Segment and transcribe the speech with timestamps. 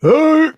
[0.00, 0.52] Hey,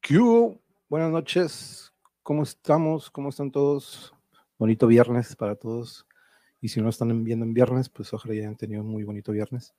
[0.00, 0.60] ¿qué hubo?
[0.88, 1.92] Buenas noches,
[2.24, 3.08] ¿cómo estamos?
[3.08, 4.12] ¿Cómo están todos?
[4.58, 6.08] Bonito viernes para todos.
[6.60, 9.30] Y si no están viendo en viernes, pues ojalá ya hayan tenido un muy bonito
[9.30, 9.72] viernes.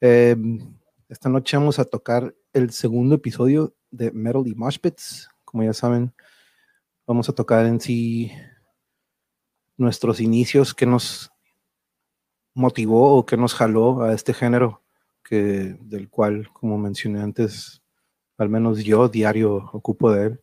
[0.00, 0.36] Eh,
[1.08, 5.28] esta noche vamos a tocar el segundo episodio de Metal y Mosh Pits.
[5.44, 6.14] Como ya saben,
[7.08, 8.30] vamos a tocar en sí
[9.76, 11.32] nuestros inicios, que nos
[12.54, 14.84] motivó o que nos jaló a este género,
[15.24, 17.82] que, del cual, como mencioné antes,
[18.40, 20.40] al menos yo diario ocupo de él.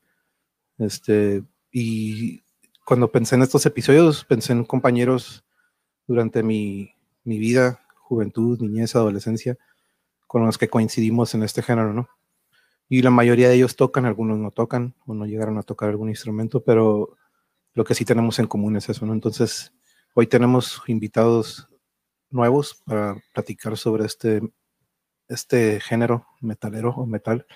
[0.77, 2.43] Este, y
[2.85, 5.43] cuando pensé en estos episodios, pensé en compañeros
[6.05, 6.91] durante mi,
[7.23, 9.57] mi vida, juventud, niñez, adolescencia,
[10.27, 12.07] con los que coincidimos en este género, ¿no?
[12.87, 16.09] Y la mayoría de ellos tocan, algunos no tocan, o no llegaron a tocar algún
[16.09, 17.17] instrumento, pero
[17.73, 19.13] lo que sí tenemos en común es eso, ¿no?
[19.13, 19.73] Entonces,
[20.13, 21.67] hoy tenemos invitados
[22.29, 24.41] nuevos para platicar sobre este,
[25.27, 27.47] este género metalero o metal.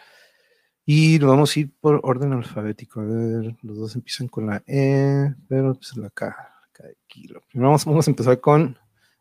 [0.85, 3.01] Y nos vamos a ir por orden alfabético.
[3.01, 6.35] A ver, los dos empiezan con la E, pero pues la K,
[6.71, 7.41] K de kilo.
[7.49, 8.77] Primero vamos, vamos a empezar con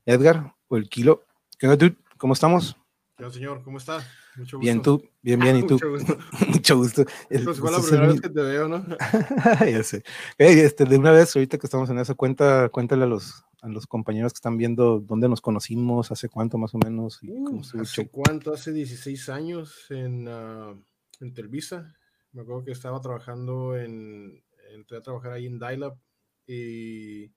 [0.06, 1.24] Edgar o el kilo.
[1.58, 1.96] ¿Qué onda, dude?
[2.16, 2.76] ¿Cómo estamos?
[3.18, 3.98] Hola, señor, ¿cómo está?
[4.36, 4.58] Mucho gusto.
[4.60, 5.74] Bien, tú, bien, bien, ¿y tú?
[5.74, 6.18] Mucho gusto.
[6.48, 7.04] Mucho gusto.
[7.28, 8.82] El, pues fue la primera vez que te veo, ¿no?
[9.70, 10.02] ya sé.
[10.38, 13.68] Hey, este, de una vez, ahorita que estamos en esa cuenta, cuéntale a los, a
[13.68, 17.18] los compañeros que están viendo dónde nos conocimos, hace cuánto más o menos.
[17.20, 18.54] Y uh, ¿Hace cuánto?
[18.54, 20.82] Hace 16 años en, uh,
[21.20, 21.94] en Telvisa.
[22.32, 25.98] Me acuerdo que estaba trabajando en, entré a trabajar ahí en Dial-Up
[26.46, 27.32] y,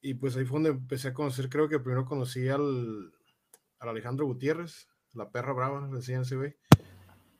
[0.00, 3.12] y pues ahí fue donde empecé a conocer, creo que primero conocí al,
[3.78, 6.56] al Alejandro Gutiérrez, la perra brava, decían ese güey,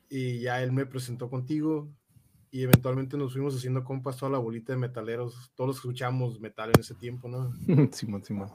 [0.09, 1.91] y ya él me presentó contigo
[2.51, 6.79] y eventualmente nos fuimos haciendo compas toda la bolita de metaleros, todos escuchamos metal en
[6.79, 7.53] ese tiempo, ¿no?
[7.91, 8.49] Simón, Simón.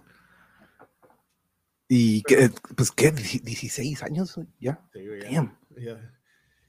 [1.86, 4.80] ¿Y qué, pues qué, 16 años ya?
[4.92, 6.19] Sí, güey, ya,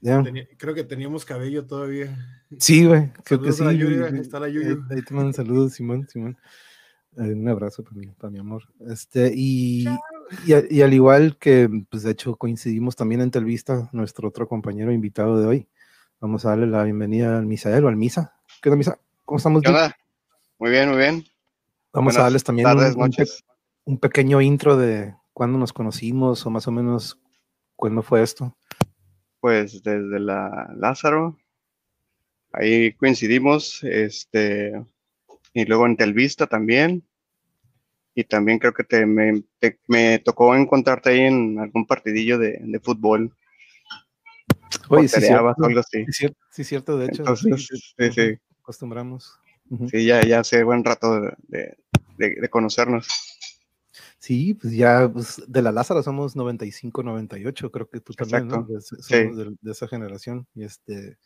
[0.02, 2.16] Tenía, creo que teníamos cabello todavía.
[2.58, 3.62] Sí, güey, creo que sí.
[3.62, 4.66] La Yuri, está la Yuri.
[4.66, 6.36] Ahí, ahí, te mandan saludos, Simón, Simón.
[7.18, 8.64] Eh, un abrazo para mi, para mi amor.
[8.88, 9.86] Este, y,
[10.44, 14.90] y, y, al igual que, pues de hecho coincidimos también en Telvista, nuestro otro compañero
[14.90, 15.68] invitado de hoy.
[16.20, 18.34] Vamos a darle la bienvenida al Misael o al Misa.
[18.60, 18.98] ¿Qué onda, Misa?
[19.24, 19.62] ¿Cómo estamos?
[19.62, 19.96] ¿Qué onda?
[20.58, 21.24] Muy bien, muy bien.
[21.92, 23.24] Vamos Buenas a darles también tardes, un, un, pe
[23.84, 27.20] un pequeño intro de cuándo nos conocimos o más o menos
[27.76, 28.56] cuándo fue esto.
[29.42, 31.36] Pues desde la Lázaro,
[32.52, 34.72] ahí coincidimos, este,
[35.52, 37.02] y luego en Telvista también,
[38.14, 42.60] y también creo que te, me, te, me tocó encontrarte ahí en algún partidillo de,
[42.60, 43.36] de fútbol.
[44.88, 46.04] Oye, sí, cierto, algo así.
[46.04, 47.22] Sí, cierto, sí, cierto, de hecho.
[47.22, 48.38] Entonces, sí, sí.
[48.60, 49.40] Acostumbramos.
[49.90, 51.76] Sí, ya, ya hace buen rato de,
[52.16, 53.08] de, de conocernos.
[54.22, 58.62] Sí, pues ya pues, de la Lázaro somos 95, 98, creo que tú también, ¿no?
[58.62, 59.16] De, somos sí.
[59.16, 60.46] de, de, esa generación.
[60.54, 61.18] Y este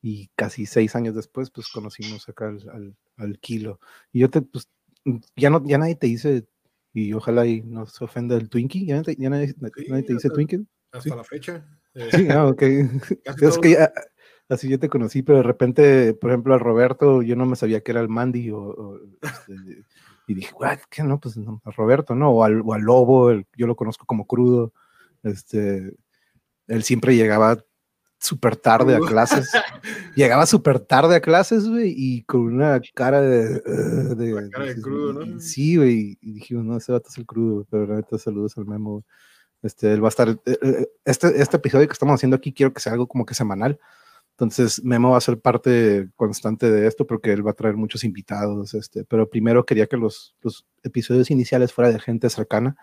[0.00, 3.80] y casi seis años después, pues conocimos acá al, al, al Kilo.
[4.12, 4.68] Y yo te, pues,
[5.34, 6.46] ya no, ya nadie te dice,
[6.92, 10.12] y ojalá y no se ofenda el Twinkie, ya, te, ya nadie, sí, nadie, te
[10.12, 10.64] dice hasta, Twinkie.
[10.92, 11.16] Hasta ¿Sí?
[11.16, 11.66] la fecha.
[11.94, 12.62] Eh, sí, ah, ok.
[13.42, 13.92] es que ya,
[14.48, 17.80] así yo te conocí, pero de repente, por ejemplo, a Roberto, yo no me sabía
[17.80, 19.82] que era el Mandy, o, o este,
[20.28, 20.78] y dije, What?
[20.90, 21.18] ¿qué no?
[21.18, 22.30] Pues no, a Roberto, ¿no?
[22.30, 24.72] O al, o al Lobo, el, yo lo conozco como crudo,
[25.22, 25.94] este,
[26.66, 27.64] él siempre llegaba
[28.18, 29.50] súper tarde a clases.
[30.16, 33.62] Llegaba súper tarde a clases, güey, y con una cara de.
[33.64, 35.40] Uh, de, La cara de, de crudo, ¿no?
[35.40, 39.04] Sí, güey, y dijimos, no, ese vato es el crudo, pero neta, saludos al memo.
[39.62, 40.40] Este, él va a estar.
[41.04, 43.78] Este, este episodio que estamos haciendo aquí, quiero que sea algo como que semanal.
[44.38, 48.04] Entonces, Memo va a ser parte constante de esto porque él va a traer muchos
[48.04, 48.74] invitados.
[48.74, 50.36] Este, pero primero quería que los,
[50.84, 52.76] episodios iniciales fuera de gente cercana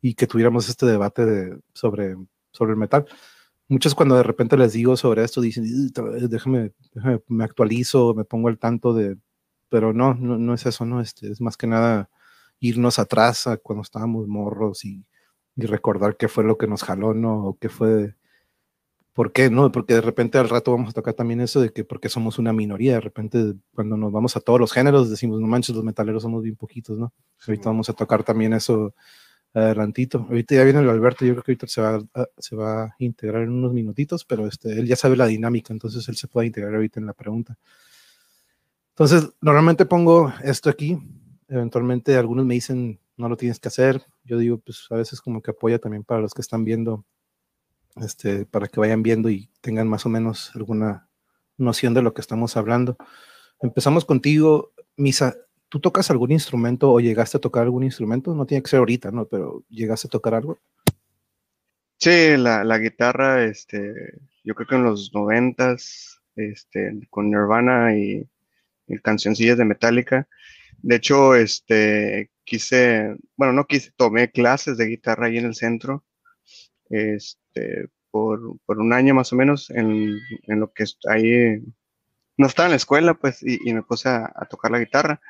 [0.00, 2.16] y que tuviéramos este debate de, sobre,
[2.52, 3.06] sobre el metal
[3.68, 5.64] muchos cuando de repente les digo sobre esto dicen,
[6.28, 9.16] déjame, déjame, me actualizo, me pongo al tanto de,
[9.68, 12.10] pero no, no, no es eso, no, este, es más que nada
[12.60, 15.04] irnos atrás a cuando estábamos morros y,
[15.56, 17.46] y, recordar qué fue lo que nos jaló, ¿no?
[17.46, 18.16] O qué fue,
[19.14, 19.72] ¿por qué, no?
[19.72, 22.52] Porque de repente al rato vamos a tocar también eso de que porque somos una
[22.52, 26.22] minoría, de repente cuando nos vamos a todos los géneros decimos, no manches, los metaleros
[26.22, 27.12] somos bien poquitos, ¿no?
[27.38, 27.52] Sí.
[27.52, 28.94] Ahorita vamos a tocar también eso
[29.54, 30.26] adelantito.
[30.28, 32.96] Ahorita ya viene el Alberto, yo creo que ahorita se va, a, se va a
[32.98, 36.48] integrar en unos minutitos, pero este, él ya sabe la dinámica, entonces él se puede
[36.48, 37.56] integrar ahorita en la pregunta.
[38.90, 40.98] Entonces, normalmente pongo esto aquí,
[41.48, 45.40] eventualmente algunos me dicen, no lo tienes que hacer, yo digo, pues a veces como
[45.40, 47.04] que apoya también para los que están viendo,
[47.96, 51.08] este, para que vayan viendo y tengan más o menos alguna
[51.56, 52.96] noción de lo que estamos hablando.
[53.60, 55.36] Empezamos contigo, Misa,
[55.74, 58.32] ¿Tú tocas algún instrumento o llegaste a tocar algún instrumento?
[58.32, 59.26] No tiene que ser ahorita, ¿no?
[59.26, 60.60] Pero ¿llegaste a tocar algo?
[61.98, 63.92] Sí, la, la guitarra, este,
[64.44, 68.24] yo creo que en los noventas, este, con Nirvana y,
[68.86, 70.28] y cancioncillas de Metallica.
[70.78, 76.04] De hecho, este, quise, bueno, no quise, tomé clases de guitarra ahí en el centro,
[76.88, 77.40] este,
[78.10, 81.62] por, por un año más o menos, en, en, lo que ahí,
[82.36, 85.20] no estaba en la escuela, pues, y, y me puse a, a, tocar la guitarra.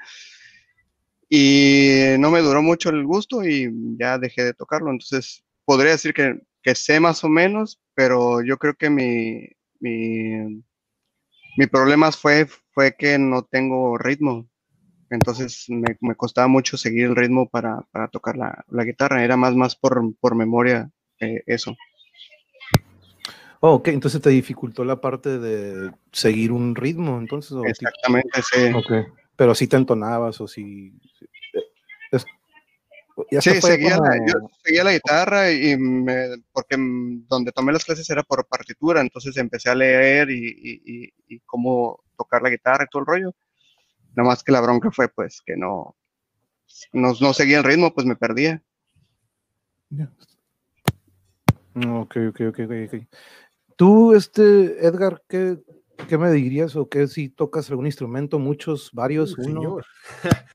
[1.29, 4.91] Y no me duró mucho el gusto y ya dejé de tocarlo.
[4.91, 9.49] Entonces, podría decir que, que sé más o menos, pero yo creo que mi,
[9.81, 10.63] mi,
[11.57, 14.49] mi problema fue, fue que no tengo ritmo.
[15.11, 19.25] Entonces me, me costaba mucho seguir el ritmo para, para tocar la, la, guitarra.
[19.25, 21.77] Era más, más por, por memoria eh, eso.
[23.67, 27.57] Oh, ok, entonces te dificultó la parte de seguir un ritmo, entonces.
[27.65, 28.71] Exactamente, sí.
[28.75, 29.05] Okay.
[29.37, 30.93] Pero si te entonabas o si.
[32.13, 32.27] Es,
[33.43, 34.07] sí, seguía, como...
[34.11, 36.77] la, yo seguía la guitarra y me, porque
[37.27, 41.41] donde tomé las clases era por partitura, entonces empecé a leer y, y, y, y
[41.47, 43.35] cómo tocar la guitarra y todo el rollo.
[44.15, 45.97] Nada más que la bronca fue pues que no,
[46.93, 48.63] no, no seguía el ritmo, pues me perdía.
[49.89, 50.13] Yeah.
[51.77, 53.03] Ok, ok, ok, ok.
[53.77, 55.59] Tú, este, Edgar, ¿qué,
[56.09, 59.61] qué me dirías o qué si tocas algún instrumento, muchos, varios, uno?
[59.61, 59.87] Señor.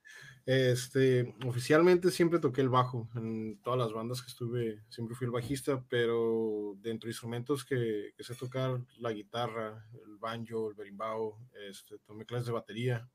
[0.52, 5.32] Este, oficialmente siempre toqué el bajo en todas las bandas que estuve, siempre fui el
[5.32, 11.38] bajista, pero dentro de instrumentos que, que sé tocar, la guitarra, el banjo, el berimbau,
[11.70, 13.08] este, tomé clases de batería,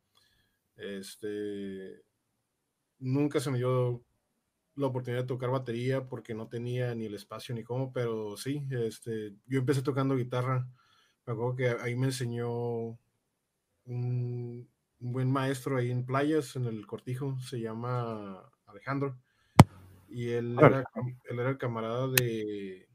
[0.76, 2.04] este,
[3.00, 4.04] nunca se me dio
[4.76, 8.66] la oportunidad de tocar batería porque no tenía ni el espacio ni cómo, pero sí,
[8.70, 10.66] este, yo empecé tocando guitarra,
[11.26, 12.98] me acuerdo que ahí me enseñó
[13.86, 14.68] un,
[15.04, 19.18] un buen maestro ahí en playas, en el cortijo, se llama Alejandro.
[20.08, 20.84] Y él era,
[21.24, 22.88] él era el camarada de.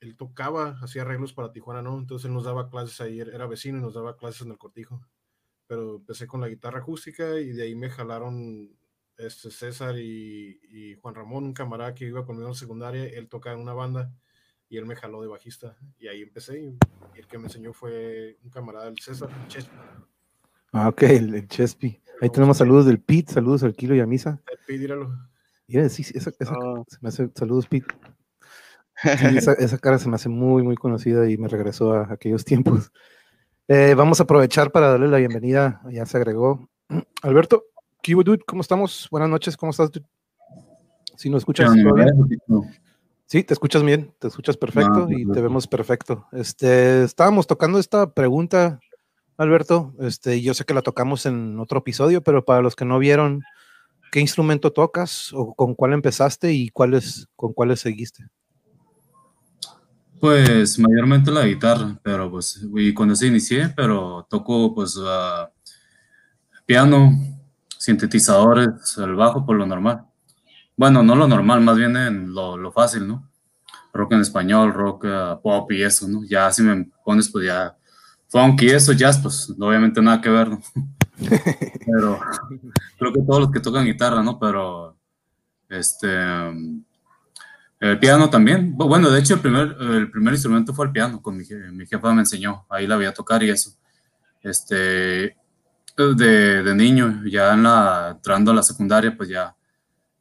[0.00, 1.98] Él tocaba, hacía arreglos para Tijuana, ¿no?
[1.98, 5.00] Entonces él nos daba clases ahí, era vecino y nos daba clases en el cortijo.
[5.66, 8.76] Pero empecé con la guitarra acústica y de ahí me jalaron
[9.26, 13.04] este César y, y Juan Ramón, un camarada que iba conmigo en secundaria.
[13.04, 14.12] Él tocaba en una banda
[14.68, 15.76] y él me jaló de bajista.
[15.98, 16.60] Y ahí empecé.
[16.60, 19.76] Y el que me enseñó fue un camarada, el César Chespi.
[20.72, 22.00] Ah, ok, el, el Chespi.
[22.22, 24.40] Ahí tenemos saludos del Pete, saludos al Kilo y a Misa.
[24.50, 25.12] El Pete, díralo.
[25.66, 26.84] Yeah, sí, sí, esa, esa oh.
[26.88, 27.94] se me hace, saludos Pete.
[29.02, 32.44] Sí, esa, esa, cara se me hace muy, muy conocida y me regresó a aquellos
[32.44, 32.92] tiempos.
[33.68, 36.68] Eh, vamos a aprovechar para darle la bienvenida, ya se agregó.
[37.22, 37.64] Alberto,
[38.02, 39.06] Kibo Dude, ¿cómo estamos?
[39.12, 39.92] Buenas noches, ¿cómo estás?
[39.92, 40.04] Dude?
[41.16, 41.70] Si nos escuchas.
[43.26, 46.26] Sí, te escuchas bien, te escuchas perfecto no, y te vemos perfecto.
[46.32, 48.80] Este, estábamos tocando esta pregunta
[49.36, 49.94] Alberto.
[50.00, 53.44] Este, yo sé que la tocamos en otro episodio, pero para los que no vieron,
[54.10, 58.26] ¿qué instrumento tocas o con cuál empezaste y cuáles, con cuáles seguiste?
[60.18, 65.46] Pues mayormente la guitarra, pero pues y cuando se inicié, pero toco pues uh,
[66.66, 67.12] piano,
[67.82, 70.04] sintetizadores, el bajo por lo normal.
[70.76, 73.28] Bueno, no lo normal, más bien en lo, lo fácil, ¿no?
[73.92, 76.22] Rock en español, rock uh, pop y eso, ¿no?
[76.24, 77.76] Ya si me pones pues ya
[78.28, 80.62] funk y eso, jazz, pues obviamente nada que ver, ¿no?
[81.18, 82.20] Pero
[82.98, 84.38] creo que todos los que tocan guitarra, ¿no?
[84.38, 84.96] Pero
[85.68, 86.08] este
[87.80, 88.76] el piano también.
[88.76, 92.14] Bueno, de hecho el primer, el primer instrumento fue el piano, con mi, mi jefa
[92.14, 93.72] me enseñó, ahí la voy a tocar y eso.
[94.40, 95.36] Este
[95.96, 99.54] de, de niño, ya en la entrando a la secundaria, pues ya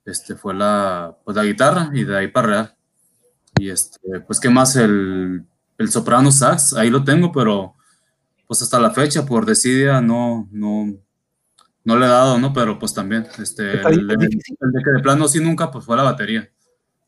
[0.06, 2.76] este fue la pues la guitarra y de ahí para real.
[3.58, 5.46] Y este, pues qué más el
[5.82, 7.76] el soprano sax, ahí lo tengo, pero
[8.48, 10.94] pues hasta la fecha, por desidia, no, no,
[11.84, 12.54] no le he dado, ¿no?
[12.54, 15.98] Pero pues también, este, el, el, el, de que de plano sí nunca, pues fue
[15.98, 16.50] la batería.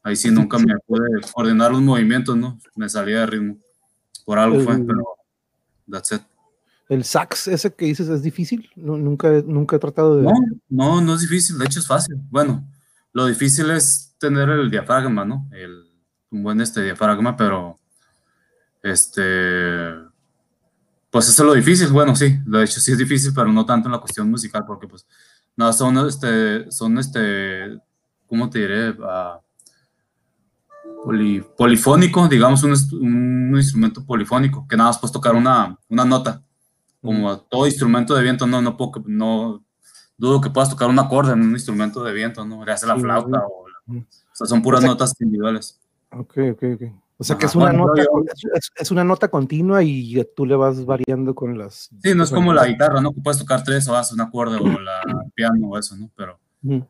[0.01, 2.59] Ahí sí nunca me pude ordenar los movimientos, ¿no?
[2.75, 3.57] Me salía de ritmo.
[4.25, 5.03] Por algo fue, pero
[5.89, 6.21] that's it.
[6.93, 8.69] ¿El sax ese que dices es difícil?
[8.75, 10.23] Nunca, nunca he tratado de...
[10.23, 10.33] No,
[10.69, 12.15] no, no es difícil, de hecho es fácil.
[12.29, 12.67] Bueno,
[13.11, 15.47] lo difícil es tener el diafragma, ¿no?
[15.51, 15.91] El,
[16.31, 17.77] un buen este diafragma, pero
[18.81, 20.11] este
[21.13, 23.87] pues eso es lo difícil, bueno, sí, de hecho sí es difícil, pero no tanto
[23.87, 25.05] en la cuestión musical, porque pues,
[25.55, 27.79] no, son, este, son, este,
[28.25, 28.95] ¿cómo te diré?
[31.03, 36.41] Poli, polifónico, digamos, un, un, instrumento polifónico, que nada más puedes tocar una, una nota,
[37.03, 39.63] como todo instrumento de viento, no, no puedo, no,
[40.17, 42.65] dudo que puedas tocar un acorde en un instrumento de viento, ¿no?
[42.65, 45.79] Le hace la flauta, o, la, o sea, son puras o sea, notas individuales.
[46.11, 46.81] Ok, ok, ok.
[47.17, 50.45] O sea que es una, bueno, nota, yo, es, es, una nota continua y tú
[50.45, 51.89] le vas variando con las...
[52.01, 53.13] Sí, no es como la guitarra, ¿no?
[53.13, 55.01] Que puedes tocar tres o haces un acorde o la
[55.35, 56.09] piano o eso, ¿no?
[56.15, 56.39] Pero,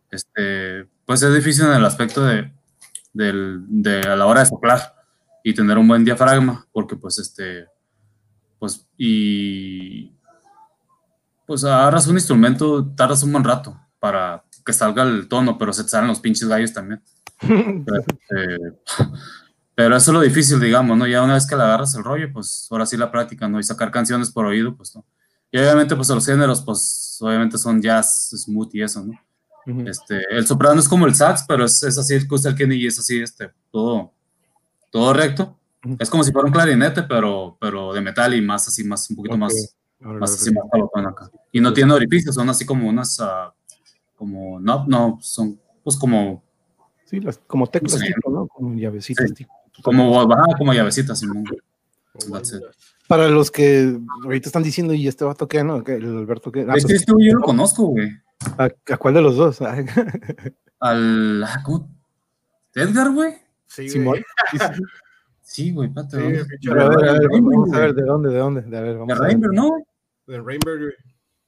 [0.10, 2.51] este, pues es difícil en el aspecto de,
[3.13, 4.96] de, de, a la hora de soplar.
[5.43, 7.67] y tener un buen diafragma, porque pues este,
[8.63, 10.13] pues, y
[11.46, 15.84] pues agarras un instrumento, tardas un buen rato para que salga el tono, pero se
[15.84, 17.03] te salen los pinches gallos también.
[17.41, 18.79] pero, este,
[19.75, 21.05] pero eso es lo difícil, digamos, ¿no?
[21.05, 23.60] Ya una vez que le agarras el rollo, pues ahora sí la práctica, ¿no?
[23.60, 25.03] Y sacar canciones por oído, pues no.
[25.51, 29.89] Y obviamente, pues los géneros, pues obviamente son jazz, smooth y eso, ¿no?
[29.89, 32.55] este, el soprano es como el sax, pero es, es así, el que usa el
[32.55, 34.13] Kenny y es así, este, todo,
[34.89, 35.60] todo recto.
[36.00, 39.18] Es como si fuera un clarinete, pero, pero de metal y más así, más, un
[39.18, 41.30] poquito más, más así, más acá.
[41.52, 43.52] Y no tiene orificios, son así como unas, uh,
[44.16, 46.44] como, no, no, son pues como...
[47.06, 48.48] Sí, las, como teclas, tipo, ¿no?
[48.48, 49.32] Como llavecitas.
[49.36, 49.46] Sí.
[49.84, 51.44] Como, baja, como llavecitas, Simón.
[53.08, 55.84] Para los que ahorita están diciendo, y este vato que, ¿no?
[55.84, 56.62] Que el Alberto que.
[56.62, 58.10] Ah, es que pues, este yo lo conozco, güey.
[58.58, 59.60] ¿A, ¿A, cuál de los dos?
[60.80, 61.44] Al.
[61.44, 61.90] Ah, ¿Cómo?
[62.74, 63.34] ¿Edgar, güey?
[63.68, 64.24] Sí, güey.
[65.43, 65.89] Sí, güey.
[65.89, 66.17] Sí,
[66.69, 68.29] a, ver, a, ver, vamos a ver, ¿de dónde?
[68.29, 68.62] ¿De dónde?
[68.62, 69.71] De, a ver, vamos de Rainbow, ¿no?
[70.25, 70.93] De Rainbow, güey.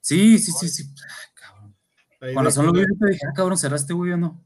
[0.02, 0.84] Sí, sí, sí, sí.
[1.02, 1.74] Ah,
[2.20, 2.46] cabrón.
[2.46, 4.44] Razón lo vi te dije, ah, cabrón, ¿será este güey o no?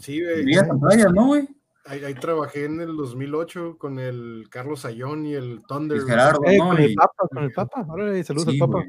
[0.00, 0.44] Sí, güey.
[0.44, 1.48] Vía pantalla, ¿no, güey?
[1.84, 5.98] Ahí, ahí, trabajé en el 2008 con el Carlos Ayón y el Thunder.
[5.98, 6.68] Y Gerardo, eh, ¿no?
[6.68, 7.86] Con el Papa, con el Papa.
[7.88, 8.84] Ahora saludos Sí, al Papa.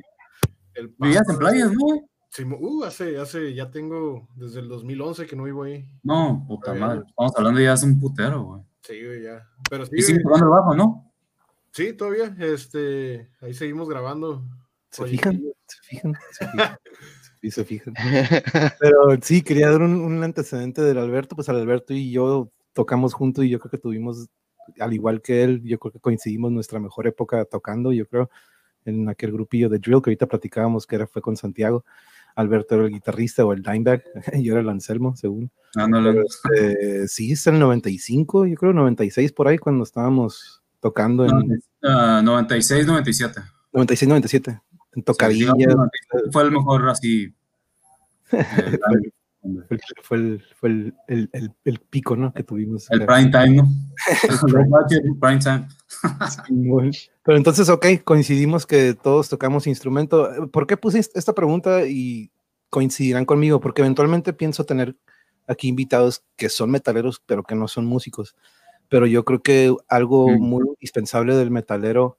[0.73, 2.01] El Vivías en playas, ¿no, güey?
[2.29, 5.85] Sí, uh, hace, hace, ya tengo desde el 2011 que no vivo ahí.
[6.03, 7.01] No, puta madre.
[7.07, 8.61] Estamos hablando ya hace un putero, güey.
[8.81, 9.47] Sí, güey, ya.
[9.69, 11.11] Pero sí, Y sigue güey, tocando el bajo, ¿no?
[11.71, 14.43] sí, todavía, este, ahí seguimos grabando.
[14.89, 15.41] ¿Se fijan?
[15.67, 16.13] ¿Se fijan?
[16.31, 16.77] Se fijan.
[17.39, 17.93] Sí, se fijan.
[18.79, 21.35] Pero sí, quería dar un, un antecedente del Alberto.
[21.35, 24.27] Pues al Alberto y yo tocamos juntos y yo creo que tuvimos,
[24.79, 28.31] al igual que él, yo creo que coincidimos nuestra mejor época tocando, yo creo,
[28.85, 31.85] en aquel grupillo de drill que ahorita platicábamos que era, fue con Santiago.
[32.37, 34.05] Alberto era el guitarrista o el dimeback,
[34.41, 35.51] yo era el Anselmo, según.
[35.75, 36.13] Ándale.
[36.13, 41.61] Pero, este, sí, es el 95, yo creo 96 por ahí cuando estábamos tocando en
[41.83, 43.41] Ah, 96, 97.
[43.73, 44.61] 96, 97,
[44.93, 45.51] en tocadillas.
[45.51, 47.33] Sí, digamos, 96 fue el mejor así.
[48.31, 48.79] eh,
[50.01, 52.33] Fue, el, fue el, el, el, el pico, ¿no?
[52.33, 52.89] Que tuvimos.
[52.91, 53.63] el prime time, ¿no?
[54.29, 55.67] el prime time.
[57.23, 60.49] Pero entonces, ok, coincidimos que todos tocamos instrumento.
[60.51, 62.31] ¿Por qué puse esta pregunta y
[62.69, 63.59] coincidirán conmigo?
[63.59, 64.95] Porque eventualmente pienso tener
[65.47, 68.35] aquí invitados que son metaleros, pero que no son músicos.
[68.89, 70.41] Pero yo creo que algo Mm.
[70.41, 72.17] muy indispensable del metalero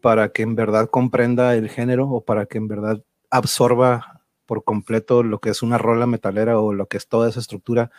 [0.00, 4.13] para que en verdad comprenda el género o para que en verdad absorba
[4.46, 7.90] por completo lo que es una rola metalera o lo que es toda esa estructura,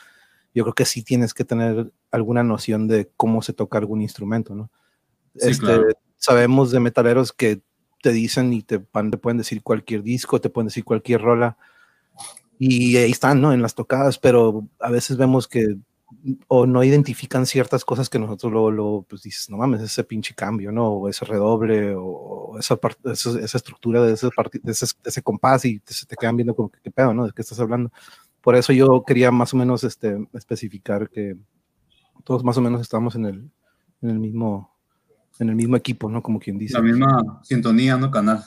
[0.53, 4.55] yo creo que sí tienes que tener alguna noción de cómo se toca algún instrumento,
[4.55, 4.71] ¿no?
[5.35, 5.87] Sí, Este, claro.
[6.17, 7.61] Sabemos de metaleros que
[8.01, 11.57] te dicen y te, van- te pueden decir cualquier disco, te pueden decir cualquier rola,
[12.57, 13.53] y ahí están, ¿no?
[13.53, 15.75] En las tocadas, pero a veces vemos que
[16.47, 20.35] o no identifican ciertas cosas que nosotros luego, luego, pues dices, no mames, ese pinche
[20.35, 20.87] cambio, ¿no?
[20.89, 24.27] O ese redoble, o, esa, esa, esa estructura de ese,
[24.63, 27.13] de ese, de ese compás y te, se te quedan viendo como que qué pedo,
[27.13, 27.25] ¿no?
[27.25, 27.91] ¿De qué estás hablando?
[28.41, 31.35] Por eso yo quería más o menos este, especificar que
[32.23, 33.51] todos más o menos estamos en el,
[34.01, 34.71] en el mismo
[35.39, 36.21] en el mismo equipo, ¿no?
[36.23, 36.75] Como quien dice.
[36.75, 38.09] La misma sintonía, ¿no?
[38.09, 38.45] Canal.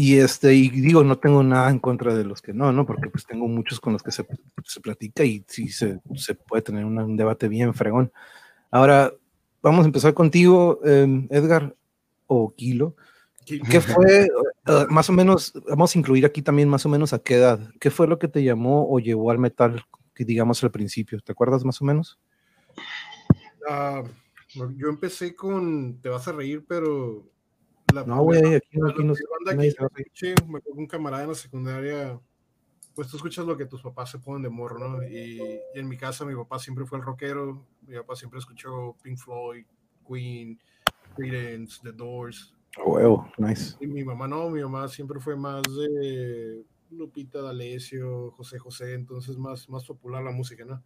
[0.00, 2.86] Y este, y digo, no tengo nada en contra de los que no, ¿no?
[2.86, 4.24] Porque pues tengo muchos con los que se,
[4.64, 8.12] se platica y sí se, se puede tener una- un debate bien fregón.
[8.70, 9.12] Ahora,
[9.60, 11.74] vamos a empezar contigo, eh, Edgar
[12.28, 12.94] o Kilo.
[13.44, 17.12] ¿Qué- ¿Qué fue, eh, más o menos, vamos a incluir aquí también más o menos
[17.12, 17.58] a qué edad?
[17.80, 19.82] ¿Qué fue lo que te llamó o llevó al metal,
[20.16, 21.18] digamos al principio?
[21.20, 22.20] ¿Te acuerdas más o menos?
[23.68, 24.04] Ah,
[24.76, 27.28] yo empecé con, te vas a reír, pero...
[27.94, 29.24] La No, güey, aquí, aquí no se
[30.46, 32.20] me acuerdo un camarada en la secundaria,
[32.94, 35.02] pues tú escuchas lo que tus papás se ponen de morro, ¿no?
[35.02, 38.96] Y, y en mi casa mi papá siempre fue el rockero, mi papá siempre escuchó
[39.02, 39.64] Pink Floyd,
[40.06, 40.58] Queen,
[41.16, 42.54] Creedence, The Doors,
[42.84, 43.76] Huevo, nice.
[43.80, 49.36] y mi mamá no, mi mamá siempre fue más de Lupita D'Alessio, José José, entonces
[49.36, 50.82] más, más popular la música, ¿no?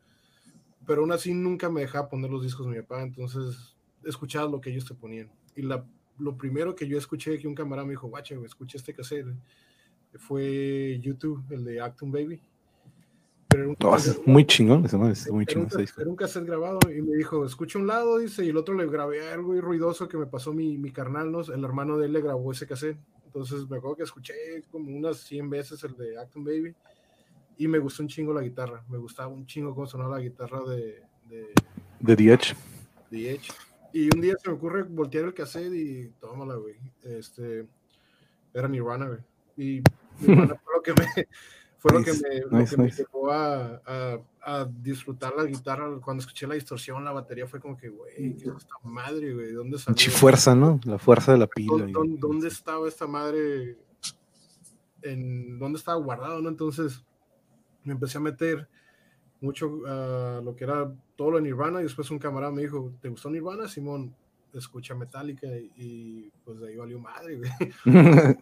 [0.87, 4.61] Pero aún así nunca me dejaba poner los discos de mi papá, entonces escuchaba lo
[4.61, 5.31] que ellos te ponían.
[5.55, 5.85] Y la,
[6.19, 9.27] lo primero que yo escuché que un camarada me dijo, guacha, güey, escuché este cassette,
[10.15, 12.41] fue YouTube, el de Acton Baby.
[13.49, 16.01] Pero era un No, es muy chingón, ese es muy era chingón un, ca- disco.
[16.01, 18.87] era un cassette grabado y me dijo, escucha un lado, dice, y el otro le
[18.87, 21.41] grabé algo y ruidoso que me pasó mi, mi carnal, ¿no?
[21.41, 22.99] el hermano de él le grabó ese cassette.
[23.27, 24.35] Entonces me acuerdo que escuché
[24.71, 26.75] como unas 100 veces el de Acton Baby
[27.57, 28.85] y me gustó un chingo la guitarra.
[28.91, 31.47] Me gustaba un chingo cómo sonaba la guitarra de, de,
[32.05, 32.55] The The Edge.
[33.11, 33.51] de Edge.
[33.93, 36.77] Y un día se me ocurre voltear el cassette y tómala, güey.
[37.03, 37.67] Este,
[38.55, 39.21] era Nirvana, güey.
[39.57, 39.83] Y
[40.21, 41.07] Nirvana fue lo que me,
[41.79, 45.99] fue lo que me, lo que me llevó a, a, a, disfrutar la guitarra.
[46.01, 49.53] Cuando escuché la distorsión, la batería fue como que, güey, ¿qué es esta madre, güey?
[49.53, 49.93] ¿Dónde salió?
[49.93, 50.81] Mucha fuerza, ¿no?
[50.85, 51.87] La fuerza de la pila.
[51.93, 53.77] ¿Dónde, dónde estaba esta madre?
[55.03, 56.49] En, ¿Dónde estaba guardado, no?
[56.49, 57.05] Entonces
[57.85, 58.69] me empecé a meter
[59.41, 60.91] mucho a lo que era
[61.23, 64.13] todo lo de Nirvana y después un camarada me dijo, ¿te gustó Nirvana, Simón?
[64.53, 67.51] Escucha Metallica y, pues de ahí valió madre, güey.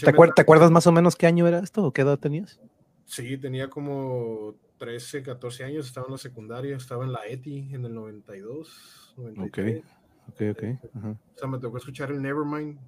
[0.00, 2.58] ¿Te, ¿Te, acuerdas más o menos qué año era esto o qué edad tenías?
[3.04, 7.84] Sí, tenía como 13, 14 años, estaba en la secundaria, estaba en la ETI en
[7.84, 9.84] el 92, 93.
[9.84, 9.90] Ok,
[10.30, 11.04] ok, ok.
[11.04, 12.78] O sea, me tocó escuchar el Nevermind.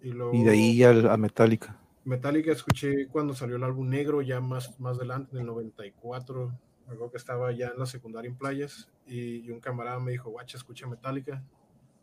[0.00, 1.78] Y, luego, y de ahí a, a Metallica.
[2.04, 6.50] Metallica escuché cuando salió el álbum negro, ya más, más adelante, en el 94.
[6.86, 10.30] Me acuerdo que estaba ya en la secundaria en playas y, un camarada me dijo,
[10.30, 11.42] guacha, escucha Metallica.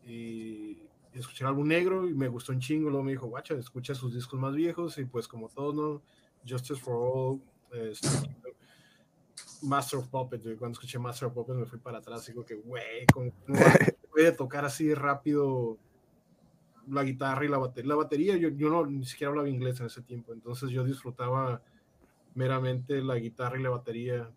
[0.06, 0.82] Y,
[1.14, 2.90] escuché el álbum negro y me gustó un chingo.
[2.90, 6.02] Luego me dijo, guacha, escucha sus discos más viejos y pues como todos, ¿no?
[6.46, 8.08] Justice for All, este,
[9.62, 10.44] Master of Puppets.
[10.58, 13.32] Cuando escuché Master of Puppets me fui para atrás y digo que, güey, ¿cómo
[14.12, 15.78] puede tocar así rápido
[16.88, 17.90] la guitarra y la batería?
[17.90, 21.62] La batería, yo, yo no, ni siquiera hablaba inglés en ese tiempo, entonces yo disfrutaba
[22.36, 24.32] meramente la guitarra y la batería,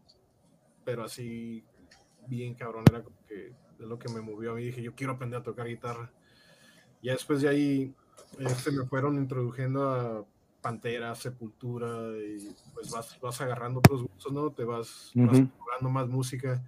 [0.87, 1.64] pero así
[2.28, 4.64] bien cabrón, era como que es lo que me movió a mí.
[4.64, 6.11] Dije, yo quiero aprender a tocar guitarra.
[7.02, 7.95] Ya después de ahí
[8.38, 10.25] este, me fueron introduciendo a
[10.62, 14.50] Pantera, Sepultura, y pues vas, vas agarrando otros gustos, ¿no?
[14.50, 16.64] Te vas, jugando más música.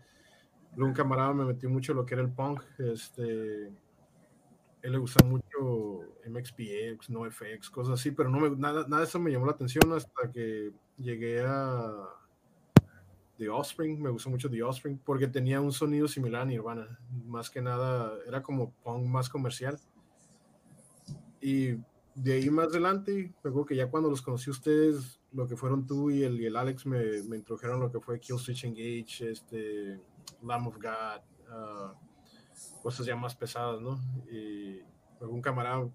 [0.76, 3.72] Luego un camarada me metió mucho lo que era el punk, este,
[4.82, 9.18] él le gusta mucho MXPX, NoFX, cosas así, pero no me, nada, nada de eso
[9.18, 12.17] me llamó la atención hasta que llegué a
[13.38, 17.48] The Offspring, me gustó mucho The Offspring, porque tenía un sonido similar a Nirvana, más
[17.48, 19.78] que nada, era como punk más comercial.
[21.40, 21.76] Y
[22.16, 26.10] de ahí más adelante, luego que ya cuando los conocí ustedes, lo que fueron tú
[26.10, 30.00] y el, y el Alex me, me, introdujeron lo que fue Kill Switch Engage, este,
[30.42, 34.00] Lamb of God, uh, cosas ya más pesadas, ¿no?
[34.32, 34.80] Y
[35.20, 35.88] algún camarada,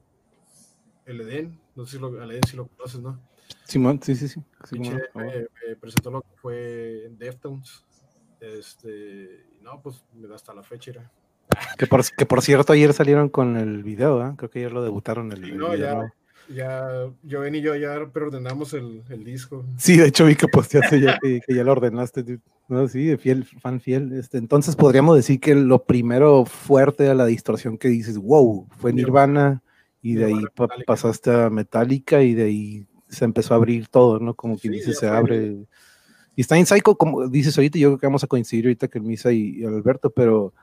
[1.06, 3.20] el Eden, no sé si lo, el Eden si lo conoces, ¿no?
[3.66, 4.42] Simón, sí, sí, sí.
[4.70, 7.84] sí me, me, presentó lo que fue Deftones.
[8.40, 10.92] Este, no, pues me da hasta la fecha.
[10.92, 11.12] Era.
[11.78, 14.34] Que por, que por cierto, ayer salieron con el video, ¿eh?
[14.38, 16.12] creo que ayer lo debutaron el, sí, el no, video.
[16.50, 16.90] Ya, ya,
[17.30, 19.66] Joven y yo ya preordenamos el, el, disco.
[19.78, 22.40] Sí, de hecho vi que posteaste ya que, que, ya lo ordenaste.
[22.68, 24.12] No, sí, fiel, fan fiel.
[24.14, 28.92] Este, entonces podríamos decir que lo primero fuerte a la distorsión que dices, wow, fue
[28.92, 29.62] Nirvana,
[30.04, 34.20] y de ahí pa pasaste a Metallica y de ahí se empezó a abrir todo,
[34.20, 34.34] ¿no?
[34.34, 35.56] Como que sí, dice, se abre.
[36.36, 38.98] Y está en Psycho, como dices ahorita, yo creo que vamos a coincidir ahorita que
[38.98, 40.54] el Misa y, y Alberto, pero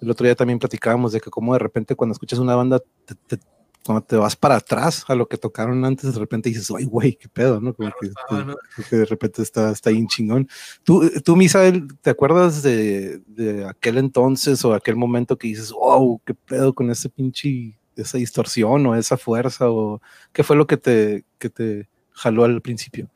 [0.00, 3.14] el otro día también platicábamos de que como de repente cuando escuchas una banda, te,
[3.14, 3.38] te,
[3.84, 7.14] cuando te vas para atrás a lo que tocaron antes, de repente dices, ay, güey,
[7.14, 7.74] qué pedo, ¿no?
[7.74, 8.56] Como que, ¿no?
[8.88, 10.48] que, de repente está, está ahí chingón.
[10.82, 16.20] ¿Tú, tú Misael, te acuerdas de, de, aquel entonces o aquel momento que dices, wow,
[16.24, 20.00] qué pedo con ese pinche, esa distorsión o esa fuerza o
[20.32, 23.08] qué fue lo que te, que te jaló al principio?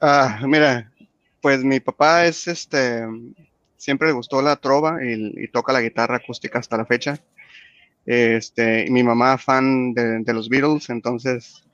[0.00, 0.92] Ah, mira,
[1.40, 3.04] pues mi papá es este,
[3.76, 7.18] siempre le gustó la trova y, toca la guitarra acústica hasta la fecha.
[8.06, 11.64] Este, y mi mamá fan de, los Beatles, entonces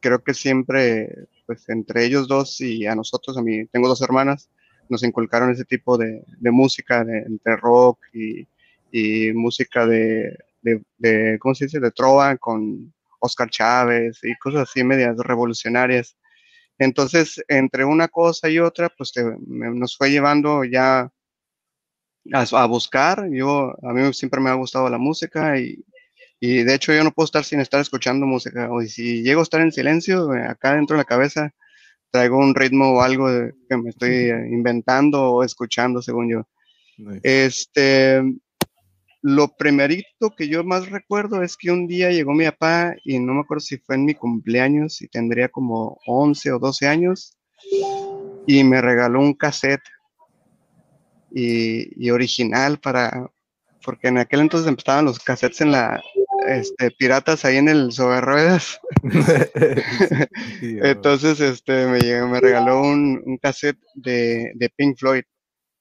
[0.00, 4.50] creo que siempre, pues entre ellos dos y a nosotros, a mí, tengo dos hermanas,
[4.88, 8.46] nos inculcaron ese tipo de, música, de, rock y,
[8.92, 10.36] y música de,
[11.38, 16.16] ¿cómo se dice?, de trova con Oscar Chávez y cosas así medias revolucionarias.
[16.78, 21.10] Entonces, entre una cosa y otra, pues te, me, nos fue llevando ya
[22.32, 23.28] a, a, buscar.
[23.30, 25.84] Yo, a mí siempre me ha gustado la música y,
[26.40, 28.68] y, de hecho yo no puedo estar sin estar escuchando música.
[28.72, 31.52] O si llego a estar en silencio, eh, acá dentro de la cabeza
[32.10, 33.26] traigo un ritmo o algo
[33.68, 36.48] que me estoy inventando o escuchando, según yo.
[36.98, 37.20] Nice.
[37.22, 38.22] Este,
[39.22, 43.34] lo primerito que yo más recuerdo es que un día llegó mi papá y no
[43.34, 47.38] me acuerdo si fue en mi cumpleaños y tendría como 11 o 12 años
[48.46, 49.82] y me regaló un cassette
[51.30, 53.30] y, y, original para,
[53.84, 56.02] porque en aquel entonces empezaban los cassettes en la,
[56.46, 58.80] este, piratas ahí en el sobre ruedas.
[60.60, 65.22] entonces, este, me, me regaló un, un cassette de, de, Pink Floyd,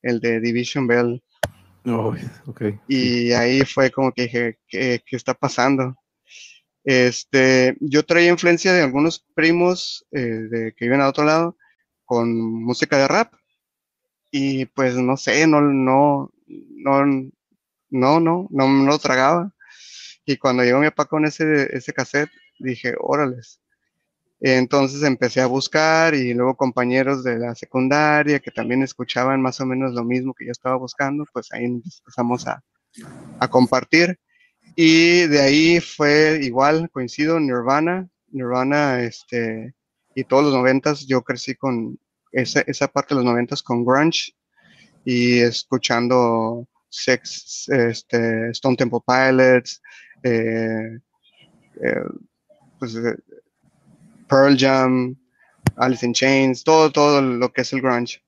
[0.04, 1.22] el de Division Bell.
[1.86, 2.16] Oh.
[2.88, 5.96] Y ahí fue como que dije, ¿qué, qué está pasando?
[6.84, 11.58] Este, yo traía influencia de algunos primos eh, de, que viven a otro lado
[12.06, 13.34] con música de rap
[14.32, 19.54] y pues no sé, no, no, no, no, no, no, no lo tragaba.
[20.26, 23.61] Y cuando llegó mi papá con ese, ese cassette, dije, órales.
[24.42, 29.68] Entonces empecé a buscar y luego compañeros de la secundaria que también escuchaban más o
[29.68, 32.64] menos lo mismo que yo estaba buscando, pues ahí empezamos a,
[33.40, 34.20] a compartir.
[34.76, 39.76] Y de ahí fue igual, coincido, Nirvana, Nirvana, este,
[40.16, 42.00] y todos los noventas, yo crecí con
[42.32, 44.34] esa, esa parte de los noventas con grunge
[45.06, 49.82] y escuchando Sex, este, Stone Temple Pilots,
[50.24, 51.00] eh,
[51.84, 52.04] eh,
[52.80, 53.16] pues, eh,
[54.32, 55.18] Pearl Jam,
[55.76, 58.24] Alice in Chains, todo, todo lo que es el grunge.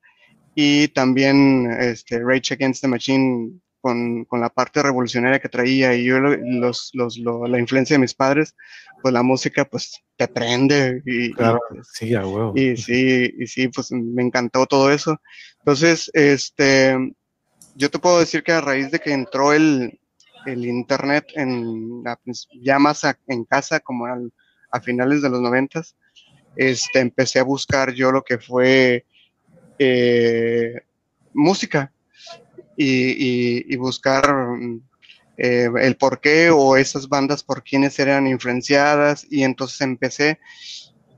[0.53, 6.03] Y también este, Rage Against the Machine con, con, la parte revolucionaria que traía y
[6.03, 8.55] yo los, los, la influencia de mis padres,
[9.01, 12.53] pues la música pues te prende y, claro, y, pues, sí, a huevo.
[12.55, 15.19] y sí, y sí, pues me encantó todo eso.
[15.59, 16.97] Entonces, este,
[17.75, 19.99] yo te puedo decir que a raíz de que entró el,
[20.45, 22.03] el internet en
[22.61, 24.31] ya más a, en casa como al,
[24.73, 25.95] a finales de los noventas,
[26.55, 29.05] este, empecé a buscar yo lo que fue
[29.77, 30.81] eh,
[31.31, 31.91] música
[32.75, 34.23] y, y, buscar
[35.37, 40.39] eh, el por qué o esas bandas por quienes eran influenciadas y entonces empecé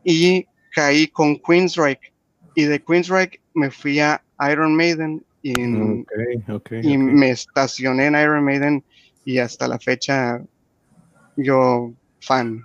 [0.04, 2.12] y caí con Queensryche
[2.56, 6.98] y de Queensryche me fui a Iron Maiden y, okay, okay, y okay.
[6.98, 8.84] me estacioné en Iron Maiden
[9.24, 10.42] y hasta la fecha
[11.38, 12.64] yo fan.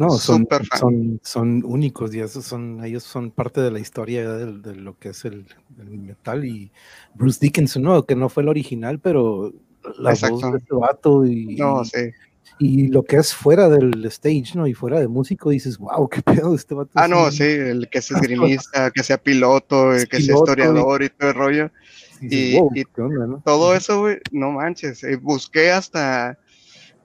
[0.00, 4.58] No, son, son, son únicos y esos son, ellos son parte de la historia de,
[4.58, 5.44] de lo que es el,
[5.78, 6.72] el, metal y
[7.14, 8.06] Bruce Dickinson, ¿no?
[8.06, 9.52] Que no fue el original, pero
[9.98, 10.36] la Exacto.
[10.40, 11.98] voz de este vato y, No, sí.
[12.58, 14.66] y lo que es fuera del stage, ¿no?
[14.66, 16.92] Y fuera de músico dices, wow, qué pedo este vato.
[16.94, 20.52] Ah, no, un- sí, el que sea esgrimista, que sea piloto, el que sea Piloto,
[20.52, 21.70] historiador y todo el rollo.
[22.22, 23.42] dices, y- wow, y onda, ¿no?
[23.44, 25.04] Todo eso, güey, no manches.
[25.04, 26.38] eh, busqué hasta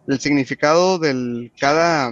[0.07, 2.11] el significado del cada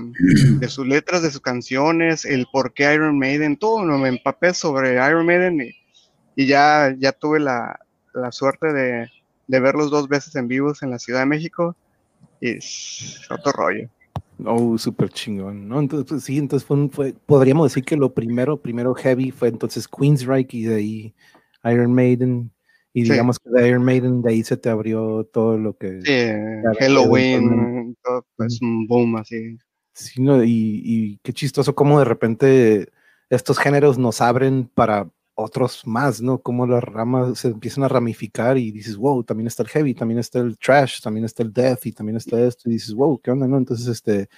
[0.60, 4.94] de sus letras, de sus canciones, el por qué Iron Maiden, todo, me empapé sobre
[4.96, 5.74] Iron Maiden
[6.36, 7.80] y, ya, ya tuve la,
[8.14, 9.10] la suerte de,
[9.48, 11.76] de verlos dos veces en vivos en la Ciudad de México
[12.42, 13.90] y es otro rollo.
[14.46, 15.80] Oh, súper chingón, ¿no?
[15.80, 19.88] Entonces, pues, sí, entonces fue, fue, podríamos decir que lo primero, primero heavy fue entonces
[19.88, 21.16] Queensryche y de ahí
[21.66, 22.52] Iron Maiden.
[22.94, 23.12] Y Sí.
[23.12, 26.02] digamos que de Iron Maiden de ahí se te abrió todo lo que...
[26.02, 29.58] Sí, Halloween, todo, pues un boom así.
[29.94, 30.44] Sí, ¿no?
[30.44, 32.90] y, y qué chistoso cómo de repente
[33.30, 36.40] estos géneros nos abren para otros más, ¿no?
[36.40, 40.20] Como las ramas se empiezan a ramificar y dices, wow, también está el heavy, también
[40.20, 43.32] está el trash, también está el death y también está esto y dices, wow, ¿qué
[43.32, 43.58] onda, no?
[43.58, 44.30] Entonces, este,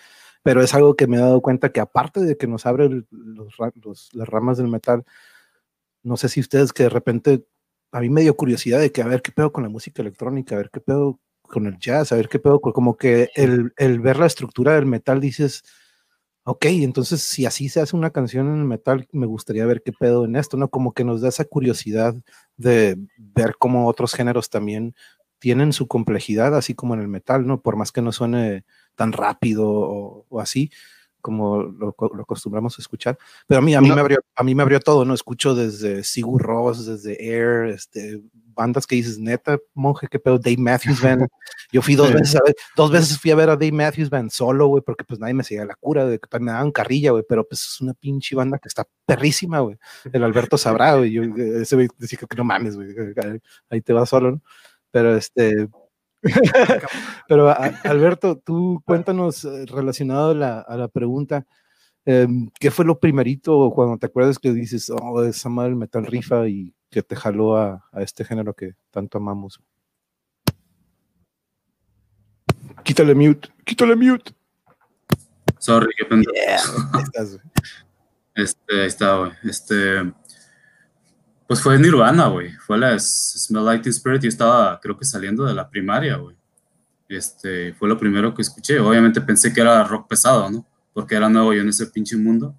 [0.44, 3.56] pero es algo que me he dado cuenta que aparte de que nos abre los,
[3.82, 5.04] los- las ramas del metal,
[6.04, 7.46] no sé si ustedes que de repente,
[7.96, 10.56] a mí me dio curiosidad de que a ver qué pedo con la música electrónica,
[10.56, 14.02] a ver qué pedo con el jazz, a ver qué pedo, como que el, el
[14.02, 15.64] ver la estructura del metal dices,
[16.44, 19.94] ok, entonces si así se hace una canción en el metal, me gustaría ver qué
[19.94, 20.68] pedo en esto, ¿no?
[20.70, 22.16] Como que nos da esa curiosidad
[22.58, 24.94] de ver cómo otros géneros también
[25.40, 27.62] tienen su complejidad, así como en el metal, ¿no?
[27.62, 30.70] Por más que no suene tan rápido o así
[31.26, 33.18] como lo, lo acostumbramos a escuchar.
[33.48, 33.96] Pero a mí, a mí, No.
[33.96, 35.16] me abrió, a mí me abrió todo, ¿no?
[35.16, 38.22] Escucho desde Sigur Ross, desde Air, este,
[38.54, 41.28] bandas que dices, neta, monje, qué pedo, Dave Matthews Band.
[41.72, 42.14] Yo fui dos Sí.
[42.14, 45.04] veces a ver, dos veces fui a ver a Dave Matthews Band solo, güey, porque
[45.04, 47.82] pues nadie me seguía la cura, de que me daban carrilla, güey, pero pues es
[47.82, 49.78] una pinche banda que está perrísima, güey.
[50.14, 51.12] El Alberto sabrá, güey.
[51.12, 52.90] Yo, eh, ese güey decía que no mames, güey,
[53.72, 54.42] ahí te vas solo, ¿no?
[54.92, 55.68] Pero este,
[57.28, 61.46] pero a- Alberto, tú cuéntanos eh, relacionado a la, a la pregunta,
[62.06, 66.06] em, ¿qué fue lo primerito cuando te acuerdas que dices, oh, esa madre el metal
[66.06, 69.60] rifa y que te jaló a, a este género que tanto amamos?
[72.84, 74.32] Quítale mute, quítale mute.
[75.60, 76.34] Sorry, qué pendejo.
[76.92, 77.40] Güey.
[78.36, 79.32] Este, ahí está, güey.
[79.44, 80.14] Este,
[81.48, 82.52] pues fue Nirvana, güey.
[82.54, 86.36] Fue la Smell Like Teen Spirit y estaba, creo que saliendo de la primaria, güey.
[87.08, 88.80] Este, fue lo primero que escuché.
[88.80, 90.66] Obviamente pensé que era rock pesado, ¿no?
[90.94, 92.56] Porque era nuevo yo en ese pinche mundo.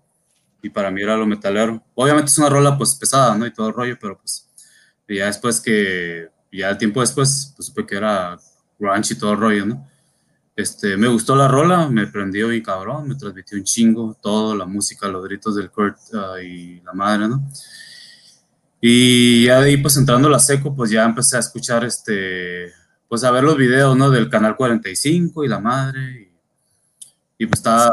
[0.63, 1.83] Y para mí era lo metalero.
[1.95, 3.47] Obviamente es una rola, pues, pesada, ¿no?
[3.47, 4.49] Y todo el rollo, pero pues,
[5.09, 8.37] ya después que, ya tiempo después, pues supe que era
[8.79, 9.89] grunge y todo el rollo, ¿no?
[10.55, 14.65] Este, me gustó la rola, me prendió y cabrón, me transmitió un chingo, todo, la
[14.65, 17.47] música, los gritos del Kurt ah, y la madre, ¿no?
[18.81, 22.73] Y ya de ahí, pues entrando a la seco, pues ya empecé a escuchar, este,
[23.09, 24.11] pues a ver los videos, ¿no?
[24.11, 26.31] Del canal 45 y la madre.
[27.39, 27.91] Y, y pues estaba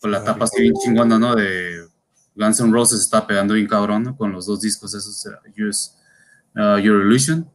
[0.00, 1.34] con la tapa así bien chingona, ¿no?
[1.34, 1.86] De
[2.34, 4.16] Guns N' Roses está pegando bien cabrón, ¿no?
[4.16, 7.48] Con los dos discos esos, uh, Your Illusion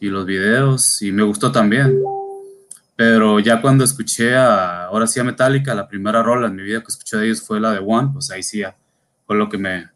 [0.00, 2.00] y los videos, y me gustó también.
[2.96, 6.80] Pero ya cuando escuché a, ahora sí a Metallica, la primera rola en mi vida
[6.80, 8.76] que escuché de ellos fue la de One, pues ahí sí ya
[9.26, 9.90] fue lo que me,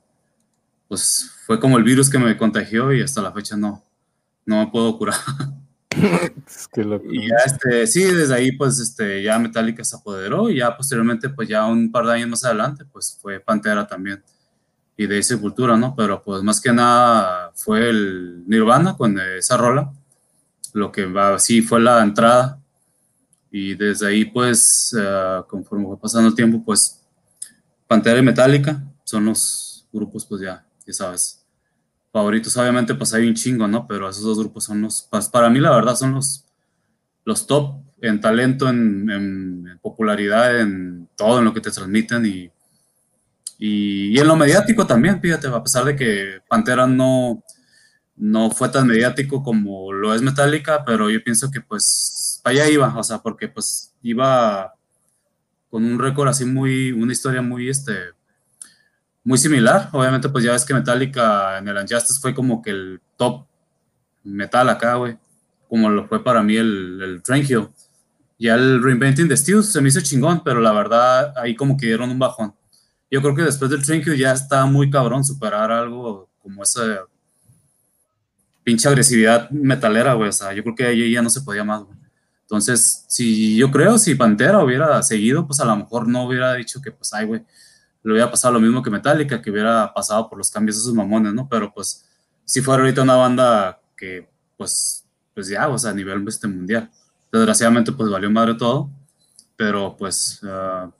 [0.89, 3.83] pues fue como el virus que me contagió y hasta la fecha no,
[4.45, 5.17] no me puedo curar.
[6.47, 10.59] es que y ya este, sí, desde ahí pues este, ya Metallica se apoderó y
[10.59, 14.23] ya posteriormente pues ya un par de años más adelante pues fue Pantera también
[14.95, 15.97] y de Sepultura, ¿no?
[15.97, 19.91] Pero pues más que nada fue el Nirvana con esa rola,
[20.75, 22.61] lo que va, sí fue la entrada
[23.51, 27.09] y desde ahí pues uh, conforme fue pasando el tiempo pues
[27.87, 31.47] Pantera y Metallica son los grupos pues ya, ya sabes,
[32.11, 32.57] favoritos.
[32.57, 33.87] Obviamente pues hay un chingo, ¿no?
[33.87, 36.47] Pero esos dos grupos son los, pues, para mí la verdad son los,
[37.25, 42.51] los top en talento, en, popularidad, en todo, en lo que te transmiten y,
[43.59, 47.43] y, y, en lo mediático también, fíjate, a pesar de que Pantera no,
[48.17, 52.69] no fue tan mediático como lo es Metallica, pero yo pienso que pues para allá
[52.71, 54.75] iba, o sea, porque pues iba
[55.71, 57.93] con un récord así muy, una historia muy, este,
[59.29, 59.91] muy similar.
[59.93, 63.45] Obviamente pues ya ves que Metallica en el Unjustice fue como que el top
[64.25, 65.19] metal acá, güey,
[65.69, 67.47] como lo fue para mí el, el Train.
[68.39, 71.85] Ya el Reinventing the Steel se me hizo chingón, pero la verdad ahí como que
[71.85, 72.55] dieron un bajón.
[73.11, 76.81] Yo creo que después del Train ya está muy cabrón superar algo como ese
[78.65, 80.31] pinche agresividad metalera, güey.
[80.31, 81.99] O sea, yo creo que ahí ya no se podía más, güey.
[82.43, 86.81] Entonces, si yo creo, si Pantera hubiera seguido, pues a lo mejor no hubiera dicho
[86.81, 87.43] que, pues, ay, güey,
[88.03, 90.95] le hubiera pasado lo mismo que Metallica, que hubiera pasado por los cambios de esos
[90.95, 91.49] mamones, ¿no?
[91.49, 92.07] Pero, pues,
[92.45, 96.91] si fuera ahorita una banda que, pues, pues ya, o sea, a nivel este, mundial.
[97.33, 98.91] Desgraciadamente, pues, valió madre todo,
[99.57, 100.91] pero, pues, uh,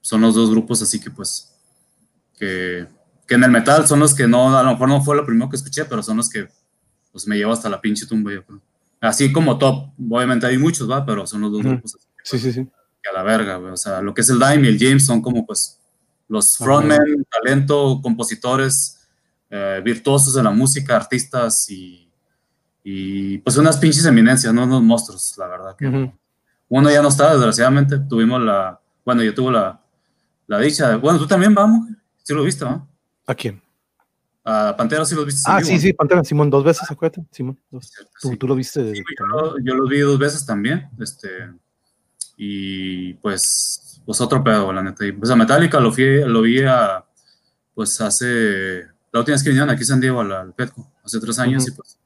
[0.00, 1.54] son los dos grupos, así que, pues,
[2.38, 2.86] que,
[3.26, 5.48] que en el metal son los que no, a lo mejor no fue lo primero
[5.50, 6.48] que escuché, pero son los que
[7.12, 8.60] pues me llevo hasta la pinche tumba, yo creo.
[9.00, 11.96] Así como top, obviamente hay muchos, va, pero son los dos grupos.
[12.22, 12.68] sí, sí, sí.
[13.02, 15.22] Que a la verga, O sea, lo que es el Dime y el James son
[15.22, 15.77] como, pues,
[16.28, 19.08] los frontmen, talento, compositores,
[19.50, 22.10] eh, virtuosos de la música, artistas y,
[22.84, 25.76] y, pues unas pinches eminencias, no unos monstruos, la verdad.
[25.76, 26.12] Que
[26.68, 27.98] Uno ya no está, desgraciadamente.
[27.98, 29.80] Tuvimos la, bueno, yo tuve la,
[30.46, 31.88] la dicha de, bueno, tú también vamos,
[32.22, 32.86] sí lo viste, ¿no?
[33.26, 33.62] ¿A quién?
[34.44, 35.42] A Pantera sí los viste.
[35.44, 37.58] Ah, sí, sí, Pantera, Simón, dos veces, acuérdate, Simón.
[38.38, 38.94] ¿Tú, lo viste.
[38.94, 39.02] Sí,
[39.62, 40.88] yo, los vi dos veces también.
[40.98, 41.28] Este,
[42.36, 45.04] y pues, pues otro pedo, la neta.
[45.04, 47.04] Y pues a Metallica lo, fui, lo vi a,
[47.74, 51.68] pues hace, la última vez que vinieron aquí San Diego al, Petco, hace tres años,
[51.68, 51.98] y pues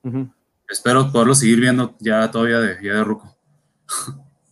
[0.69, 3.37] espero poderlo seguir viendo ya todavía de, ya de Ruco.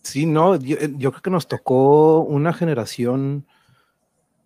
[0.01, 3.45] Sí, no, yo, yo creo que nos tocó una generación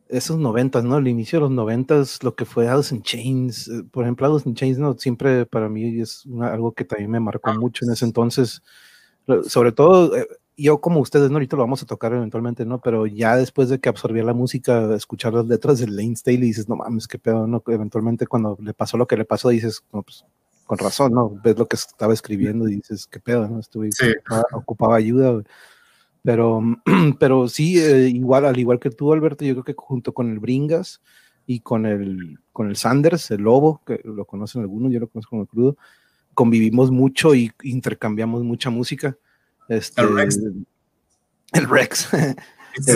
[0.08, 0.96] esos noventas, ¿no?
[0.96, 4.48] El inicio de los noventas, lo que fue Alice in Chains, eh, por ejemplo, Alice
[4.48, 4.96] in Chains, ¿no?
[4.96, 8.62] Siempre para mí es algo que también me marcó ah, mucho en ese entonces,
[9.46, 11.36] sobre todo, eh, yo como ustedes, ¿no?
[11.36, 12.80] Ahorita lo vamos a tocar eventualmente, ¿no?
[12.80, 16.68] Pero ya después de que absorbía la música, escuchar las letras de Lane Staley, dices,
[16.68, 17.62] no mames, qué pedo, ¿no?
[17.66, 20.24] Eventualmente cuando le pasó lo que le pasó, dices, no, pues,
[20.66, 21.30] con razón, ¿no?
[21.42, 23.60] Ves lo que estaba escribiendo y dices, qué pedo, ¿no?
[23.60, 23.90] Estuve,
[24.52, 25.42] ocupaba, ayuda,
[26.22, 26.62] pero,
[27.20, 30.38] pero sí, eh, igual, al igual que tú, Alberto, yo creo que junto con el
[30.38, 31.02] Bringas
[31.46, 35.30] y con el, con el Sanders, el Lobo, que lo conocen algunos, yo lo conozco
[35.30, 35.76] como el crudo,
[36.32, 39.18] convivimos mucho y intercambiamos mucha música.
[39.68, 40.38] Este, el Rex.
[41.53, 42.09] El Rex.
[42.77, 42.92] este,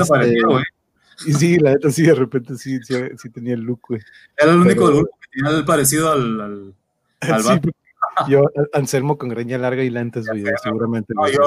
[1.26, 4.00] y sí, la neta sí, de repente sí, sí, tenía el look, güey.
[4.36, 6.74] Era el único grupo que tenía el parecido al, al,
[7.20, 7.60] al sí,
[8.28, 11.14] yo, Anselmo con greña larga y lentes, güey, seguramente.
[11.14, 11.40] No, yo,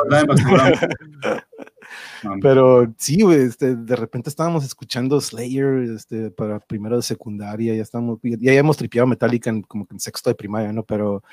[2.42, 7.82] Pero sí, güey, este, de repente estábamos escuchando Slayer este, para primero de secundaria, ya
[7.82, 10.84] estamos, ya habíamos tripeado Metallica en, como que en sexto de primaria, ¿no?
[10.84, 11.24] Pero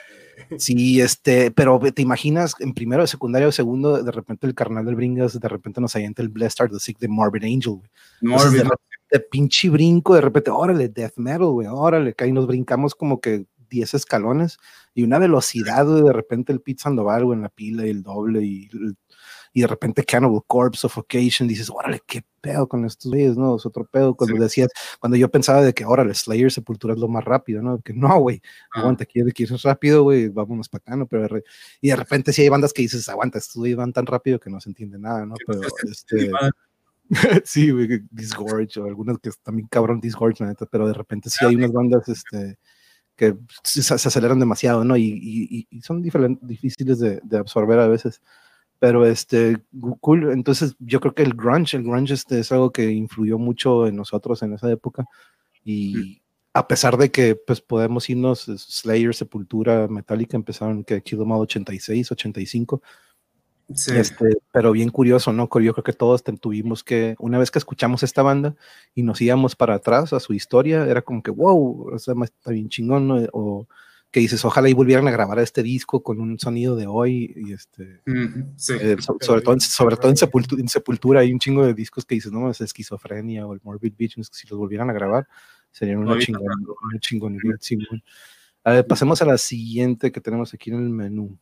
[0.57, 4.85] sí, este, pero te imaginas en primero de secundaria o segundo, de repente el carnal
[4.85, 7.90] del Bringas, de repente nos avienta el Blessed Are the Sick de Morbid Angel, güey.
[8.22, 8.62] Morbid.
[9.11, 13.20] de, pinche brinco, de repente, órale, death metal, güey, órale, que ahí nos brincamos como
[13.20, 14.59] que 10 escalones
[14.94, 18.02] y una velocidad, güey, de repente el Pete Sandoval, güey, en la pila y el
[18.02, 18.68] doble y
[19.52, 23.57] y de repente Cannibal Corpse, Suffocation, dices, órale, qué pedo con estos güeyes, ¿no?
[23.57, 24.14] Es otro pedo.
[24.14, 24.68] Cuando decías,
[25.00, 27.81] cuando yo pensaba de que, órale, Slayer Sepultura es lo más rápido, ¿no?
[27.81, 31.07] Que no, güey, aguanta, quiere que es rápido, güey, vámonos para acá, ¿no?
[31.07, 31.40] Pero,
[31.81, 34.50] y de repente sí hay bandas que dices, aguanta, estos güeyes van tan rápido que
[34.50, 35.35] no se entiende nada, ¿no?
[35.46, 36.31] Pero, este...
[37.44, 41.44] sí, güey, Disgorge, o algunas que también cabrón Disgorge, la neta, pero de repente sí
[41.44, 42.59] hay unas bandas, este
[43.18, 44.96] que se, aceleran demasiado, ¿no?
[44.96, 48.22] Y, y, son difíciles de, de, absorber a veces.
[48.78, 49.59] Pero este,
[50.00, 53.88] cool, entonces yo creo que el grunge, el grunge este es algo que influyó mucho
[53.88, 55.04] en nosotros en esa época.
[55.64, 56.22] Y
[56.54, 62.83] a pesar de que pues podemos irnos Slayer, Sepultura, Metallica empezaron que Kill 86, 85,
[63.74, 63.92] Sí.
[63.94, 65.44] Este, pero bien curioso, ¿no?
[65.61, 68.54] Yo creo que todos tuvimos que, una vez que escuchamos esta banda
[68.94, 72.50] y nos íbamos para atrás a su historia, era como que, wow, o sea, está
[72.50, 73.16] bien chingón, ¿no?
[73.33, 73.68] O
[74.11, 77.52] que dices, ojalá y volvieran a grabar este disco con un sonido de hoy, y
[77.52, 78.00] este,
[78.57, 78.72] sí.
[78.81, 82.14] eh, sobre, todo, sobre todo en sepultura, en sepultura, hay un chingo de discos que
[82.14, 85.28] dices, no, es esquizofrenia o el Morbid Beach, si los volvieran a grabar,
[85.70, 88.02] serían una chingón, una chingón, chingón.
[88.64, 91.38] A ver, pasemos a la siguiente que tenemos aquí en el menú.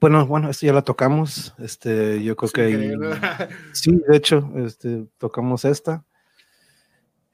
[0.00, 1.54] Bueno, bueno, esto ya la tocamos.
[1.58, 2.96] Este, yo creo que
[3.72, 6.04] sí, de hecho, este, tocamos esta.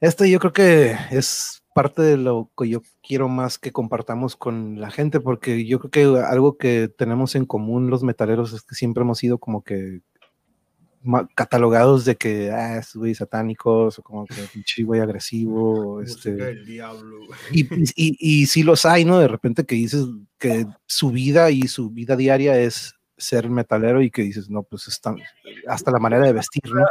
[0.00, 4.80] Esta yo creo que es parte de lo que yo quiero más que compartamos con
[4.80, 8.74] la gente, porque yo creo que algo que tenemos en común los metaleros es que
[8.74, 10.00] siempre hemos sido como que
[11.34, 16.56] catalogados de que, ah, es güey satánicos, o como que pinche güey agresivo, este...
[17.50, 17.62] Y,
[17.94, 19.18] y, y, sí los hay, ¿no?
[19.18, 20.06] De repente que dices
[20.38, 24.88] que su vida y su vida diaria es ser metalero y que dices, no, pues
[24.88, 25.16] están,
[25.68, 26.84] hasta la manera de vestir, ¿no?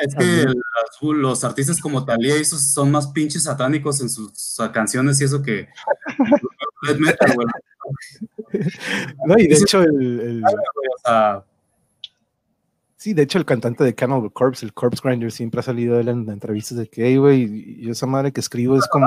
[0.00, 0.46] Es que
[1.12, 5.68] los, artistas como Talía esos son más pinches satánicos en sus canciones y eso que
[6.98, 7.36] metal,
[9.26, 10.42] No, y de hecho el, el...
[13.04, 16.08] Sí, de hecho, el cantante de Cannibal Corpse, el Corpse Grinder, siempre ha salido él
[16.08, 19.06] en entrevistas de que, hey, güey, yo esa madre que escribo es como,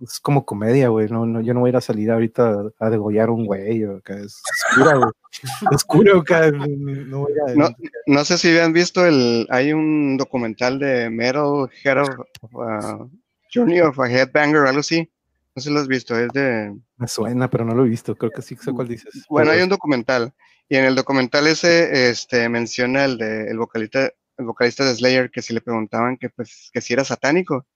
[0.00, 1.08] es como comedia, güey.
[1.08, 4.00] No, no, yo no voy a ir a salir ahorita a, degollar un güey, o
[4.00, 5.10] que es oscura, güey.
[5.72, 6.24] Oscuro,
[6.56, 7.68] no, voy a, no,
[8.08, 12.08] no, sé si habían visto el, hay un documental de Metal Head of,
[12.50, 13.08] uh,
[13.54, 15.08] Journey of a Headbanger, algo así.
[15.54, 16.76] No sé si lo has visto, es de...
[16.96, 19.24] Me suena, pero no lo he visto, creo que sí sé cuál dices.
[19.30, 20.34] Bueno, hay un documental
[20.68, 25.30] y en el documental ese este, menciona el, de, el, vocalista, el vocalista de Slayer
[25.30, 27.66] que si le preguntaban que, pues, que si era satánico.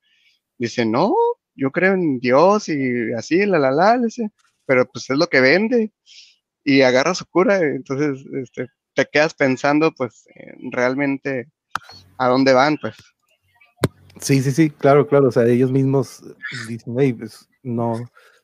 [0.58, 1.14] Dice, no,
[1.54, 4.30] yo creo en Dios y así, la, la, la, dice,
[4.66, 5.92] pero pues es lo que vende.
[6.64, 10.26] Y agarra su cura, entonces este, te quedas pensando, pues,
[10.70, 11.48] realmente
[12.18, 12.96] a dónde van, pues.
[14.20, 16.22] Sí, sí, sí, claro, claro, o sea, ellos mismos
[16.68, 17.94] dicen, hey, pues, no,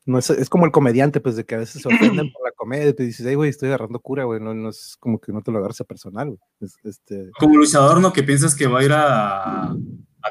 [0.06, 2.52] no es, es, como el comediante, pues de que a veces se ofenden por la
[2.52, 5.42] comedia, te dices, hey, güey, estoy agarrando cura, güey, no, no, es como que no
[5.42, 6.40] te lo agarras a personal, güey.
[6.84, 7.30] este...
[7.38, 8.12] Como luchador, ¿no?
[8.12, 9.76] Que piensas que va a ir a, a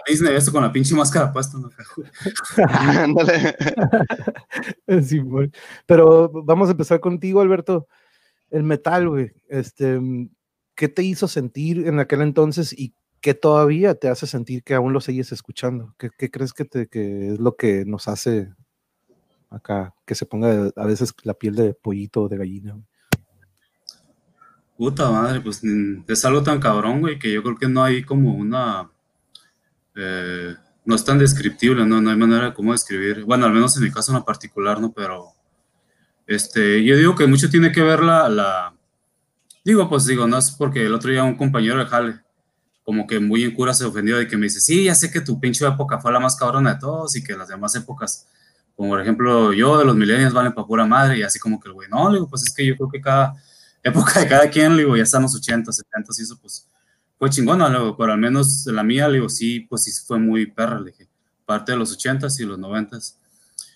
[0.08, 1.70] Disney esto con la pinche máscara puesta, ¿no?
[5.04, 5.22] sí,
[5.86, 7.88] Pero vamos a empezar contigo, Alberto.
[8.50, 10.00] El metal, güey, este,
[10.76, 14.94] ¿qué te hizo sentir en aquel entonces y qué todavía te hace sentir que aún
[14.94, 15.94] lo sigues escuchando?
[15.98, 18.54] ¿Qué, qué crees que, te, que es lo que nos hace
[19.56, 22.78] acá, que se ponga a veces la piel de pollito o de gallina.
[24.78, 28.04] Puta madre, pues mm, es algo tan cabrón, güey, que yo creo que no hay
[28.04, 28.90] como una...
[29.96, 32.02] Eh, no es tan descriptible, ¿no?
[32.02, 33.24] No hay manera de cómo describir.
[33.24, 34.92] Bueno, al menos en mi caso en particular, ¿no?
[34.92, 35.30] Pero,
[36.28, 38.76] este, yo digo que mucho tiene que ver la, la...
[39.64, 42.20] Digo, pues digo, no es porque el otro día un compañero de Jale,
[42.84, 45.22] como que muy en cura se ofendió de que me dice, sí, ya sé que
[45.22, 48.28] tu pinche época fue la más cabrona de todos y que las demás épocas
[48.76, 51.70] como por ejemplo, yo de los millennials valen para pura madre, y así como que
[51.70, 53.36] el güey, no, le digo, pues es que yo creo que cada
[53.84, 56.68] época de cada quien, le digo, ya están los 80, 70 y eso, pues
[57.18, 60.20] fue chingona, le digo, pero al menos la mía, le digo, sí, pues sí fue
[60.20, 61.08] muy perra, le dije,
[61.46, 62.98] parte de los 80 y los 90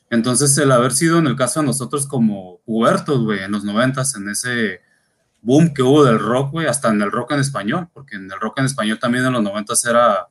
[0.09, 4.03] Entonces, el haber sido en el caso de nosotros como pubertos, güey, en los 90
[4.17, 4.81] en ese
[5.41, 8.39] boom que hubo del rock, güey, hasta en el rock en español, porque en el
[8.39, 10.27] rock en español también en los 90 era,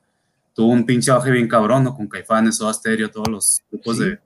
[0.53, 1.95] tuvo un pinche auge bien cabrón, ¿no?
[1.95, 4.19] Con Caifanes, o Asterio, todos los grupos de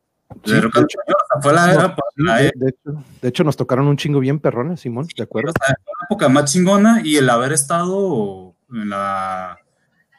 [0.44, 5.54] de, hecho, nos tocaron un chingo bien perrones, Simón, ¿de acuerdo?
[5.60, 9.58] la época más chingona y el haber estado en la,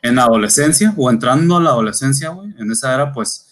[0.02, 3.50] en adolescencia o entrando a la adolescencia, güey, en esa era, pues,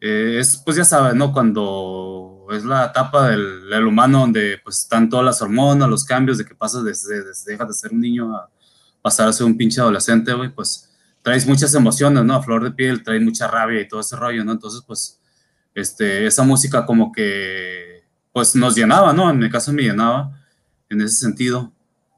[0.00, 1.32] eh, es, pues ya sabes, ¿no?
[1.32, 6.44] Cuando es la etapa del, humano donde, pues, están todas las hormonas, los cambios de
[6.44, 8.48] que pasas desde, desde dejas de ser un niño a
[9.02, 10.90] pasar a ser un pinche adolescente, güey, pues,
[11.22, 12.34] traes muchas emociones, ¿no?
[12.34, 14.52] A flor de piel, traes mucha rabia y todo ese rollo, ¿no?
[14.52, 15.20] Entonces, pues,
[15.74, 19.30] este, esa música como que pues nos llenaba, ¿no?
[19.30, 20.40] En mi caso me llenaba
[20.88, 21.72] en ese sentido,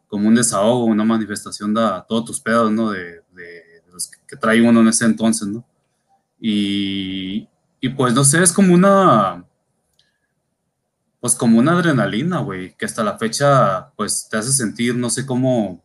[0.09, 2.91] como un desahogo, una manifestación de todos tus pedos, ¿no?
[2.91, 3.23] De,
[3.93, 5.67] los que trae uno en ese entonces, ¿no?
[6.39, 7.49] Y,
[7.97, 9.45] pues no sé, es como una,
[11.21, 15.25] pues como una adrenalina, güey, que hasta la fecha pues te hace sentir, no sé
[15.25, 15.83] cómo,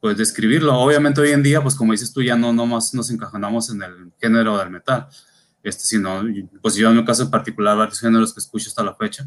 [0.00, 0.78] pues describirlo.
[0.78, 4.12] Obviamente hoy en día, pues como dices tú, ya no nomás nos encajonamos en el
[4.20, 5.08] género del metal,
[5.64, 6.22] este, sino,
[6.62, 9.26] pues yo en mi caso en particular, varios géneros que escucho hasta la fecha,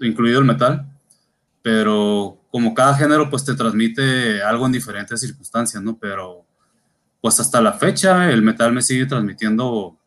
[0.00, 0.86] incluido el metal,
[1.62, 5.96] pero como cada género pues te transmite algo en diferentes circunstancias, ¿no?
[5.98, 6.44] Pero
[7.20, 9.98] pues hasta la fecha el metal me sigue transmitiendo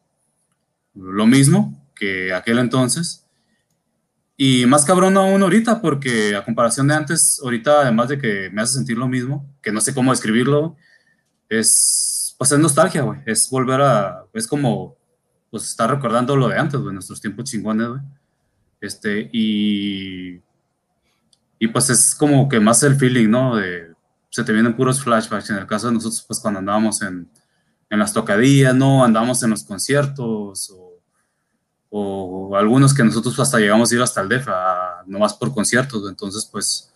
[0.96, 3.28] lo mismo que aquel entonces.
[4.38, 8.64] Y más cabrón aún ahorita, porque a comparación de antes, ahorita además de que me
[8.64, 10.76] hace sentir lo mismo, que no sé cómo describirlo,
[11.48, 13.20] es, pues es nostalgia, güey.
[13.28, 14.98] Es volver a, es como,
[15.52, 18.02] pues estar recordando lo de antes, güey, nuestros tiempos chingones, güey.
[18.80, 20.42] Este, y,
[21.60, 23.58] y pues es como que más el feeling, ¿no?
[23.58, 23.94] De,
[24.30, 25.52] se te vienen puros flashbacks.
[25.52, 27.30] En el caso de nosotros, pues cuando andábamos en,
[27.90, 29.04] en las tocadillas, ¿no?
[29.04, 30.92] Andábamos en los conciertos o
[31.94, 34.48] o algunos que nosotros hasta llegamos a ir hasta el DEF,
[35.08, 36.90] no más por conciertos, entonces pues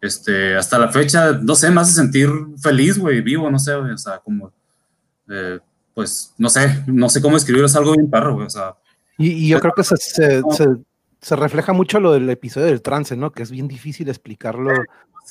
[0.00, 2.28] este, hasta la fecha, no sé, me hace sentir
[2.60, 4.52] feliz, güey, vivo, no sé, o sea, como,
[5.28, 5.60] eh,
[5.94, 8.76] pues, no sé, no sé cómo escribirlo, es algo bien perro, güey, o sea.
[9.18, 10.42] Y, yo creo que se, se,
[11.20, 13.30] se, refleja mucho lo del episodio del trance, ¿no?
[13.30, 14.72] Que es bien difícil explicarlo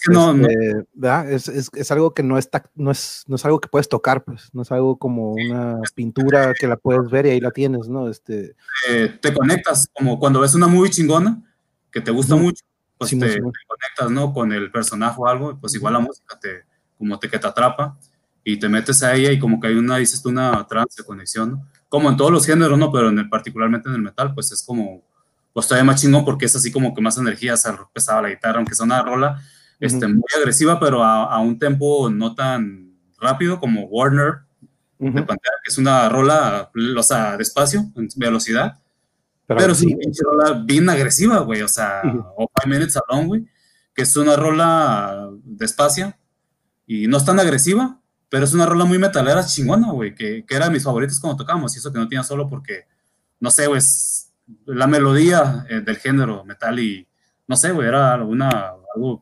[0.09, 3.68] no, este, Es, es, es, algo que no, está, no, es, no es algo que
[3.68, 7.39] puedes tocar, pues, no es algo como una pintura que la puedes ver y ahí
[7.39, 8.09] la tienes, ¿no?
[8.09, 8.55] Este,
[8.89, 11.41] eh, te conectas, como cuando ves una movie chingona,
[11.91, 12.64] que te gusta mucho,
[12.97, 14.34] pues te, conectas, ¿no?
[14.34, 16.64] Con el personaje o algo, pues igual la música te,
[16.97, 17.97] como te, que te atrapa
[18.43, 21.51] y te metes a ella y como que hay una, dices tú, una trance conexión,
[21.51, 21.67] ¿no?
[21.89, 22.91] Como en todos los géneros, ¿no?
[22.91, 25.03] Pero en el, particularmente en el metal, pues es como,
[25.53, 28.57] pues todavía más chingón porque es así como que más energía, se pesaba la guitarra,
[28.57, 29.41] aunque sea una rola,
[29.79, 34.41] este, muy agresiva, pero a, un tempo no tan rápido como Warner
[34.99, 38.77] de Pantera, que es una rola, o sea, despacio, en velocidad.
[39.47, 42.01] Pero, es una rola bien agresiva, güey, o sea,
[42.37, 43.47] o Five Minutes Alone, güey,
[43.93, 46.13] que es una rola despacio
[46.85, 48.01] y no es tan agresiva,
[48.32, 51.36] pero es una rola muy metalera chingona, güey, que, que era de mis favoritos cuando
[51.36, 52.86] tocábamos, y eso que no tenía solo porque,
[53.41, 53.82] no sé, güey,
[54.67, 57.05] la melodía eh, del género metal y,
[57.45, 59.21] no sé, güey, era una, algo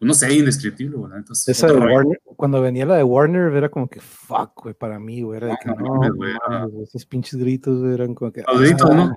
[0.00, 1.12] no sé, indescriptible, güey.
[1.16, 4.98] Entonces, Esa de Warner, cuando venía la de Warner, era como que fuck, güey, para
[4.98, 5.36] mí, güey.
[5.36, 8.42] Era de que no, esos pinches gritos eran como que.
[8.46, 9.04] Los gritos, ¿no?
[9.04, 9.14] Ah,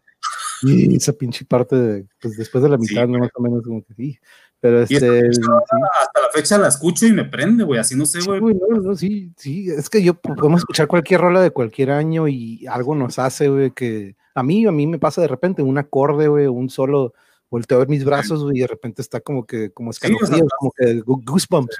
[0.61, 3.19] y esa pinche parte, de, pues después de la mitad, ¿no?
[3.19, 4.19] más o menos, como que sí.
[4.59, 4.97] Pero este.
[4.97, 7.79] Hasta la fecha la escucho y me prende, güey.
[7.79, 8.39] Así no sé, güey.
[8.39, 9.69] Sí, no, no, sí, sí.
[9.69, 13.71] Es que yo podemos escuchar cualquier rola de cualquier año y algo nos hace, güey,
[13.71, 17.13] que a mí, a mí me pasa de repente un acorde, güey, un solo
[17.49, 21.01] volteo a ver mis brazos y de repente está como que, como escalofríos, como que
[21.05, 21.77] goosebumps.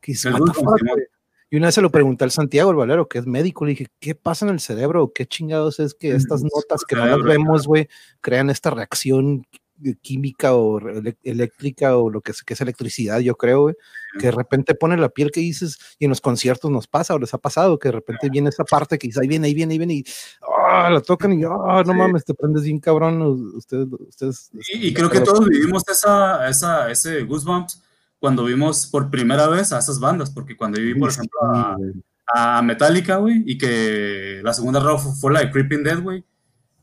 [0.00, 0.12] Que
[1.50, 3.86] y una vez se lo pregunté al Santiago, el Valero, que es médico, le dije,
[4.00, 5.12] ¿qué pasa en el cerebro?
[5.14, 7.88] ¿Qué chingados es que estas notas que no las vemos, güey,
[8.20, 9.46] crean esta reacción
[10.00, 10.80] química o
[11.22, 13.74] eléctrica o lo que es, que es electricidad, yo creo, güey,
[14.18, 17.18] que de repente pone la piel que dices, y en los conciertos nos pasa o
[17.18, 19.72] les ha pasado, que de repente viene esa parte que dice, ahí viene, ahí viene,
[19.74, 20.04] ahí viene, y
[20.42, 23.20] oh, la tocan y oh, no mames, te prendes bien cabrón,
[23.54, 24.50] ustedes, ustedes.
[24.72, 27.82] Y, creo que todos vivimos esa, esa, ese Goosebumps
[28.18, 31.76] cuando vimos por primera vez a esas bandas, porque cuando vi, por ejemplo, a,
[32.32, 36.24] a Metallica, güey, y que la segunda round fue, la de Creeping Dead, güey,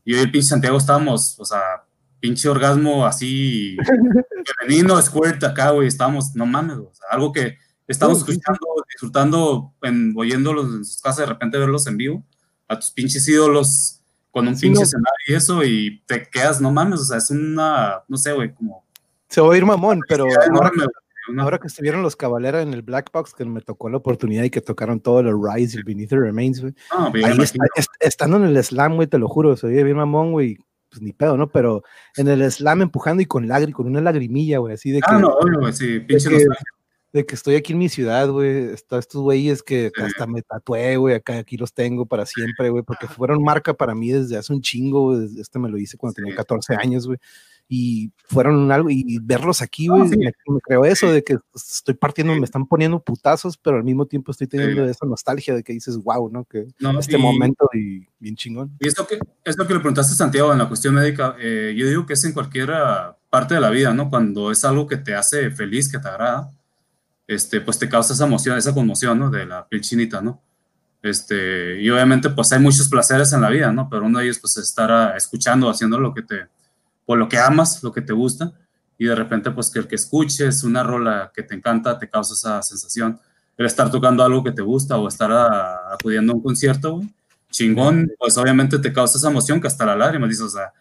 [0.04, 1.84] y hoy el pinche Santiago estábamos, o sea,
[2.22, 3.76] pinche orgasmo así
[4.60, 7.58] femenino, squirt acá, güey, estamos, no mames, o sea, algo que
[7.88, 12.24] estamos escuchando, disfrutando, en, oyéndolos en sus casas, de repente verlos en vivo,
[12.68, 17.02] a tus pinches ídolos con un pinche escenario y eso, y te quedas, no mames,
[17.02, 18.86] o sea, es una, no sé, güey, como...
[19.28, 20.26] Se va a ir mamón, pero
[21.40, 24.50] ahora, que estuvieron los Caballeros en el Black Box, que me tocó la oportunidad y
[24.50, 26.74] que tocaron todo el Rise y el Beneath the Remains, güey.
[27.24, 27.38] Ahí
[28.00, 30.58] estando en el slam, güey, te lo juro, se oye bien mamón, güey,
[30.92, 31.50] pues ni pedo, ¿no?
[31.50, 31.84] Pero
[32.18, 35.16] en el slam empujando y con lágrimas, con una lagrimilla, güey, así de ah, que.
[35.16, 36.46] Ah, no, güey, sí, pinche de que,
[37.14, 40.98] de que estoy aquí en mi ciudad, güey, está estos güeyes que hasta me tatué,
[40.98, 44.52] güey, acá aquí los tengo para siempre, güey, porque fueron marca para mí desde hace
[44.52, 47.18] un chingo, este me lo hice cuando tenía 14 años, güey,
[47.74, 52.44] y fueron algo, y verlos aquí, güey, me, creo eso, de que estoy partiendo, me
[52.44, 56.30] están poniendo putazos, pero al mismo tiempo estoy teniendo esa nostalgia de que dices, wow,
[56.30, 56.44] ¿no?
[56.44, 56.68] Que
[57.00, 58.76] este momento y bien chingón.
[58.82, 61.88] Y esto que, esto que le preguntaste a Santiago en la cuestión médica, eh, yo
[61.88, 62.72] digo que es en cualquier
[63.30, 64.10] parte de la vida, ¿no?
[64.10, 66.52] Cuando es algo que te hace feliz, que te agrada,
[67.26, 69.30] este, pues te causa esa emoción, esa conmoción, ¿no?
[69.30, 70.42] De la piel chinita, ¿no?
[71.02, 73.88] Este, y obviamente, pues hay muchos placeres en la vida, ¿no?
[73.90, 76.48] Pero uno de ellos, pues, estar escuchando, haciendo lo que te
[77.12, 78.54] por lo que amas, lo que te gusta,
[78.98, 82.34] y de repente pues que el que escuches una rola que te encanta te causa
[82.36, 83.20] esa sensación.
[83.58, 85.30] El estar tocando algo que te gusta o estar
[85.92, 87.02] acudiendo a un concierto,
[87.50, 90.72] chingón, pues obviamente te causa esa emoción que hasta la lágrima, dices, o sea,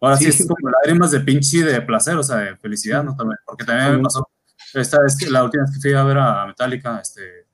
[0.00, 3.16] ahora sí, es como lágrimas de pinche de placer, o sea, de felicidad, ¿no?
[3.16, 4.30] También, porque también me pasó,
[4.74, 7.48] esta vez que la última vez que fui a ver a Metallica, este,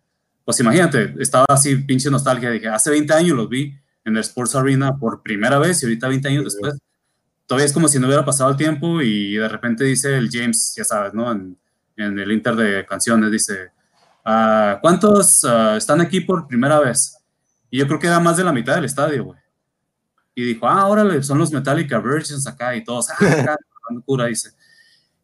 [0.44, 3.74] pues imagínate, estaba así pinche nostalgia, dije, hace 20 años los vi
[4.04, 6.76] en el Sports Arena por primera vez y ahorita 20 años después,
[7.46, 10.74] todavía es como si no hubiera pasado el tiempo y de repente dice el James,
[10.76, 11.30] ya sabes, ¿no?
[11.30, 11.56] En,
[11.96, 13.70] en el Inter de canciones, dice,
[14.24, 17.18] ah, ¿cuántos ah, están aquí por primera vez?
[17.70, 19.38] Y yo creo que era más de la mitad del estadio, güey.
[20.34, 23.56] Y dijo, ah, órale, son los Metallica Virgins acá y todos, ah, acá,
[24.04, 24.50] cura, dice.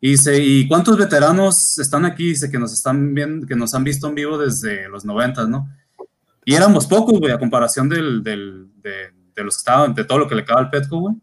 [0.00, 2.28] Y dice, ¿y cuántos veteranos están aquí?
[2.28, 5.68] Dice que nos están viendo, que nos han visto en vivo desde los 90, ¿no?
[6.44, 10.18] Y éramos pocos, güey, a comparación del, del, de, de, los que estaban, de todo
[10.18, 11.14] lo que le acaba al Petco, güey.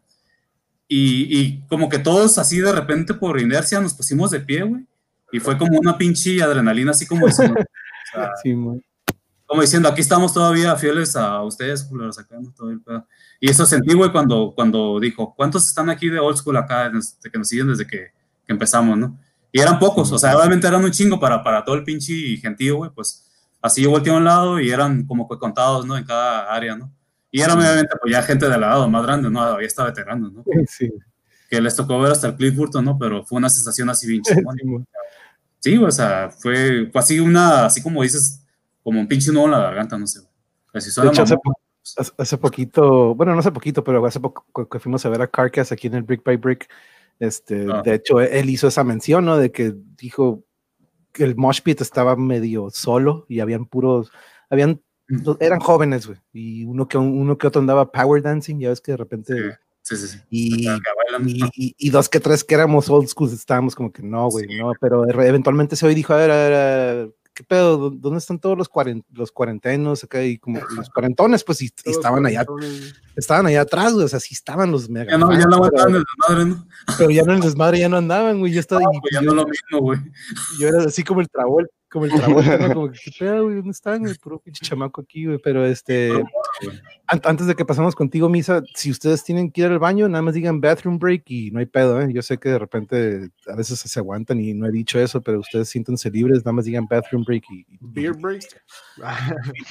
[0.91, 4.85] Y, y, como que todos así de repente por inercia nos pusimos de pie, güey.
[5.31, 8.55] Y fue como una pinche adrenalina, así como diciendo, o sea, sí,
[9.45, 13.07] como diciendo, aquí estamos todavía fieles a ustedes, culeros, sacando todo el pedo.
[13.39, 17.37] Y eso sentí, güey, cuando, cuando dijo, ¿cuántos están aquí de old school acá, que
[17.37, 18.11] nos siguen desde que,
[18.45, 19.17] que empezamos, no?
[19.51, 22.77] Y eran pocos, o sea, obviamente eran un chingo para, para todo el pinche gentío,
[22.77, 23.27] güey, pues
[23.61, 25.97] así yo volteé a un lado y eran como que contados, ¿no?
[25.97, 26.91] En cada área, ¿no?
[27.31, 29.41] Y eran obviamente pues ya gente del lado más grande, ¿no?
[29.41, 30.43] Había estado veterano, ¿no?
[30.67, 30.91] Sí.
[31.49, 32.97] Que les tocó ver hasta el Cliff Burton, ¿no?
[32.97, 34.85] Pero fue una sensación así bien chingona.
[35.59, 38.45] Sí, o sea, fue, fue, así una, así como dices,
[38.83, 40.21] como un pinche nudo en la garganta, no sé.
[40.73, 41.53] Así de hecho, hace, po
[42.17, 45.71] hace, poquito, bueno, no hace poquito, pero hace poco que fuimos a ver a Carcass
[45.71, 46.69] aquí en el Brick by Brick,
[47.19, 47.81] este, ah.
[47.83, 49.37] de hecho, él hizo esa mención, ¿no?
[49.37, 50.43] De que dijo,
[51.15, 54.11] el mosh pit estaba medio solo y habían puros,
[54.49, 54.81] habían,
[55.39, 58.91] eran jóvenes, güey, y uno que, uno que otro andaba power dancing, ya ves que
[58.91, 59.59] de repente...
[59.81, 60.19] Sí, sí, sí.
[60.29, 60.67] Y,
[61.55, 64.73] y, y, dos que tres que éramos old school, estábamos como que no, güey, no,
[64.79, 67.89] pero eventualmente se hoy dijo, a ver, a ver, a ver ¿qué pedo?
[67.89, 70.21] ¿Dónde están todos los, cuarent los cuarentenos acá?
[70.21, 72.45] Y como los cuarentones, pues, y, estaban allá,
[73.15, 75.11] estaban allá atrás, güey, o sea, sí estaban los mega.
[75.11, 76.67] Ya no, ya no andaban en el desmadre, ¿no?
[76.97, 78.81] Pero ya no en el desmadre, ya no andaban, güey, yo estaba.
[78.81, 79.99] No, pues ya no lo mismo, güey.
[80.59, 82.11] Yo era así como el Travolta, como el
[82.43, 82.73] Travolta, ¿no?
[82.73, 83.55] Como, ¿qué pedo, güey?
[83.55, 84.15] ¿Dónde están, güey?
[84.15, 86.11] Puro pinche chamaco aquí, güey, pero este.
[87.07, 90.33] Antes de que pasamos contigo, Misa, si ustedes tienen que ir al baño, nada más
[90.33, 92.07] digan bathroom break y no hay pedo, ¿eh?
[92.13, 95.39] Yo sé que de repente a veces se aguantan y no he dicho eso, pero
[95.39, 97.65] ustedes siéntense libres, nada más digan bathroom break y.
[97.81, 98.43] Beer break.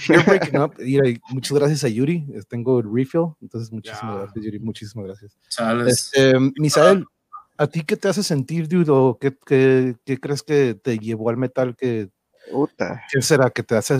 [0.09, 0.71] Beer break, no.
[0.85, 5.39] Y, muchas gracias a Yuri, tengo el refill, entonces muchísimas gracias, Yuri, muchísimas gracias.
[5.87, 7.07] Este, Misael.
[7.59, 9.19] ¿A ti qué te hace sentir, dude?
[9.21, 12.09] qué, qué, qué, crees que te llevó al metal que
[13.13, 13.51] ¿Qué será?
[13.51, 13.99] ¿Que te hace,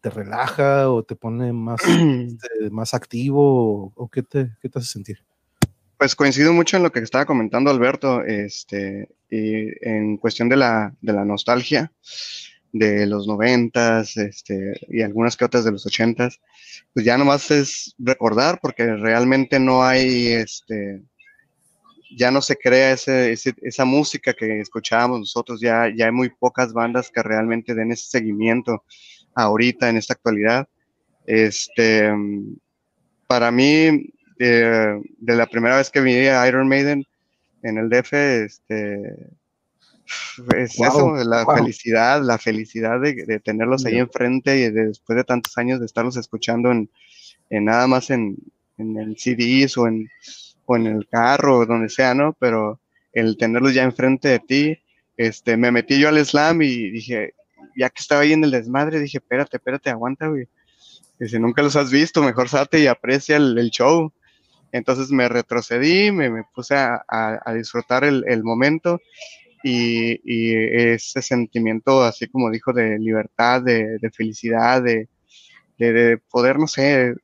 [0.00, 4.88] te relaja o te pone más, este, más activo o, qué, te, qué, te, hace
[4.88, 5.18] sentir?
[5.96, 10.94] Pues coincido mucho en lo que estaba comentando Alberto, este, y en cuestión de la,
[11.00, 11.92] de la nostalgia
[12.72, 16.40] de los noventas, este, y algunas que otras de los ochentas,
[16.94, 21.02] pues ya nomás es recordar porque realmente no hay, este,
[22.16, 26.72] ya no se crea ese, esa música que escuchábamos nosotros, ya, ya hay muy pocas
[26.72, 28.84] bandas que realmente den ese seguimiento
[29.34, 30.68] ahorita, en esta actualidad.
[31.26, 32.12] Este,
[33.26, 37.04] para mí, de, la primera vez que vi a Iron Maiden
[37.62, 39.30] en el DF, este,
[40.56, 45.78] es eso, la felicidad, la felicidad de, tenerlos ahí enfrente y después de tantos años
[45.78, 46.90] de estarlos escuchando en,
[47.50, 48.36] en nada más en,
[48.78, 50.08] en el CDs o en,
[50.76, 52.36] en el carro o donde sea, ¿no?
[52.38, 52.80] Pero
[53.12, 54.78] el tenerlos ya enfrente de ti,
[55.16, 57.34] este, me metí yo al slam y dije,
[57.76, 60.48] ya que estaba ahí en el desmadre, dije, espérate, espérate, aguanta, güey.
[61.18, 64.12] Dice, nunca los has visto, mejor salte y aprecia el, show.
[64.72, 68.98] Entonces me retrocedí, me, puse a, disfrutar el, el momento
[69.62, 75.08] y, y, ese sentimiento, así como dijo, de libertad, de, de felicidad, de,
[75.76, 77.14] de, poder, no sé,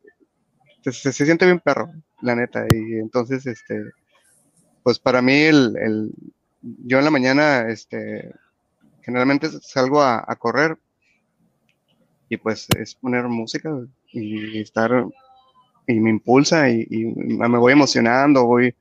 [0.82, 1.90] se, se, siente bien perro
[2.21, 2.67] la neta.
[2.69, 3.83] Y entonces, este,
[4.83, 6.11] pues para mí, el, el
[6.62, 8.33] yo en la mañana, este,
[9.03, 10.77] generalmente salgo a, correr
[12.29, 13.71] y pues es poner música
[14.12, 15.07] y estar
[15.87, 18.75] y me impulsa y, me voy emocionando, voy,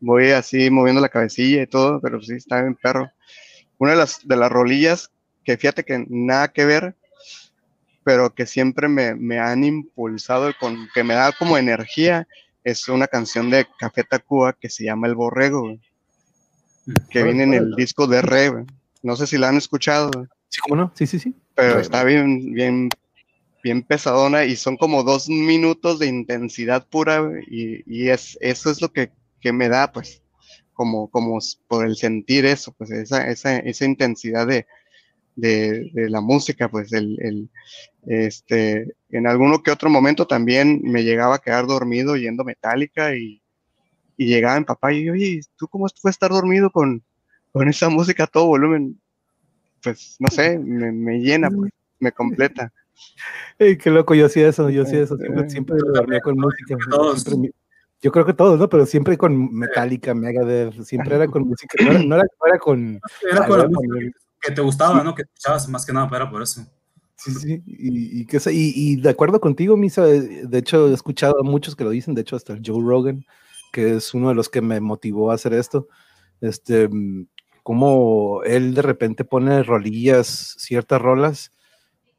[0.00, 3.08] voy así moviendo la cabecilla y todo, pero sí está bien perro.
[3.78, 5.12] Una de las, de las rolillas
[5.44, 6.96] que fíjate que nada que ver,
[8.02, 12.26] pero que siempre me, me han impulsado, con, que me da como energía,
[12.70, 15.78] es una canción de Café Tacuba que se llama El Borrego,
[17.10, 18.52] que viene en el disco de Re.
[19.02, 20.10] No sé si la han escuchado.
[20.48, 20.92] Sí, ¿cómo no?
[20.94, 21.34] Sí, sí, sí.
[21.54, 22.88] Pero está bien, bien,
[23.62, 28.92] bien pesadona y son como dos minutos de intensidad pura y, es, eso es lo
[28.92, 29.10] que,
[29.52, 30.22] me da, pues,
[30.74, 31.38] como, como
[31.68, 34.66] por el sentir eso, pues, esa, esa, esa intensidad de,
[35.38, 37.48] de, la música, pues el,
[38.06, 43.40] este, en alguno que otro momento también me llegaba a quedar dormido yendo metálica y,
[44.16, 47.02] y llegaba en papá y oye, ¿tú cómo puedes estar dormido con,
[47.52, 49.00] con esa música a todo volumen?
[49.82, 51.70] Pues no sé, me, llena, pues,
[52.00, 52.72] me completa.
[53.58, 56.76] qué loco, yo hacía eso, yo hacía eso, siempre, siempre dormía con música.
[58.00, 58.68] yo creo que todos, ¿no?
[58.68, 63.00] Pero siempre con Metallica, Megadeth, siempre era con música, no era, no era, con...
[63.30, 63.72] Era con,
[64.40, 65.14] que te gustaba, ¿no?
[65.14, 66.66] Que escuchabas más que nada, pero era por eso.
[67.16, 71.40] Sí, sí, y, y, que, y, y de acuerdo contigo, Misa, de hecho he escuchado
[71.40, 73.26] a muchos que lo dicen, de hecho hasta Joe Rogan,
[73.72, 75.88] que es uno de los que me motivó a hacer esto,
[76.40, 76.88] este,
[77.64, 81.50] cómo él de repente pone rolillas, ciertas rolas,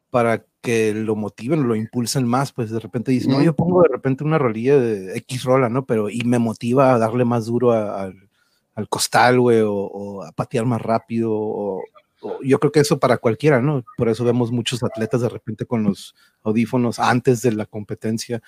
[0.09, 3.89] para que lo motiven, lo impulsen más, pues de repente dice, no, yo pongo de
[3.89, 5.85] repente una rolilla de X rola, ¿no?
[5.85, 10.81] Pero y me motiva a darle más duro al costal, güey, o, a patear más
[10.81, 11.81] rápido, o,
[12.43, 13.83] yo creo que eso para cualquiera, ¿no?
[13.97, 18.41] Por eso vemos muchos atletas de repente con los audífonos antes de la competencia.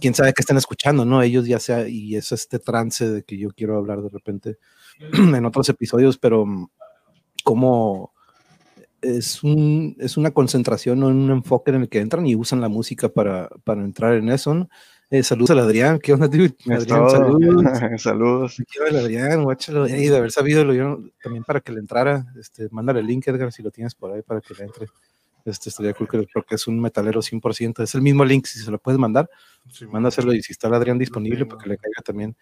[0.00, 1.22] Quién sabe qué están escuchando, ¿no?
[1.22, 4.58] Ellos ya sea, y es este trance de que yo quiero hablar de repente
[5.12, 6.68] en otros episodios, pero mm,
[7.44, 8.12] como
[9.02, 12.68] es, un, es una concentración o un enfoque en el que entran y usan la
[12.68, 14.68] música para, para entrar en eso, ¿no?
[15.08, 16.56] Eh, saludos al Adrián, ¿qué onda, dude?
[16.68, 17.62] Adrián, saludos.
[18.02, 18.56] saludos.
[18.68, 19.86] Quiero Adrián, guáchalo.
[19.86, 23.52] Y de haber sabido lo también para que le entrara, este, mándale el link, Edgar,
[23.52, 24.86] si lo tienes por ahí para que le entre.
[25.44, 27.84] Este, estaría cool porque es un metalero 100%.
[27.84, 29.30] Es el mismo link, si se lo puedes mandar,
[29.88, 32.36] mándaselo y si está el Adrián disponible para que le caiga también.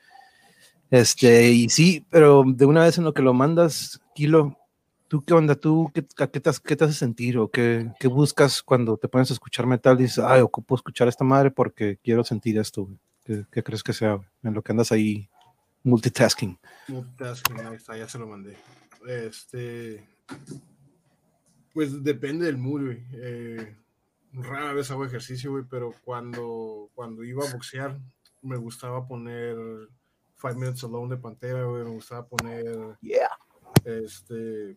[0.91, 4.57] Este, y sí, pero de una vez en lo que lo mandas, Kilo,
[5.15, 5.55] ¿Tú qué onda?
[5.55, 9.31] ¿Tú qué, qué, te, qué te, hace sentir o qué, qué, buscas cuando te pones
[9.31, 9.97] a escuchar metal?
[9.97, 12.89] Dices, ay, ocupo escuchar esta madre porque quiero sentir esto.
[13.23, 15.31] ¿Qué, ¿Qué, crees que sea en lo que andas ahí
[15.85, 16.59] multitasking?
[16.89, 18.57] Multitasking, ahí está, ya se lo mandé.
[19.07, 20.05] Este,
[21.73, 23.05] pues depende del mood, güey.
[23.13, 23.77] Eh,
[24.33, 27.97] rara vez hago ejercicio, güey, pero cuando, cuando iba a boxear
[28.43, 29.57] me gustaba poner
[30.35, 32.97] Five Minutes Alone de Pantera, güey, me gustaba poner...
[33.01, 33.31] Yeah.
[33.85, 34.77] Este,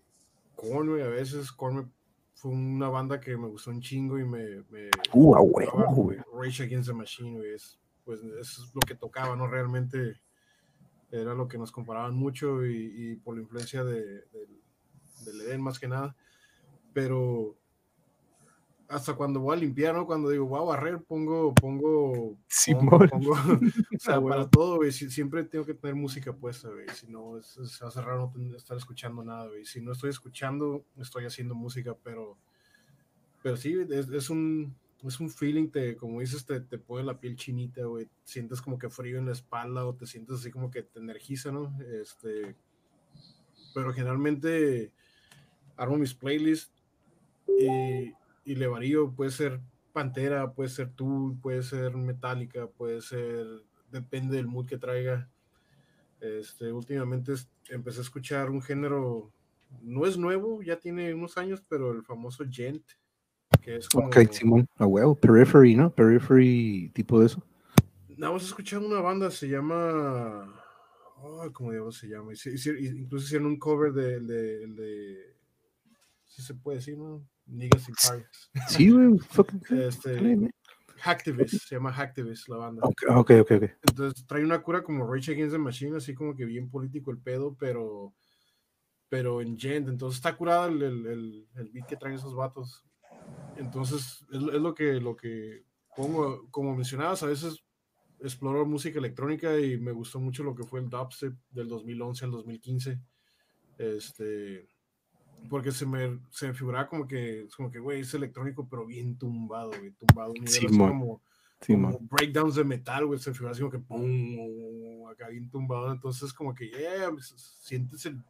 [0.58, 1.94] Korn, güey, a veces Korn
[2.34, 4.64] fue una banda que me gustó un chingo y me...
[4.70, 6.20] me uh, güey.
[6.34, 9.48] Rage Against the Machine, güey, es, pues eso es lo que tocaba, ¿no?
[9.48, 10.20] Realmente
[11.12, 14.48] era lo que nos comparaban mucho y, y por la influencia de, de,
[15.26, 16.16] del Eden más que nada,
[16.94, 17.58] pero
[18.90, 20.06] hasta cuando voy a limpiar, ¿no?
[20.06, 23.10] Cuando digo, voy a barrer, pongo, pongo, Simón.
[23.10, 23.32] pongo,
[23.96, 27.48] o sea, para todo, güey, siempre tengo que tener música puesta, güey, si no, es,
[27.48, 31.96] se hace raro no estar escuchando nada, güey, si no estoy escuchando, estoy haciendo música,
[32.04, 32.38] pero,
[33.44, 34.74] pero sí, es, es un,
[35.04, 38.80] es un feeling, te, como dices, te, te pone la piel chinita, güey, sientes como
[38.80, 41.78] que frío en la espalda o te sientes así como que te energiza, ¿no?
[42.02, 42.56] Este,
[43.74, 44.92] pero generalmente
[45.76, 46.74] armo mis playlists
[47.60, 48.14] y
[48.48, 49.60] y le varío, puede ser
[49.92, 53.46] Pantera, puede ser Tool, puede ser Metallica, puede ser,
[53.92, 55.30] depende del mood que traiga.
[56.22, 57.34] Este, últimamente
[57.70, 59.34] empecé a escuchar un género,
[59.82, 62.84] no es nuevo, ya tiene unos años, pero el famoso Gent,
[63.62, 64.08] que es como...
[64.08, 65.94] Ok, Simón, a huevo, Periphery, ¿no?
[65.94, 67.44] Periphery, tipo de eso.
[68.16, 70.54] Nada más escuchando una banda, se llama...
[71.18, 72.32] Oh, ¿Cómo diablos se llama?
[72.32, 75.36] Incluso hicieron un cover de, de, de...
[76.24, 77.28] Si se puede decir, ¿no?
[77.48, 78.50] Niggas in Paris.
[78.68, 79.20] Sí, güey.
[79.88, 80.52] Este,
[81.00, 82.82] Hacktivist, se llama Hacktivist la banda.
[82.84, 83.52] Ok, ok, ok.
[83.88, 87.20] Entonces trae una cura como Rage Against the Machine, así como que bien político el
[87.20, 88.14] pedo, pero
[89.10, 92.84] pero en gent, entonces está curada el, el, el, beat que traen esos vatos.
[93.56, 95.64] Entonces es, es, lo que lo que
[95.96, 97.64] pongo, como mencionabas, a veces
[98.20, 102.32] exploro música electrónica y me gustó mucho lo que fue el dubstep del 2011 al
[102.32, 103.00] 2015.
[103.78, 104.68] Este
[105.50, 109.18] porque se me, se me figuraba como que, como que, güey, es electrónico, pero bien
[109.18, 110.34] tumbado, güey, tumbado.
[110.46, 111.22] Sí, como,
[111.66, 115.92] como breakdowns de metal, güey, se me figuraba así como que, pum, acá bien tumbado.
[115.92, 118.22] Entonces, como que, yeah, sientes el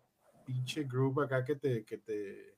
[0.46, 2.56] pinche groove acá que te, que te,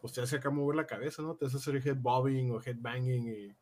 [0.00, 1.34] pues te hace acá mover la cabeza, ¿no?
[1.34, 3.28] Te hace hacer head bobbing o head banging.
[3.28, 3.56] Y,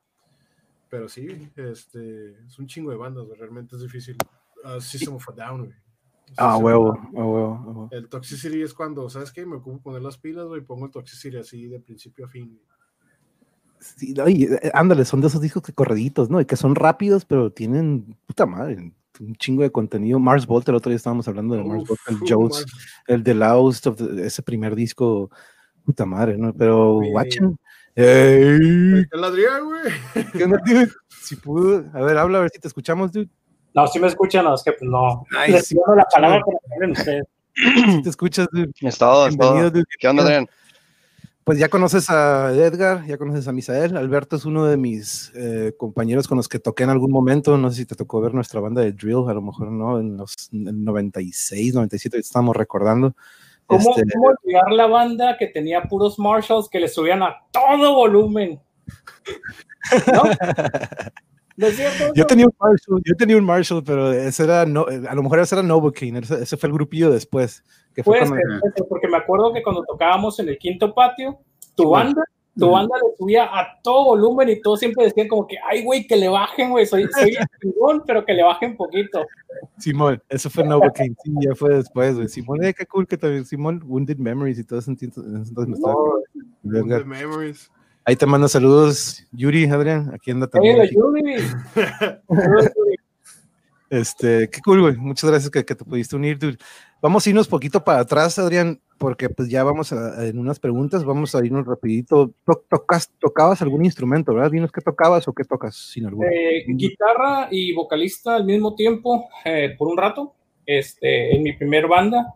[0.88, 4.16] pero sí, este, es un chingo de bandas, realmente es difícil.
[4.64, 5.76] Uh, System of a Down, güey.
[6.36, 9.44] Ah, huevo, a huevo, El Toxicity es cuando, ¿sabes qué?
[9.46, 12.60] Me ocupo poner las pilas, y pongo el Toxicity así de principio a fin.
[13.78, 16.40] Sí, eh, ándale, son de esos discos que correditos, ¿no?
[16.40, 20.18] Y que son rápidos, pero tienen, puta madre, un chingo de contenido.
[20.18, 22.64] Mars Volta, el otro día estábamos hablando de Mars Volta, el Jones,
[23.06, 25.30] el The Lost, of ese primer disco,
[25.84, 26.54] puta madre, ¿no?
[26.54, 27.58] Pero, watchen.
[27.94, 28.58] ¡Ey!
[28.58, 29.06] Güey.
[29.08, 30.90] ¿Qué onda, dude?
[31.22, 33.28] Si pudo, a ver, habla, a ver si te escuchamos, dude.
[33.74, 35.24] No, si me escuchan, no, es que pues no.
[35.36, 37.26] Ay, Les sí, la palabra para ustedes.
[37.54, 38.70] Si te escuchas, dude.
[38.80, 39.52] Es todo, es todo.
[39.52, 39.84] Bienvenido, dude.
[39.98, 40.48] ¿Qué onda, Adrián?
[41.44, 43.96] Pues ya conoces a Edgar, ya conoces a Misael.
[43.96, 47.58] Alberto es uno de mis eh, compañeros con los que toqué en algún momento.
[47.58, 50.16] No sé si te tocó ver nuestra banda de drill, a lo mejor no, en
[50.16, 53.16] los en el 96, 97, estamos recordando.
[53.66, 57.94] ¿Cómo, Este, ¿Cómo olvidar la banda que tenía puros Marshalls que le subían a todo
[57.94, 58.60] volumen?
[60.12, 60.22] ¿No?
[61.56, 62.12] ¿No es cierto?
[62.14, 65.40] Yo tenía un Marshall, yo tenía un Marshall, pero ese era no, a lo mejor
[65.40, 67.62] ese era Novocaine, ese, ese fue el grupillo después.
[67.94, 68.36] Que fue cuando-
[68.88, 71.38] porque me acuerdo que cuando tocábamos en el quinto patio,
[71.74, 72.22] tu banda
[72.54, 76.06] tu banda le subía a todo volumen y todos siempre decían como que, ay, güey,
[76.06, 79.24] que le bajen, güey, soy, soy chingón, pero que le bajen poquito.
[79.78, 82.28] Simón, eso fue Novocaine, sí, ya fue después, güey.
[82.28, 85.94] Simón, eh, qué cool que también, Simón, Wounded Memories y todo eso, entonces me estaba...
[86.62, 87.70] Wounded Memories.
[88.04, 90.78] Ahí te mando saludos, Yuri, Adrián, aquí anda también.
[90.80, 91.36] Hey, Yuri.
[93.88, 94.96] Este, qué cool, güey.
[94.96, 96.56] Muchas gracias que, que, te pudiste unir, dude.
[97.02, 101.04] Vamos a irnos poquito para atrás, Adrián, porque pues ya vamos a, en unas preguntas,
[101.04, 102.32] vamos a irnos rapidito.
[102.70, 104.50] tocas, ¿Tocabas algún instrumento, verdad?
[104.50, 106.24] Dinos qué tocabas o qué tocas sin algún.
[106.24, 110.36] Eh, guitarra y vocalista al mismo tiempo, eh, por un rato.
[110.64, 112.34] Este, en mi primer banda,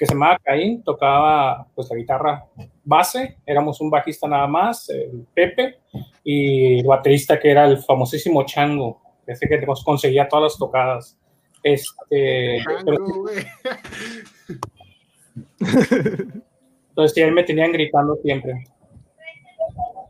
[0.00, 2.46] que se llamaba Caín, tocaba pues la guitarra
[2.90, 5.78] base, éramos un bajista nada más, el Pepe,
[6.22, 11.18] y el baterista que era el famosísimo Chango, ese que nos conseguía todas las tocadas.
[11.62, 12.58] Este,
[16.88, 18.64] entonces él me tenían gritando siempre.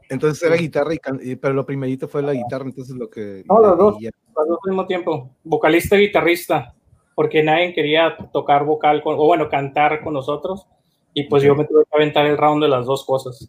[0.08, 3.44] Entonces era guitarra, y pero lo primerito fue la guitarra, entonces lo que...
[3.48, 6.74] No, los dos, los dos al mismo tiempo, vocalista y guitarrista,
[7.14, 10.66] porque nadie quería tocar vocal, con, o bueno, cantar con nosotros,
[11.14, 13.48] y pues yo me tuve que aventar el round de las dos cosas.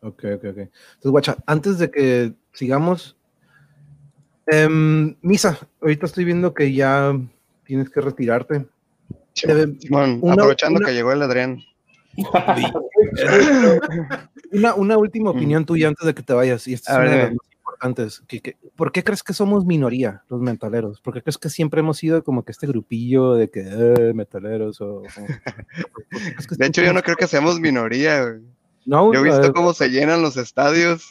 [0.00, 0.58] Ok, ok, ok.
[0.58, 3.16] Entonces, guacha, antes de que sigamos,
[4.46, 7.18] Um, Misa, ahorita estoy viendo que ya
[7.64, 8.66] tienes que retirarte.
[9.34, 10.86] Simón, una, aprovechando una...
[10.86, 11.60] que llegó el Adrián.
[14.52, 15.66] una, una, última opinión mm.
[15.66, 18.22] tuya antes de que te vayas, y esta es una de las más importantes.
[18.26, 21.00] ¿Qué, qué, por qué crees que somos minoría, los metaleros?
[21.00, 24.80] ¿Por qué crees que siempre hemos sido como que este grupillo de que eh, metaleros?
[24.80, 25.02] O, o
[26.58, 28.38] de hecho, yo no creo que seamos minoría.
[28.84, 31.08] No, yo he visto cómo se llenan los estadios.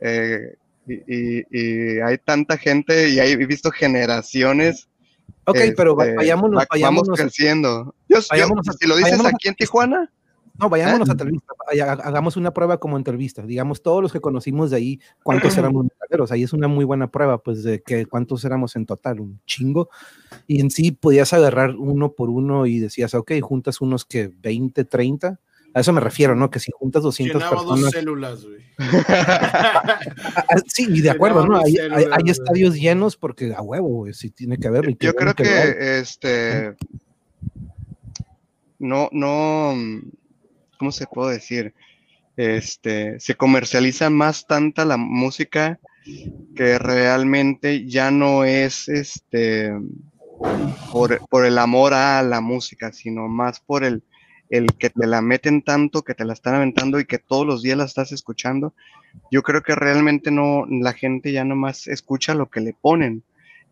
[0.00, 4.88] Eh, y, y, hay tanta gente y he visto generaciones.
[5.46, 7.08] Ok, este, pero vayámonos, vayámonos.
[7.08, 7.94] Vamos creciendo.
[8.08, 10.10] Yo, vayámonos, yo, si lo dices aquí en Tijuana.
[10.58, 11.52] No, vayámonos a entrevista,
[12.04, 16.30] hagamos una prueba como entrevista, digamos todos los que conocimos de ahí, cuántos éramos metaleros,
[16.30, 19.88] ahí es una muy buena prueba, pues de que cuántos éramos en total, un chingo,
[20.46, 24.84] y en sí podías agarrar uno por uno y decías, ok, juntas unos que 20,
[24.84, 25.40] 30,
[25.74, 26.52] a eso me refiero, ¿no?
[26.52, 27.80] Que si juntas 200 Llenaba personas...
[27.80, 28.60] dos células, güey.
[30.68, 31.56] sí, y de acuerdo, ¿no?
[31.56, 34.96] Hay, células, hay, hay, estadios llenos porque a huevo, güey, sí tiene que haber.
[34.98, 36.76] Yo creo que, que este...
[38.78, 39.74] No, no...
[40.84, 41.72] ¿Cómo se puede decir?
[42.36, 45.80] Este, se comercializa más tanta la música
[46.54, 49.72] que realmente ya no es este
[50.92, 54.02] por, por el amor a la música, sino más por el
[54.50, 57.62] el que te la meten tanto, que te la están aventando y que todos los
[57.62, 58.74] días la estás escuchando,
[59.30, 63.22] yo creo que realmente no, la gente ya nomás escucha lo que le ponen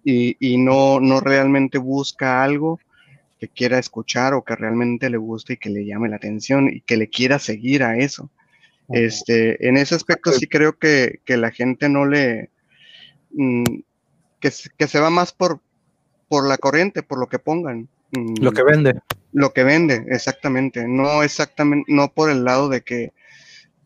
[0.02, 2.80] y, y no, no realmente busca algo
[3.42, 6.80] que quiera escuchar o que realmente le guste y que le llame la atención y
[6.82, 8.30] que le quiera seguir a eso.
[8.88, 12.50] Este, en ese aspecto sí creo que, que la gente no le,
[13.32, 13.64] mm,
[14.38, 15.58] que, que, se va más por,
[16.28, 17.88] por la corriente, por lo que pongan.
[18.40, 19.00] Lo que vende.
[19.32, 20.86] Lo que vende, exactamente.
[20.86, 23.12] No exactamente, no por el lado de que,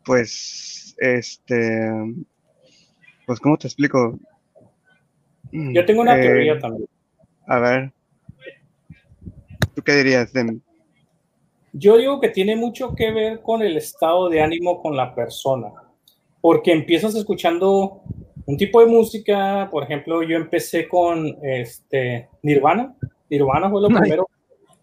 [0.05, 1.91] pues, este,
[3.25, 4.19] pues, ¿cómo te explico?
[5.51, 6.91] Yo tengo una eh, teoría también.
[7.47, 7.96] A ver.
[9.87, 10.59] ¿Tú qué dirías de
[11.73, 15.69] Yo digo que tiene mucho que ver con el estado de ánimo con la persona.
[16.41, 18.03] Porque empiezas escuchando
[18.47, 22.97] un tipo de música, por ejemplo, yo empecé con este Nirvana,
[23.31, 24.29] Nirvana fue lo primero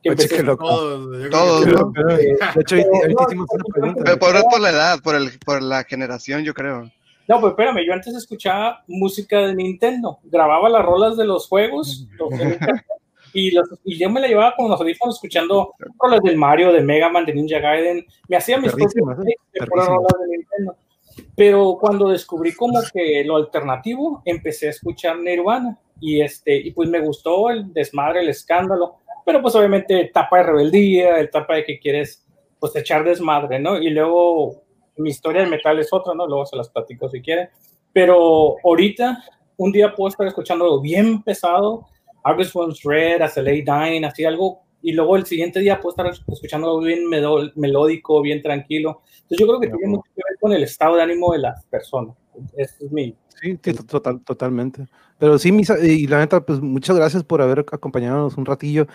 [0.02, 0.42] que empecé.
[0.42, 0.68] Loco.
[0.68, 1.92] Todos, Todos ¿no?
[1.92, 4.02] De hecho, ahorita hicimos una pregunta.
[4.06, 6.90] Pero por, por la edad, por, el, por la generación, yo creo.
[7.28, 12.08] No, pues espérame, yo antes escuchaba música de Nintendo, grababa las rolas de los juegos
[13.34, 16.82] y, los, y yo me la llevaba con los audífonos escuchando rolas del Mario, de
[16.82, 19.36] Mega Man, de Ninja Gaiden, me hacía mis propios ¿eh?
[19.54, 20.76] de Nintendo.
[21.36, 26.90] Pero cuando descubrí como que lo alternativo, empecé a escuchar Nirvana y este y pues
[26.90, 31.80] me gustó el desmadre, el escándalo, pero pues obviamente etapa de rebeldía, etapa de que
[31.80, 32.26] quieres
[32.60, 33.78] pues echar desmadre, ¿no?
[33.78, 34.64] Y luego
[34.98, 36.28] mi historia del metal es otra, ¿no?
[36.28, 37.50] Luego se las platico si quieren.
[37.92, 39.24] Pero ahorita
[39.58, 41.88] un día puedo estar escuchando algo bien pesado,
[42.24, 45.96] August One's Red, As a Lay Dying, así algo y luego el siguiente día puedo
[45.96, 47.10] estar escuchando algo bien
[47.56, 49.02] melódico, bien tranquilo.
[49.22, 51.64] Entonces yo creo que tiene mucho que ver con el estado de ánimo de las
[51.66, 52.16] personas.
[52.58, 53.16] Ese es mi...
[53.42, 54.86] Sí, total, totalmente.
[55.18, 58.88] Pero sí, Misa, y la neta, pues muchas gracias por haber acompañado un ratillo.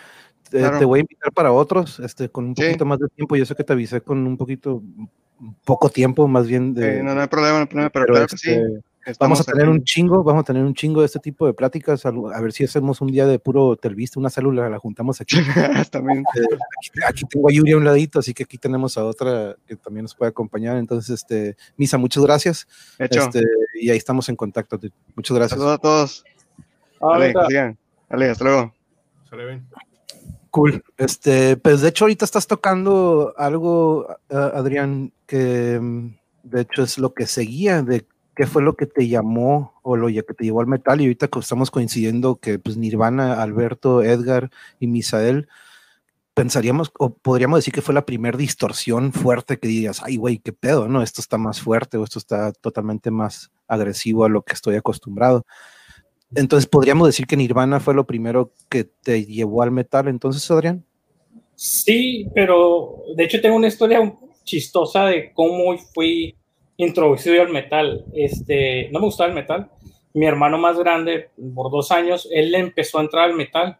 [0.50, 0.78] Claro.
[0.78, 2.88] Te voy a invitar para otros, este, con un poquito sí.
[2.88, 3.36] más de tiempo.
[3.36, 4.82] Yo sé que te avisé con un poquito,
[5.64, 6.74] poco tiempo, más bien.
[6.74, 8.84] De, sí, no, no hay problema, no hay problema, pero, pero claro este, que sí.
[9.18, 12.04] Vamos a tener un chingo, vamos a tener un chingo de este tipo de pláticas.
[12.04, 15.36] A a ver si hacemos un día de puro televista, una célula, la juntamos aquí.
[15.90, 16.18] También.
[16.18, 19.56] Eh, aquí, aquí tengo a Yuri a un ladito, así que aquí tenemos a otra
[19.66, 20.76] que también nos puede acompañar.
[20.76, 22.66] Entonces, este, Misa, muchas gracias.
[22.98, 23.22] Hecho.
[23.22, 23.42] Este,
[23.80, 24.78] y ahí estamos en contacto.
[25.14, 25.58] Muchas gracias.
[25.58, 26.24] Saludos a todos.
[27.00, 27.78] Dale, que sigan.
[28.08, 28.74] Dale, hasta luego.
[29.28, 29.66] Sale bien.
[30.50, 30.82] Cool.
[30.96, 36.98] Este, pues de hecho ahorita estás tocando algo, ah, Adrián, que mm, de hecho es
[36.98, 38.06] lo que seguía de
[38.38, 41.26] qué fue lo que te llamó o lo que te llevó al metal y ahorita
[41.26, 45.48] que estamos coincidiendo que pues Nirvana, Alberto, Edgar y Misael
[46.34, 50.52] pensaríamos o podríamos decir que fue la primera distorsión fuerte que dirías, ay güey, qué
[50.52, 51.02] pedo, ¿no?
[51.02, 55.44] Esto está más fuerte o esto está totalmente más agresivo a lo que estoy acostumbrado.
[56.36, 60.84] Entonces podríamos decir que Nirvana fue lo primero que te llevó al metal, entonces, Adrián.
[61.56, 66.37] Sí, pero de hecho tengo una historia chistosa de cómo fui
[66.78, 68.06] introducido al metal.
[68.14, 69.70] Este, no me gustaba el metal.
[70.14, 73.76] Mi hermano más grande, por dos años, él empezó a entrar al metal.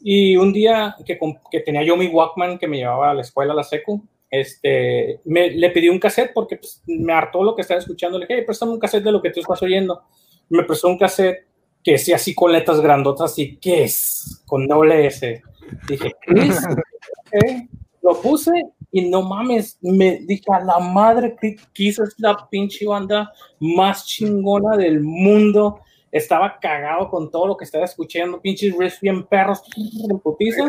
[0.00, 1.18] Y un día que,
[1.50, 5.20] que tenía yo mi Walkman que me llevaba a la escuela, a la secu, este,
[5.24, 8.18] me, le pedí un cassette porque pues, me hartó lo que estaba escuchando.
[8.18, 10.02] Le dije, hey, préstame un cassette de lo que tú estás oyendo.
[10.48, 11.46] Me prestó un cassette
[11.84, 14.42] que decía así con letras grandotas y ¿qué es?
[14.46, 15.42] Con doble S.
[15.86, 16.58] Dije, ¿qué es?
[18.02, 18.50] Lo puse
[18.92, 24.06] y no mames, me dije a la madre que quiso es la pinche banda más
[24.06, 25.80] chingona del mundo.
[26.12, 30.68] Estaba cagado con todo lo que estaba escuchando, pinches riffs bien perros, en putiza.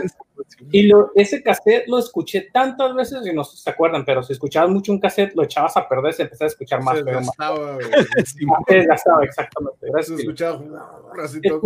[0.71, 4.21] Y lo, ese cassette lo escuché tantas veces y no sé si se acuerdan, pero
[4.21, 6.97] si escuchabas mucho un cassette, lo echabas a perder, se empezaba a escuchar más.
[6.97, 7.77] Se desgastaba.
[8.53, 9.77] Ah, se desgastaba, exactamente.
[9.81, 10.17] Se Gracias.
[10.19, 10.31] Kilo.
[10.31, 10.61] escuchaba
[11.23, 11.61] así todo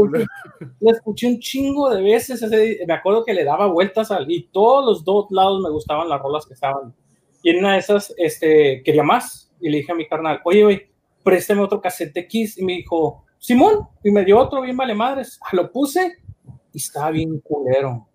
[0.79, 2.41] lo escuché un chingo de veces.
[2.41, 6.07] ese- me acuerdo que le daba vueltas al, y todos los dos lados me gustaban
[6.09, 6.93] las rolas que estaban.
[7.43, 9.51] Y en una de esas, este, quería más.
[9.59, 10.89] Y le dije a mi carnal, oye, güey,
[11.23, 12.57] préstame otro cassette de Kiss.
[12.57, 13.87] Y me dijo, Simón.
[14.03, 15.39] Y me dio otro bien vale madres.
[15.41, 16.17] Ah, Lo puse
[16.73, 18.07] y estaba bien culero.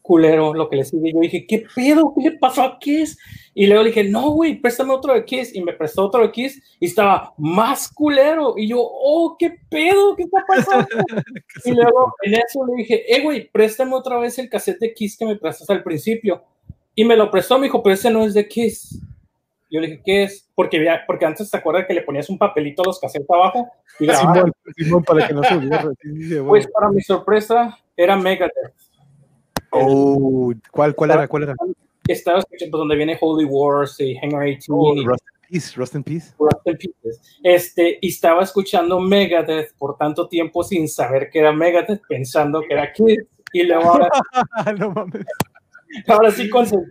[0.00, 1.12] Culero lo que le sigue.
[1.12, 2.14] Yo dije, ¿qué pedo?
[2.14, 3.18] ¿Qué le pasó a Kiss?
[3.54, 5.52] Y luego le dije, no, güey, préstame otro de Kiss.
[5.54, 8.54] Y me prestó otro de Kiss y estaba más culero.
[8.56, 10.14] Y yo, oh, ¿qué pedo?
[10.14, 10.86] ¿Qué está pasando?
[11.64, 15.18] y luego en eso le dije, eh, güey, préstame otra vez el cassette de Kiss
[15.18, 16.44] que me prestaste al principio.
[16.94, 19.02] Y me lo prestó, me dijo, pero ese no es de Kiss.
[19.70, 20.48] Yo le dije, ¿qué es?
[20.54, 24.08] Porque, porque antes te acuerdas que le ponías un papelito a los cassettes abajo y.
[24.08, 28.74] Simón, Simón, para que no se Pues para mi sorpresa, era Megadeth.
[29.70, 31.28] Oh, ¿cuál, cuál era?
[31.28, 31.54] ¿Cuál era?
[32.06, 35.94] Estaba escuchando donde viene Holy Wars y Hangar 18 Oh, y Rust in Peace, Rust
[35.94, 36.34] in Peace.
[36.38, 37.38] Rust in Pieces.
[37.42, 42.72] Este, y estaba escuchando Megadeth por tanto tiempo sin saber que era Megadeth, pensando que
[42.72, 43.26] era Kiss.
[43.52, 44.08] Y luego ahora,
[44.78, 45.24] no mames.
[46.06, 46.84] ahora sí conseguí.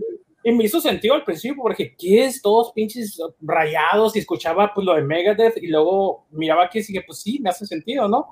[0.47, 4.95] Y me hizo sentido al principio porque Kiss, todos pinches rayados y escuchaba pues lo
[4.95, 8.27] de Megadeth y luego miraba Kiss y dije, pues sí, me hace sentido, ¿no?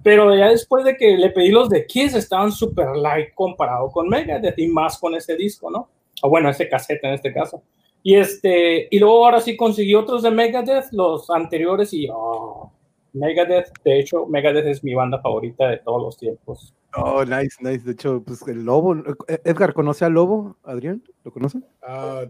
[0.00, 4.08] Pero ya después de que le pedí los de Kiss, estaban super light comparado con
[4.08, 5.88] Megadeth y más con ese disco, ¿no?
[6.22, 7.60] O bueno, ese cassette en este caso.
[8.00, 12.70] Y este, y luego ahora sí conseguí otros de Megadeth, los anteriores, y oh,
[13.16, 16.74] Megadeth, de hecho, Megadeth es mi banda favorita de todos los tiempos.
[16.94, 17.84] Oh, nice, nice.
[17.84, 18.94] De hecho, pues el lobo.
[19.28, 21.02] eh, Edgar, ¿conoce al lobo, Adrián?
[21.24, 21.60] ¿Lo conoce?
[21.82, 22.24] Ah,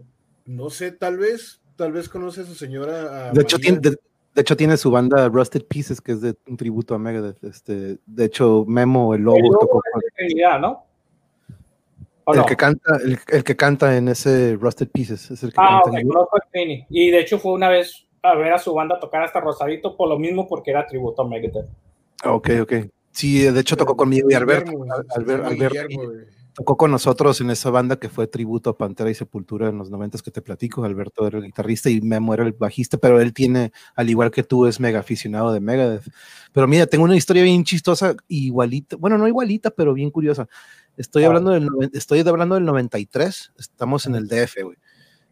[0.45, 3.29] no sé, tal vez, tal vez conoce a su señora.
[3.29, 6.35] a De hecho, tiene, de, de hecho, tiene su banda Rusted Pieces, que es de
[6.47, 7.43] un tributo a Megadeth.
[7.43, 9.81] Este, de hecho, Memo, el lobo, El lobo tocó
[10.17, 10.85] es ¿no?
[12.23, 12.45] ¿O el no?
[12.45, 15.89] que canta, el, el que canta en ese Rusted Pieces, es el que Ah, canta.
[15.89, 16.85] ok, en el- conozco a Trini.
[16.89, 20.09] Y de hecho fue una vez a ver a su banda tocar hasta Rosadito por
[20.09, 21.67] lo mismo porque era tributo a Megadeth.
[22.25, 22.73] Ok, ok.
[23.11, 24.71] Sí, de hecho tocó conmigo y Alberto.
[25.15, 25.95] Alberto
[26.53, 29.91] tocó con nosotros en esa banda que fue tributo a Pantera y Sepultura en los
[29.91, 30.83] noventas que te platico.
[30.83, 34.41] Alberto era el guitarrista y Memo era el bajista, pero él tiene, al igual que
[34.41, 36.09] tú, es mega aficionado de Megadeth.
[36.53, 40.47] Pero mira, tengo una historia bien chistosa, igualita, bueno, no igualita, pero bien curiosa.
[40.97, 41.27] Estoy Ah.
[41.27, 44.77] hablando del, estoy hablando del 93, estamos en el DF, güey.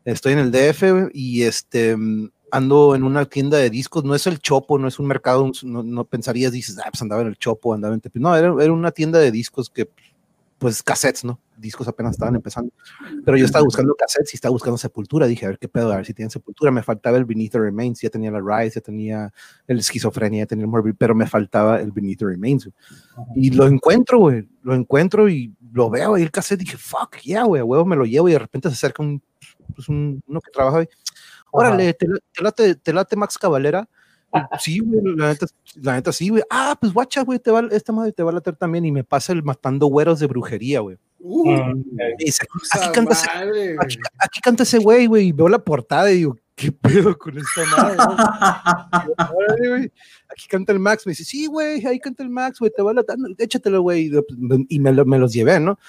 [0.03, 4.27] Estoy en el DF y este mm, ando en una tienda de discos, no es
[4.27, 7.37] el Chopo, no es un mercado, no, no pensarías, dices, ah, pues andaba en el
[7.37, 8.19] Chopo, andaba en Tepi-".
[8.19, 9.89] No, era, era una tienda de discos que,
[10.57, 11.39] pues, cassettes, ¿no?
[11.57, 12.71] Discos apenas estaban empezando.
[13.25, 15.27] Pero yo estaba buscando cassettes y estaba buscando Sepultura.
[15.27, 16.71] Dije, a ver qué pedo, a ver si tienen Sepultura.
[16.71, 19.33] Me faltaba el Beneath the Remains, ya tenía la Rise, ya tenía
[19.67, 22.65] el Esquizofrenia, ya tenía el Morbid, pero me faltaba el Beneath the Remains.
[22.65, 22.75] güey.
[23.35, 26.59] Y lo encuentro, güey, lo encuentro y lo veo ahí el cassette.
[26.61, 29.21] Dije, fuck, yeah, güey, a huevo me lo llevo y de repente se acerca un,
[29.75, 30.87] pues un uno que trabaja ahí.
[31.55, 33.87] Órale, ¿te, la- te late, te late Max Cavalera?
[34.59, 35.45] Sí, güey, la neta,
[35.81, 36.43] la neta sí, güey.
[36.49, 38.83] Ah, pues guacha, güey, te va, esta madre te va a later también.
[38.83, 40.97] Y me pasa el matando güeros de brujería, güey.
[41.19, 41.73] Uh,
[42.17, 43.75] dice, aquí canta ese, güey.
[43.79, 45.27] aquí, aquí canta ese güey, güey.
[45.27, 47.97] Y veo la portada y digo, ¿qué pedo con esta madre?
[49.69, 49.91] Güey.
[50.29, 52.93] Aquí canta el Max, me dice, sí, güey, ahí canta el Max, güey, te va
[52.93, 54.11] latando, échatelo, güey.
[54.67, 55.79] Y me, lo- me los llevé, ¿no?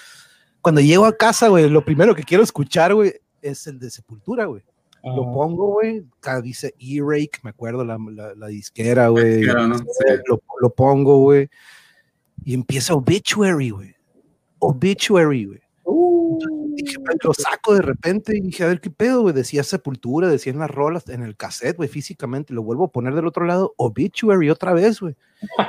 [0.61, 4.45] Cuando llego a casa, güey, lo primero que quiero escuchar, güey, es el de Sepultura,
[4.45, 4.63] güey.
[5.07, 6.05] Lo Ah, pongo, güey,
[6.43, 9.37] dice E-Rake, me acuerdo la, la, la disquera, güey.
[9.37, 9.79] Disquera, ¿no?
[9.79, 9.85] Sí.
[10.27, 11.49] Lo, lo pongo, güey.
[12.45, 13.95] Y empieza Obituary, güey.
[14.59, 15.61] Obituary, güey.
[15.85, 16.39] uh,
[16.75, 19.33] Dije, pues, lo saco de repente y dije, a ver qué pedo, güey.
[19.35, 22.53] Decía Sepultura, decían las rolas en el cassette, güey, físicamente.
[22.53, 25.15] Lo vuelvo a poner del otro lado, Obituary otra vez, güey.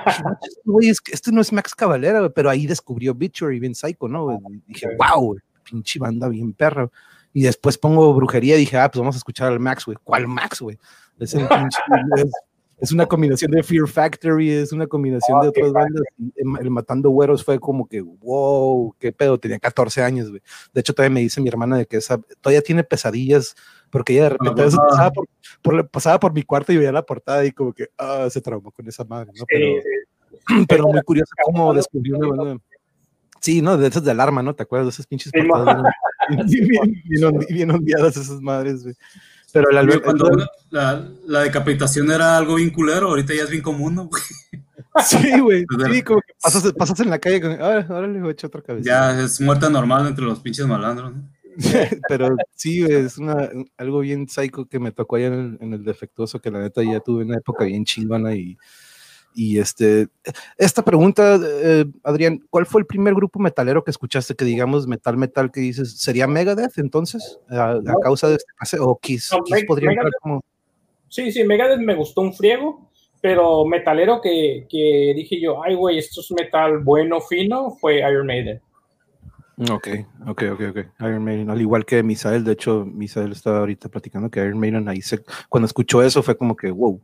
[0.05, 0.23] Dije,
[0.65, 3.75] "No, este es que este no es Max Cavalera, güey, pero ahí descubrió Obituary, bien
[3.75, 4.33] psycho, ¿no?
[4.49, 6.89] Y dije, wow, güey, pinche banda bien perra.
[7.37, 9.95] Y después pongo brujería y dije, ah, pues vamos a escuchar al Max, güey.
[10.03, 10.79] ¿Cuál Max, güey?
[11.19, 11.35] Es,
[12.15, 12.31] es,
[12.79, 16.01] es una combinación de Fear Factory, es una combinación Ah, de otras bandas.
[16.35, 20.41] el, Matando Güeros fue como que, wow, qué pedo, tenía 14 años, güey.
[20.73, 23.55] De hecho, todavía me dice mi hermana de que esa, todavía tiene pesadillas,
[23.91, 24.89] porque ella de repente a veces portada.
[24.97, 25.27] pasaba por,
[25.61, 28.71] por- pasaba por mi cuarto y veía la portada y como que, ah, se traumó
[28.71, 29.33] con esa madre, ¿no?
[29.39, 30.65] sí, Pero, sí.
[30.67, 32.63] pero muy curioso cómo descubrió una banda.
[33.41, 33.77] Sí, ¿no?
[33.77, 34.55] De esas de alarma, ¿no?
[34.55, 35.83] ¿Te acuerdas de esas pinches Sí, portadas
[36.47, 38.95] bien, bien, bien ondi- bien ondeadas esas madres, güey?
[39.53, 43.43] Pero el Oye, Alberto, cuando una- la, la decapitación era algo bien culero, ahorita ya
[43.43, 44.05] es bien común, ¿no?
[44.09, 44.21] güey?
[45.05, 48.19] sí, güey, Pues, sí, como que pasas, pasas en la calle con, ahora, ahora le
[48.19, 48.85] voy a echar otra cabeza.
[48.85, 51.23] Ya es muerte normal entre los pinches malandros, ¿no?
[52.09, 55.73] Pero sí, güey, es una, algo bien psycho que me tocó allá en el, en
[55.73, 58.57] el defectuoso, que la neta ya tuve una época bien chingona y,
[59.39, 60.07] y este,
[60.57, 65.15] esta pregunta, eh, Adrián, ¿cuál fue el primer grupo metalero que escuchaste que digamos metal
[65.15, 67.39] metal que dices, sería Megadeth entonces?
[67.47, 67.99] A, a No.
[67.99, 70.13] causa de este pase, o Kiss, No, Kiss podría Megadeth.
[70.21, 70.43] como,
[71.09, 72.89] Sí, sí, Megadeth me gustó un friego,
[73.21, 78.25] pero metalero que, que dije yo, ay, güey, esto es metal bueno, fino, fue Iron
[78.25, 78.59] Maiden.
[79.69, 79.87] Ok,
[80.27, 80.77] ok, ok, ok.
[81.01, 84.89] Iron Maiden, al igual que Misael, de hecho, Misael estaba ahorita platicando que Iron Maiden
[84.89, 87.01] ahí se, cuando escuchó eso fue como que, wow.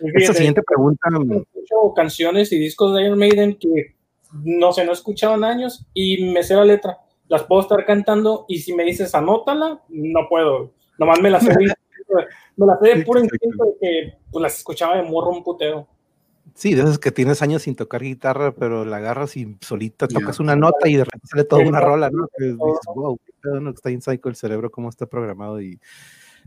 [0.00, 3.94] Y Esta fíjate, siguiente pregunta, mm, escucho canciones y discos de Iron Maiden que
[4.32, 6.98] no sé, no he escuchado en años y me sé la letra.
[7.28, 10.72] Las puedo estar cantando y si me dices anótala, no puedo.
[10.98, 11.74] Nomás me las sé de,
[12.56, 15.88] me las sé de puro instinto de que pues, las escuchaba de morro un puteo.
[16.54, 20.40] Sí, de esas que tienes años sin tocar guitarra, pero la agarras y solita tocas
[20.40, 22.26] una nota y de repente sale toda una rola, ¿no?
[22.36, 23.70] Que dices, wow, qué pedo, ¿no?
[23.70, 25.60] está en psycho el cerebro, cómo está programado.
[25.60, 25.78] Y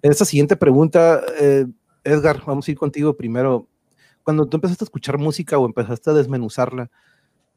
[0.01, 1.65] esta siguiente pregunta, eh,
[2.03, 3.67] Edgar, vamos a ir contigo primero.
[4.23, 6.89] Cuando tú empezaste a escuchar música o empezaste a desmenuzarla,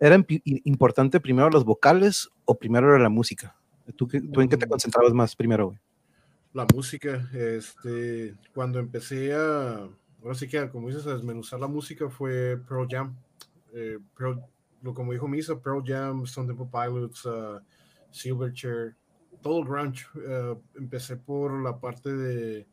[0.01, 0.17] ¿era
[0.65, 3.57] importante primero los vocales o primero era la música?
[3.97, 4.71] ¿Tú, en qué te Mm.
[4.71, 5.79] concentrabas más primero, güey?
[6.53, 9.75] la música, este, cuando empecé a,
[10.23, 13.15] ahora sí que, como dices, a desmenuzar la música fue Pearl Jam.
[13.75, 14.43] Eh, Pearl-
[14.81, 17.61] lo como dijo Misa, Pearl Jam, Stone Temple Pilots, uh,
[18.11, 18.97] Silverchair,
[19.43, 20.07] todo el grunge.
[20.27, 22.67] Eh, empecé por la parte de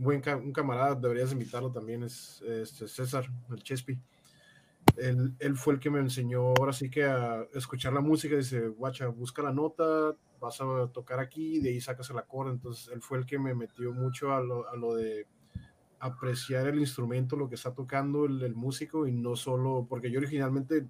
[0.00, 3.98] buen un camarada, deberías invitarlo también, es este, César, el Chespi.
[4.96, 8.34] Él, él fue el que me enseñó ahora sí que a escuchar la música.
[8.34, 12.52] Dice, guacha, busca la nota, vas a tocar aquí, de ahí sacas el acorde.
[12.52, 15.26] Entonces, él fue el que me metió mucho a lo, a lo de
[16.00, 20.18] apreciar el instrumento, lo que está tocando el, el músico y no solo, porque yo
[20.18, 20.86] originalmente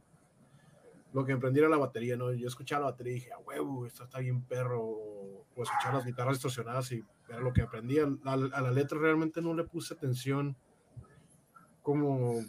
[1.13, 2.33] lo que emprendí era la batería, ¿no?
[2.33, 6.05] Yo escuchaba la batería y dije, a huevo, esto está bien perro, o escuchar las
[6.05, 8.05] guitarras distorsionadas y era lo que aprendía.
[8.25, 10.57] A, a la letra realmente no le puse atención
[11.83, 12.41] como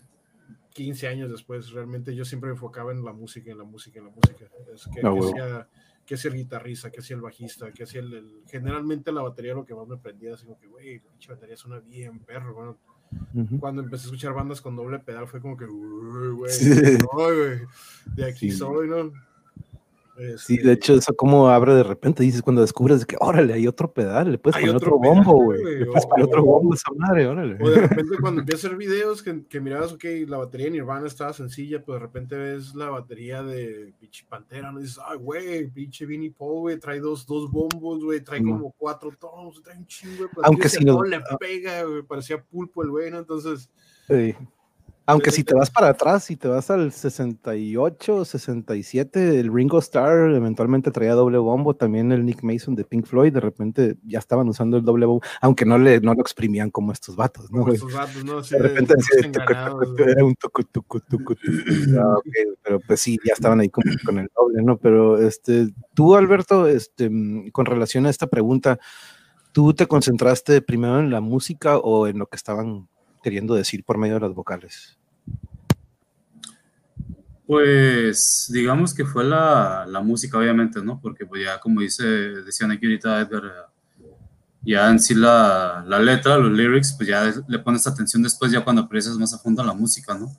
[0.74, 4.06] 15 años después, realmente yo siempre me enfocaba en la música, en la música, en
[4.06, 4.46] la música.
[4.74, 5.70] Es que, Ah, que hacía,
[6.06, 9.54] que hacía el guitarrista, que hacía el bajista, que hacía el, el- Generalmente la batería
[9.54, 12.54] lo que más me prendía, así como que, güey, la pinche batería suena bien, perro.
[12.54, 12.78] Bueno,
[13.60, 16.98] cuando empecé a escuchar bandas con doble pedal fue como que, güey, Sí.
[17.14, 17.28] no,
[18.16, 18.58] de aquí Sí.
[18.58, 19.12] soy, ¿no?
[20.38, 23.54] Sí, Este, de hecho, eso como abre de repente, dices cuando descubres de que, órale,
[23.54, 25.80] hay otro pedal, le puedes poner otro bombo, güey.
[25.80, 27.58] Le puedes poner otro bombo a esa madre, órale.
[27.60, 30.74] O de repente cuando empiezas a hacer videos que, que mirabas, ok, la batería de
[30.74, 34.80] Nirvana estaba sencilla, pero de repente ves la batería de pinche Pantera, ¿no?
[34.80, 39.10] Dices, ay, güey, pinche Vinnie Paul, güey, trae dos, dos bombos, güey, trae como cuatro
[39.20, 43.10] tonos, trae un chingo, güey, Aunque si no le pega, güey, parecía pulpo el güey,
[43.10, 43.20] ¿no?
[43.20, 43.70] Entonces,
[44.08, 44.36] Sí.
[45.12, 50.34] Aunque si te vas para atrás, si te vas al 68, 67, el Ringo Starr
[50.34, 54.48] eventualmente traía doble bombo, también el Nick Mason de Pink Floyd, de repente ya estaban
[54.48, 57.60] usando el doble bombo, aunque no, le, no lo exprimían como estos vatos, ¿no?
[57.60, 58.42] como estos vatos, ¿no?
[58.42, 58.94] De repente
[60.08, 61.36] era un tucu, tucu, tucu.
[62.00, 62.16] Ah,
[62.64, 64.78] pero pues sí, ya estaban ahí con, con el doble, ¿no?
[64.78, 67.12] Pero este, tú, Alberto, este,
[67.52, 68.80] con relación a esta pregunta,
[69.52, 72.88] ¿tú te concentraste primero en la música o en lo que estaban
[73.22, 75.01] queriendo decir por medio de las vocales?
[77.52, 81.02] Pues digamos que fue la, la música, obviamente, ¿no?
[81.02, 84.06] Porque pues ya como dice, decían aquí ahorita Edgar, eh,
[84.62, 88.64] Ya en sí la, la letra, los lyrics, pues ya le pones atención después, ya
[88.64, 90.32] cuando aprecias más a fondo la música, ¿no?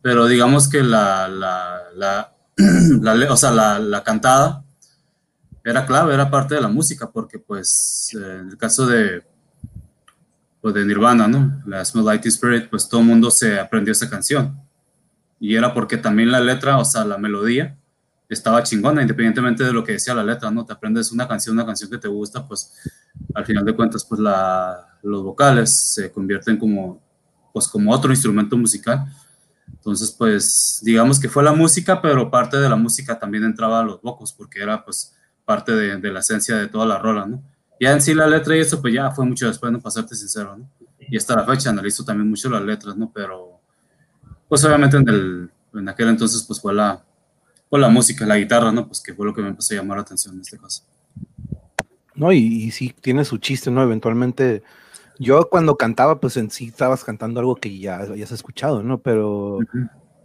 [0.00, 2.32] Pero digamos que la, la, la,
[3.28, 4.64] o sea, la, cantada
[5.62, 9.22] era clave, era parte de la música, porque pues en el caso de,
[10.62, 11.62] pues, de Nirvana, ¿no?
[11.66, 14.66] La Smell Like Spirit, pues todo el mundo se aprendió esa canción.
[15.40, 17.76] Y era porque también la letra, o sea, la melodía,
[18.28, 20.64] estaba chingona, independientemente de lo que decía la letra, ¿no?
[20.64, 22.74] Te aprendes una canción, una canción que te gusta, pues
[23.34, 27.00] al final de cuentas, pues la, los vocales se convierten como,
[27.52, 29.04] pues como otro instrumento musical.
[29.66, 33.84] Entonces, pues digamos que fue la música, pero parte de la música también entraba a
[33.84, 35.14] los vocos, porque era pues
[35.44, 37.42] parte de, la esencia de toda la rola, ¿no?
[37.80, 40.56] Ya en sí la letra y eso, pues ya fue mucho después, no pasarte sincero,
[40.56, 40.70] ¿no?
[40.98, 43.10] Y hasta la fecha analizo también mucho las letras, ¿no?
[43.14, 43.57] Pero,
[44.48, 47.04] pues obviamente en, el, en aquel entonces, pues fue la,
[47.68, 48.86] fue la música, la guitarra, ¿no?
[48.86, 50.84] Pues que fue lo que me empezó a llamar la atención en este caso.
[52.14, 53.82] No, y, y sí, tiene su chiste, ¿no?
[53.82, 54.62] Eventualmente,
[55.18, 58.98] yo cuando cantaba, pues en sí estabas cantando algo que ya habías escuchado, ¿no?
[58.98, 59.58] Pero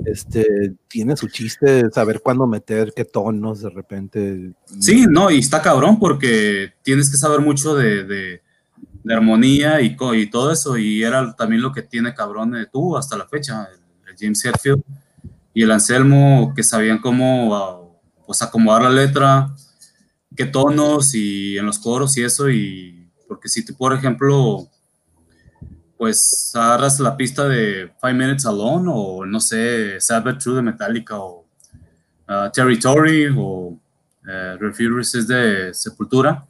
[0.05, 4.53] este tiene su chiste saber cuándo meter qué tonos de repente.
[4.79, 8.41] Sí, no, y está cabrón porque tienes que saber mucho de, de,
[9.03, 12.97] de armonía y, y, todo eso, y era también lo que tiene cabrón de tú
[12.97, 13.69] hasta la fecha,
[14.19, 14.83] James Hetfield
[15.53, 19.53] y el Anselmo, que sabían cómo pues, acomodar la letra,
[20.35, 24.67] qué tonos y en los coros y eso, y porque si tú, por ejemplo,
[25.97, 31.17] pues agarras la pista de Five Minutes Alone o no sé, Sabbath True de Metallica
[31.17, 31.45] o
[32.29, 33.79] uh, Territory o
[34.27, 36.45] uh, de Sepultura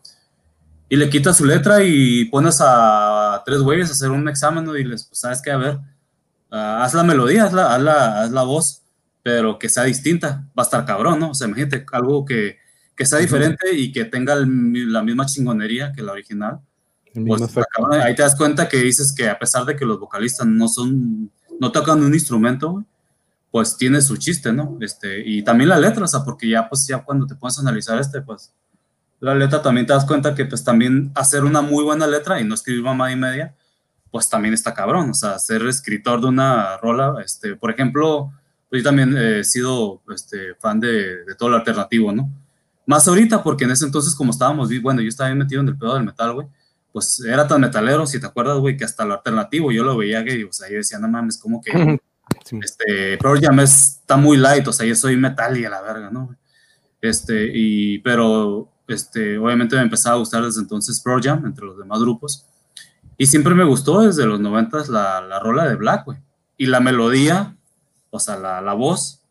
[0.93, 4.83] y le quitas su letra y pones a tres güeyes a hacer un examen y
[4.83, 5.79] les, pues sabes qué, a ver,
[6.53, 8.83] uh, haz la melodía, haz la, haz, la, haz la voz,
[9.21, 11.31] pero que sea distinta, va a estar cabrón, ¿no?
[11.31, 12.63] O sea, imagínate algo que
[12.95, 16.59] que sea diferente y que tenga el, la misma chingonería que la original.
[17.13, 17.41] Pues,
[18.03, 21.31] ahí te das cuenta que dices que a pesar de que los vocalistas no son,
[21.59, 22.83] no tocan un instrumento,
[23.51, 24.77] pues tiene su chiste, ¿no?
[24.81, 27.61] Este, y también la letra, o sea, porque ya, pues ya cuando te pones a
[27.61, 28.51] analizar este, pues
[29.19, 32.43] la letra también te das cuenta que pues también hacer una muy buena letra y
[32.43, 33.55] no escribir mamá y media,
[34.13, 38.31] pues también está cabrón, o sea, ser escritor de una rola, este, por ejemplo,
[38.69, 42.29] pues yo también he sido este, fan de, de todo lo alternativo, ¿no?
[42.85, 45.75] Más ahorita, porque en ese entonces, como estábamos, bueno, yo estaba bien metido en el
[45.79, 46.47] pedo del metal, güey,
[46.91, 50.23] pues era tan metalero, si te acuerdas, güey, que hasta lo alternativo yo lo veía
[50.23, 51.99] que, o sea, yo decía, no mames, como que,
[52.45, 52.59] sí.
[52.61, 56.11] este, Pearl Jam está muy light, o sea, yo soy metal y a la verga,
[56.11, 56.37] ¿no?
[57.01, 61.79] Este, y, pero, este, obviamente me empezaba a gustar desde entonces Pearl Jam, entre los
[61.79, 62.45] demás grupos,
[63.17, 66.19] y siempre me gustó desde los noventas la, la rola de Black, güey,
[66.57, 67.55] y la melodía,
[68.09, 69.21] o sea, la, la voz,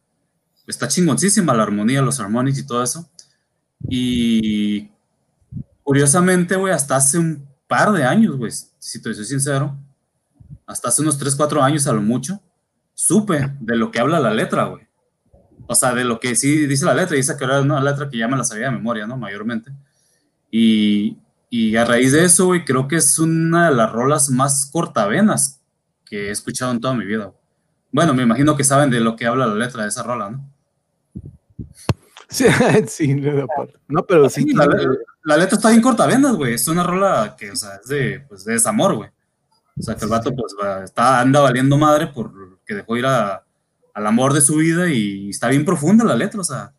[0.66, 3.08] está chingoncísima, la armonía, los harmonics y todo eso,
[3.88, 4.90] y
[5.82, 9.76] curiosamente, güey, hasta hace un par de años, güey, si te soy sincero,
[10.66, 12.40] hasta hace unos 3, 4 años a lo mucho,
[12.94, 14.86] supe de lo que habla la letra, güey.
[15.66, 18.18] O sea, de lo que sí dice la letra, dice que era una letra que
[18.18, 19.16] ya me la sabía de memoria, ¿no?
[19.16, 19.72] Mayormente.
[20.50, 21.16] Y,
[21.54, 25.60] y a raíz de eso, güey, creo que es una de las rolas más cortavenas
[26.06, 27.30] que he escuchado en toda mi vida.
[27.90, 30.50] Bueno, me imagino que saben de lo que habla la letra de esa rola, ¿no?
[32.30, 32.46] Sí,
[32.88, 33.14] sí,
[33.86, 34.50] no, pero sí.
[34.54, 34.66] La,
[35.24, 36.54] la, letra está bien cortavenas, güey.
[36.54, 39.10] Es una rola que, o sea, es de, pues, de desamor, güey.
[39.78, 43.44] O sea, que el vato, pues, va, está, anda valiendo madre porque dejó ir a,
[43.92, 46.72] al amor de su vida y está bien profunda la letra, o sea.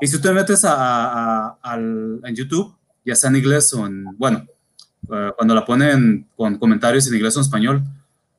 [0.00, 3.86] Y si tú te metes a, a, al, en YouTube, ya sea en inglés o
[3.86, 4.46] en, bueno,
[5.08, 7.82] uh, cuando la ponen con comentarios en inglés o en español,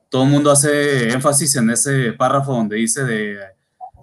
[0.09, 3.39] todo el mundo hace énfasis en ese párrafo donde dice de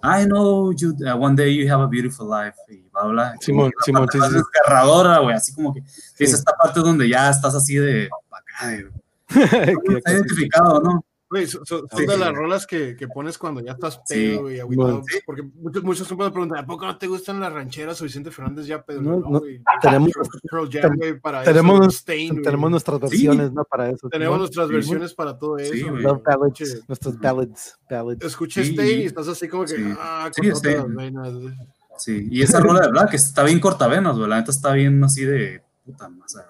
[0.03, 3.35] I know you, uh, one day you have a beautiful life y bla, bla.
[3.41, 4.35] Simón, Simón, sí, sí.
[4.35, 6.25] desgarradora, güey, así como que sí.
[6.25, 11.05] es esta parte donde ya estás así de acá, de, está identificado, ¿no?
[11.33, 14.61] Güey, son, son sí, de las rolas que, que, pones cuando ya estás pedo y
[14.61, 15.03] agüitado.
[15.09, 15.19] Sí.
[15.25, 18.31] Porque muchos, muchos siempre me preguntan, ¿a poco no te gustan las rancheras o Vicente
[18.31, 19.01] Fernández ya pedo?
[19.01, 19.41] No, no,
[19.81, 20.11] tenemos,
[20.51, 23.65] Pearl Jam, wey, para tenemos, eso, Stain, tenemos nuestras versiones, ¿no?
[23.65, 24.11] Para eso.
[24.11, 25.73] Tenemos nuestras versiones para todo eso.
[25.73, 27.79] Sí, Love ballads, nuestras ballads.
[27.89, 28.27] ballads.
[28.27, 31.33] Escucha Stain y estás así como que, ah, sí, las venas.
[31.97, 34.29] Sí, y esa rola de Black está bien cortavenas, güey.
[34.29, 36.45] La neta está bien así de puta, sea,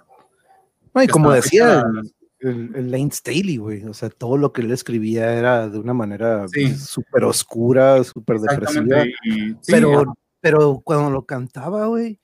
[0.92, 1.84] no, y como decía,
[2.42, 3.84] el, el, Lane Staley, güey.
[3.84, 6.74] O sea, todo lo que él escribía era de una manera sí.
[6.76, 9.04] súper oscura, súper depresiva.
[9.24, 12.18] Y, sí, pero, pero cuando lo cantaba, güey,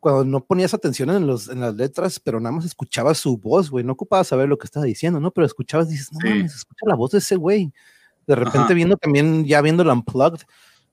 [0.00, 3.70] cuando no ponías atención en, los, en las letras, pero nada más escuchabas su voz,
[3.70, 3.84] güey.
[3.84, 5.30] No ocupabas saber lo que estaba diciendo, ¿no?
[5.30, 7.72] Pero escuchabas y dices, no mames, escucha la voz de ese güey.
[8.26, 8.74] De repente Ajá.
[8.74, 10.42] viendo también, ya viendo el Unplugged,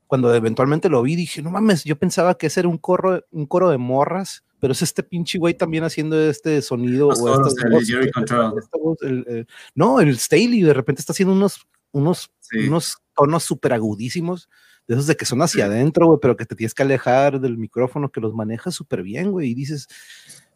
[0.07, 3.45] cuando eventualmente lo vi, dije, no mames, yo pensaba que ese era un coro, un
[3.45, 7.09] coro de morras pero es este pinche güey también haciendo este sonido.
[7.09, 8.59] Los o el Jerry esta- Control.
[8.59, 12.67] esta voz, el- el- no, el Staley de repente está haciendo unos, unos, Sí.
[12.67, 14.49] unos tonos súper agudísimos,
[14.87, 17.57] de esos de que son hacia adentro, güey, pero que te tienes que alejar del
[17.57, 19.87] micrófono, que los manejas súper bien, güey, y dices,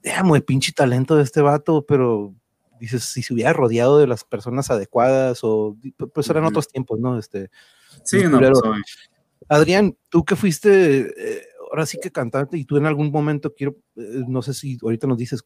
[0.03, 2.33] damn, güey, pinche talento de este vato, pero
[2.79, 5.77] dices, si se hubiera rodeado de las personas adecuadas o,
[6.13, 6.49] pues eran Ujú.
[6.51, 7.19] otros tiempos, ¿no?
[7.19, 7.49] Este,
[8.03, 8.59] Sí, no, pues.
[9.49, 13.77] Adrián, tú que fuiste, eh, ahora sí que cantante, y tú en algún momento quiero,
[13.95, 15.43] eh, no sé si ahorita nos dices,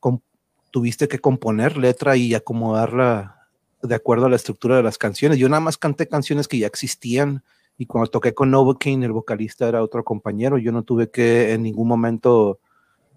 [0.72, 3.48] tuviste que componer letra y acomodarla
[3.82, 5.38] de acuerdo a la estructura de las canciones.
[5.38, 7.44] Yo nada más canté canciones que ya existían
[7.78, 11.62] y cuando toqué con Novocaine, el vocalista era otro compañero, yo no tuve que en
[11.62, 12.60] ningún momento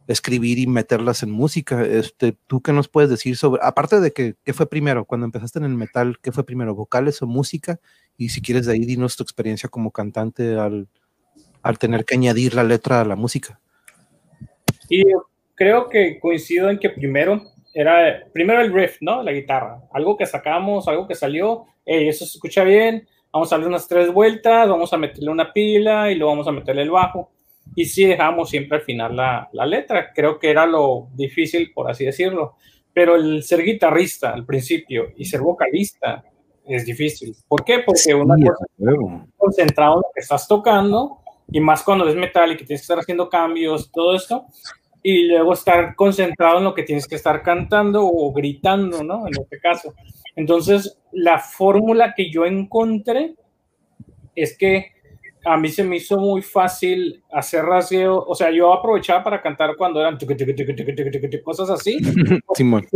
[0.06, 1.82] escribir y meterlas en música.
[1.84, 5.58] Este, ¿Tú qué nos puedes decir sobre, aparte de que, qué fue primero, cuando empezaste
[5.58, 7.80] en el metal, qué fue primero, vocales o música?
[8.16, 10.88] Y si quieres de ahí, dinos tu experiencia como cantante al,
[11.62, 13.60] al tener que añadir la letra a la música.
[14.88, 15.02] Y
[15.54, 17.42] creo que coincido en que primero
[17.74, 19.22] era primero el riff, ¿no?
[19.22, 19.82] La guitarra.
[19.92, 23.86] Algo que sacamos, algo que salió, "Ey, eso se escucha bien, vamos a darle unas
[23.86, 27.30] tres vueltas, vamos a meterle una pila y luego vamos a meterle el bajo.
[27.76, 30.12] Y sí dejamos siempre al final la, la letra.
[30.14, 32.56] Creo que era lo difícil, por así decirlo.
[32.94, 36.24] Pero el ser guitarrista al principio y ser vocalista
[36.66, 37.36] es difícil.
[37.46, 37.80] ¿Por qué?
[37.80, 41.18] Porque una Sí, cosa concentrado en lo que estás tocando
[41.50, 44.46] y más cuando es metal y que tienes que estar haciendo cambios, todo esto,
[45.02, 49.26] y luego estar concentrado en lo que tienes que estar cantando o gritando, ¿no?
[49.26, 49.94] En este caso.
[50.36, 53.34] Entonces, la fórmula que yo encontré
[54.34, 54.92] es que
[55.44, 59.76] a mí se me hizo muy fácil hacer rasgueo, o sea, yo aprovechaba para cantar
[59.76, 60.18] cuando eran
[61.42, 61.98] cosas así,
[62.54, 62.86] Simón.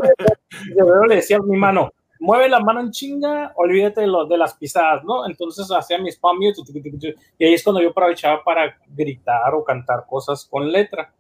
[0.77, 1.91] yo le decía a mi mano,
[2.23, 5.27] mueve la mano en chinga, olvídate de, lo- de las pisadas, ¿no?
[5.27, 6.61] Entonces hacía mis palm mute,
[7.39, 11.13] y ahí es cuando yo aprovechaba para gritar o cantar cosas con letra.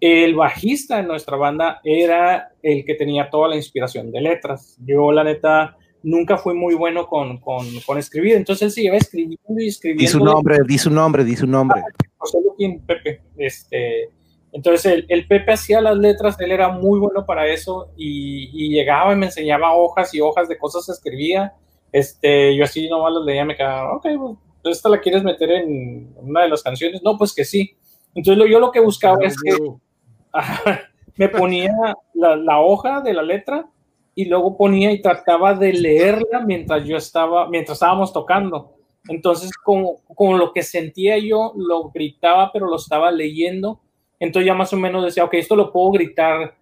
[0.00, 4.76] El bajista de nuestra banda era el que tenía toda la inspiración de letras.
[4.84, 8.96] Yo, la neta, nunca fui muy bueno con, con, con escribir, entonces él se iba
[8.96, 10.18] escribiendo y Di escribiendo.
[10.18, 11.80] su nombre, di su nombre, di su nombre.
[12.18, 13.22] José Luquín, Pepe.
[13.36, 14.08] Este,
[14.52, 18.68] entonces el, el Pepe hacía las letras, él era muy bueno para eso y, y
[18.74, 21.54] llegaba y me enseñaba hojas y hojas de cosas que escribía.
[21.90, 24.06] Este, yo así nomás las leía, me quedaba, ok,
[24.62, 27.02] pues, ¿esta la quieres meter en una de las canciones?
[27.02, 27.76] No, pues que sí.
[28.14, 29.56] Entonces lo- yo lo que buscaba es que
[31.16, 31.72] me ponía
[32.14, 33.68] la, la hoja de la letra
[34.14, 38.74] y luego ponía y trataba de leerla mientras yo estaba, mientras estábamos tocando.
[39.08, 43.80] Entonces, como, como lo que sentía yo, lo gritaba, pero lo estaba leyendo.
[44.22, 46.54] Entonces ya más o menos decía, ok, esto lo puedo gritar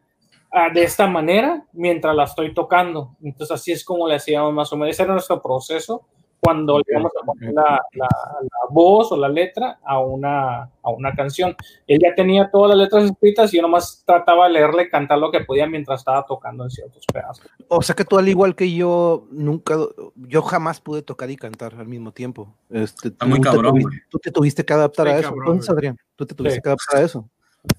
[0.50, 3.16] ah, de esta manera mientras la estoy tocando.
[3.22, 4.94] Entonces así es como le hacíamos más o menos.
[4.94, 6.06] Ese era nuestro proceso
[6.42, 8.08] cuando le íbamos a poner la, la,
[8.40, 11.54] la voz o la letra a una, a una canción.
[11.86, 15.30] Él ya tenía todas las letras escritas y yo nomás trataba de leerle, cantar lo
[15.30, 17.46] que podía mientras estaba tocando en ciertos pedazos.
[17.68, 19.76] O sea que tú, al igual que yo, nunca,
[20.16, 22.48] yo jamás pude tocar y cantar al mismo tiempo.
[22.70, 23.96] Este, Está muy cabrón, tuvi- güey.
[24.08, 25.28] Tú te tuviste que adaptar Está a eso.
[25.28, 25.70] cabrón, Entonces.
[25.70, 26.62] Adrián, tú te tuviste Sí.
[26.62, 27.28] que adaptar a eso.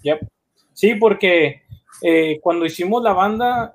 [0.03, 0.27] Yep.
[0.73, 1.61] Sí, porque
[2.01, 3.73] eh, cuando hicimos la banda,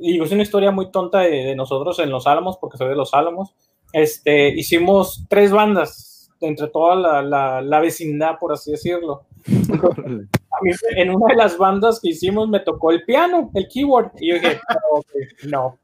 [0.00, 2.96] y es una historia muy tonta de, de nosotros en Los Álamos, porque soy de
[2.96, 3.54] Los Álamos,
[3.92, 9.24] este, hicimos tres bandas entre toda la, la, la vecindad, por así decirlo.
[9.48, 14.12] A mí, en una de las bandas que hicimos me tocó el piano, el keyboard,
[14.18, 15.78] y yo dije, no, no.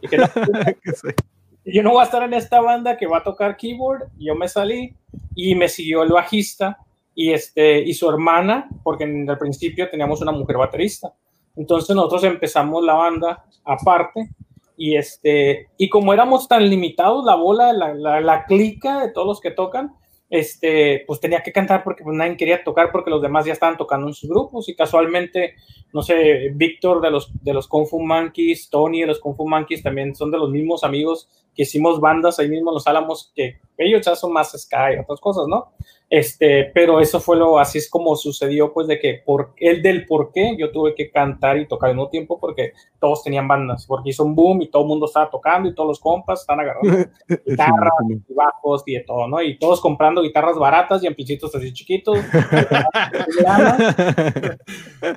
[0.00, 0.26] Dije, no,
[1.64, 4.08] yo no voy a estar en esta banda que va a tocar keyboard.
[4.18, 4.94] Yo me salí
[5.34, 6.78] y me siguió el bajista
[7.14, 11.12] y, este, y su hermana, porque en el principio teníamos una mujer baterista.
[11.56, 14.30] Entonces nosotros empezamos la banda aparte
[14.76, 19.26] y, este, y como éramos tan limitados, la bola, la, la, la clica de todos
[19.26, 19.94] los que tocan,
[20.30, 23.76] este, pues tenía que cantar porque pues, nadie quería tocar porque los demás ya estaban
[23.76, 25.54] tocando en sus grupos y casualmente,
[25.92, 29.48] no sé, Víctor de los, de los Kung Fu Monkeys, Tony de los Kung Fu
[29.48, 33.32] Monkeys también son de los mismos amigos que hicimos bandas ahí mismo en Los Álamos,
[33.34, 35.72] que ellos ya son más Sky y otras cosas, ¿no?
[36.10, 40.06] Este, pero eso fue lo, así es como sucedió, pues, de que por el del
[40.06, 43.86] por qué yo tuve que cantar y tocar al mismo tiempo porque todos tenían bandas,
[43.86, 46.60] porque hizo un boom y todo el mundo estaba tocando y todos los compas están
[46.60, 47.10] agarrando
[47.46, 49.42] guitarras y bajos y de todo, ¿no?
[49.42, 52.18] Y todos comprando guitarras baratas y amplicitos así chiquitos.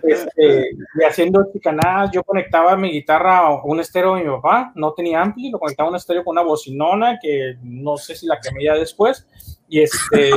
[0.03, 4.93] este, y haciendo chicanadas, yo conectaba mi guitarra a un estéreo de mi papá, no
[4.93, 8.37] tenía ampli, lo conectaba a un estéreo con una bocinona que no sé si la
[8.41, 9.25] quemé ya después,
[9.69, 10.31] y este,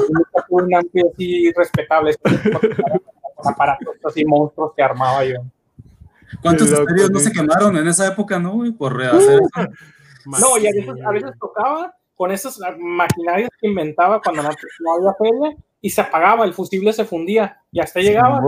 [0.49, 5.41] un ampli así respetable, con aparatos así monstruos que armaba yo.
[6.41, 8.71] ¿Cuántos estéreos no se quemaron en esa época, no, güey?
[8.71, 9.69] Por rehacer eso.
[10.27, 14.93] No, y a veces, a veces tocaba con esas maquinarias que inventaba cuando no, no
[14.93, 18.40] había feria y se apagaba, el fusible se fundía y hasta llegaba.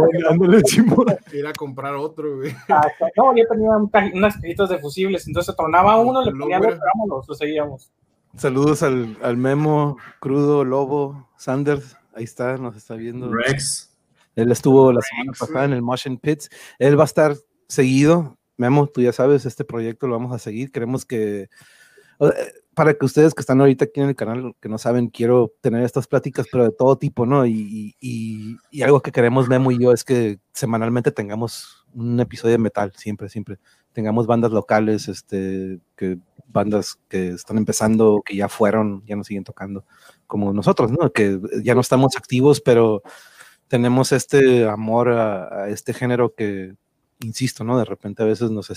[1.33, 2.55] Ir a comprar otro, güey.
[3.17, 3.71] No, yo tenía
[4.13, 7.91] unas cajitas de fusibles, entonces tronaba uno, le ponía otro, vámonos, lo seguíamos.
[8.37, 13.31] Saludos al, al, Memo, Crudo, Lobo, Sanders, ahí está, nos está viendo.
[13.31, 13.91] Rex.
[14.35, 16.49] Él estuvo la semana pasada en el Motion Pits.
[16.79, 17.35] Él va a estar
[17.69, 18.39] seguido.
[18.57, 20.73] Memo, tú ya sabes, este proyecto lo vamos a seguir.
[20.73, 21.49] Queremos que
[22.75, 25.83] para que ustedes que están ahorita aquí en el canal, que no saben, quiero tener
[25.83, 27.45] estas pláticas, pero de todo tipo, ¿no?
[27.45, 32.59] Y, y, algo que queremos Memo y yo es que semanalmente tengamos un episodio de
[32.59, 33.59] metal, siempre, siempre.
[33.93, 39.45] Tengamos bandas locales, este, que bandas que están empezando, que ya fueron, ya nos siguen
[39.45, 39.85] tocando,
[40.27, 41.13] como nosotros, ¿no?
[41.13, 43.03] Que ya no estamos activos, pero
[43.69, 46.75] tenemos este amor a, a este género que,
[47.21, 47.79] insisto, ¿no?
[47.79, 48.71] De repente a veces nos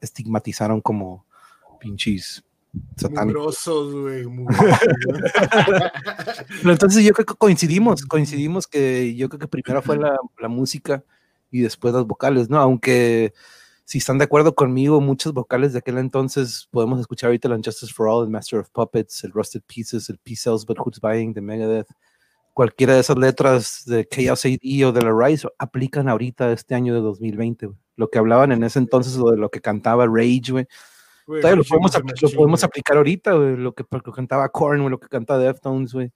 [0.00, 1.26] estigmatizaron como
[1.80, 2.44] pinches
[2.96, 3.66] satánicos.
[3.66, 4.26] güey.
[6.62, 10.48] Pero entonces yo creo que coincidimos, coincidimos que yo creo que primero fue la, la,
[10.48, 11.04] música
[11.50, 12.58] y después las vocales, ¿no?
[12.58, 13.32] Aunque
[13.84, 17.92] si están de acuerdo conmigo, muchos vocales de aquel entonces podemos escuchar ahorita el Unjustice
[17.92, 21.32] for All, el Master of Puppets, el Rusted Pieces, el Peace Cells But Who's Buying,
[21.32, 21.88] de Megadeth.
[22.52, 26.94] Cualquiera de esas letras de Chaos AD o de la Rise aplican ahorita este año
[26.94, 27.70] de 2020.
[27.96, 30.66] Lo que hablaban en ese entonces, lo de lo que cantaba Rage, güey
[31.30, 31.92] lo, podemos,
[32.22, 36.12] lo podemos aplicar ahorita, lo que, lo que cantaba Korn, lo que canta Deftones, güey.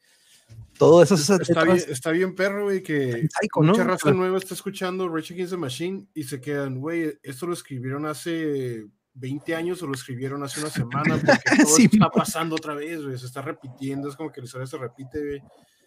[0.78, 5.34] Todo eso está, bien, está bien, perro, güey, que mucha raza nueva está escuchando Rage
[5.34, 8.84] Against the Machine y se quedan, güey, esto lo escribieron hace
[9.14, 13.16] 20 años o lo escribieron hace una semana porque todo está pasando otra vez, güey,
[13.16, 15.42] se está repitiendo, es como que la historia se repite, güey.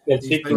[0.05, 0.49] Y está,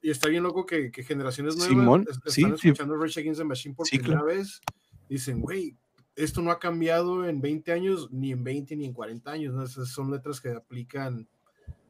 [0.00, 3.74] y, está, bien loco que, que generaciones nuevas Simón, están escuchando Rage Against the Machine
[3.74, 4.62] por primera vez.
[5.06, 5.76] Dicen, güey,
[6.16, 9.54] esto no ha cambiado en 20 años, ni en 20, ni en 40 años.
[9.54, 9.62] ¿no?
[9.62, 11.28] Esas son letras que aplican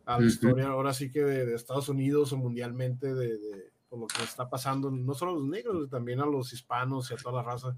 [0.04, 4.06] a la historia ahora sí que de, Estados Unidos o mundialmente de, de, por lo
[4.06, 7.42] que está pasando, no solo a los negros, también a los hispanos y a toda
[7.42, 7.76] la raza.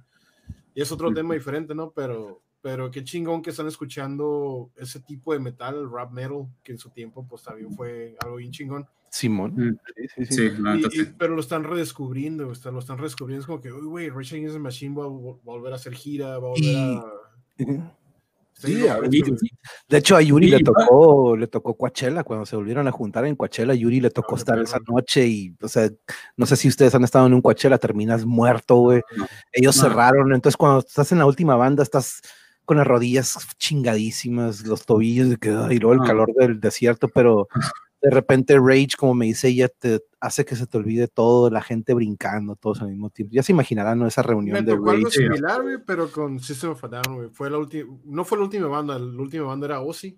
[0.74, 1.90] Y es otro tema diferente, ¿no?
[1.90, 6.72] Pero, pero qué chingón que están escuchando ese tipo de metal, el rap metal, que
[6.72, 8.86] en su tiempo pues también fue algo bien chingón.
[9.10, 9.54] Simón.
[9.56, 9.78] Mm.
[10.16, 10.50] Sí, sí,
[10.90, 11.08] sí.
[11.18, 13.40] pero lo están redescubriendo, lo están redescubriendo.
[13.40, 16.38] Es como que, uy, güey, Rage Against the Machine va, a volver a hacer gira,
[16.38, 17.04] va a volver a.
[18.60, 18.84] Sí,
[19.88, 23.36] de hecho a Yuri le tocó, le tocó Coachella, cuando se volvieron a juntar en
[23.36, 25.88] Coachella, Yuri le tocó estar esa noche y, o sea,
[26.36, 29.02] no sé si ustedes han estado en un Coachella, terminas muerto, güey.
[29.52, 32.20] Ellos cerraron, entonces cuando estás en la última banda, estás
[32.64, 37.46] con las rodillas chingadísimas, los tobillos, y luego el calor del desierto, pero
[38.00, 41.62] de repente Rage, como me dice ella, te hace que se te olvide todo, la
[41.62, 43.34] gente brincando, todos al mismo tiempo.
[43.34, 44.06] Ya se imaginarán, ¿no?
[44.06, 44.90] Esa reunión de Rage.
[44.90, 48.68] algo similar, pero con System of a Down, Fue la última, no fue la última
[48.68, 50.16] banda, la última banda era Ozzy,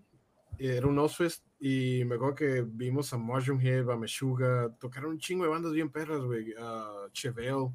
[0.59, 5.19] era un Ozfest, y me acuerdo que vimos a Mushroom Head, a Meshuga, tocaron un
[5.19, 7.70] chingo de bandas bien perras, güey, a Chevelle,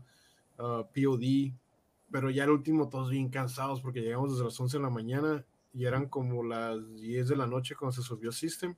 [0.56, 1.52] POD,
[2.11, 5.45] pero ya el último todos bien cansados porque llegamos desde las 11 de la mañana
[5.73, 8.76] y eran como las 10 de la noche cuando se subió System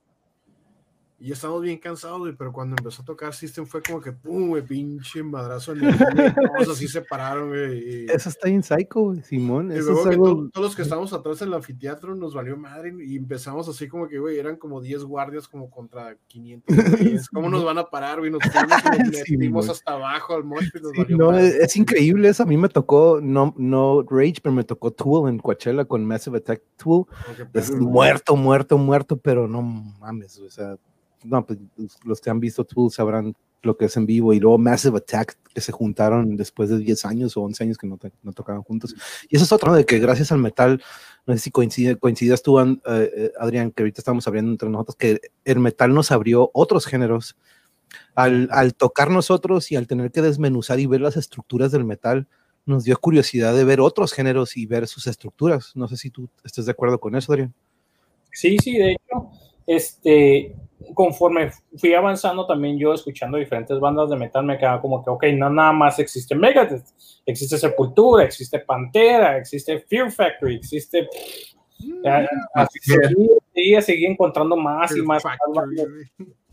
[1.20, 4.62] y estamos bien cansados, pero cuando empezó a tocar System fue como que, pum, güey,
[4.62, 5.96] pinche madrazo en el
[6.56, 8.06] todos así se pararon, güey.
[8.06, 9.72] Eso está en psycho, Simón.
[9.72, 13.16] Y luego que todos los que estábamos atrás en el anfiteatro nos valió madre y
[13.16, 16.68] empezamos así como que, güey, eran como 10 guardias como contra 500.
[17.32, 18.30] ¿Cómo nos van a parar, güey?
[18.30, 18.40] Nos,
[19.28, 22.44] metimos hasta abajo al mosh nos valió No, es, increíble eso.
[22.44, 26.38] A mí me tocó, no, no Rage, pero me tocó Tool en Coachella con Massive
[26.38, 27.06] Attack Tool.
[27.54, 30.76] Es muerto, muerto, muerto, pero no mames, o sea
[31.24, 31.58] no, pues
[32.04, 35.36] los que han visto Tool sabrán lo que es en vivo y luego Massive Attack
[35.52, 38.94] que se juntaron después de 10 años o 11 años que no, no tocaban juntos.
[39.28, 40.82] Y eso es otro, de que gracias al metal,
[41.26, 44.96] no sé si coincide, coincidas tú, eh, eh, Adrián, que ahorita estamos abriendo entre nosotros,
[44.96, 47.36] que el metal nos abrió otros géneros.
[48.14, 52.28] Al, al tocar nosotros y al tener que desmenuzar y ver las estructuras del metal,
[52.66, 55.72] nos dio curiosidad de ver otros géneros y ver sus estructuras.
[55.74, 57.54] No sé si tú estés de acuerdo con eso, Adrián.
[58.30, 59.30] Sí, sí, de hecho,
[59.66, 60.54] este,
[60.94, 65.24] conforme fui avanzando también yo escuchando diferentes bandas de metal me quedaba como que, ok,
[65.34, 66.84] no nada más existe Megadeth,
[67.26, 71.08] existe Sepultura, existe Pantera, existe Fear Factory, existe...
[71.80, 72.06] Mm,
[72.54, 72.78] así
[73.82, 75.22] seguía, encontrando más y más.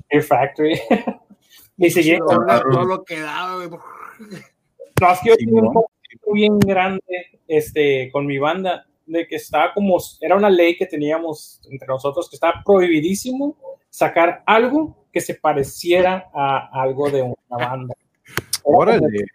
[0.10, 0.80] Fear Factory.
[1.78, 2.84] y seguía encontrando...
[2.84, 8.86] lo que daba, No, es que yo un conflicto bien grande este, con mi banda
[9.06, 13.56] de que estaba como, era una ley que teníamos entre nosotros que estaba prohibidísimo
[13.90, 17.96] sacar algo que se pareciera a algo de una banda.
[18.64, 19.26] Órale,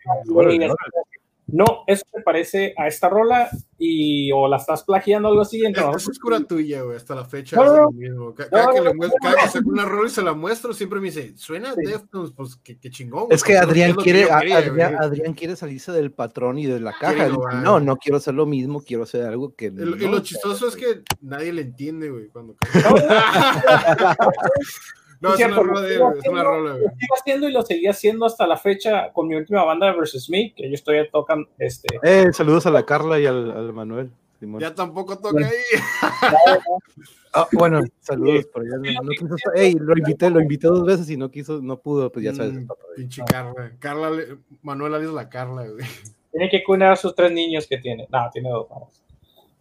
[1.52, 3.48] no, eso te parece a esta rola
[3.78, 5.64] y o la estás plagiando o algo así.
[5.64, 7.56] Esa es cura tuya, güey, hasta la fecha.
[7.56, 8.35] No, no, mismo.
[8.35, 11.01] Cada, no, que le muestro, cada, que saco una rola y se la muestro, siempre
[11.01, 11.82] me dice, suena sí.
[11.86, 13.27] Deftones, pues qué, qué chingón.
[13.31, 17.28] Es que Adrián quiere, quería, Adrián, Adrián, quiere salirse del patrón y de la caja.
[17.28, 19.66] no, no quiero hacer lo mismo, quiero hacer algo que.
[19.66, 22.56] El, y lo chistoso es que nadie le entiende, güey, cuando
[25.20, 28.24] No, es, una rola de, es una rola, Lo sigo haciendo y lo seguí haciendo
[28.24, 31.48] hasta la fecha con mi última banda de Versus Me, que yo estoy tocando.
[31.59, 31.88] Este...
[32.02, 34.10] Eh, saludos a la Carla y al, al Manuel.
[34.38, 34.60] Simón.
[34.60, 35.52] Ya tampoco toca ahí.
[37.34, 38.76] ah, bueno, saludos por allá.
[38.78, 42.10] No, no quiso, ey, lo invité, lo invité dos veces y no quiso, no pudo,
[42.10, 42.55] pues ya sabes.
[42.55, 43.72] Mm, pinche Carla.
[43.78, 44.10] Carla,
[44.62, 45.84] Manuel es la Carla, güey.
[46.32, 48.06] Tiene que cuidar a sus tres niños que tiene.
[48.10, 48.66] No, tiene dos.
[48.70, 49.02] Vamos.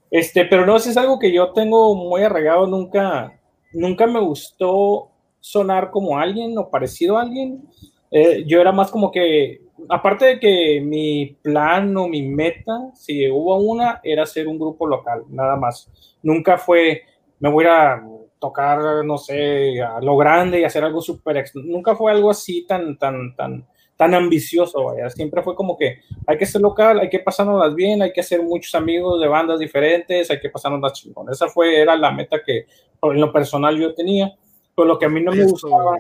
[0.10, 3.38] Este, pero no, si es algo que yo tengo muy arraigado, nunca,
[3.73, 5.09] nunca me gustó
[5.40, 7.64] sonar como alguien o parecido a alguien.
[8.11, 13.30] Eh, yo era más como que, aparte de que mi plan o mi meta, si
[13.30, 15.90] hubo una, era ser un grupo local, nada más.
[16.24, 17.03] Nunca fue,
[17.40, 18.03] me voy a
[18.40, 22.98] tocar, no sé, a lo grande y hacer algo súper, nunca fue algo así tan,
[22.98, 23.66] tan, tan,
[23.98, 25.10] tan ambicioso, vaya.
[25.10, 28.41] Siempre fue como que hay que ser local, hay que pasárnoslas bien, hay que hacer
[28.41, 31.30] muchos amigos de bandas diferentes, hay que pasárnoslas chingón.
[31.30, 32.66] Esa fue, era la meta que
[33.02, 34.34] en lo personal yo tenía
[34.86, 35.98] lo que a mí no me gustaba.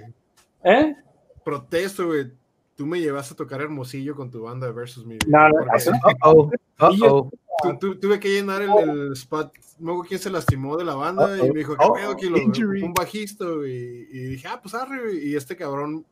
[0.63, 0.95] ¿Eh?
[1.43, 2.31] Protesto, güey.
[2.75, 5.17] Tú me llevas a tocar Hermosillo con tu banda de Versus Me.
[5.27, 7.29] No, no, uh -oh.
[7.61, 9.51] tu, tu, tuve que llenar el, el spot.
[9.79, 11.25] Luego, ¿quién se lastimó de la banda?
[11.25, 11.47] Uh -oh.
[11.47, 12.15] Y me dijo, ¿qué oh, pedo?
[12.15, 14.07] Que lo, un bajista, güey.
[14.11, 16.05] Y dije, ah, pues arre, Y este cabrón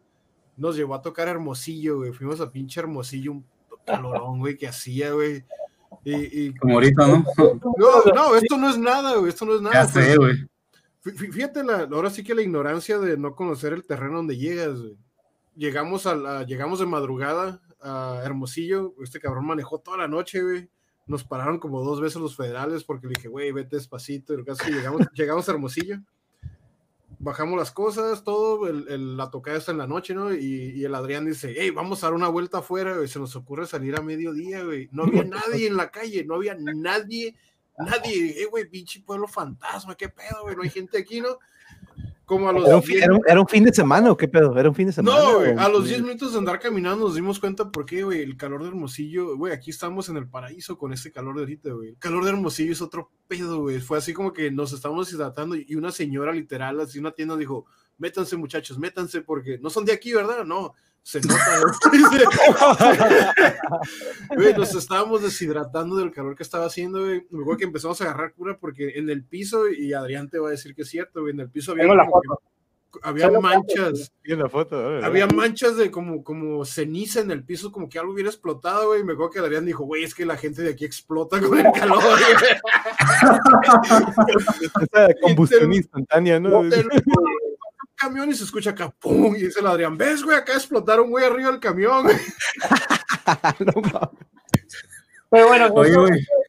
[0.57, 2.11] nos llevó a tocar Hermosillo, güey.
[2.11, 3.45] Fuimos a pinche Hermosillo, un
[3.85, 5.45] calorón, güey, que hacía, güey.
[6.03, 7.25] Y, y, Como ahorita, ¿no?
[7.77, 9.29] No, no, esto no es nada, güey.
[9.29, 9.73] Esto no es nada.
[9.73, 10.35] Ya sé, güey.
[11.15, 14.79] Fíjate, la, ahora sí que la ignorancia de no conocer el terreno donde llegas.
[15.55, 18.93] Llegamos, a la, llegamos de madrugada a Hermosillo.
[19.01, 20.69] Este cabrón manejó toda la noche, güey.
[21.07, 24.33] Nos pararon como dos veces los federales porque le dije, güey, vete despacito.
[24.33, 25.97] El caso llegamos, llegamos a Hermosillo.
[27.19, 28.67] Bajamos las cosas, todo.
[28.67, 30.33] El, el, la tocada está en la noche, ¿no?
[30.33, 33.07] Y, y, el Adrián dice, hey, vamos a dar una vuelta afuera, güey.
[33.07, 34.89] Se nos ocurre salir a mediodía, güey.
[34.91, 37.35] No había nadie en la calle, no había nadie
[37.83, 41.37] nadie, eh, güey, pinche pueblo fantasma, qué pedo, güey, no hay gente aquí, ¿no?
[42.25, 44.57] Como a los era, un, era, un, era, un, fin de semana o qué pedo,
[44.59, 45.17] era un fin de semana.
[45.17, 48.21] No, güey, a los 10 minutos de andar caminando nos dimos cuenta por qué, güey,
[48.21, 51.71] el calor de Hermosillo, güey, aquí estamos en el paraíso con este calor de ahorita,
[51.71, 51.89] güey.
[51.91, 53.79] El calor de Hermosillo es otro pedo, güey.
[53.79, 57.65] Fue así como que nos estábamos hidratando y una señora literal, así una tienda dijo,
[57.97, 60.43] métanse muchachos, métanse porque no son de aquí, ¿verdad?
[60.43, 61.61] No, se nota.
[64.35, 67.25] güey, nos estábamos deshidratando del calor que estaba haciendo, güey.
[67.29, 70.49] Me acuerdo que empezamos a agarrar cura porque en el piso, y Adrián te va
[70.49, 72.27] a decir que es cierto, güey, en el piso había, como que,
[73.03, 74.11] había manchas.
[74.23, 78.13] La foto, güey, había manchas de como, como ceniza en el piso, como que algo
[78.13, 79.03] hubiera explotado, güey.
[79.03, 81.71] Me acuerdo que Adrián dijo, güey, es que la gente de aquí explota con el
[81.71, 82.03] calor.
[84.81, 86.63] Esa combustión instantánea, ¿no?
[87.97, 89.35] Camión y se escucha acá, ¡pum!
[89.35, 90.37] Y dice el Adrián, ¿ves, güey?
[90.37, 92.05] Acá explotaron muy arriba el camión.
[93.59, 94.11] no,
[95.29, 96.01] pero bueno, Oye, eso,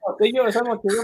[0.06, 0.60] motillo, ese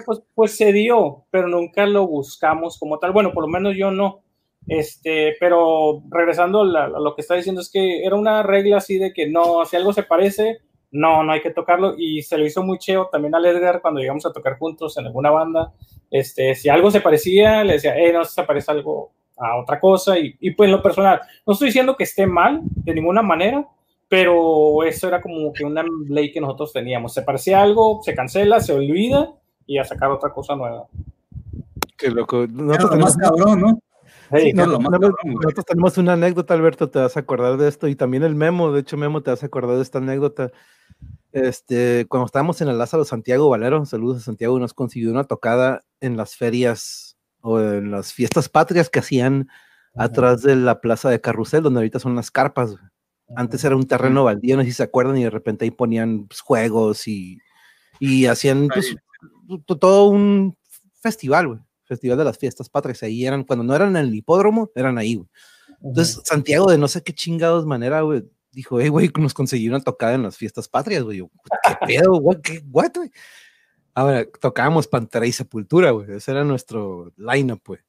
[0.06, 3.12] pues, pues se dio, pero nunca lo buscamos como tal.
[3.12, 4.22] Bueno, por lo menos yo no.
[4.66, 8.78] Este, pero regresando a, la, a, lo que está diciendo, es que era una regla
[8.78, 10.58] así de que no, si algo se parece,
[10.92, 11.94] no, no hay que tocarlo.
[11.98, 15.06] Y se lo hizo muy cheo también al Edgar cuando llegamos a tocar juntos en
[15.06, 15.72] alguna banda.
[16.10, 20.18] Este, si algo se parecía, le decía, eh, no se parece algo a otra cosa
[20.18, 23.66] y, y, pues en lo personal, no estoy diciendo que esté mal de ninguna manera,
[24.08, 27.14] pero eso era como que una ley que nosotros teníamos.
[27.14, 29.32] Se parecía algo, se cancela, se olvida
[29.66, 30.86] y a sacar otra cosa nueva.
[31.96, 32.46] Qué loco.
[32.46, 33.78] Nosotros tenemos, más cabrón, ¿no?
[34.38, 37.88] Sí, no, no, nosotros, nosotros tenemos una anécdota, Alberto, te vas a acordar de esto,
[37.88, 40.50] y también el Memo, de hecho, Memo, te vas a acordar de esta anécdota.
[41.32, 45.82] Este, cuando estábamos en el Lázaro Santiago Valero, saludos a Santiago, nos consiguió una tocada
[46.00, 47.13] en las ferias
[47.44, 49.48] o en las fiestas patrias que hacían
[49.94, 52.74] atrás de la plaza de Carrusel, donde ahorita son las carpas.
[53.36, 56.26] Antes era un terreno baldío, no sé si se acuerdan, y de repente ahí ponían
[56.26, 57.38] pues, juegos y,
[58.00, 58.96] y hacían pues,
[59.78, 60.56] todo un
[61.00, 61.60] festival, güey.
[61.84, 63.02] Festival de las fiestas patrias.
[63.02, 65.28] Ahí eran, cuando no eran en el hipódromo, eran ahí, güey.
[65.82, 69.80] Entonces, Santiago, de no sé qué chingados manera, güey, dijo, hey, güey, nos conseguí una
[69.80, 71.20] tocada en las fiestas patrias, güey.
[71.20, 72.40] ¿Qué pedo, güey?
[72.40, 73.10] ¿Qué, what, güey?
[73.94, 76.12] Ahora, tocábamos Pantera y Sepultura, güey.
[76.12, 77.80] Ese era nuestro lineup, güey.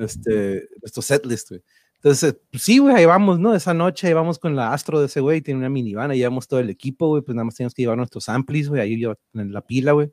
[0.00, 1.62] Este, nuestro setlist, güey.
[1.96, 3.54] Entonces, pues sí, güey, ahí vamos, ¿no?
[3.54, 6.46] Esa noche ahí vamos con la Astro de ese güey, tiene una minivan, ahí llevamos
[6.46, 9.02] todo el equipo, güey, pues nada más teníamos que llevar nuestros amplis, güey, ahí
[9.34, 10.12] en la pila, güey.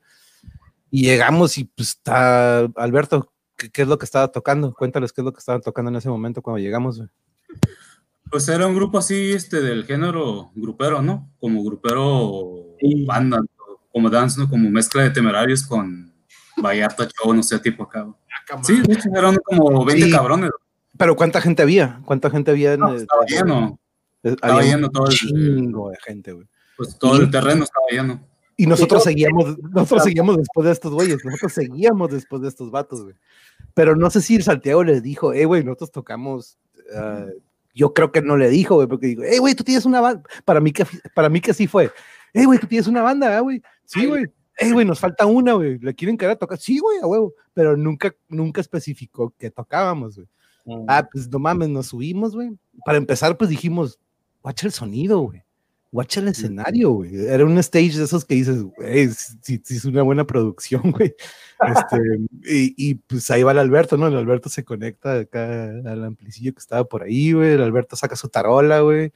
[0.90, 4.74] Y llegamos y pues está, Alberto, ¿qué, ¿qué, es lo que estaba tocando?
[4.74, 7.10] Cuéntales qué es lo que estaban tocando en ese momento cuando llegamos, güey.
[8.32, 11.32] Pues era un grupo así, este, del género grupero, ¿no?
[11.40, 13.06] Como grupero, sí.
[13.06, 13.44] banda,
[13.94, 14.50] como dance, ¿no?
[14.50, 16.12] Como mezcla de temerarios con
[16.58, 18.02] Vallarta Show, no sé, tipo acá.
[18.44, 20.12] Acá, Sí, de hecho, eran como 20 Sí.
[20.12, 20.52] cabrones.
[20.98, 22.02] Pero ¿cuánta gente había?
[22.06, 22.74] ¿Cuánta gente había?
[22.74, 23.80] En No, el- estaba lleno.
[24.22, 26.48] Estaba había lleno todo el- chingo de gente, güey.
[26.78, 28.28] Pues todo el terreno estaba lleno.
[28.56, 33.02] Y nosotros seguíamos, nosotros seguíamos después de estos güeyes, nosotros seguíamos después de estos vatos,
[33.04, 33.16] güey.
[33.74, 36.58] Pero no sé si Santiago les dijo, eh, güey, nosotros tocamos,
[36.96, 37.26] ah,
[37.74, 40.22] yo creo que no le dijo, güey, porque digo, eh, güey, tú tienes una banda,
[40.46, 41.92] para mí que, para mí que sí fue,
[42.34, 44.26] eh, güey, tú tienes una banda, ah, güey, sí, güey,
[44.58, 47.76] eh, güey, nos falta una, güey, le quieren querer tocar, sí, güey, a huevo, pero
[47.76, 50.28] nunca, nunca especificó que tocábamos, güey.
[50.88, 52.52] Ah, pues no mames, nos subimos, güey.
[52.86, 54.00] Para empezar, pues dijimos,
[54.42, 55.44] guacha el sonido, güey.
[55.92, 57.28] Guacha el escenario, güey.
[57.28, 61.14] Era un stage de esos que dices, güey, sí es una buena producción, güey.
[61.68, 61.98] Este,
[62.46, 64.08] y, y, pues ahí va el Alberto, ¿no?
[64.08, 67.52] El Alberto se conecta acá al amplicillo que estaba por ahí, güey.
[67.52, 69.12] El Alberto saca su tarola, güey.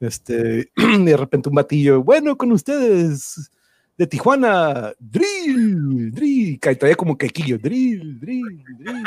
[0.00, 3.50] Este, y de repente un batillo, bueno, con ustedes,
[3.96, 9.04] de Tijuana, drill, drill, y todavía como quequillo, drill, drill, drill,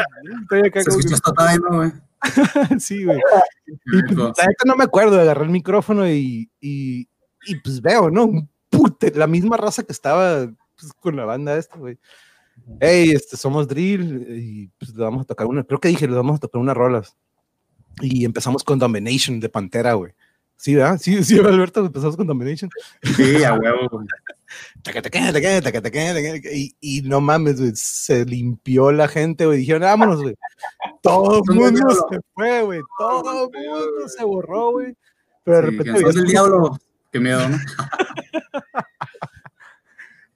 [0.49, 0.71] drill.
[0.73, 1.91] Se escuchó hasta ahí, ¿no, güey?
[2.79, 3.19] sí, güey.
[3.67, 7.07] Y pues, la neta no me acuerdo, agarré el micrófono y, y,
[7.45, 8.25] y, pues veo, ¿no?
[8.25, 11.97] Un pute, la misma raza que estaba pues, con la banda esta, güey.
[12.79, 16.15] Hey, este, somos Drill y pues le vamos a tocar una, creo que dije, le
[16.15, 17.15] vamos a tocar unas rolas.
[18.01, 20.13] Y empezamos con Domination de Pantera, güey.
[20.57, 20.99] Sí, ¿verdad?
[21.01, 22.69] Sí, sí, Alberto, empezamos con Domination.
[23.15, 24.03] Sí, a huevo,
[26.53, 29.59] Y, y no mames, güey, se limpió la gente, güey.
[29.59, 30.35] Dijeron, vámonos, güey.
[31.01, 32.81] Todo el mundo se fue, güey.
[32.97, 34.95] Todo el mundo se borró, güey.
[35.43, 35.99] Pero de Sí, repente.
[35.99, 36.77] que sos del diablo.
[37.11, 37.57] Qué miedo, ¿no?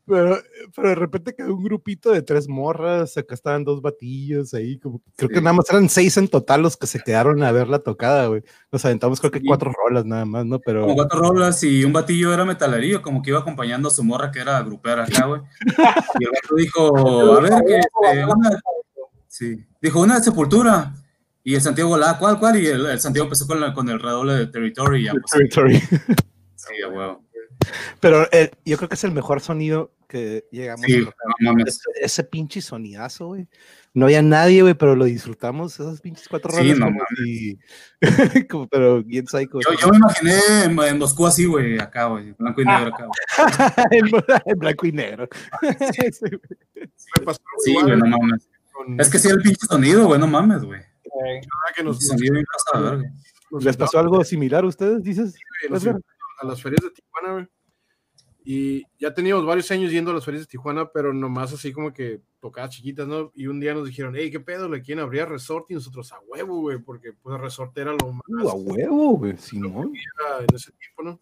[0.06, 0.38] Pero,
[0.76, 5.02] pero de repente quedó un grupito de tres morras, acá estaban dos batillos ahí, como
[5.16, 7.80] creo que nada más eran seis en total los que se quedaron a ver la
[7.80, 8.44] tocada, güey.
[8.70, 9.46] Nos aventamos creo que Sí.
[9.48, 10.60] cuatro rolas nada más, ¿no?
[10.60, 14.04] Pero Como cuatro rolas y un batillo era metalerío, como que iba acompañando a su
[14.04, 15.42] morra que era grupera acá, güey.
[16.20, 18.62] Y el vato dijo, a ver, que este, una...
[19.30, 20.94] Sí, dijo, una de sepultura.
[21.46, 22.62] Y el Santiago, la, ¿cuál, cuál?
[22.62, 25.06] Y el, el Santiago empezó con, la- con el redoble de Territory.
[25.06, 25.80] ya, pues, Territory.
[26.56, 27.24] sí, huevo.
[28.00, 31.00] Pero eh, yo creo que es el mejor sonido que llegamos Sí, a
[31.40, 31.68] no mames.
[31.96, 33.48] Ese, ese pinche sonidazo, güey.
[33.96, 36.80] No había nadie, güey, pero lo disfrutamos, esas pinches cuatro Sí, rolas.
[36.80, 37.60] no como si-
[38.50, 39.60] como- pero bien psycho.
[39.60, 40.34] Yo, yo me imaginé
[40.66, 43.06] en, en Moscú así, güey, acá, güey, blanco y negro acá.
[43.08, 43.18] güey.
[43.92, 45.28] en, en blanco y negro.
[45.62, 46.90] Sí, güey.
[47.20, 48.50] Me pasó Sí, igual güey, no mames.
[48.72, 50.80] con- Es que sí, el pinche sonido, güey, no mames, güey.
[50.82, 51.42] Eh,
[51.76, 53.04] que nos, de verga.
[53.52, 55.36] nos ¿Les pasó algo similar a ustedes, dices?
[55.70, 56.04] nos invitaron
[56.40, 57.48] a las ferias de Tijuana, güey.
[58.46, 61.94] Y ya teníamos varios años yendo a las ferias de Tijuana, pero nomás así como
[61.94, 63.32] que tocadas chiquitas, ¿no?
[63.34, 64.68] Y un día nos dijeron, hey, ¿qué pedo?
[64.68, 65.72] ¿Le quieren abrir a Resort?
[65.72, 69.38] Y nosotros a huevo, güey, porque pues Resort era lo más Uh, a huevo, güey.
[69.38, 69.70] Si no.
[69.70, 71.20] era en ese tiempo, ¿no?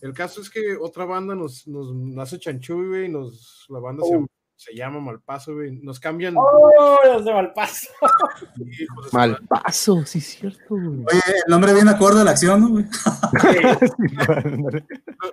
[0.00, 4.12] El caso es que otra banda nos, nos hace chanchuy, güey, nos, la banda se,
[4.12, 4.26] llama,
[4.62, 6.34] se llama Malpaso, güey, nos cambian.
[6.36, 7.88] ¡Oh, los de Malpaso!
[8.80, 9.46] hijos de su Mal madre.
[9.48, 11.00] paso, sí, es cierto, güey.
[11.00, 12.84] Oye, el nombre viene acorde a la acción, ¿no, güey?
[12.84, 13.80] Nos-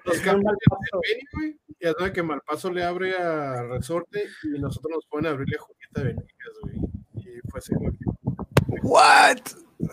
[0.06, 4.91] Nos cambian de venue, güey, y hace que Malpaso le abre a Resorte y nosotros
[4.95, 6.76] nos pueden abrirle a Julieta Venegas, güey.
[7.15, 7.91] Y fue así, güey,
[8.84, 9.38] What?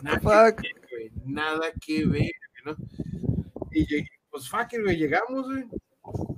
[0.02, 0.60] nada fuck?
[0.60, 2.30] que ver, güey, nada que ver,
[2.64, 2.76] ¿no?
[3.70, 5.64] Y llegué, pues fuck it, güey, llegamos, güey,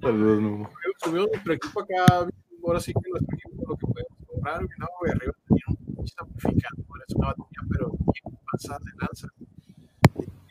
[0.01, 0.71] Saludos, no.
[1.05, 2.27] subimos nuestro equipo acá,
[2.67, 7.03] ahora sí que nuestro equipo lo que podemos comprar, no, güey, arriba tenía un amplificador,
[7.07, 9.29] es una batería, pero bien pasada de lanza.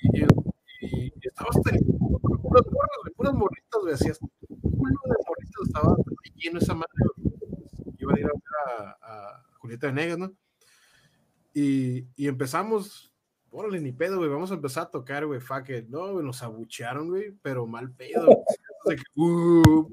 [0.01, 0.25] Y, y,
[0.81, 1.71] y, y estaba hasta
[2.21, 5.95] puras morras, puras morritas, güey, así hasta culo de morritas estaba
[6.35, 6.91] lleno esa madre.
[7.97, 10.33] Iban a ir a ver a, a Julieta Venegas, ¿no?
[11.53, 13.11] Y, y empezamos,
[13.57, 15.87] órale, ni pedo, güey, vamos a empezar a tocar, güey, fuck it.
[15.87, 18.25] No, güey, nos abuchearon, güey, pero mal pedo.
[18.25, 18.37] güey.
[18.87, 19.89] De que, uh,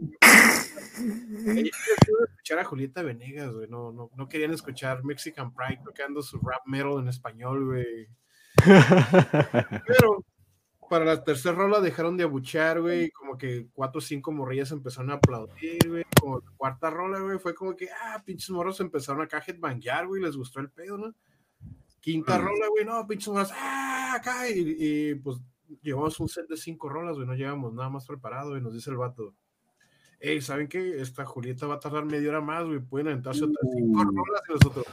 [2.28, 6.62] escuchar a Julieta Venegas, güey, no, no, no querían escuchar Mexican Pride tocando su rap
[6.66, 8.08] metal en español, güey.
[9.86, 10.24] Pero
[10.88, 15.10] para la tercera rola dejaron de abuchear, güey, como que cuatro o cinco morrillas empezaron
[15.10, 16.04] a aplaudir, güey.
[16.20, 20.06] Como la cuarta rola, güey, fue como que, ah, pinches morros empezaron acá a headbanguear,
[20.06, 21.14] güey, les gustó el pedo, ¿no?
[22.04, 22.42] Quinta Mm.
[22.44, 25.38] rola, güey, no, pinches morros, ah, acá, y, y, pues
[25.80, 28.90] llevamos un set de cinco rolas, güey, no llevamos nada más preparado, y nos dice
[28.90, 29.34] el vato.
[30.20, 31.00] Ey, ¿saben qué?
[31.00, 32.78] Esta Julieta va a tardar media hora más, güey.
[32.78, 34.04] Pueden aventarse otras cinco Uh.
[34.04, 34.86] rolas y nosotros.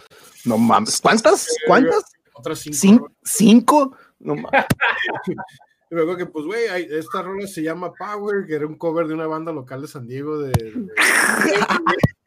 [0.46, 1.00] No mames.
[1.02, 1.48] ¿Cuántas?
[1.68, 2.04] ¿Cuántas?
[2.34, 3.14] Otras cinco ¿Cin- rolas.
[3.24, 3.96] ¿Cinco?
[4.20, 4.52] No mames.
[5.92, 9.08] Y me acuerdo que, pues, güey, esta rola se llama Power, que era un cover
[9.08, 10.52] de una banda local de San Diego de.
[10.54, 10.88] de-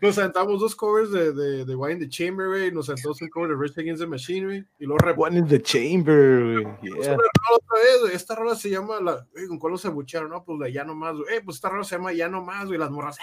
[0.00, 2.72] nos sentamos dos covers de, de, de Wine in the Chamber, güey.
[2.72, 4.64] Nos sentamos un cover de Rage Against the Machine, güey.
[4.78, 6.64] Y luego One in the chamber, güey.
[6.82, 7.12] Yeah.
[7.14, 8.14] otra vez.
[8.14, 10.30] Esta rola se llama, la, ¿con cuál nos abuchearon?
[10.30, 11.36] No, pues la Ya No Más, güey.
[11.36, 12.78] Eh, pues esta rola se llama Ya No Más, güey.
[12.78, 13.16] Las morras.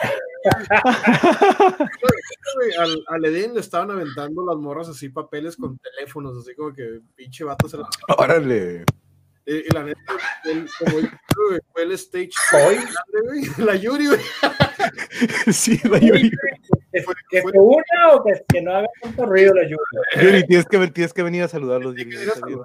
[2.80, 7.02] al, al Eden le estaban aventando las morras así papeles con teléfonos, así como que
[7.16, 7.90] pinche vato se la...
[8.18, 8.86] Órale.
[9.46, 10.02] Y, y la neta,
[10.46, 11.08] el, como yo,
[11.72, 12.80] fue el stage güey.
[13.58, 14.20] La Yuri, güey.
[15.52, 16.30] Sí, la Yuri.
[16.32, 19.78] que, que se una o que, que no haga tanto ruido la lluvia.
[20.22, 22.16] Yuri, tienes que, tienes que venir a saludarlos, Yuri.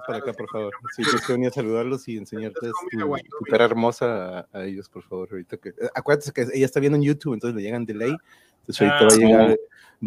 [0.05, 0.73] para acá, por favor.
[0.95, 4.89] Sí, tienes que venir a saludarlos y como tu, tu cara hermosa a, a ellos,
[4.89, 5.29] por favor.
[5.31, 8.15] Ahorita que, eh, acuérdate que ella está viendo en YouTube, entonces le llegan delay.
[8.61, 9.25] Entonces ahorita Ah, va a sí.
[9.25, 9.57] llegar,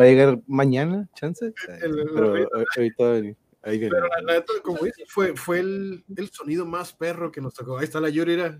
[0.00, 1.52] va a llegar mañana, chance.
[1.80, 2.46] Pero
[2.76, 3.36] ahorita va a venir.
[3.62, 3.94] Ahí viene.
[3.96, 7.52] Pero la, la neta, como dices, fue, fue el, el sonido más perro que nos
[7.54, 7.78] tocó.
[7.78, 8.58] Ahí está la Yuri, era.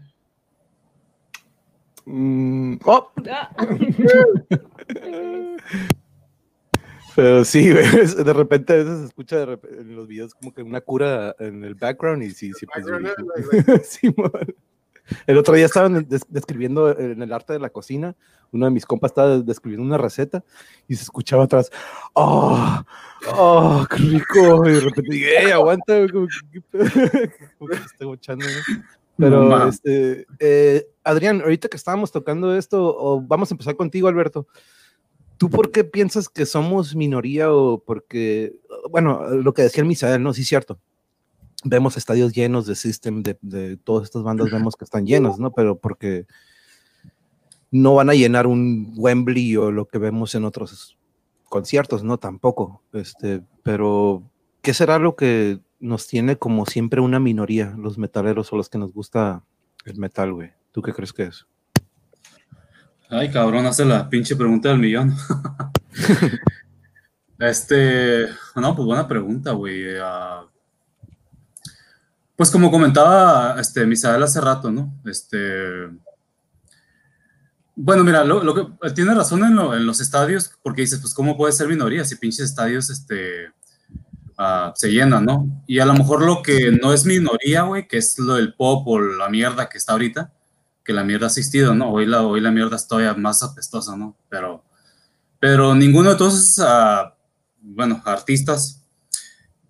[2.07, 3.11] Mm, oh.
[7.15, 10.61] Pero sí, de repente a veces se escucha de repe- en los videos como que
[10.63, 12.85] una cura en el background y sí, sí, pues,
[13.89, 14.31] Simón.
[15.29, 18.17] El otro día estaban des- describiendo en el arte de la cocina,
[18.51, 20.43] uno de mis compas estaba describiendo una receta
[20.89, 21.71] y se escuchaba atrás,
[22.15, 22.83] ¡oh!
[23.37, 23.87] ¡oh!
[23.89, 24.69] ¡qué rico!
[24.69, 25.95] Y de repente dije, ¡ey, aguanta!
[26.13, 26.61] Como que.
[27.59, 28.83] Como que está bochando, ¿no?
[29.19, 34.09] Pero, No este, eh, Adrián, ahorita que estábamos tocando esto, o vamos a empezar contigo,
[34.09, 34.47] Alberto.
[35.39, 38.57] ¿Tú por qué piensas que somos minoría o porque,
[38.91, 40.79] bueno, lo que decía el Misael, no, sí, cierto.
[41.65, 45.53] Vemos estadios llenos de System, de, de todas estas bandas, vemos que están llenos, ¿no?
[45.53, 46.27] Pero porque
[47.71, 50.97] no van a llenar un Wembley o lo que vemos en otros
[51.45, 52.19] conciertos, ¿no?
[52.19, 52.83] Tampoco.
[52.93, 54.23] Este, pero,
[54.63, 58.79] ¿qué será lo que nos tiene como siempre una minoría, los metaleros o los que
[58.79, 59.43] nos gusta
[59.85, 60.53] el metal, güey?
[60.73, 61.47] ¿Tú qué crees que es?
[63.09, 65.15] Ay, cabrón, hace la pinche pregunta del millón.
[67.39, 69.97] este, no, pues buena pregunta, güey.
[70.01, 70.45] Ah,
[72.35, 74.93] pues como comentaba este, Misael hace rato, ¿no?
[75.05, 75.89] Este.
[77.79, 81.13] Bueno, mira, lo, lo que tiene razón en, lo- en los estadios, porque dices, pues,
[81.13, 83.51] ¿cómo puede ser minoría si pinches estadios este,
[84.39, 85.65] ah, se llenan, ¿no?
[85.67, 88.87] Y a lo mejor lo que no es minoría, güey, que es lo del pop
[88.87, 90.33] o la mierda que está ahorita,
[90.85, 91.91] que la mierda ha existido, ¿no?
[91.91, 94.17] Hoy la, hoy la mierda es todavía más apestosa, ¿no?
[94.29, 94.65] Pero,
[95.41, 97.15] pero ninguno de todos ah,
[97.61, 98.83] bueno, artistas,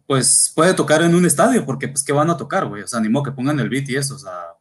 [0.07, 2.83] pues puede tocar en un estadio, porque pues, ¿qué van a tocar, güey?
[2.83, 4.57] O sea, ni modo que pongan el beat y eso, o sea,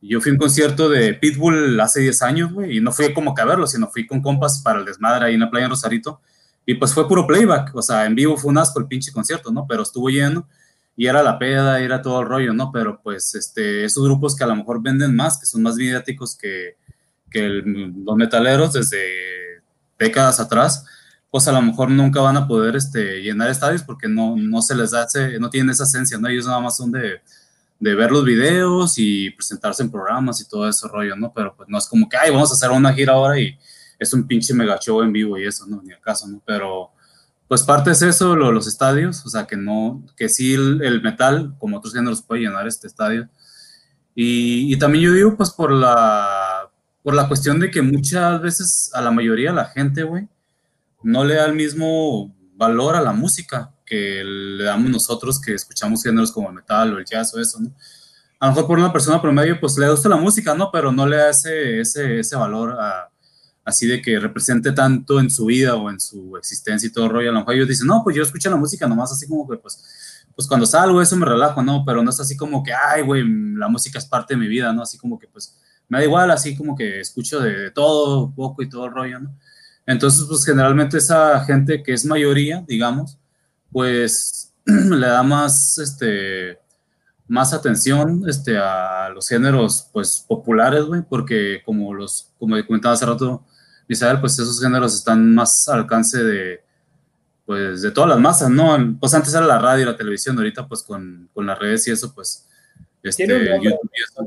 [0.00, 3.34] yo fui a un concierto de Pitbull hace 10 años, güey, y no fui como
[3.34, 5.70] que a verlo, sino fui con compas para el desmadre ahí en la playa en
[5.70, 6.20] Rosarito,
[6.70, 9.50] y pues fue puro playback, o sea, en vivo fue un asco el pinche concierto,
[9.50, 9.66] ¿no?
[9.66, 10.46] Pero estuvo lleno,
[10.94, 12.70] y era la peda, era todo el rollo, ¿no?
[12.70, 16.36] Pero pues este, esos grupos que a lo mejor venden más, que son más mediáticos
[16.36, 16.76] que,
[17.30, 18.98] que el- los metaleros desde
[19.98, 20.84] décadas atrás,
[21.30, 24.74] pues a lo mejor nunca van a poder este, llenar estadios porque no, no se
[24.74, 26.28] les da, ese- no tienen esa esencia, ¿no?
[26.28, 27.20] Ellos nada más son de,
[27.80, 31.32] de ver los videos y presentarse en programas y todo ese rollo, ¿no?
[31.34, 33.56] Pero pues no es como que, ay, vamos a hacer una gira ahora y
[33.98, 35.82] es un pinche mega en vivo y eso, ¿no?
[35.82, 36.42] Ni acaso, ¿no?
[36.46, 36.90] Pero
[37.48, 41.02] pues parte es eso, lo- los estadios, o sea, que no, que sí el, el
[41.02, 43.28] metal, como otros géneros, puede llenar este estadio.
[44.14, 46.68] Y, y también yo digo, pues por la,
[47.02, 50.28] por la cuestión de que muchas veces a la mayoría de la gente, güey,
[51.02, 56.02] no le da el mismo valor a la música que le damos nosotros que escuchamos
[56.02, 57.72] géneros como el metal o el jazz o eso, ¿no?
[58.40, 60.70] A lo mejor por una persona promedio, pues le gusta la música, ¿no?
[60.70, 63.07] Pero no le da ese, ese, ese valor a,
[63.68, 67.28] así de que represente tanto en su vida o en su existencia y todo rollo.
[67.28, 69.58] A lo mejor ellos dicen, no, pues yo escucho la música nomás así como que,
[69.58, 71.84] pues, pues cuando salgo eso me relajo, ¿no?
[71.84, 73.22] Pero no es así como que, ay, güey,
[73.54, 74.82] la música es parte de mi vida, ¿no?
[74.82, 75.58] Así como que, pues,
[75.88, 79.20] me da igual, así como que escucho de, de todo, poco y todo el rollo,
[79.20, 79.36] ¿no?
[79.86, 83.18] Entonces, pues generalmente esa gente que es mayoría, digamos,
[83.70, 86.58] pues le da más, este,
[87.26, 93.06] más atención este, a los géneros pues populares, güey, porque como los, como comentaba hace
[93.06, 93.44] rato,
[93.88, 96.60] Misael, pues esos géneros están más al alcance de,
[97.46, 98.76] pues, de todas las masas, ¿no?
[99.00, 101.92] Pues antes era la radio y la televisión, ahorita pues con, con las redes y
[101.92, 102.48] eso, pues,
[103.02, 104.26] este, YouTube y eso.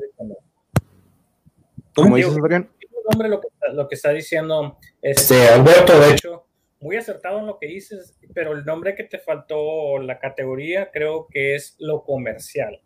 [1.93, 2.69] ¿Cómo dices, Adrián?
[2.79, 6.45] Tiene un nombre lo que, está- lo que está diciendo este Alberto, de hecho,
[6.79, 11.27] muy acertado en lo que dices, pero el nombre que te faltó, la categoría, creo
[11.29, 12.81] que es lo comercial.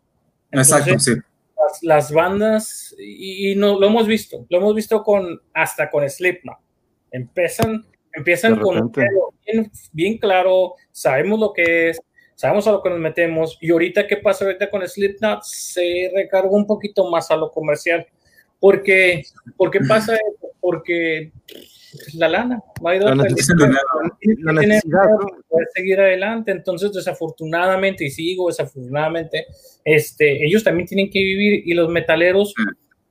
[0.50, 1.12] Exacto, sí.
[1.14, 6.08] las, las bandas, y, y no, lo hemos visto, lo hemos visto con hasta con
[6.08, 6.58] Slipknot.
[7.10, 12.00] Empiezan, empiezan con un bien, bien claro, sabemos lo que es,
[12.34, 15.42] sabemos a lo que nos metemos, y ahorita, ¿qué pasa ahorita con Slipknot?
[15.42, 18.06] Se recargó un poquito más a lo comercial.
[18.58, 19.22] Porque,
[19.56, 20.48] ¿Por qué pasa eso?
[20.60, 21.30] Porque
[22.14, 23.24] la lana, no hay La otra.
[23.24, 23.68] necesidad,
[24.20, 25.26] Tienes que la tener necesidad, dinero ¿no?
[25.28, 26.52] para poder seguir adelante.
[26.52, 29.46] Entonces, desafortunadamente, y sigo desafortunadamente,
[29.84, 32.54] este, ellos también tienen que vivir y los metaleros,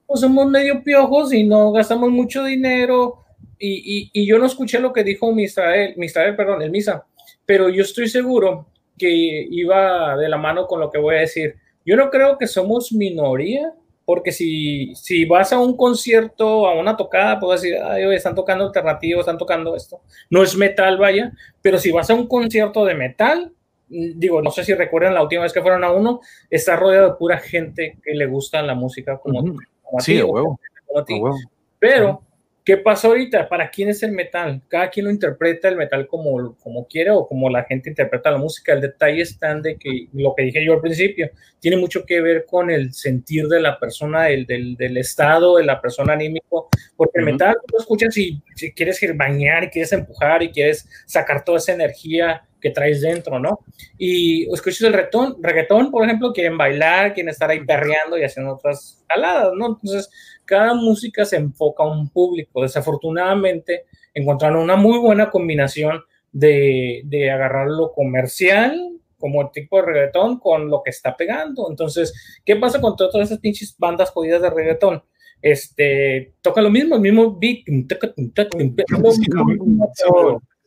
[0.05, 3.24] pues somos medio piojos y no gastamos mucho dinero.
[3.59, 5.95] Y, y, y yo no escuché lo que dijo Mistrael,
[6.35, 7.05] perdón, el Misa,
[7.45, 8.67] pero yo estoy seguro
[8.97, 9.09] que
[9.49, 11.55] iba de la mano con lo que voy a decir.
[11.85, 13.73] Yo no creo que somos minoría,
[14.05, 18.65] porque si, si vas a un concierto, a una tocada, puedes decir, Ay, están tocando
[18.65, 20.01] alternativo, están tocando esto.
[20.29, 23.51] No es metal, vaya, pero si vas a un concierto de metal,
[23.89, 27.09] mm, digo, no sé si recuerdan la última vez que fueron a uno, está rodeado
[27.11, 29.57] de pura gente que le gusta la música como, Ujú.
[29.81, 31.13] como a Sí, ti, a huevo, como a ti.
[31.13, 31.37] a huevo.
[31.79, 32.21] Pero,
[32.65, 33.47] ¿qué pasó ahorita?
[33.47, 34.59] ¿Para quién es el metal?
[34.67, 38.39] Cada quien lo interpreta el metal como, como quiere o como la gente interpreta la
[38.39, 38.73] música.
[38.73, 41.29] El detalle está en de que lo que dije yo al principio
[41.59, 45.63] tiene mucho que ver con el sentir de la persona, del, del, del estado de
[45.63, 47.33] la persona anímico, porque el Ujú.
[47.33, 51.45] metal tú lo escuchas y si quieres ir bañar y quieres empujar y quieres sacar
[51.45, 53.59] toda esa energía que traes dentro, ¿no?
[53.95, 58.55] Y escuchas el reggaetón, reggaetón, por ejemplo, quieren bailar, quieren estar ahí perreando y haciendo
[58.55, 59.67] otras jaladas, ¿no?
[59.67, 60.09] Entonces,
[60.45, 62.63] cada música se enfoca a un público.
[62.63, 63.85] Desafortunadamente,
[64.15, 66.01] encontraron una muy buena combinación
[66.31, 71.67] de, de agarrar lo comercial como el tipo de reggaetón con lo que está pegando.
[71.69, 75.03] Entonces, ¿qué pasa con todas esas pinches bandas jodidas de reggaetón?
[75.39, 77.59] Este, toca lo mismo, el mismo beat,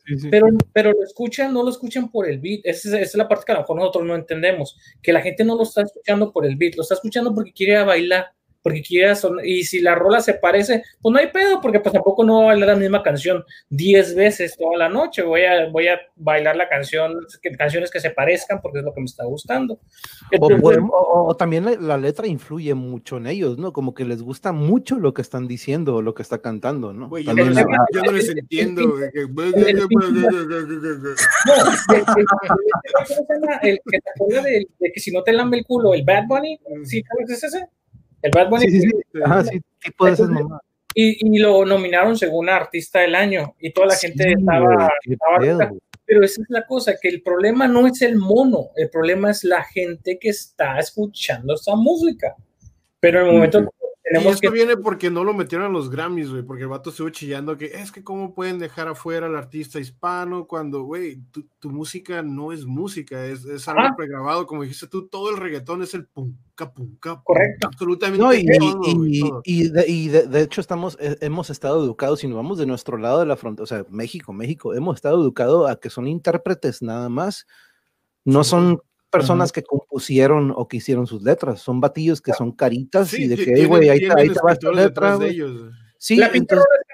[0.09, 2.61] Sí, sí, pero- pero, lo escuchan, no lo escuchan por el beat.
[2.63, 4.75] Esa es, esa es la parte que a lo mejor nosotros no entendemos.
[5.03, 7.83] Que la gente no lo está escuchando por el beat, lo está escuchando porque quiere
[7.83, 8.27] bailar,
[8.61, 11.93] porque quiere son Y si la rola se parece, pues no hay pedo, porque pues
[11.93, 15.21] tampoco no va a bailar la misma canción 10 veces toda la noche.
[15.23, 18.93] Voy a, voy a bailar la canción, que- canciones que se parezcan porque es lo
[18.93, 19.79] que me está gustando.
[20.91, 23.71] O, también la, la letra influye mucho en ellos, ¿no?
[23.73, 27.09] Como que les gusta mucho lo que están diciendo o lo que está cantando, ¿no?
[27.09, 28.81] Güey, yo, no la- les, la- yo no les entiendo.
[33.61, 36.25] el- que- te acuerdas de, de que si no te lambe el culo, el Bad
[36.27, 37.47] Bunny, ¿sí sabes ese?
[37.47, 37.65] ese?
[38.21, 38.65] El Bad Bunny.
[38.65, 39.19] Sí, sí, sí.
[39.23, 40.61] Ajá, sí, tipo de esas mamadas.
[40.93, 45.71] Y, y lo nominaron según artista del año y toda la gente Sí, estaba, estaba
[46.09, 49.43] pero esa es la cosa, que el problema no es el mono, el problema es
[49.43, 52.35] la gente que está escuchando esa música.
[52.99, 53.71] Pero en el momento
[54.09, 56.63] que Y tenemos esto que viene porque no lo metieron a los Grammys, güey, porque
[56.63, 60.83] el vato estuvo chillando que es que cómo pueden dejar afuera al artista hispano cuando,
[60.83, 63.93] güey, tu, tu música no es música, es, es algo Ah.
[63.95, 67.67] pregrabado, como dijiste tú, todo el reggaetón es el pum, ca, pum, ca, pum, Correcto.
[67.67, 69.41] absolutamente No, y, todo, güey, y- todo.
[69.45, 72.65] y de, y de- de hecho estamos, eh, hemos estado educados, si nos vamos de
[72.65, 76.07] nuestro lado de la frontera, o sea, México, México, hemos estado educados a que son
[76.07, 77.45] intérpretes nada más,
[78.25, 83.09] no son personas que compusieron o que hicieron sus letras, son batillos que son caritas
[83.09, 85.25] Sí, y de que, "Ey, tienen- güey, ahí, ahí te va esta letra, detrás de
[85.25, 85.35] güey".
[85.35, 85.71] ellos.
[86.01, 86.31] Sí, la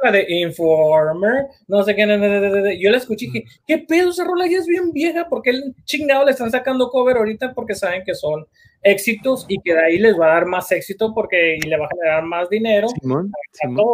[0.03, 2.73] la de Informer, no sé qué, na, na, na, na, na.
[2.73, 5.27] yo la escuché y dije, ¿qué pedo esa rola ya es bien vieja?
[5.29, 7.53] porque el chingado le están sacando cover ahorita?
[7.53, 8.47] Porque saben que son
[8.81, 11.85] éxitos y que de ahí les va a dar más éxito porque y le va
[11.85, 12.87] a generar más dinero.
[12.99, 13.85] Simón, Simón.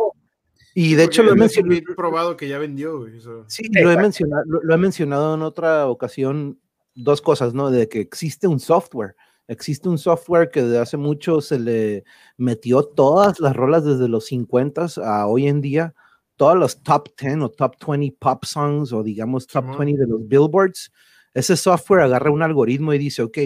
[0.76, 3.44] y de hecho lo he mencionado, probado que ya vendió, eso.
[3.50, 6.58] Sí, lo he, mencionado, lo, lo he mencionado en otra ocasión,
[6.96, 7.72] dos cosas, ¿no?
[7.72, 9.16] De que existe un software,
[9.48, 12.04] existe un software que de hace mucho se le
[12.38, 15.94] metió todas las rolas desde los 50 a hoy en día,
[16.36, 19.78] todos los top 10 o top 20 pop songs o digamos top Simón.
[19.80, 20.92] 20 de los billboards.
[21.34, 23.38] Ese software agarra un algoritmo y dice, ok,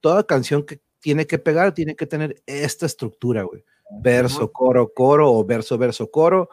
[0.00, 3.64] toda canción que tiene que pegar tiene que tener esta estructura, güey.
[4.02, 6.48] Verso, coro, coro o verso, verso, coro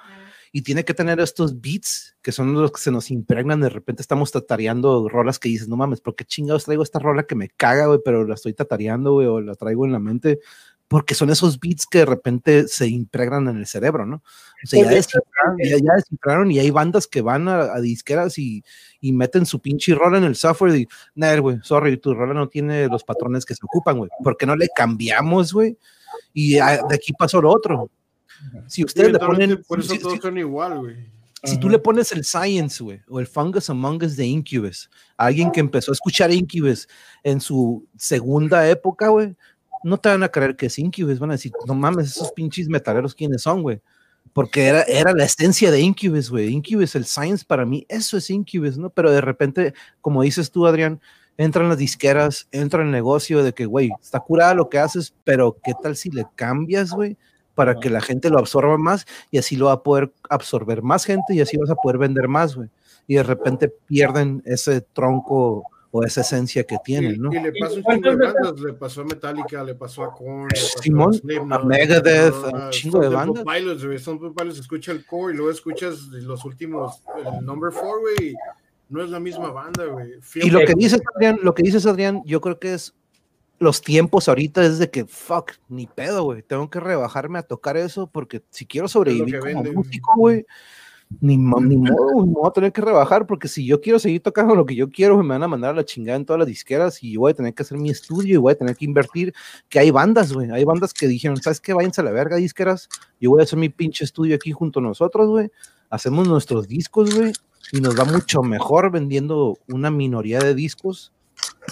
[0.56, 3.60] y tiene que tener estos beats que son los que se nos impregnan.
[3.60, 7.24] De repente estamos tatareando rolas que dices, no mames, ¿por qué chingados traigo esta rola
[7.24, 8.00] que me caga, güey?
[8.06, 10.40] Pero la estoy tatareando, güey, o la traigo en la mente,
[10.88, 14.18] porque son esos beats que de repente se impregnan en el cerebro, ¿no?
[14.18, 17.82] O sea, Pues ya, descifraron, ya, ya descifraron y hay bandas que van a, a
[17.82, 18.64] disqueras y,
[19.02, 22.48] y meten su pinche rola en el software y, nah, güey, sorry, tu rola no
[22.48, 24.12] tiene los patrones que se ocupan, güey.
[24.24, 25.80] ¿Por qué no le cambiamos, güey?
[26.32, 27.90] Y ah, de aquí pasó lo otro.
[28.68, 30.96] Si Sí, ustedes le ponen, por eso si- todos si- son igual, güey.
[31.44, 35.26] si tú le pones el Science, güey, o el Fungus Among Us de Incubus, a
[35.26, 36.88] alguien que empezó a escuchar Incubus
[37.24, 39.36] en su segunda época, güey,
[39.84, 42.70] no te van a creer que es Incubus, van a decir, no mames, esos pinches
[42.70, 43.82] metaleros, ¿quiénes son, güey?
[44.32, 46.48] Porque era, era la esencia de Incubus, güey.
[46.50, 48.90] Incubus, el Science para mí, eso es Incubus, ¿no?
[48.90, 51.02] Pero de repente, como dices tú, Adrián,
[51.38, 55.58] entran las disqueras, entra el negocio de que, güey, está curada lo que haces, pero
[55.62, 57.18] ¿qué tal si le cambias, güey?
[57.56, 61.06] Para que la gente lo absorba más y así lo va a poder absorber más
[61.06, 62.70] gente y así vas a poder vender más, güey.
[63.08, 65.64] Y de repente pierden ese tronco
[65.96, 67.32] o esa esencia que tienen, ¿no?
[67.32, 70.48] Y, le pasó un chingo de bandas, le pasó a Metallica, le pasó a Korn,
[70.48, 71.22] le pasó Simón,
[71.52, 73.44] a, Megadeth, a- a un a chingo de bandas.
[73.44, 74.00] Pilots, güey.
[74.00, 78.36] Temple Pilots, escucha el core y luego escuchas los últimos, el number four, güey, y
[78.90, 80.14] no es la misma banda, güey.
[80.36, 82.96] Y lo que dices, Adrián, lo que dices, Adrián, yo creo que es
[83.64, 86.44] los tiempos ahorita es de que, fuck, ni pedo, güey.
[86.44, 89.72] Tengo que rebajarme a tocar eso porque si quiero sobrevivir como vende.
[89.72, 90.46] músico, güey,
[91.22, 94.56] ni, ni modo, me voy a tener que rebajar porque si yo quiero seguir tocando
[94.56, 97.04] lo que yo quiero, me van a mandar a la chingada en todas las disqueras
[97.04, 99.34] y yo voy a tener que hacer mi estudio y voy a tener que invertir.
[99.70, 101.74] Que hay bandas, güey, hay bandas que dijeron, ¿sabes qué?
[101.74, 102.90] Váyanse a la verga, disqueras.
[103.20, 105.52] Yo voy a hacer mi pinche estudio aquí junto a nosotros, güey.
[105.90, 107.34] Hacemos nuestros discos, güey,
[107.72, 111.12] y nos va mucho mejor vendiendo una minoría de discos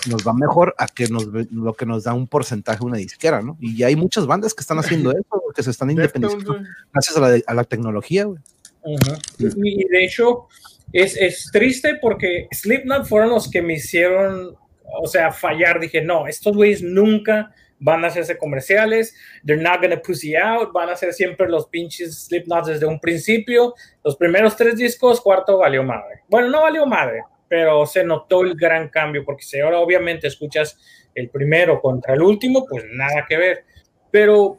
[0.09, 3.57] nos va mejor a que nos lo que nos da un porcentaje una disquera, ¿no?
[3.59, 6.57] Y hay muchas bandas que están haciendo eso, que se están independizando
[6.93, 8.39] gracias a la, a la tecnología, güey.
[8.83, 9.13] Ujú.
[9.37, 10.47] Y y de hecho,
[10.93, 14.55] es, es triste porque Slipknot fueron los que me hicieron,
[15.01, 15.79] o sea, fallar.
[15.79, 19.15] Dije, no, estos güeyes nunca van a hacerse comerciales,
[19.45, 23.73] they're not gonna pussy out, van a ser siempre los pinches Slipknot desde un principio.
[24.03, 26.21] Los primeros tres discos, cuarto valió madre.
[26.29, 30.79] Bueno, no valió madre, pero se notó el gran cambio, porque si ahora obviamente escuchas
[31.13, 33.65] el primero contra el último, pues nada que ver.
[34.09, 34.55] Pero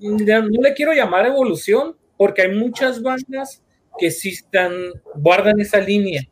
[0.00, 3.62] no le quiero llamar evolución, porque hay muchas bandas
[3.96, 4.72] que sí están,
[5.14, 6.22] guardan esa línea.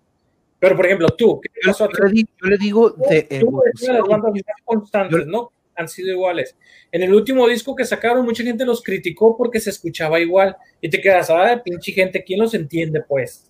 [0.59, 1.95] Pero, por ejemplo, tú, ¿qué pasó a ti?
[1.97, 5.53] Yo le, yo le digo de Tú eres una de las bandas más constantes, ¿no?
[5.77, 6.57] Han sido iguales.
[6.91, 10.57] En el último disco que sacaron, mucha gente los criticó porque se escuchaba igual.
[10.81, 13.49] Y te quedas, ah, pinche gente, ¿quién los entiende, pues?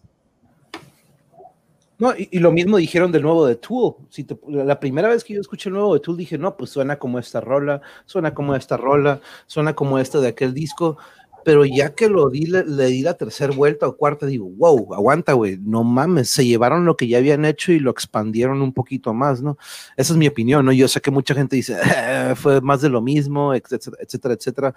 [1.98, 3.94] No, y, lo mismo dijeron del nuevo de Tool.
[4.10, 6.98] Si la primera vez que yo escuché el nuevo de Tool dije, no, pues suena
[6.98, 10.98] como esta rola, suena como esta rola, suena como esta de aquel disco.
[11.47, 14.94] Pero ya que lo di, le, le di la tercera vuelta o cuarta, digo, wow,
[14.94, 18.73] aguanta, güey, no mames, se llevaron lo que ya habían hecho y lo expandieron un
[18.73, 19.56] poquito más, ¿no?
[19.97, 20.73] Esa es mi opinión, ¿no?
[20.73, 24.74] Yo sé que mucha gente dice, "Eh, fue más de lo mismo, etcétera, etcétera, etcétera.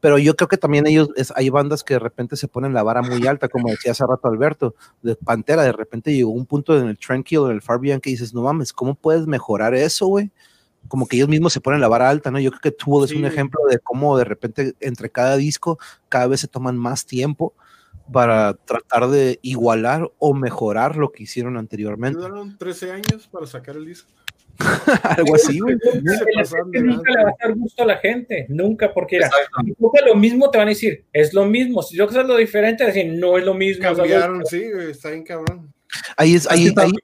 [0.00, 2.82] Pero yo creo que también ellos, es- hay bandas que de repente se ponen la
[2.82, 6.78] vara muy alta, como decía hace rato Alberto, de Pantera, de repente llegó un punto
[6.78, 10.06] en el Tranquil, en el Far Beyond, que dices, no mames, ¿cómo puedes mejorar eso,
[10.06, 10.30] güey?
[10.88, 12.40] Como que ellos mismos se ponen la vara alta, ¿no?
[12.40, 13.32] Yo creo que Tool es Sí, un güey.
[13.32, 15.78] ejemplo de cómo de repente entre cada disco
[16.08, 17.54] cada vez se toman más tiempo
[18.12, 22.18] para tratar de igualar o mejorar lo que hicieron anteriormente.
[22.18, 24.10] Duraron 13 años para sacar el disco.
[25.16, 25.76] Algo así, güey.
[26.40, 26.52] Es
[26.82, 29.30] nunca le va a dar gusto a la gente, nunca, porque era,
[29.78, 31.82] toca lo mismo, te van a decir, es lo mismo.
[31.82, 33.82] Si yo que lo diferente, decir, no es lo mismo.
[33.90, 35.72] o sea, Cambiaron, sí, güey, está bien cabrón.
[36.16, 37.02] Ahí es, Es ahí, está ahí, tener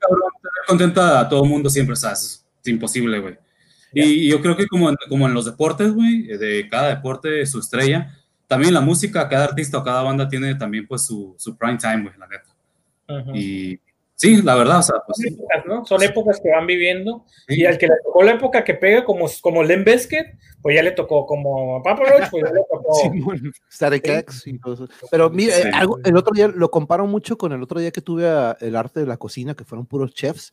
[0.66, 2.44] contenta a todo el mundo siempre, ¿sabes?
[2.62, 3.38] Es imposible, güey.
[3.92, 7.44] Y, y yo creo que como en, como en los deportes, güey, de cada deporte
[7.46, 8.14] su estrella,
[8.46, 12.02] también la música, cada artista o cada banda tiene también pues su, su prime time,
[12.02, 12.50] güey, la neta.
[13.08, 13.36] Ujú.
[13.36, 13.80] Y
[14.14, 15.86] sí, la verdad, o sea, pues Son épocas, ¿no?
[15.86, 17.24] Son épocas que van viviendo.
[17.48, 17.60] sí.
[17.60, 20.26] Y al que le tocó la época que pega, como, como Len Biscuit,
[20.62, 22.94] pues ya le tocó, como Papa Roach, pues ya le tocó.
[23.02, 24.88] Simón, Static X y eso.
[25.10, 25.62] Pero mira, Sí.
[25.68, 28.56] eh, algo, el otro día lo comparo mucho con el otro día que tuve a
[28.60, 30.52] el arte de la cocina, que fueron puros chefs.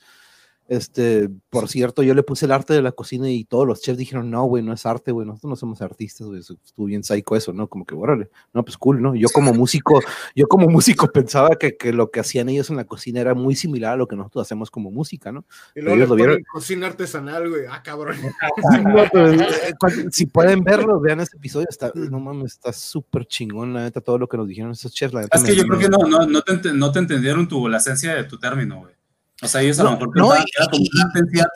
[0.70, 3.98] Este, por cierto, yo le puse el arte de la cocina y todos los chefs
[3.98, 7.36] dijeron, no, güey, no es arte, güey, nosotros no somos artistas, güey, estuvo bien psycho
[7.36, 7.68] eso, ¿no?
[7.68, 9.14] Como que, órale, no, pues cool, ¿no?
[9.14, 10.00] Yo como músico,
[10.36, 13.56] yo como músico pensaba que, que lo que hacían ellos en la cocina era muy
[13.56, 15.46] similar a lo que nosotros hacemos como música, ¿no?
[15.76, 16.44] Y luego Ellos lo vieron.
[16.52, 17.64] cocina artesanal, güey.
[17.70, 18.16] Ah, cabrón.
[19.14, 19.74] Eh,
[20.12, 24.18] si pueden verlo, vean este episodio, está, no mames, está súper chingón, la neta, todo
[24.18, 25.38] lo que nos dijeron esos chefs, la neta.
[25.38, 27.78] Es que yo creo que no, no, no, te, ent- no te entendieron tu, la
[27.78, 28.94] esencia de tu término, güey.
[29.42, 30.88] O sea, ellos a lo No, mejor no, y- que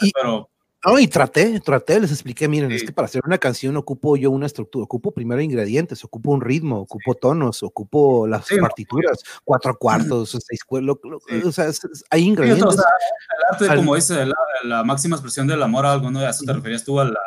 [0.02, 0.49] y- pero
[0.86, 2.86] No, y traté, traté, les expliqué, miren, es Sí.
[2.88, 6.80] que para hacer una canción ocupo yo una estructura, ocupo primero ingredientes, ocupo un ritmo,
[6.80, 10.62] ocupo tonos, ocupo las Sí, no, partituras, cuatro cuartos, seis
[11.28, 11.41] Sí.
[11.44, 12.76] o sea, es- es- hay Sí, o ingredientes.
[12.76, 16.20] sea, el arte, Al- como dice, la, la máxima expresión del amor a algo, ¿no?
[16.20, 17.18] A eso te referías tú, al,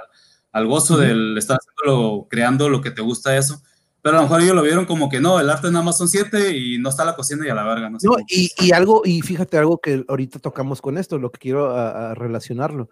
[0.52, 3.60] al gozo del estar haciéndolo, creando lo que te gusta eso.
[4.02, 6.08] Pero a lo mejor ellos lo vieron como que no, el arte nada más son
[6.08, 7.98] siete y no está la cocina y a la verga, no.
[8.02, 11.76] No, y, y algo, y fíjate algo que ahorita tocamos con esto, lo que quiero
[11.76, 12.88] a relacionarlo.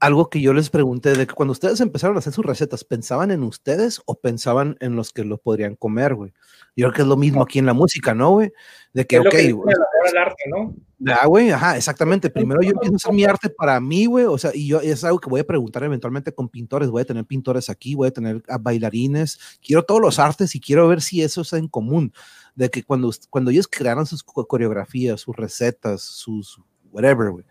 [0.00, 3.30] Algo que yo les pregunté de que cuando ustedes empezaron a hacer sus recetas, ¿pensaban
[3.30, 6.32] en ustedes o pensaban en los que lo podrían comer, güey?
[6.76, 8.52] Yo creo que es lo mismo aquí en la música, ¿no, güey?
[8.92, 9.76] De que, Es ok, que güey,
[10.10, 10.74] el arte, ¿no?
[11.12, 12.30] Ah, güey, ajá, exactamente.
[12.30, 14.24] Primero yo empiezo a hacer mi arte para mí, güey.
[14.24, 16.88] O sea, y yo es algo que voy a preguntar eventualmente con pintores.
[16.90, 19.38] Voy a tener pintores aquí, voy a tener a bailarines.
[19.64, 22.12] Quiero todos los artes y quiero ver si eso está en común.
[22.54, 26.60] De que cuando, cuando ellos crearon sus co- coreografías, sus recetas, sus
[26.90, 27.44] whatever, güey,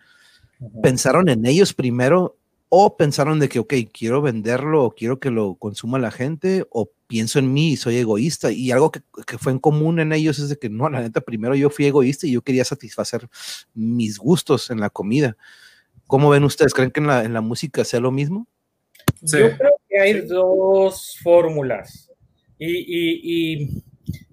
[0.81, 2.37] pensaron en ellos primero
[2.69, 6.89] o pensaron de que, ok, quiero venderlo o quiero que lo consuma la gente o
[7.13, 8.51] pienso en mí y soy egoísta.
[8.51, 11.21] Y algo que, que fue en común en ellos es de que no, la neta,
[11.21, 13.29] primero yo fui egoísta y yo quería satisfacer
[13.75, 15.37] mis gustos en la comida.
[16.07, 16.73] ¿Cómo ven ustedes?
[16.73, 18.47] ¿Creen que en la, en la música sea lo mismo?
[19.23, 19.37] Sí.
[19.37, 22.09] Yo creo que hay dos fórmulas.
[22.57, 23.83] Y, y, y,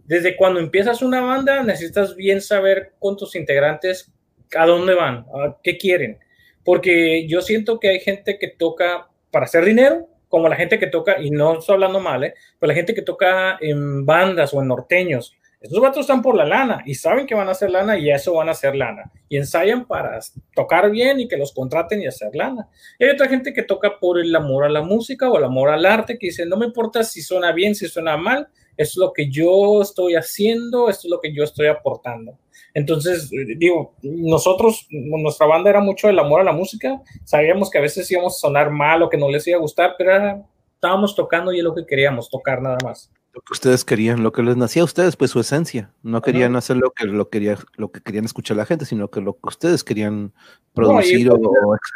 [0.06, 4.10] desde cuando empiezas una banda, necesitas bien saber con tus integrantes
[4.56, 6.18] a dónde van, a qué quieren.
[6.64, 10.86] Porque yo siento que hay gente que toca para hacer dinero, como la gente que
[10.86, 12.34] toca, y no estoy hablando mal, ¿eh?
[12.58, 16.46] pero la gente que toca en bandas o en norteños, esos vatos están por la
[16.46, 19.12] lana y saben que van a hacer lana y eso van a hacer lana.
[19.28, 20.18] Y ensayan para
[20.54, 22.68] tocar bien y que los contraten y hacer lana.
[22.98, 25.68] Y hay otra gente que toca por el amor a la música o el amor
[25.68, 29.12] al arte, que dice, no me importa si suena bien, si suena mal, es lo
[29.12, 32.38] que yo estoy haciendo, esto es lo que yo estoy aportando.
[32.74, 37.82] Entonces, digo, nosotros, nuestra banda era mucho el amor a la música, sabíamos que a
[37.82, 40.44] veces íbamos a sonar mal o que no les iba a gustar, pero
[40.74, 44.32] estábamos tocando y es lo que queríamos, tocar nada más lo que ustedes querían, lo
[44.32, 45.92] que les nacía a ustedes, pues su esencia.
[46.02, 49.20] No querían hacer lo que, lo, quería, lo que querían escuchar la gente, sino que
[49.20, 50.32] lo que ustedes querían
[50.74, 51.38] producir o,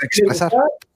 [0.03, 0.53] expresar.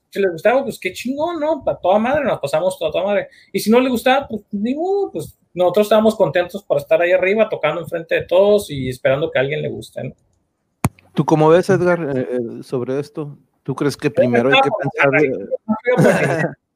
[0.09, 1.63] Si les, gustaba, pues qué chingón, ¿no?
[1.63, 3.27] Para toda madre, nos pasamos toda, toda madre.
[3.51, 7.49] Y si no les gustaba, pues digo, pues nosotros estábamos contentos por estar ahí arriba,
[7.49, 10.15] tocando enfrente de todos y esperando que a alguien le guste, ¿no?
[11.13, 13.37] ¿Tú cómo ves, Edgar, eh, eh, sobre esto?
[13.63, 16.55] ¿Tú crees que primero hay que pensar...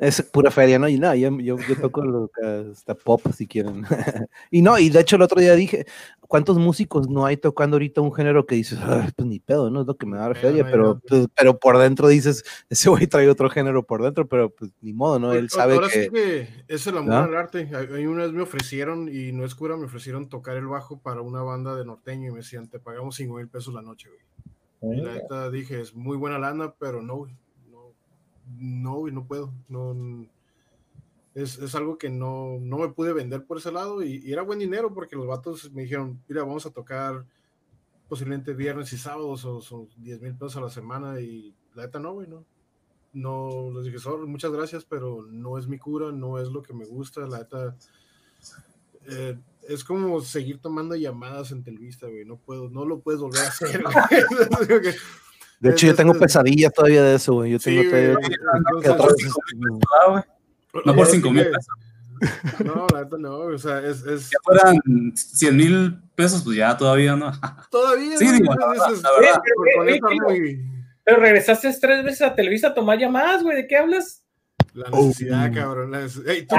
[0.00, 0.88] Es pura feria, ¿no?
[0.88, 2.30] Y nada, yo, yo, toco lo
[2.70, 3.84] hasta pop si quieren.
[4.50, 5.84] y no, y de hecho el otro día dije,
[6.20, 8.78] ¿cuántos músicos no hay tocando ahorita un género que dices,
[9.14, 12.08] pues ni pedo, no es lo que me da feria, pero, pues, pero por dentro
[12.08, 15.34] dices, ese güey trae otro género por dentro, pero pues ni modo, ¿no?
[15.34, 16.04] Él sabe ahora que...
[16.04, 17.68] Sí que es el amor al arte.
[17.74, 21.20] Hay una vez me ofrecieron, y no es cura, me ofrecieron tocar el bajo para
[21.20, 24.96] una banda de norteño y me decían, te pagamos 5 mil pesos la noche, güey.
[24.96, 27.36] Y la neta dije, es muy buena lana, pero no, güey
[28.58, 29.52] no, no puedo.
[29.68, 30.26] No,
[31.34, 34.58] es, es, algo que no, no me pude vender por ese lado y, era buen
[34.58, 37.24] dinero porque los vatos me dijeron, mira, vamos a tocar
[38.08, 42.00] posiblemente viernes y sábados o son 10 mil pesos a la semana y la neta
[42.00, 42.44] no, güey, no.
[43.12, 46.84] No, les dije, muchas gracias, pero no es mi cura, no es lo que me
[46.84, 47.76] gusta, la neta.
[49.06, 49.36] Eh,
[49.68, 53.48] es como seguir tomando llamadas en Televista, güey, no puedo, no lo puedes volver a
[53.48, 53.82] hacer,
[55.60, 57.52] De hecho, yo tengo pesadillas todavía de eso, güey.
[57.52, 58.16] Yo tengo todavía.
[60.84, 61.66] No por 5 mil pesos.
[62.62, 64.04] No, la neta no, o sea, es.
[64.04, 64.28] es...
[64.28, 64.78] Ya fueran
[65.14, 67.32] 100 mil pesos, pues ya todavía no.
[67.70, 68.18] Todavía.
[68.18, 69.40] Sí, digo, la verdad.
[71.02, 74.19] Pero regresaste tres veces a Televisa a tomar llamadas, güey, ¿de qué hablas?
[74.74, 75.90] La necesidad, oh, cabrón.
[75.90, 76.54] La Hey, ¿tú,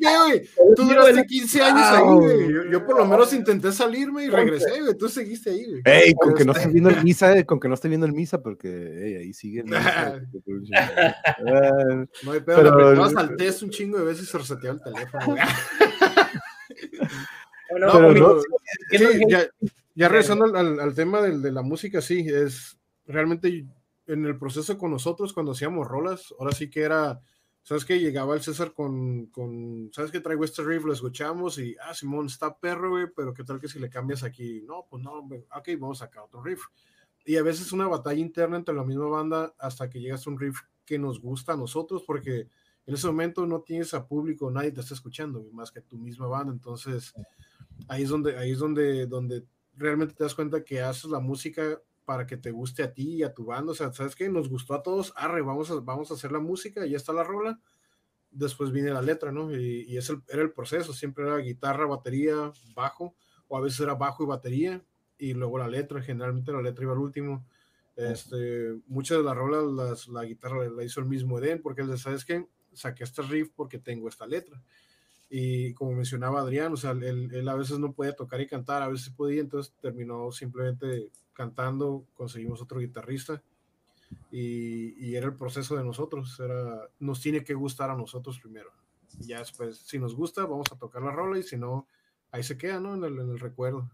[0.00, 0.48] ¿qué, güey?
[0.76, 2.52] Tú duraste 15 años ahí, güey.
[2.52, 4.94] Yo, yo, por lo menos intenté salirme y regresé, güey.
[4.96, 5.82] Tú seguiste ahí, güey.
[5.84, 8.12] Ey, con que no esté viendo el misa, eh, con que no esté viendo el
[8.12, 9.64] misa, porque hey, ahí sigue.
[9.64, 9.78] No,
[12.22, 15.26] no hay pedo, pero, le salté un chingo de veces y se reseteó el teléfono,
[15.26, 15.40] güey.
[17.80, 18.40] no, pero no,
[18.90, 19.48] sí, ya,
[19.94, 22.76] ya regresando al, al tema del, de la música, sí, es
[23.06, 23.64] realmente
[24.12, 27.20] en el proceso con nosotros cuando hacíamos rolas, ahora sí que era,
[27.62, 30.84] ¿sabes que Llegaba el César con, con ¿sabes que traigo este riff?
[30.84, 34.24] Lo escuchamos y, ah, Simón, está perro, güey, pero ¿qué tal que si le cambias
[34.24, 34.62] aquí?
[34.66, 36.62] No, pues no, ok, vamos a sacar otro riff.
[37.24, 40.40] Y a veces una batalla interna entre la misma banda hasta que llegas a un
[40.40, 42.48] riff que nos gusta a nosotros, porque
[42.86, 46.26] en ese momento no tienes a público, nadie te está escuchando, más que tu misma
[46.26, 47.14] banda, entonces
[47.86, 49.44] ahí es donde, ahí es donde, donde
[49.76, 51.80] realmente te das cuenta que haces la música
[52.10, 53.70] para que te guste a ti y a tu banda.
[53.70, 54.28] O sea, ¿sabes qué?
[54.28, 57.22] Nos gustó a todos, arre, vamos a, vamos a hacer la música, ya está la
[57.22, 57.60] rola.
[58.32, 59.54] Después viene la letra, ¿no?
[59.56, 63.14] Y, y ese era el proceso, siempre era guitarra, batería, bajo,
[63.46, 64.84] o a veces era bajo y batería,
[65.18, 67.46] y luego la letra, generalmente la letra iba al último.
[67.94, 71.96] Este, muchas de las rolas, las, la guitarra la hizo el mismo Eden, porque él,
[71.96, 72.44] ¿sabes qué?
[72.72, 74.60] Saqué este riff porque tengo esta letra.
[75.28, 78.82] Y como mencionaba Adrián, o sea, él, él, a veces no podía tocar y cantar,
[78.82, 83.42] a veces podía, entonces terminó simplemente cantando, conseguimos otro guitarrista
[84.30, 88.70] y, y, era el proceso de nosotros, era, nos tiene que gustar a nosotros primero.
[89.18, 91.86] Y ya después, si nos gusta, vamos a tocar la rola y si no,
[92.30, 92.94] ahí se queda, ¿no?
[92.94, 93.90] En el, en el recuerdo.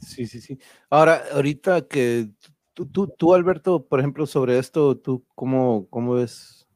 [0.00, 0.58] Sí, sí, sí.
[0.90, 2.30] Ahora, ahorita que
[2.74, 6.66] tú, tú, tú, Alberto, por ejemplo, sobre esto, ¿tú cómo, cómo ves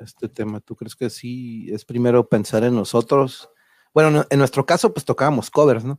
[0.00, 0.60] este tema?
[0.60, 3.50] ¿Tú crees que sí es primero pensar en nosotros?
[3.92, 5.98] Bueno, en nuestro caso, pues tocábamos covers, ¿no?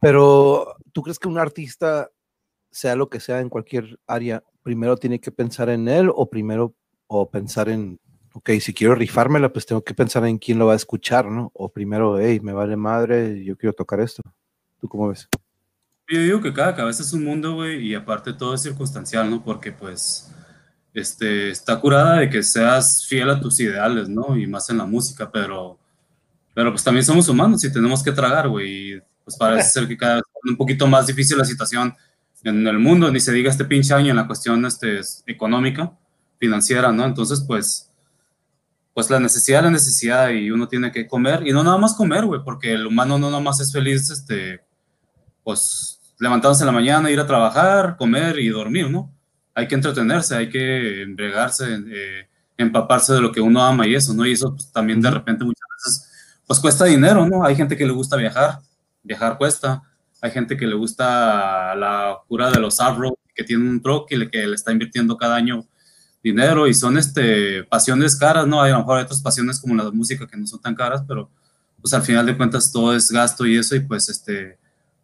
[0.00, 2.10] Pero, ¿tú crees que un artista,
[2.70, 6.74] sea lo que sea en cualquier área, primero tiene que pensar en él o primero,
[7.06, 7.98] o pensar en,
[8.32, 11.50] ok, si quiero rifármela, pues tengo que pensar en quién lo va a escuchar, ¿no?
[11.54, 14.22] O primero, hey, me vale madre, yo quiero tocar esto.
[14.80, 15.28] ¿Tú cómo ves?
[16.08, 19.44] Yo digo que cada cabeza es un mundo, güey, y aparte todo es circunstancial, ¿no?
[19.44, 20.30] Porque pues
[20.92, 24.36] este, está curada de que seas fiel a tus ideales, ¿no?
[24.36, 25.78] Y más en la música, pero,
[26.54, 29.00] pero pues también somos humanos y tenemos que tragar, güey.
[29.24, 31.94] Pues parece ser que cada vez es un poquito más difícil la situación
[32.44, 35.92] en el mundo, ni se diga este pinche año en la cuestión este, económica,
[36.38, 37.04] financiera, ¿no?
[37.04, 37.90] Entonces, pues,
[38.94, 42.24] pues la necesidad, la necesidad, y uno tiene que comer, y no nada más comer,
[42.24, 44.62] güey, porque el humano no nada más es feliz, este,
[45.44, 49.12] pues, levantándose en la mañana, ir a trabajar, comer y dormir, ¿no?
[49.54, 54.14] Hay que entretenerse, hay que embriagarse, eh, empaparse de lo que uno ama y eso,
[54.14, 54.26] ¿no?
[54.26, 56.10] Y eso pues, también de repente muchas veces,
[56.46, 57.44] pues cuesta dinero, ¿no?
[57.44, 58.60] Hay gente que le gusta viajar,
[59.02, 59.82] viajar cuesta,
[60.20, 62.98] hay gente que le gusta la cura de los off
[63.34, 65.66] que tiene un truck y le, que le está invirtiendo cada año
[66.22, 68.60] dinero y son este, pasiones caras, ¿no?
[68.60, 71.30] Hay a lo mejor otras pasiones como la música que no son tan caras, pero
[71.80, 74.58] pues al final de cuentas todo es gasto y eso y pues este,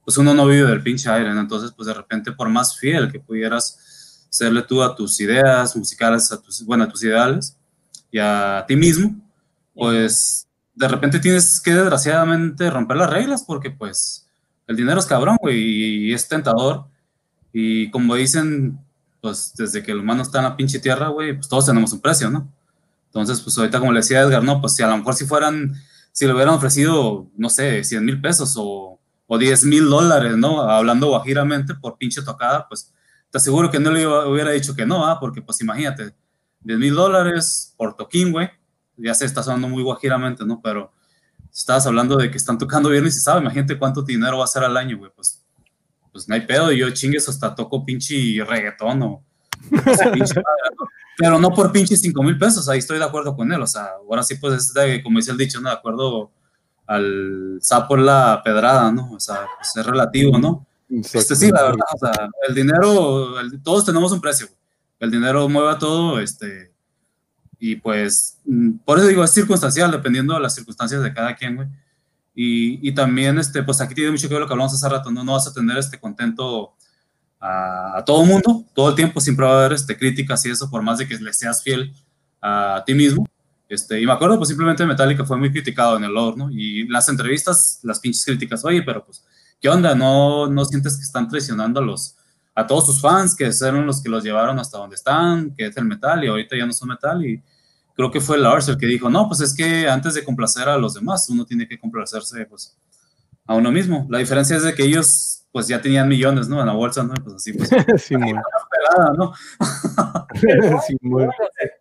[0.05, 1.41] pues uno no vive del pinche aire, ¿no?
[1.41, 6.31] Entonces pues de repente por más fiel que pudieras serle tú a tus ideas musicales,
[6.31, 7.57] a tus, bueno, a tus ideales
[8.11, 9.17] y a ti mismo,
[9.73, 10.46] pues
[10.77, 14.29] de repente tienes que desgraciadamente romper las reglas porque pues
[14.67, 15.59] el dinero es cabrón, güey,
[16.09, 16.85] y es tentador.
[17.53, 18.79] Y como dicen,
[19.23, 22.01] pues desde que el humano está en la pinche tierra, güey, pues todos tenemos un
[22.01, 22.53] precio, ¿no?
[23.07, 25.75] Entonces, pues ahorita como le decía Edgar, no, pues si a lo mejor si fueran,
[26.13, 30.61] si le hubieran ofrecido, no sé, 100 mil pesos o, o 10 mil dólares, ¿no?
[30.61, 32.93] Hablando guajiramente por pinche tocada, pues
[33.31, 35.19] te aseguro que no le hubiera dicho que no, ¿ah?
[35.19, 36.15] Porque pues imagínate,
[36.61, 38.51] 10 mil dólares por toquín, güey,
[38.97, 40.61] ya se está sonando muy guajiramente, ¿no?
[40.63, 40.93] Pero
[41.53, 44.65] estabas hablando de que están tocando viernes y sabe, imagínate cuánto dinero va a ser
[44.65, 45.43] al año, güey, pues,
[46.13, 49.23] pues no hay pedo, y yo chingues hasta toco pinche reggaetón o,
[51.19, 53.89] pero no por pinche 5 mil pesos, ahí estoy de acuerdo con él, o sea,
[54.07, 55.71] ahora sí, pues es de, como dice el dicho, ¿no?
[55.71, 56.31] De acuerdo
[56.87, 59.13] al sapo la pedrada, ¿no?
[59.13, 60.67] O sea, pues es relativo, ¿no?
[60.89, 64.47] Este sí, la verdad, o sea, el dinero, todos tenemos un precio,
[65.01, 66.73] el dinero mueve a todo, este,
[67.59, 71.57] y pues, mm, por eso digo, es circunstancial, dependiendo de las circunstancias de cada quien,
[71.57, 71.69] güey.
[72.35, 75.11] Y, y, también, este, pues aquí tiene mucho que ver lo que hablamos hace rato,
[75.11, 75.25] ¿no?
[75.25, 76.75] No vas a tener este contento
[77.41, 80.51] a, a todo el mundo, todo el tiempo, siempre va a haber este, críticas y
[80.51, 81.95] eso, por más de que le seas fiel
[82.43, 83.27] a ti mismo.
[83.69, 86.51] Este, y me acuerdo, pues simplemente Metallica fue muy criticado en el lore, ¿no?
[86.51, 89.25] Y las entrevistas, las pinches críticas, oye, pero pues,
[89.61, 89.95] ¿qué onda?
[89.95, 92.17] ¿No, no sientes que están traicionando a los,
[92.57, 95.77] a todos sus fans, que fueron los que los llevaron hasta donde están, que es
[95.77, 97.43] el metal, y ahorita ya no son metal, y
[97.95, 100.79] creo que fue Lars el que dijo, no, pues es que antes de complacer a
[100.79, 102.75] los demás, uno tiene que complacerse, pues,
[103.45, 104.07] a uno mismo.
[104.09, 106.59] La diferencia es de que ellos, pues, ya tenían millones, ¿no?
[106.59, 107.13] En la bolsa, ¿no?
[107.23, 107.69] Pues así, pues,
[108.03, 108.33] sí, muy.
[108.33, 109.35] Pelada, ¿no?
[110.87, 111.27] sí, muy.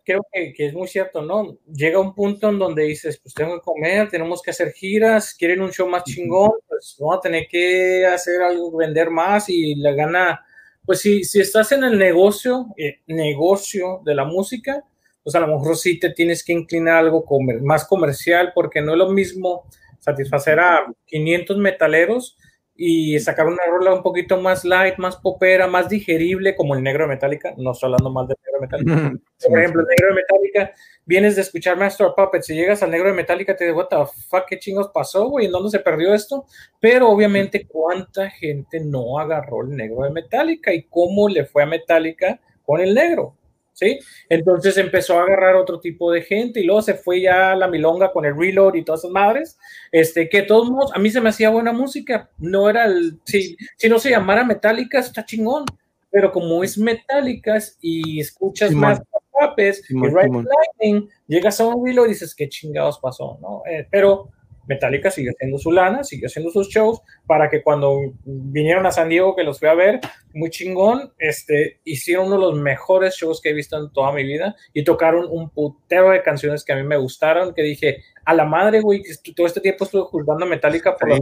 [0.04, 1.56] Creo que, que, es muy cierto, ¿no?
[1.72, 5.62] Llega un punto en donde dices, pues tengo que comer, tenemos que hacer giras, quieren
[5.62, 9.92] un show más chingón, pues vamos a tener que hacer algo, vender más y la
[9.92, 10.45] gana
[10.86, 14.84] pues si, si estás en el negocio, eh, negocio de la música,
[15.22, 17.24] pues a lo mejor sí te tienes que inclinar algo
[17.62, 19.64] más comercial, porque no es lo mismo
[19.98, 22.38] satisfacer a 500 metaleros
[22.76, 27.04] y sacar una rola un poquito más light, más popera, más digerible, como el negro
[27.04, 27.54] de Metallica.
[27.56, 29.20] No estoy hablando mal del negro de Metallica.
[29.48, 30.74] Por ejemplo, el negro de Metallica,
[31.04, 33.88] vienes de escuchar Master of Puppets y llegas al negro de Metallica, te digo, what
[33.88, 33.96] the
[34.28, 36.44] fuck, qué chingos pasó, güey, ¿en dónde se perdió esto?
[36.80, 41.66] Pero obviamente, ¿cuánta gente no agarró el negro de Metallica y cómo le fue a
[41.66, 43.36] Metallica con el negro?
[43.76, 43.98] ¿Sí?
[44.28, 48.10] Entonces empezó a agarrar otro tipo de gente y luego se fue ya la milonga
[48.10, 49.58] con el reload y todas esas madres,
[49.92, 53.56] este, que todos modos, a mí se me hacía buena música, no era el, si,
[53.76, 55.66] si no se llamara Metallica, está chingón,
[56.10, 59.02] pero como es Metallica y escuchas más
[59.38, 63.38] papes y Lightning, llegas a un reload y dices, ¿qué chingados pasó?
[63.42, 63.62] ¿no?
[63.70, 64.30] Eh, pero
[64.66, 69.08] Metallica sigue haciendo su lana, sigue haciendo sus shows, para que cuando vinieron a San
[69.08, 70.00] Diego, que los fui a ver,
[70.34, 74.24] muy chingón, este, hicieron uno de los mejores shows que he visto en toda mi
[74.24, 78.34] vida y tocaron un putero de canciones que a mí me gustaron, que dije, a
[78.34, 79.02] la madre, güey,
[79.34, 81.18] todo este tiempo estuve juzgando a Metallica por la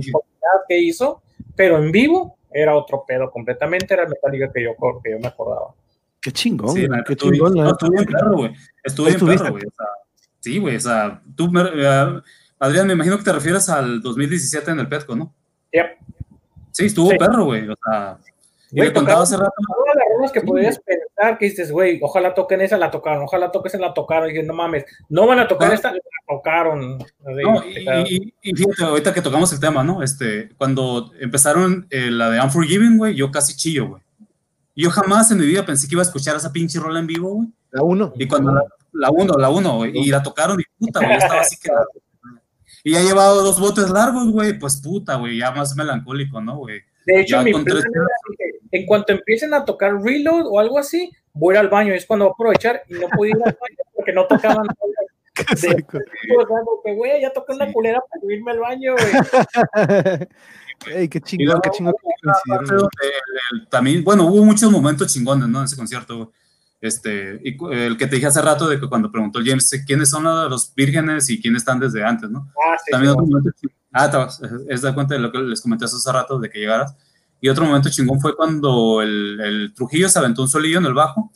[0.68, 1.22] que hizo,
[1.54, 4.70] pero en vivo era otro pedo completamente, era Metallica que yo,
[5.02, 5.74] que yo me acordaba.
[6.20, 7.58] Qué chingón, sí, qué chingón.
[7.66, 8.52] estuve en perro, güey.
[8.82, 9.64] Estuve perro, güey.
[9.66, 9.86] O sea,
[10.40, 12.22] sí, güey, o sea, tú me, uh,
[12.58, 15.34] Adrián, me imagino que te refieres al 2017 en el Petco, ¿no?
[15.72, 15.86] Yep.
[16.70, 17.68] Sí, estuvo perro, güey.
[17.68, 18.18] O sea,
[18.74, 19.52] y le contaba hace rato.
[19.56, 23.52] Todas las runas que podías pensar que dices, güey, ojalá toquen esa, la tocaron, ojalá
[23.52, 24.28] toques en la tocaron.
[24.28, 26.98] Y dije, no mames, no van a tocar esta, la tocaron.
[26.98, 30.02] No, y, y, fíjate, ahorita que tocamos el tema, ¿no?
[30.02, 34.02] Este, cuando empezaron eh, la de Unforgiven, güey, yo casi chillo, güey.
[34.74, 37.30] Yo jamás en mi vida pensé que iba a escuchar esa pinche rola en vivo,
[37.34, 37.48] güey.
[37.70, 38.12] La uno.
[38.16, 38.62] Y cuando la,
[38.92, 41.70] la uno, la uno, güey, y la tocaron y puta, güey, estaba así que
[42.82, 46.56] y ya he llevado dos botes largos, güey, pues puta, güey, ya más melancólico, ¿no,
[46.58, 46.80] güey?
[47.06, 47.76] De hecho, mi plan
[48.72, 52.30] en cuanto empiecen a tocar Reload o algo así, voy al baño, es cuando voy
[52.30, 54.66] a aprovechar y no puedo ir al baño porque no tocaban
[55.36, 59.12] como que, güey, ya toqué una culera para subirme al baño, güey.
[60.96, 65.58] Ey, qué chingón, qué chingón que el- el- también, bueno, hubo muchos momentos chingones, ¿no?
[65.60, 66.16] En ese concierto.
[66.16, 66.28] güey.
[66.84, 70.10] Este, y el que te dije hace rato de que cuando preguntó el James quiénes
[70.10, 72.50] son los vírgenes y quiénes están desde antes, ¿no?
[72.62, 73.50] Ah, sí, También sí, otro momento
[73.90, 76.58] Ah, te vas- es de cuenta de lo que les comenté hace rato de que
[76.58, 76.94] llegaras.
[77.40, 80.92] Y otro momento chingón fue cuando el, el Trujillo se aventó un solillo en el
[80.92, 81.30] bajo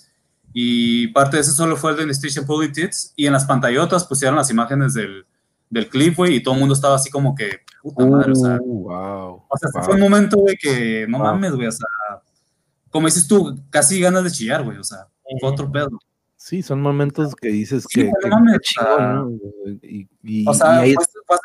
[0.52, 4.36] y parte de ese solo fue el de Station Politics y en las pantallotas pusieron
[4.36, 5.24] las imágenes del,
[5.70, 8.58] del clip, güey, y todo el mundo estaba así como que, puta madre, o sea,
[8.60, 9.44] Uh, wow.
[9.48, 9.82] o sea, wow.
[9.84, 11.26] fue un momento, güey, que no Wow.
[11.26, 11.86] mames, güey, o sea,
[12.90, 15.06] como dices tú, casi ganas de chillar, güey, o sea,
[15.40, 15.90] fue otro pedo.
[16.36, 19.30] Sí, son momentos que dices Sí, que, que- mames, chingón, o sea, ¿no?
[19.82, 21.36] Y, y- O sea, y ahí que-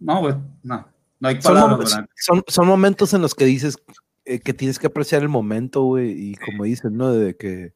[0.00, 0.88] no, güey, no,
[1.20, 3.76] no hay son, palabras, son, son momentos en los que dices
[4.24, 7.12] eh, que tienes que apreciar el momento, güey, y como dicen, ¿no?
[7.12, 7.72] De que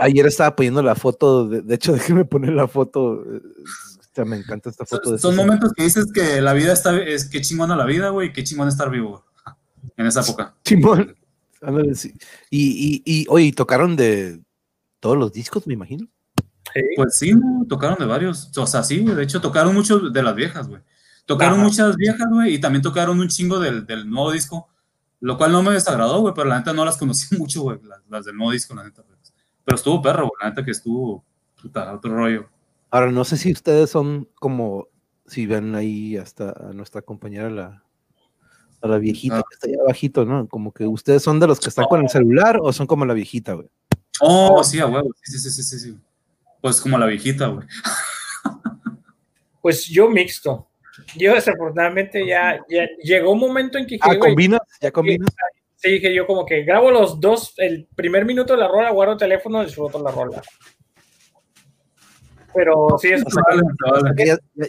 [0.00, 3.40] ayer estaba poniendo la foto, de, de hecho, déjeme poner la foto, eh,
[4.00, 5.04] o sea, me encanta esta foto.
[5.04, 5.46] Son, de son César.
[5.46, 8.68] momentos que dices que la vida está, es que chingona la vida, güey, qué chingón
[8.68, 9.56] estar vivo, güey,
[9.96, 10.54] en esa época.
[10.64, 11.16] Simón.
[11.62, 12.12] Ándale, sí.
[12.50, 14.40] Y, y, y, oye, tocaron de
[15.00, 16.06] todos los discos, me imagino.
[16.74, 16.80] sí.
[16.96, 17.64] Pues sí, ¿no?
[17.68, 20.82] tocaron de varios, o sea, sí, de hecho tocaron muchos de las viejas, güey.
[21.24, 21.64] Tocaron Ajá.
[21.64, 24.68] muchas viejas, güey, y también tocaron un chingo del, del nuevo disco,
[25.20, 28.00] lo cual no me desagradó, güey, pero la neta no las conocí mucho, güey, las,
[28.08, 29.02] las del nuevo disco, la neta.
[29.02, 29.32] pues.
[29.64, 31.24] Pero estuvo perro, güey, la neta que estuvo,
[31.60, 32.48] puta, otro rollo.
[32.90, 34.88] Ahora, no sé si ustedes son como,
[35.26, 37.81] si ven ahí hasta a nuestra compañera, la,
[38.82, 39.42] a la viejita Ah.
[39.48, 40.46] que está ahí abajito, ¿no?
[40.48, 43.14] Como que ustedes son de los que están con el celular o son como la
[43.14, 43.68] viejita, güey.
[44.20, 45.96] Oh, sí, a huevo, sí, sí, sí, sí, sí.
[46.60, 47.66] Pues como la viejita, güey.
[49.60, 50.68] Pues yo mixto.
[51.16, 55.30] Yo desafortunadamente ya, ya llegó un momento en que Ah, combinas, ya combinas.
[55.76, 59.12] sí, dije yo como que grabo los dos, el primer minuto de la rola, guardo
[59.14, 60.42] el teléfono, disfruto la rola.
[62.54, 63.24] Pero sí es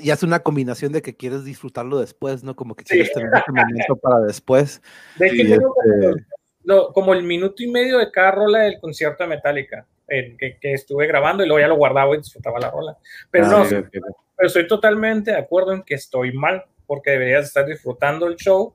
[0.02, 2.56] Ya, es una combinación de que quieres disfrutarlo después, ¿no?
[2.56, 2.94] Como que Sí.
[2.96, 4.82] quieres tener ese momento para después.
[5.18, 6.16] De hecho, Y tengo este- como,
[6.64, 10.58] lo- como el minuto y medio de cada rola del concierto de Metallica, en que,
[10.60, 12.98] que estuve grabando y luego ya lo guardaba y disfrutaba la rola.
[13.32, 13.88] Pero Ah, no, ok.
[13.92, 18.74] pero estoy totalmente de acuerdo en que estoy mal, porque deberías estar disfrutando el show.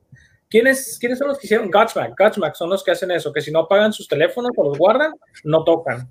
[0.49, 2.17] ¿Quiénes, ¿quiénes son los que hicieron Godsmack?
[2.19, 5.13] Godsmack son los que hacen eso, que si no apagan sus teléfonos o los guardan,
[5.43, 6.09] no tocan.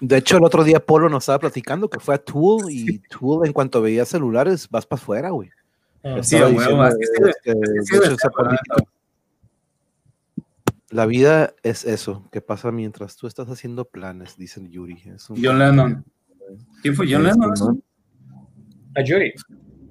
[0.00, 3.46] De hecho, el otro día Polo nos estaba platicando que fue a Tool y Tool,
[3.46, 5.50] en cuanto veía celulares, vas para afuera, güey.
[6.22, 8.16] Sí, Estaba a huevo, diciendo, es que sí, este, es
[10.90, 15.00] la vida es eso, que pasa mientras tú estás haciendo planes, dicen Yuri.
[15.14, 16.04] Es un- John Lennon.
[16.82, 17.54] ¿Quién fue John Este, Lennon?
[17.58, 17.82] ¿no?
[18.96, 19.32] A Yuri.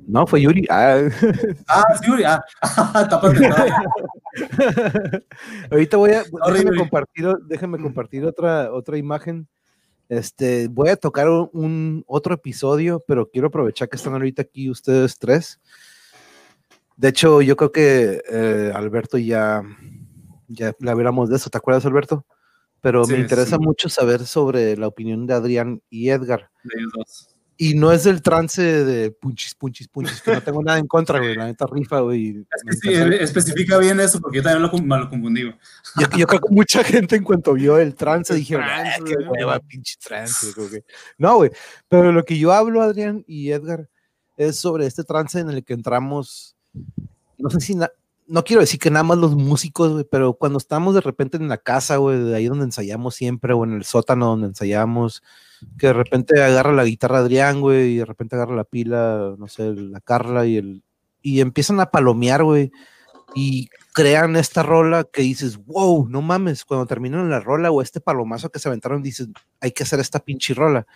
[0.07, 0.65] No, fue Yuri.
[0.69, 0.99] Ah.
[1.67, 2.23] Ah, güey.
[2.25, 2.43] Ah,
[3.09, 3.47] tápate.
[3.47, 3.55] no.
[5.71, 6.77] Ahorita voy a Sorry, déjame Yuri.
[6.79, 9.47] compartir, déjame compartir otra, otra imagen.
[10.09, 14.69] Este, voy a tocar un, un otro episodio, pero quiero aprovechar que están ahorita aquí
[14.69, 15.61] ustedes tres.
[16.97, 19.63] De hecho, yo creo que eh, Alberto ya,
[20.49, 22.25] ya le hablamos de eso, ¿te acuerdas, Alberto?
[22.81, 23.61] Pero me interesa sí.
[23.61, 26.49] mucho saber sobre la opinión de Adrián y Edgar.
[26.63, 27.35] De ellos dos.
[27.61, 31.19] Y no es del trance de punchis, punchis, punchis, que no tengo nada en contra,
[31.19, 31.35] güey.
[31.35, 32.37] La neta rifa, güey.
[32.55, 33.15] Es que sí, encanta.
[33.17, 35.43] él especifica bien eso porque yo también lo, me lo confundí.
[35.43, 35.55] güey.
[35.99, 39.13] Yo, yo creo que mucha gente en cuanto vio el trance El trance, "Ah, qué
[39.15, 39.27] güey".
[39.27, 40.45] hueva, pinche trance.
[40.45, 40.85] güey", como que-
[41.17, 41.51] No, güey.
[41.89, 43.89] Pero lo que yo hablo, Adrián y Edgar,
[44.37, 46.55] es sobre este trance en el que entramos.
[47.37, 50.95] No sé si, no quiero decir que nada más los músicos, güey, pero cuando estamos
[50.95, 54.27] de repente en la casa, güey, de ahí donde ensayamos siempre, o en el sótano
[54.27, 55.23] donde ensayamos,
[55.77, 59.47] que de repente agarra la guitarra Adrián, güey, y de repente agarra la pila, no
[59.47, 60.83] sé, la Carla y el.
[61.21, 62.71] Y empiezan a palomear, güey
[63.35, 68.01] y crean esta rola que dices, wow, no mames, cuando terminan la rola o este
[68.01, 69.27] palomazo que se aventaron, dices,
[69.59, 70.87] hay que hacer esta pinche rola.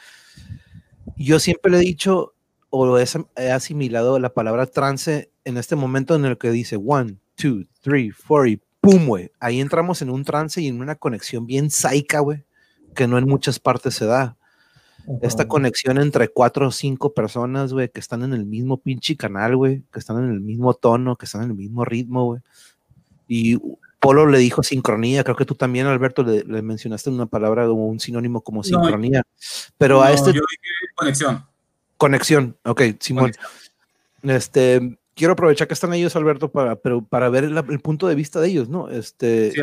[1.15, 2.34] Yo siempre le he dicho,
[2.69, 6.77] o he asim- he asimilado la palabra trance en este momento en el que dice
[6.84, 9.31] one, two, three, four y pum, güey.
[9.40, 12.45] Ahí entramos en un trance y en una conexión bien saica, güey,
[12.95, 14.38] que no en muchas partes se da.
[15.21, 19.55] Esta conexión entre cuatro o cinco personas, güey, que están en el mismo pinche canal,
[19.57, 22.41] güey, que están en el mismo tono, que están en el mismo ritmo, güey.
[23.27, 23.59] Y
[23.99, 27.73] Polo le dijo sincronía, creo que tú también, Alberto, le, le mencionaste una palabra o
[27.73, 29.23] un sinónimo como sincronía.
[29.77, 31.45] Pero a este Yo dije conexión.
[31.97, 33.31] conexión, ok, Simón.
[34.23, 38.15] Este, quiero aprovechar que están ellos, Alberto, para, pero para ver el, el punto de
[38.15, 38.90] vista de ellos, ¿no?
[38.90, 39.61] Este, Sí,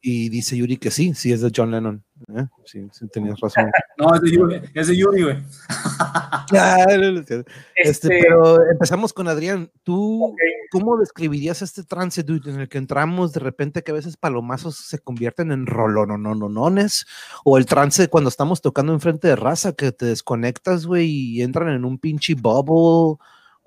[0.00, 2.04] y, y dice Yuri que sí, sí es de John Lennon.
[2.34, 2.46] ¿Eh?
[2.64, 3.70] Sí, sí, tenías razón.
[3.96, 5.36] No, es de Yuri, es de Yuri, güey.
[7.16, 7.44] este,
[7.76, 9.70] Este, pero empezamos con Adrián.
[9.82, 10.34] ¿Tú
[10.70, 14.76] cómo describirías este trance, dude, en el que entramos de repente que a veces palomazos
[14.76, 17.06] se convierten en rolonononones?
[17.44, 21.68] O el trance cuando estamos tocando enfrente de raza que te desconectas, güey, y entran
[21.68, 23.18] en un pinche bubble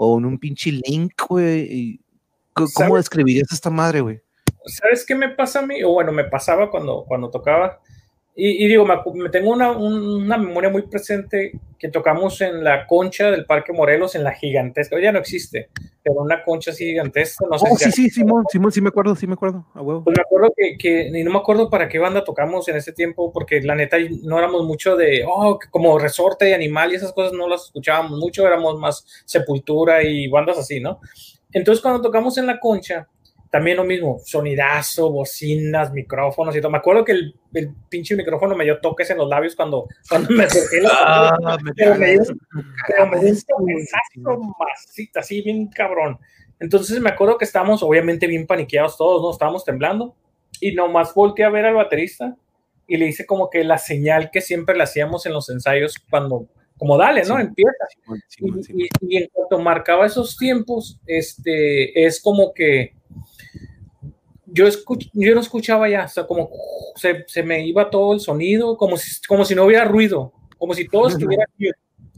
[0.04, 2.02] o en un pinche link, güey.
[2.54, 2.94] ¿Cómo ¿Sabes?
[2.96, 4.20] describirías esta madre, güey?
[4.66, 5.84] ¿Sabes qué me pasa a mí?
[5.84, 7.80] O bueno, me pasaba cuando, cuando tocaba.
[8.34, 12.88] Y, y digo, me, tengo una, un- una memoria muy presente que tocamos en la
[12.88, 15.70] concha del Parque Morelos, en la gigantesca, ya no existe,
[16.02, 18.88] pero una concha así gigantesca, no sé Oh, si sí, sí, Simón, Simón, sí me
[18.90, 20.04] acuerdo, sí me acuerdo, a huevo.
[20.06, 22.94] Pues me acuerdo que, que y no me acuerdo para qué banda tocamos en ese
[22.94, 27.12] tiempo, porque la neta no éramos mucho de, oh, como resorte y animal y esas
[27.14, 31.00] cosas no las escuchábamos mucho, éramos más sepultura y bandas así, ¿no?
[31.52, 33.08] Entonces cuando tocamos en la concha,
[33.52, 36.72] también lo mismo, sonidazo, bocinas, micrófonos y todo.
[36.72, 40.30] Me acuerdo que el, el pinche micrófono me dio toques en los labios cuando, cuando
[40.32, 40.82] me acerqué.
[40.90, 42.22] Ah, pero me dio,
[42.88, 44.22] pero me dio un Sí,
[44.58, 46.18] masita, así bien cabrón.
[46.60, 49.32] Entonces me acuerdo que estábamos obviamente bien paniqueados todos, ¿no?
[49.32, 50.16] Estábamos temblando
[50.60, 52.36] y nomás volteé a ver al baterista
[52.88, 56.48] y le hice como que la señal que siempre le hacíamos en los ensayos cuando,
[56.78, 57.36] como dale, ¿no?
[57.38, 57.42] Sí.
[57.42, 57.72] Empieza.
[57.90, 58.82] Simón, Y, Simón, Simón.
[59.02, 62.94] y- y en cuanto marcaba esos tiempos, este, es como que
[64.54, 66.50] yo, escuch- yo no escuchaba ya, o sea, como
[66.96, 70.74] se, se me iba todo el sonido, como si, como si no hubiera ruido, como
[70.74, 71.46] si todo estuviera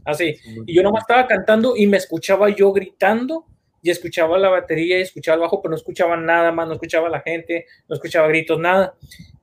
[0.04, 0.36] así.
[0.66, 3.46] Y yo nomás estaba cantando y me escuchaba yo gritando
[3.82, 7.08] y escuchaba la batería y escuchaba el bajo, pero no escuchaba nada más, no escuchaba
[7.08, 8.94] la gente, no escuchaba gritos, nada.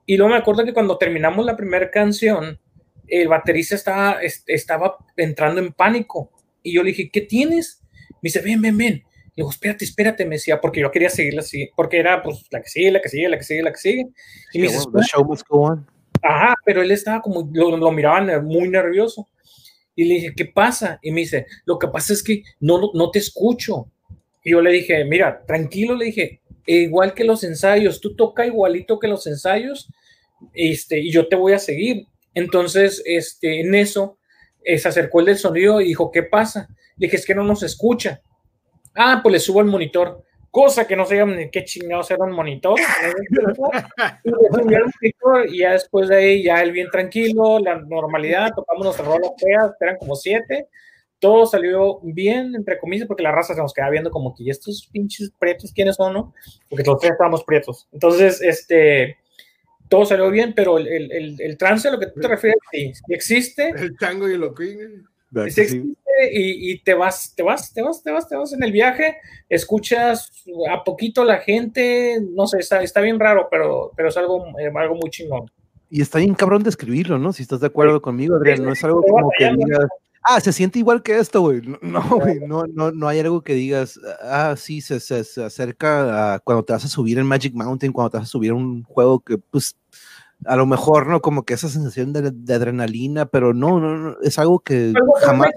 [0.06, 2.60] Y luego me acuerdo que cuando terminamos la primera canción,
[3.08, 6.32] el baterista estaba, es- estaba entrando en pánico.
[6.64, 7.82] Y yo le dije, ¿qué tienes?
[8.16, 9.04] Me dice, ven, ven, ven.
[9.36, 12.62] Le digo, espérate, espérate, me decía, porque yo quería seguirla así, porque era pues la
[12.62, 14.08] que sigue, la que sigue, la que sigue, la que sigue.
[14.54, 15.88] Y me dice, the show must go on.
[16.22, 19.28] Ajá, pero él estaba como, lo, lo miraba ner- muy nervioso.
[19.96, 21.00] Y le dije, ¿qué pasa?
[21.02, 23.88] Y me dice, lo que pasa es que no, no- no te escucho.
[24.44, 28.46] Y yo le dije, mira, tranquilo, le dije, "e igual que los ensayos, tú toca
[28.46, 29.88] igualito que los ensayos,
[30.54, 32.06] este, y yo te voy a seguir.
[32.34, 34.18] Entonces, este, en eso,
[34.64, 36.68] eh, se acercó el del sonido y dijo, ¿qué pasa?
[36.98, 38.22] Le dije, es que no nos escucha.
[38.96, 40.24] Ah, pues le subo el monitor.
[40.50, 42.76] Cosa que no sabíamos ni qué chingados era un monitor.
[44.24, 47.80] Y le subí al monitor y ya después de ahí, ya él bien tranquilo, la
[47.80, 50.68] normalidad, tocamos nuestras rolas feas, eran como siete.
[51.20, 54.50] Todo salió bien, entre comillas, porque la raza se nos quedaba viendo como que, ¿y
[54.50, 56.34] estos pinches prietos quiénes son, no?
[56.68, 57.88] Porque tres estábamos prietos.
[57.94, 59.18] Entonces, este,
[59.88, 62.60] todo salió bien, pero el, el, el, el trance a lo que tú te refieres,
[62.72, 65.06] sí, existe, El tango y lo queen.
[65.46, 65.96] Existe
[66.32, 69.18] y, y te vas, te vas, te vas, te vas, te vas en el viaje,
[69.50, 70.32] escuchas
[70.70, 74.72] a poquito la gente, no sé, está, está bien raro, pero, pero es algo, eh,
[74.76, 75.50] algo muy chingón.
[75.90, 77.34] Y está bien cabrón describirlo, ¿no?
[77.34, 79.88] Si estás de acuerdo conmigo, Adrián, no es algo como que digas,
[80.24, 81.62] ah, se siente igual que esto, güey.
[81.62, 85.44] No, No, güey, no, no, no hay algo que digas, ah, sí, se, se, se
[85.44, 88.52] acerca a cuando te vas a subir en Magic Mountain, cuando te vas a subir
[88.52, 89.76] a un juego que, pues,
[90.46, 91.22] a lo mejor, ¿no?
[91.22, 95.14] Como que esa sensación de, de adrenalina, pero no, no, no, es algo que Algo
[95.20, 95.52] jamás,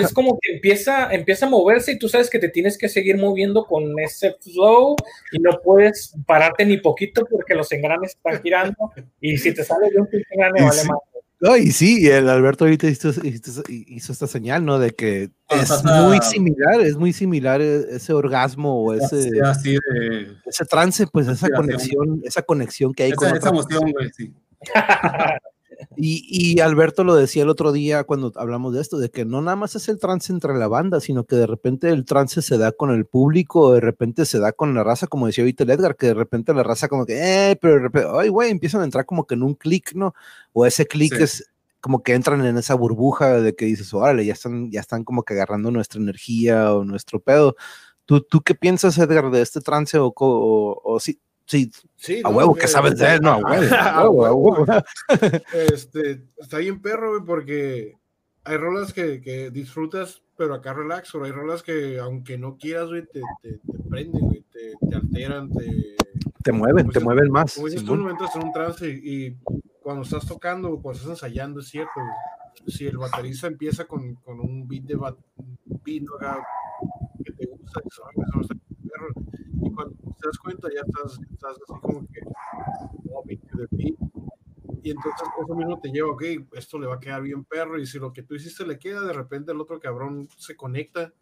[0.00, 3.18] es como que empieza, empieza a moverse y tú sabes que te tienes que seguir
[3.18, 4.96] moviendo con ese flow
[5.32, 9.90] y no puedes pararte ni poquito porque los engranes están girando y si te sale
[9.90, 10.98] de un engrane vale más.
[11.38, 14.78] No, y sí, y el Alberto ahorita hizo, hizo- hizo esta señal, ¿no?
[14.78, 19.40] De que Cuando es muy similar, es muy similar e- ese orgasmo o ese, Así,
[19.42, 20.28] así de.
[20.46, 24.32] ese trance, pues esa conexión, esa conexión que hay con Esa, emoción, güey, sí.
[25.96, 29.40] Y, y Alberto lo decía el otro día cuando hablamos de esto, de que no
[29.40, 32.58] nada más es el trance entre la banda, sino que de repente el trance se
[32.58, 35.70] da con el público, de repente se da con la raza, como decía ahorita el
[35.70, 38.82] Edgar, que de repente la raza como que, eh, pero de repente, ay, güey, empiezan
[38.82, 40.14] a entrar como que en un clic, ¿no?
[40.52, 41.22] O ese clic Sí.
[41.22, 41.50] es
[41.80, 45.22] como que entran en esa burbuja de que dices, órale, ya están, ya están como
[45.22, 47.56] que agarrando nuestra energía o nuestro pedo.
[48.06, 51.20] ¿Tú, tú qué piensas, Edgar, de este trance o, o, o sí?
[51.46, 54.26] Sí, Sí, a no, huevo, que eh, sabes de él, no, a huevo, a huevo,
[54.26, 54.66] a huevo.
[55.72, 57.96] Este, está bien perro, güey, porque
[58.44, 62.88] hay rolas que, que disfrutas, pero acá relax, o hay rolas que aunque no quieras,
[62.88, 65.96] güey, te, te, te prenden, güey, te, te alteran, te...
[66.44, 67.54] Te mueven, te mueven más.
[67.54, 69.36] Como dices tú, no entras en un trance y, y
[69.80, 72.14] cuando estás tocando o cuando estás ensayando, es cierto, güey.
[72.68, 75.16] Si el baterista empieza con, con un beat de bat,
[75.84, 76.04] beat
[77.24, 78.56] que te gusta, dices,
[79.62, 82.20] Y cuando te das cuenta ya estás, estás así como que
[83.36, 83.94] to the beat.
[84.82, 86.22] y entonces eso mismo te lleva, ok,
[86.52, 89.00] esto le va a quedar bien perro, y si lo que tú hiciste le queda,
[89.02, 91.12] de repente el otro cabrón se conecta,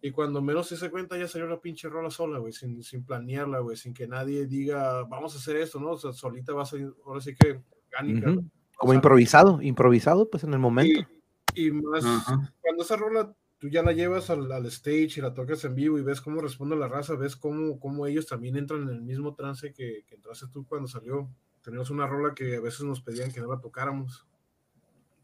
[0.00, 3.60] y cuando menos se cuenta ya salió la pinche rola sola, güey, sin, sin planearla,
[3.60, 5.90] güey, sin que nadie diga, vamos a hacer esto, ¿no?
[5.92, 8.30] O sea, solita va a salir, ahora sí que orgánica.
[8.30, 8.44] Ujú.
[8.76, 11.08] Como improvisado, improvisado, pues en el momento.
[11.54, 12.52] Y más, Ajá.
[12.60, 13.32] cuando esa rola
[13.62, 16.40] tú ya la llevas al, al stage y la tocas en vivo y ves cómo
[16.40, 20.16] responde la raza, ves cómo, cómo ellos también entran en el mismo trance que, que
[20.16, 21.28] entraste tú cuando salió.
[21.62, 24.26] Teníamos una rola que a veces nos pedían que no la tocáramos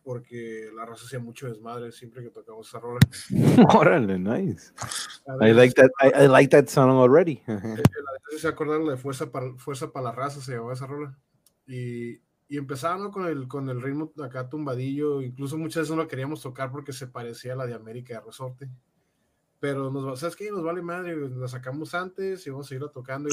[0.04, 3.00] porque la raza hacía mucho desmadre siempre que tocamos esa rola.
[3.76, 4.72] Órale, nice.
[5.42, 5.90] I like that.
[6.00, 7.42] I, I like that song already.
[7.48, 10.86] Eh, La neta se acordaron de Fuerza para, Fuerza para la Raza, se llamaba esa
[10.86, 11.18] rola.
[11.66, 13.10] Y, y empezaba ¿no?
[13.10, 16.92] con, el, con el ritmo acá tumbadillo, incluso muchas veces no la queríamos tocar porque
[16.92, 18.70] se parecía a la de América de Resorte.
[19.60, 20.50] Pero nos ¿sabes qué?
[20.50, 23.28] Nos vale madre, la sacamos antes y vamos a seguirla tocando.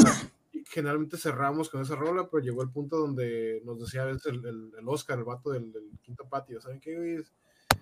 [0.51, 4.25] Y, generalmente cerramos con esa rola, pero llegó el punto donde nos decía a veces
[4.25, 7.23] el, el, el Oscar, el vato del, del quinto patio, ¿saben qué, güey?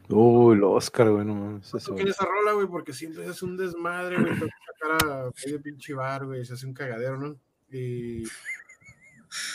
[0.10, 4.22] Uy, el Oscar, güey, no mames, esa rola, güey, porque siempre se hace un desmadre,
[4.22, 4.34] güey.
[4.35, 7.38] Sacar a medio pinche bar, güey, se hace un cagadero, ¿no?
[7.72, 8.23] Y,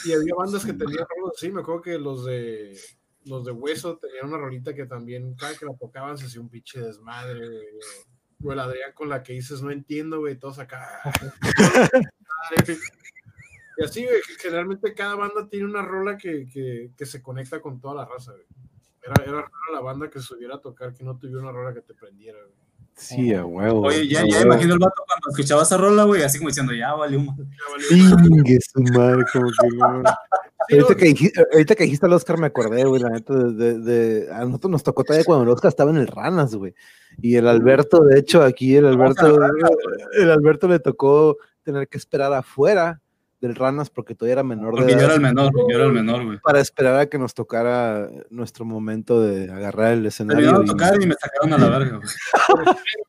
[0.04, 2.76] y había bandas que tenían rolas así, me acuerdo que los de
[3.24, 6.48] los de Hueso tenían una rolita que también, cada que la tocaban se hacía un
[6.48, 7.66] pinche desmadre, güey.
[8.42, 11.00] O el Adrián con la que dices, no entiendo, güey, todos acá.
[13.80, 17.80] Y así, güey, generalmente cada banda tiene una rola que, que, que se conecta con
[17.80, 18.44] toda la raza, güey.
[19.00, 21.82] Era, era rara la banda que subiera a tocar que no tuviera una rola que
[21.82, 22.67] te prendiera, güey.
[22.98, 23.82] Sí, a huevo.
[23.82, 26.94] Oye, ya, ya imagino el vato cuando escuchaba esa rola, güey, así como diciendo, ya
[26.94, 27.44] valió madre.
[27.44, 28.26] Ya valió madre.
[28.28, 30.02] Ingue su madre, como que no.
[30.70, 34.44] Ahorita que, dijiste, ahorita que dijiste al Oscar me acordé, güey, la neta, de- a
[34.44, 36.74] nosotros nos tocó todavía cuando el Oscar estaba en el Ranas, güey.
[37.22, 39.38] Y el Alberto, de hecho, aquí el Alberto,
[40.18, 43.00] el Alberto le tocó tener que esperar afuera
[43.40, 45.84] del Ranas porque todavía era menor de Porque yo era edad el menor, yo era
[45.84, 46.38] el menor, güey.
[46.40, 50.58] para esperar a que nos tocara nuestro momento de agarrar el escenario.
[50.58, 52.00] De y- tocar y me sacaron a la verga,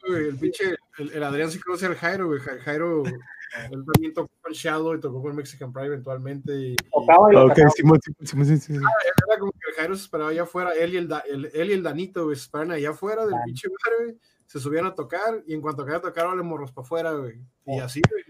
[0.07, 0.27] güey.
[0.27, 2.39] el pinche, el, el Adrián sí conoce al Jairo, güey.
[2.39, 6.53] Ja- Jairo, él también tocó con Shadow y tocó con Mexican Pride eventualmente.
[6.55, 7.69] Y, y Tocaba y Ah, lo Ok, sacaba.
[7.71, 8.79] Simón, Simón, Simón, sí, sí, sí.
[9.27, 11.69] era como que el Jairo se esperaba allá afuera, él y el, Da- el- él
[11.69, 14.17] y el Danito, güey, se esperaban allá afuera del pinche bar, güey.
[14.45, 17.39] Se subían a tocar y en cuanto acababan de tocar, le morros para afuera, güey.
[17.67, 18.23] Y así, güey.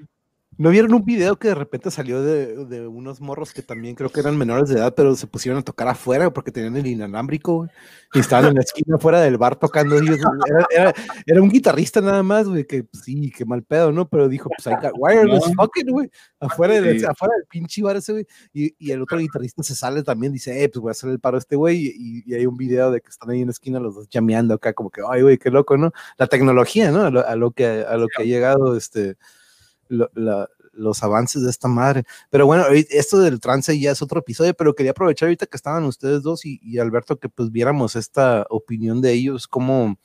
[0.59, 4.09] ¿No vieron un video que de repente salió de, de unos morros que también creo
[4.09, 7.69] que eran menores de edad, pero se pusieron a tocar afuera porque tenían el inalámbrico?
[8.13, 10.17] Y estaban en la esquina afuera del bar tocando ellos.
[10.45, 10.93] Era, era-
[11.25, 14.09] era un guitarrista nada más, güey, que pues, sí, qué mal pedo, ¿no?
[14.09, 15.53] Pero dijo, pues, I got wireless No.
[15.63, 16.11] fucking, güey,
[16.41, 17.05] afuera, del- Sí.
[17.05, 18.27] afuera del pinche bar ese, güey.
[18.51, 21.21] Y, y el otro guitarrista se sale también, dice, eh, pues voy a hacer el
[21.21, 21.77] paro a este güey.
[21.95, 24.55] Y, y hay un video de que están ahí en la esquina los dos llameando
[24.55, 25.93] acá, como que, ay, güey, qué loco, ¿no?
[26.17, 27.03] La tecnología, ¿no?
[27.03, 29.15] A lo, a lo que, a lo que ha llegado, este,
[29.89, 32.03] lo- la- los avances de esta madre.
[32.29, 35.83] Pero bueno, esto del trance ya es otro episodio, pero quería aprovechar ahorita que estaban
[35.83, 39.97] ustedes dos y, y Alberto que pues viéramos esta opinión de ellos, como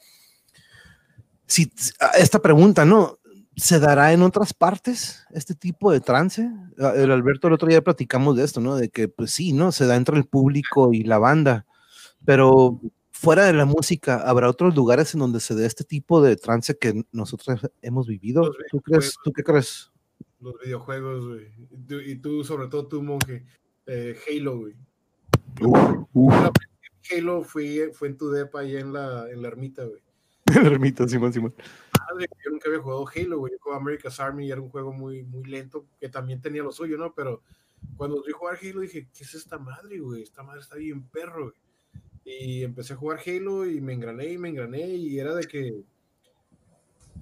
[1.47, 1.71] si
[2.19, 3.19] esta pregunta, ¿no?
[3.57, 6.51] ¿Se dará en otras partes este tipo de trance?
[6.81, 8.75] Ah, El Alberto el otro día platicamos de esto, ¿no?
[8.77, 9.71] De que pues sí, ¿no?
[9.71, 11.67] Se da entre el público y la banda,
[12.25, 12.81] pero
[13.15, 16.77] fuera de la música, ¿habrá otros lugares en donde se dé este tipo de trance
[16.77, 18.53] que nosotros hemos vivido?
[18.71, 19.17] ¿Tú crees?
[19.23, 19.91] ¿Tú qué crees?
[20.41, 21.47] Los videojuegos, güey.
[22.07, 23.47] Y tú, sobre todo tú, monje.
[23.87, 24.75] eh, Halo, güey.
[25.61, 26.53] La
[27.11, 30.03] Halo fue, fue en tu depa allá en la, en la ermita, güey.
[30.61, 31.55] El ermita, Simón, Simón.
[32.11, 33.53] Madre, yo nunca había jugado Halo, güey.
[33.53, 36.73] Yo jugaba America's Army y era un juego muy, muy lento, que también tenía lo
[36.73, 37.15] suyo, ¿no?
[37.15, 37.43] Pero
[37.97, 40.23] cuando vi jugar Halo dije, ¿qué es esta madre, güey?
[40.23, 41.64] Esta madre está bien perro, güey.
[42.25, 45.85] Y empecé a jugar Halo y me engrané y me engrané y era de que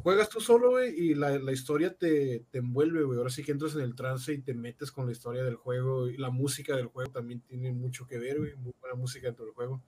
[0.02, 3.18] juegas tú solo, güey, y la, la historia te, te envuelve, güey.
[3.18, 6.08] Ahora sí que entras en el trance y te metes con la historia del juego
[6.08, 8.56] y la música del juego también tiene mucho que ver, güey.
[8.56, 9.82] Muy buena música dentro del juego.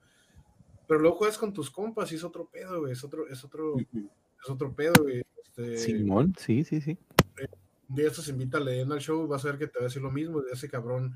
[0.87, 2.93] Pero luego juegas con tus compas y es otro pedo, güey.
[2.93, 5.23] Es otro, es otro, es otro pedo, güey.
[5.43, 6.97] Este, Simón, sí, sí, sí.
[7.89, 9.87] un día se invita a leer al show, vas a ver que te va a
[9.87, 10.41] decir lo mismo.
[10.41, 11.15] de Ese cabrón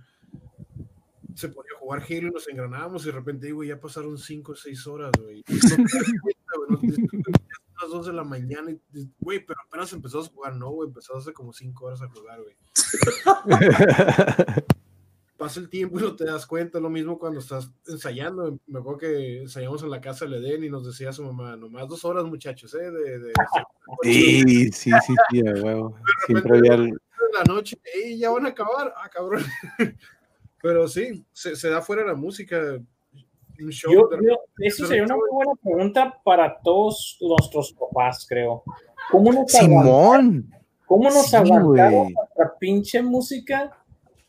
[1.39, 4.51] se ponía a jugar Halo y nos engranábamos y de repente, güey, ya pasaron 5
[4.51, 5.43] o 6 horas, güey.
[6.81, 10.89] Y las 2 de la mañana y, güey, pero apenas empezó a jugar, no, güey,
[10.89, 12.57] empezó hace como 5 horas a jugar, güey.
[15.37, 18.59] Pasa el tiempo y no te das cuenta, lo mismo cuando estás ensayando.
[18.67, 21.87] Me acuerdo que ensayamos en la casa del Edén y nos decía su mamá, nomás
[21.87, 22.91] dos horas, muchachos, ¿eh?
[22.91, 23.31] De, de,
[24.03, 25.41] Sí, sí, sí, sí.
[26.25, 26.91] Siempre había de
[27.33, 28.93] la noche, ¡ey, ya van a acabar!
[28.97, 29.45] ¡Ah, cabrón!
[30.61, 32.79] Pero sí, se, se da fuera la música.
[33.61, 33.91] Un show.
[33.91, 34.09] Yo,
[34.57, 38.63] eso sería una muy buena pregunta para todos nuestros papás, creo.
[39.11, 40.53] ¿Cómo nos, aguantaron, Simón.
[40.85, 43.75] ¿cómo nos Sí, aguantaron nuestra pinche música?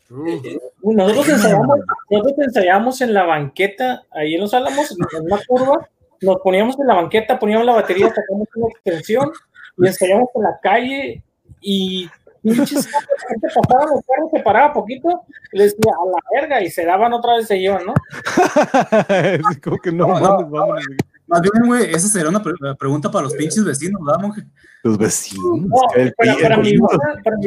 [0.09, 0.43] Uf,
[0.83, 1.79] Nosotros ensayamos,
[2.09, 5.89] nosotros ensayamos en la banqueta, ahí en los álamos, en una curva,
[6.21, 9.31] nos poníamos en la banqueta, poníamos la batería, sacamos una extensión
[9.77, 11.23] y ensayamos en la calle
[11.61, 12.09] y
[12.41, 16.69] pinches gente pasaba los carros, se paraba poquito, y le decía a la verga, y
[16.69, 17.93] se daban otra vez, se iban, ¿no?
[19.63, 20.85] Como que no, No, no, mames, vámonos.
[21.27, 24.41] Más bien, güey, esa sería una pre- pregunta para los pinches vecinos, ¿verdad, monje?
[24.83, 25.61] Los vecinos.
[25.61, 27.37] No, el, para, el mi para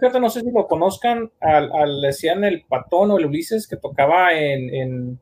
[0.00, 3.76] fíjate, no sé si lo conozcan, al, al- decían el Patón o el Ulises que
[3.76, 5.20] tocaba en, en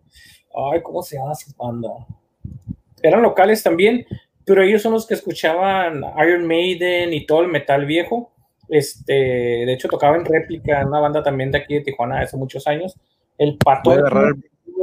[0.73, 1.89] ay, ¿cómo se llama esa banda?
[3.03, 4.05] Eran locales también,
[4.49, 8.33] pero ellos son los que escuchaban Iron Maiden y todo el metal viejo.
[8.69, 12.66] Este, de hecho, tocaba en réplica, una banda también de aquí de Tijuana hace muchos
[12.66, 12.97] años.
[13.37, 13.95] El Patón.
[13.95, 14.35] Voy a agarrar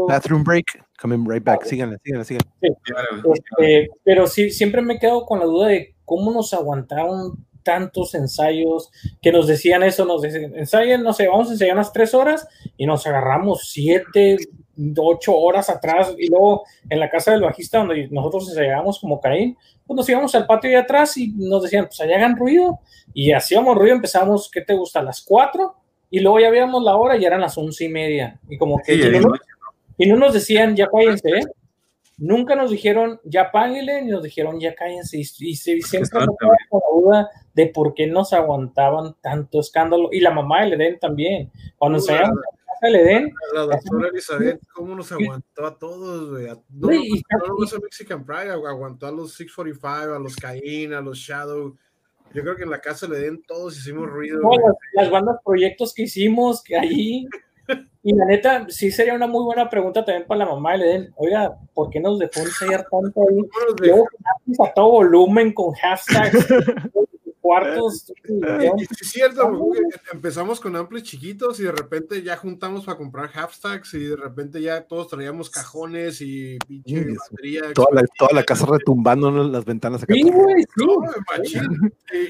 [0.08, 0.66] Bathroom break.
[1.02, 1.64] Coming right back.
[1.64, 2.50] Síganle, síganle, síganle.
[3.34, 8.92] Este, pero sí, siempre me quedo con la duda de cómo nos aguantaron tantos ensayos
[9.22, 12.48] que nos decían eso, nos decían, ensayen, no sé, vamos a ensayar unas tres horas
[12.78, 14.38] y nos agarramos siete,
[14.97, 19.57] ocho horas atrás y luego en la casa del bajista donde nosotros ensayábamos como Caín,
[19.85, 22.80] pues nos íbamos al patio de atrás y nos decían, pues allá hagan ruido
[23.14, 24.99] y hacíamos ruido, empezamos, ¿qué te gusta?
[24.99, 25.76] A las cuatro
[26.10, 28.95] y luego ya veíamos la hora y eran las once y media y como que...
[28.95, 29.34] Sí, y no- ¿no?
[29.97, 31.43] y no nos decían, ya cállense, ¿eh?
[32.18, 35.18] Nunca nos dijeron, ya páguenle, ni nos dijeron, ya cállense.
[35.18, 40.07] Y, y se- siempre quedaba con la duda de por qué nos aguantaban tanto escándalo.
[40.14, 41.52] Y la mamá de Eden también.
[41.77, 42.31] Cuando Hola.
[42.81, 46.45] Ensayamos en la casa de Eden, La doctora Elizabeth, ¿cómo nos aguantó a todos, güey?
[46.47, 46.56] No,
[46.88, 46.91] no,
[47.60, 51.76] no a Mexican Pride, agu- aguantó a los 645, a los Caín, a los Shadow.
[52.34, 54.41] Yo creo que en la casa le den todos hicimos ruido.
[54.41, 54.60] güey.
[54.60, 57.26] las, las bandas, proyectos que hicimos, que ahí.
[58.07, 61.14] Y la neta, sí sería una muy buena pregunta también para la mamá de Eden.
[61.15, 63.35] Oiga, ¿por qué nos dejó ensayar tanto ahí?
[63.49, 64.07] ¿Cómo nos Luego,
[64.64, 66.45] a todo volumen, con hashtags,
[67.46, 68.12] cuartos.
[68.28, 68.34] Y-
[68.82, 69.72] y sí es cierto,
[70.12, 74.62] empezamos con amplis chiquitos y de repente ya juntamos para comprar half-stacks y de repente
[74.62, 77.62] ya todos traíamos cajones y pinche batería.
[77.74, 79.44] Toda la, toda la casa retumbando ¿no?
[79.44, 80.14] las ventanas acá.
[80.14, 81.60] Sí, güey, sí.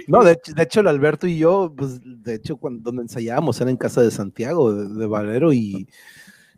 [0.07, 3.59] No, de, hecho- de hecho, el Alberto y yo, pues, de hecho, cuando donde ensayábamos
[3.61, 5.87] era en casa de Santiago, de, de Valero, y,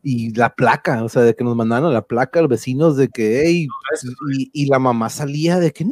[0.03, 3.09] y la placa, o sea, de que nos mandaban a la placa los vecinos de
[3.09, 3.67] que, hey,
[4.37, 5.91] y, y la mamá salía de que, no,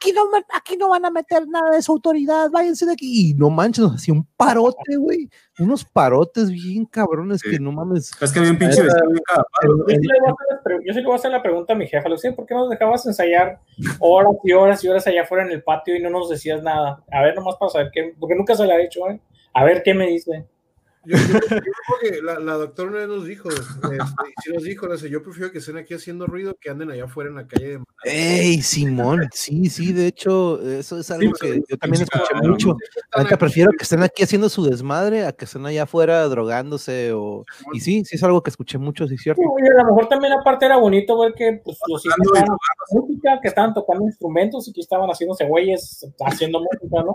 [0.00, 3.30] aquí no, me- aquí no van a meter nada de su autoridad, váyanse de aquí.
[3.30, 7.50] Y no manches, nos hacía un parote, güey, unos parotes bien cabrones Sí.
[7.50, 8.12] que no mames.
[8.20, 8.76] Es que había un pinche.
[8.82, 8.88] Yo
[9.88, 11.72] sí, le voy a hacer la pre- yo sí le voy a hacer la pregunta
[11.72, 12.08] a mi jefa.
[12.08, 13.60] Le decía, ¿por qué nos dejabas ensayar
[13.98, 17.02] horas y horas y horas allá afuera en el patio y no nos decías nada?
[17.10, 19.20] A ver, nomás para saber qué, porque nunca se la he hecho, ¿eh?
[19.54, 20.46] A ver qué me dice.
[21.04, 21.62] Yo, yo- yo creo
[22.02, 23.98] que la, la doctora una vez nos dijo, este,
[24.44, 27.30] sí nos dijo, dice, yo prefiero que estén aquí haciendo ruido que anden allá afuera
[27.30, 31.76] en la calle de Ey, Simón, sí, sí, de hecho, eso es algo que yo
[31.78, 32.76] también escuché mucho.
[33.12, 37.44] Aquí, prefiero que estén aquí haciendo su desmadre a que estén allá afuera drogándose o...
[37.72, 39.40] Y sí, sí es algo que escuché mucho, sí es cierto.
[39.42, 42.56] Y a lo mejor también aparte era bonito ver que pues, los hijos estaban
[42.90, 47.14] música, que estaban tocando instrumentos y que estaban haciéndose güeyes haciendo música, ¿no?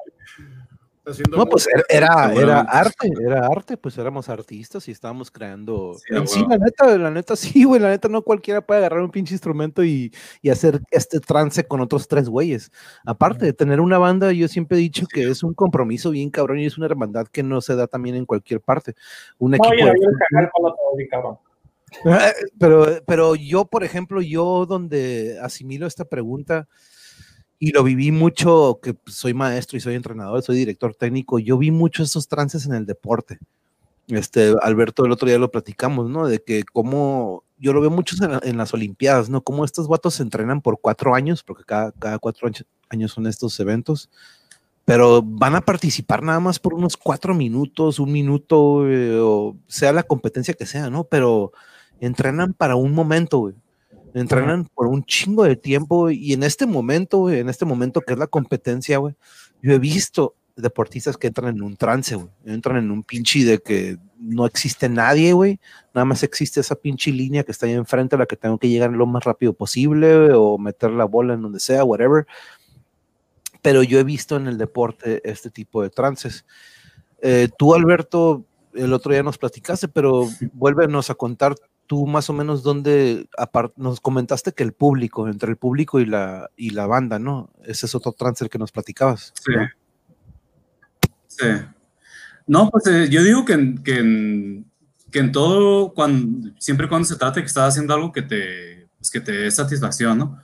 [1.06, 5.96] Haciendo No, pues era, era, arte, era arte, pues éramos artistas y estábamos creando.
[5.96, 9.02] Sí, en sí, la neta, la neta, sí, güey, la neta no cualquiera puede agarrar
[9.02, 12.72] un pinche instrumento y, y hacer este trance con otros tres güeyes.
[13.06, 16.60] Aparte de tener una banda, yo siempre he dicho que es un compromiso bien cabrón
[16.60, 18.96] y es una hermandad que no se da también en cualquier parte.
[19.38, 19.94] Un No, equipo oye,
[20.98, 21.38] de cabrón.
[22.60, 26.68] pero, pero yo, por ejemplo, yo donde asimilo esta pregunta
[27.68, 31.58] y lo viví mucho, que pues, soy maestro y soy entrenador, soy director técnico, yo
[31.58, 33.40] vi mucho esos trances en el deporte.
[34.08, 36.28] Este, Alberto, el otro día lo platicamos, ¿no?
[36.28, 39.42] De que como, yo lo veo mucho en, la- en las Olimpiadas, ¿no?
[39.42, 43.28] Como estos vatos se entrenan por cuatro años, porque cada, cada cuatro años- años son
[43.28, 44.10] estos eventos,
[44.86, 49.94] pero van a participar nada más por unos cuatro minutos, un minuto, eh, o sea
[49.94, 51.06] la competencia que sea, ¿no?
[51.06, 51.54] Pero
[52.02, 53.56] entrenan para un momento, güey.
[54.14, 58.14] Entrenan por un chingo de tiempo y en este momento, güey, en este momento que
[58.14, 59.16] es la competencia, güey,
[59.62, 62.30] yo he visto deportistas que entran en un trance, güey.
[62.46, 65.60] Entran en un pinche de que no existe nadie, güey.
[65.94, 68.70] Nada más existe esa pinche línea que está ahí enfrente a la que tengo que
[68.70, 72.28] llegar lo más rápido posible o meter la bola en donde sea, whatever.
[73.62, 76.46] Pero yo he visto en el deporte este tipo de trances.
[77.22, 81.56] Eh, tú, Alberto, el otro día nos platicaste, pero vuélvenos a contar
[81.88, 86.06] tú más o menos dónde, aparte, nos comentaste que el público, entre el público y
[86.06, 87.50] la, y la banda, ¿no?
[87.64, 89.34] Ese es otro trance el que nos platicabas.
[89.36, 89.54] Sí.
[91.28, 91.48] Sí.
[92.48, 94.66] No, pues eh, yo digo que, en- que, en,
[95.12, 98.88] que en todo, cuando, siempre cuando se trata de que estás haciendo algo que te,
[98.98, 100.40] pues, que te dé satisfacción, ¿no?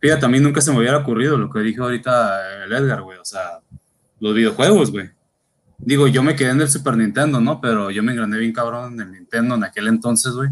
[0.00, 3.18] Fíjate, a mí nunca se me hubiera ocurrido lo que dijo ahorita el Edgar, güey,
[3.18, 3.60] o sea,
[4.20, 5.10] los videojuegos, güey.
[5.78, 7.60] Digo, yo me quedé en el Super Nintendo, ¿no?
[7.60, 10.50] Pero yo me engrané bien cabrón en el Nintendo en aquel entonces, güey.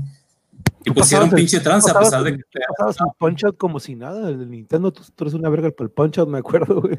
[0.84, 3.56] Y pusieron pasabas el- pinche trance a pesar de que tú pasabas el punch out
[3.56, 4.28] como si nada.
[4.28, 6.96] El Nintendo, tú, tú eres una verga para el punch out, me acuerdo, güey.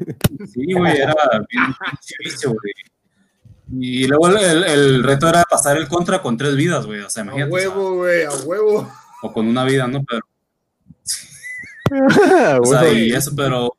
[0.52, 1.14] Sí, güey, era
[1.50, 1.64] bien
[2.20, 2.72] pinche güey.
[3.80, 7.00] Y luego el, el- el reto era pasar el contra con tres vidas, güey.
[7.00, 7.50] O sea, A imagínate.
[7.60, 8.88] sea, huevo, güey, a huevo.
[9.22, 10.04] o con una vida, ¿no?
[10.04, 10.20] Pero,
[12.62, 13.74] o sea, y eso, pero,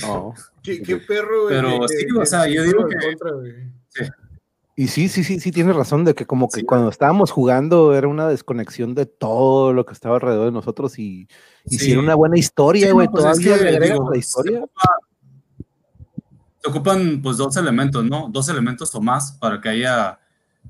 [0.00, 0.34] No.
[0.62, 1.54] Qué, qué perro, güey.
[1.56, 3.52] Pero sí, o sea, yo digo que- contra, güey.
[4.74, 6.66] Y sí, sí, sí, sí, tienes razón de que como que Sí.
[6.66, 11.28] cuando estábamos jugando era una desconexión de todo lo que estaba alrededor de nosotros y,
[11.66, 11.92] y si Sí.
[11.92, 14.14] era una buena historia, Sí, no, güey, pues es todavía que, le agregas digo, la
[14.14, 14.58] se historia.
[14.60, 14.98] ocupa-
[16.64, 18.28] Se ocupan pues dos elementos, ¿no?
[18.30, 20.18] Dos elementos o más para que haya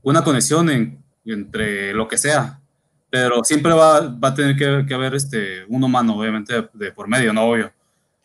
[0.02, 2.58] una conexión en- entre lo que sea.
[3.10, 6.92] Pero siempre va, va a tener que, que haber este, un humano, obviamente, de, de
[6.92, 7.42] por medio, ¿no?
[7.44, 7.70] Obvio.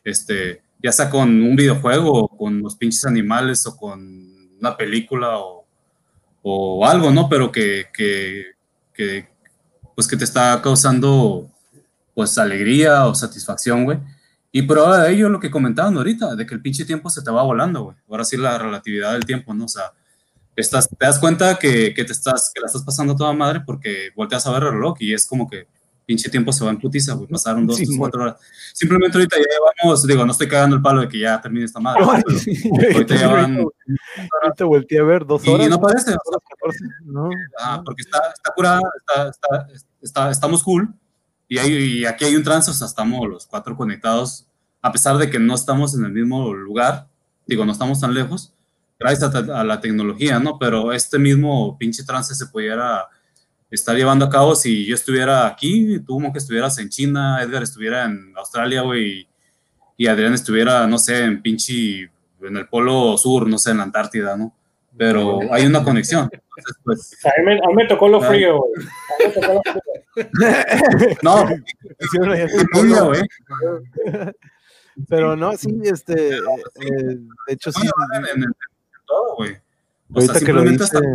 [0.02, 4.02] Este, ya sea con un videojuego, o con los pinches animales, o con
[4.62, 5.57] una película, o,
[6.50, 7.28] o algo, ¿no?
[7.28, 8.54] Pero que, que,
[8.94, 9.28] que,
[9.96, 11.50] pues que te está causando,
[12.14, 14.00] pues, alegría o satisfacción, güey.
[14.52, 17.32] Y prueba de ello lo que comentaban ahorita, de que el pinche tiempo se te
[17.32, 17.98] va volando, güey.
[18.10, 19.66] Ahora sí la relatividad del tiempo, ¿no?
[19.66, 19.92] O sea,
[20.56, 24.10] estás, te das cuenta que, que te estás, que la estás pasando toda madre porque
[24.16, 25.68] volteas a ver el reloj y es como que
[26.08, 27.28] pinche tiempo se va en putiza, güey.
[27.28, 28.38] Pasaron dos, Sí, tres, cuatro horas.
[28.74, 31.80] Simplemente ahorita ya llevamos, digo, no estoy cagando el palo de que ya termine esta
[31.82, 32.54] madre, Ay, pero sí,
[32.94, 33.58] ahorita ya van,
[34.42, 35.70] Ahorita volteé a ver dos y horas.
[35.70, 37.30] no parece, horas 14, no,
[37.60, 37.84] Ah, no.
[37.84, 39.68] porque está, está curada, está, está,
[40.02, 40.94] está- estamos cool.
[41.50, 44.48] Y, hay- y aquí hay un trance, o sea, estamos los cuatro conectados,
[44.82, 47.08] a pesar de que no estamos en el mismo lugar,
[47.46, 48.54] digo, no estamos tan lejos,
[49.00, 50.58] gracias a, a la tecnología, ¿no?
[50.58, 53.06] Pero este mismo pinche trance se pudiera
[53.70, 57.64] estar llevando a cabo si yo estuviera aquí, tú como que estuvieras en China, Edgar
[57.64, 59.28] estuviera en Australia, güey,
[59.98, 62.04] y, Adrián estuviera, no sé, en pinche,
[62.42, 64.54] en el polo sur, no sé, en la Antártida, ¿no?
[64.96, 66.30] Pero hay una conexión.
[66.32, 68.72] Entonces, pues, A mí me, a mí me tocó lo frío, güey.
[68.88, 68.88] A
[69.20, 69.82] mí me tocó lo frío.
[71.22, 71.46] no,
[72.74, 73.06] polo.
[73.08, 73.22] güey.
[75.08, 76.40] Pero no, sí, este, eh,
[77.48, 78.54] de hecho sí, en, en- en
[79.06, 79.58] todo, güey.
[80.14, 81.08] O sea, que lo simplemente, dice, hasta-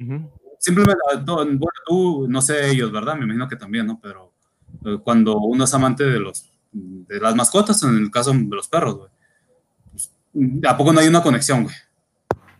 [0.00, 0.30] ujú.
[0.58, 3.16] Simplemente, no, bueno, tú, no sé ellos, ¿verdad?
[3.16, 3.98] Me imagino que también, ¿no?
[4.02, 4.32] Pero
[4.84, 8.68] eh, cuando uno es amante de los de las mascotas, en el caso de los
[8.68, 9.10] perros, güey,
[9.90, 10.12] pues,
[10.66, 11.74] ¿a poco no hay una conexión, güey?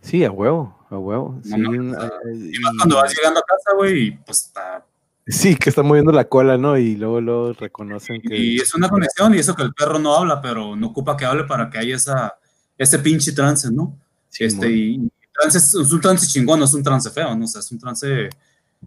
[0.01, 3.43] sí, a huevo, a huevo, sí, No, no, eh, Y más cuando vas llegando a
[3.43, 4.83] casa, güey, y pues está
[5.29, 6.77] sí, que está moviendo la cola, ¿no?
[6.77, 8.35] Y luego, luego reconocen que...
[8.35, 11.25] Y es una conexión, y eso que el perro no habla, pero no ocupa que
[11.25, 12.35] hable para que haya esa,
[12.77, 13.95] ese pinche trance, ¿no?
[14.31, 14.71] este, Simón.
[14.71, 17.45] y trance es, es un trance chingón, no es un trance feo, ¿no?
[17.45, 18.29] O sea, es un trance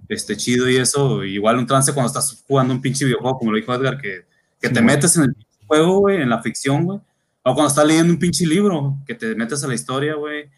[0.09, 1.25] este, chido y eso.
[1.25, 4.27] Igual un trance cuando estás jugando un pinche videojuego, como lo dijo Edgar, que,
[4.61, 6.99] que te metes en el juego, güey, en la ficción, güey.
[7.45, 10.49] O cuando estás leyendo un pinche libro, que te metes a la historia, güey.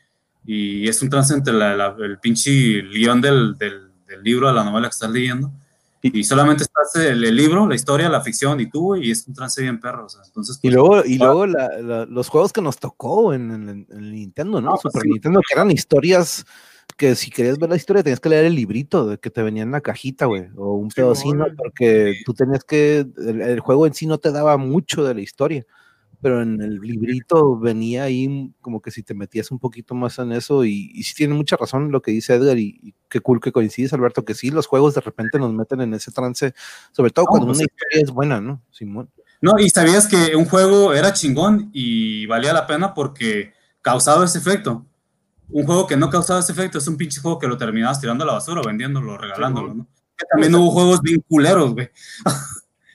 [0.46, 2.50] Y es un trance entre la- la- el pinche
[2.82, 5.50] guion del, del, del libro, de la novela que estás leyendo.
[6.06, 9.26] Y- Y, solamente estás el, el libro, la historia, la ficción y tú, y es
[9.26, 10.04] un trance bien perro.
[10.04, 11.24] O sea, entonces, Y pues, luego, y ah.
[11.24, 14.70] luego la- la- los juegos que nos tocó en, en- en el Nintendo, ¿no?
[14.72, 15.08] No, pues Super sí.
[15.08, 16.44] Nintendo, que eran historias
[16.98, 19.62] que si querías ver la historia tenías que leer el librito de que te venía
[19.62, 20.90] en la cajita, güey, o un.
[20.90, 21.54] Simón.
[21.56, 25.20] Porque tú tenías que, el, el juego en sí no te daba mucho de la
[25.22, 25.64] historia,
[26.20, 30.32] pero en el librito venía ahí como que si te metías un poquito más en
[30.32, 33.40] eso, y, y sí tiene mucha razón lo que dice Edgar, y, y qué cool
[33.40, 36.52] que coincides, Alberto, que sí, los juegos de repente nos meten en ese trance,
[36.90, 38.60] sobre todo No, cuando pues una historia es buena, ¿no?
[38.72, 39.08] Simón.
[39.40, 44.38] No, y sabías que un juego era chingón y valía la pena porque causaba ese
[44.38, 44.84] efecto.
[45.48, 48.24] Un juego que no causaba ese efecto es un pinche juego que lo terminabas tirando
[48.24, 49.86] a la basura, vendiéndolo, regalándolo, ¿no?
[50.16, 51.88] Que también hubo juegos bien culeros, güey.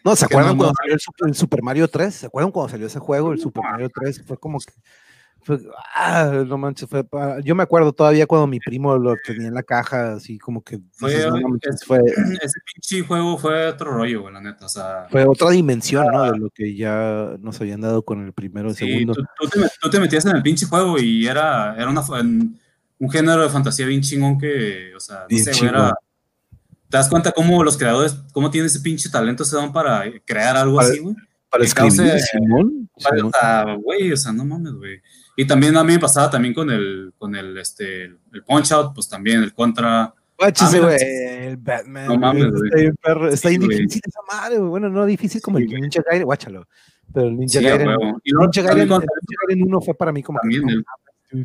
[0.03, 0.75] No, ¿se acuerdan no, cuando no.
[0.81, 2.13] salió el Super, el Super Mario 3?
[2.13, 4.23] ¿Se acuerdan cuando salió ese juego, el Super Mario 3?
[4.27, 4.73] Fue como que.
[5.41, 5.57] Fue,
[5.95, 9.53] ah, no manches, fue pa- yo me acuerdo todavía cuando mi primo lo tenía en
[9.53, 10.79] la caja, así como que.
[10.91, 11.99] Fue, dices, no manches, es- fue,
[12.41, 14.65] Ese pinche juego fue otro rollo, güey, la neta.
[14.65, 16.31] O sea, fue otra dimensión, ¿no?
[16.31, 19.13] De lo que ya nos habían dado con el primero y sí, segundo.
[19.13, 22.03] tú, tú te, met- tú te metías en el pinche juego y era, era una,
[22.19, 22.59] en-
[22.99, 25.75] un género de fantasía bien chingón que, o sea, no Bien sé, chingón.
[25.75, 25.93] era.
[26.89, 30.57] ¿Te das cuenta cómo los creadores, cómo tienen ese pinche talento, se dan para crear
[30.57, 31.15] algo Para- así, güey?
[31.49, 32.89] Para que escribir, cause- Simón.
[33.03, 33.31] Vale, Simón.
[33.33, 34.99] o sea, güey, o sea, no mames, güey.
[35.41, 38.93] Y también a mí me pasaba también con el, con el, este, el Punch Out,
[38.93, 40.13] pues también el Contra.
[40.37, 41.05] Guáchese, Ah, güey, sí.
[41.05, 42.07] el Batman.
[42.07, 42.65] No mames, güey, güey.
[42.67, 43.77] Está bien, perro, está bien güey.
[43.77, 44.69] difícil esa madre, güey.
[44.69, 45.81] Bueno, no difícil como Sí, el güey.
[45.81, 46.67] Ninja Gaiden, guáchalo.
[47.13, 47.89] Pero el Ninja Sí, Gaiden.
[48.23, 50.65] Y luego Ninja Gaiden, con- el Ninja Gaiden 1 fue para mí como que, también
[50.65, 50.83] no el-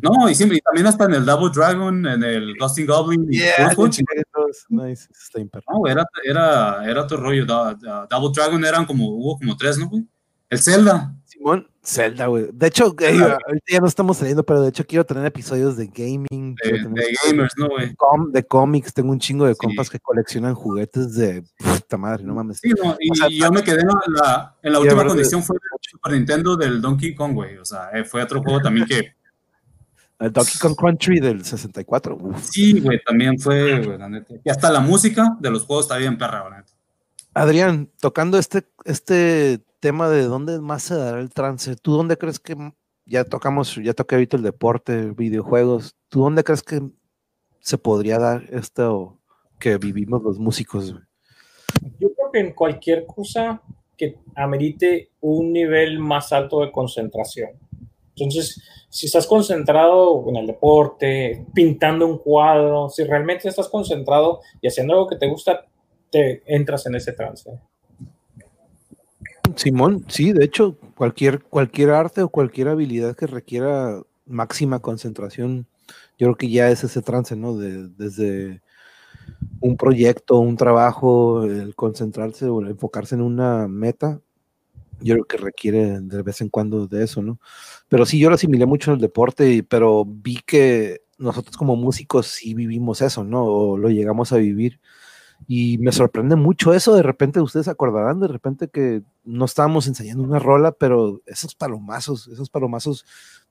[0.01, 3.27] no, y siempre, y también hasta en el Double Dragon, en el Ghosting Goblin.
[3.31, 5.39] y Yeah, 2, nice, está.
[5.71, 7.45] No, güey, era, era, era otro rollo.
[7.45, 10.05] Da- da- Double Dragon eran como, hubo como tres, ¿no, güey?
[10.49, 11.13] El Zelda.
[11.45, 12.47] Simón, Zelda, güey.
[12.51, 15.85] De hecho, eh, ahorita ya no estamos saliendo, pero de hecho quiero tener episodios de
[15.85, 16.55] gaming.
[16.55, 17.89] De, gamers, ¿no, güey?
[17.89, 18.91] de com- de cómics.
[18.95, 19.59] Tengo un chingo de Sí.
[19.61, 22.57] compas que coleccionan juguetes de puta madre, no mames.
[22.61, 25.57] Sí, no, y O sea, yo me quedé en la, en la última condición fue
[25.57, 27.57] el Super Nintendo del Donkey Kong, güey.
[27.57, 29.13] O sea, eh, fue otro juego también que
[30.17, 32.17] El Donkey Kong Country del 64.
[32.19, 32.41] uf.
[32.41, 34.33] sí, güey, también fue, güey, la neta.
[34.43, 36.73] Y hasta la música de los juegos está bien perra, la neta.
[37.35, 42.39] Adrián, tocando este, este tema de dónde más se dará el trance, ¿tú dónde crees
[42.39, 42.55] que
[43.05, 46.81] ya tocamos, ya toqué ahorita el deporte, videojuegos, ¿tú dónde crees que
[47.59, 49.19] se podría dar esto
[49.59, 50.95] que vivimos los músicos?
[51.99, 53.61] Yo creo que en cualquier cosa
[53.95, 57.51] que amerite un nivel más alto de concentración.
[58.15, 64.67] Entonces, si estás concentrado en el deporte, pintando un cuadro, si realmente estás concentrado y
[64.67, 65.63] haciendo algo que te gusta,
[66.09, 67.51] te entras en ese trance.
[69.55, 75.67] Simón, sí, de hecho, cualquier, cualquier arte o cualquier habilidad que requiera máxima concentración,
[76.17, 77.57] yo creo que ya es ese trance, ¿no?
[77.57, 78.61] De, desde
[79.59, 84.21] un proyecto, un trabajo, el concentrarse o el enfocarse en una meta,
[85.01, 87.39] yo creo que requiere de vez en cuando de eso, ¿no?
[87.89, 92.27] Pero sí, yo lo asimilé mucho en el deporte, pero vi que nosotros como músicos
[92.27, 93.45] sí vivimos eso, ¿no?
[93.45, 94.79] O lo llegamos a vivir.
[95.47, 100.23] Y me sorprende mucho eso, de repente ustedes acordarán, de repente que no estábamos enseñando
[100.23, 103.05] una rola, pero esos palomazos, esos palomazos,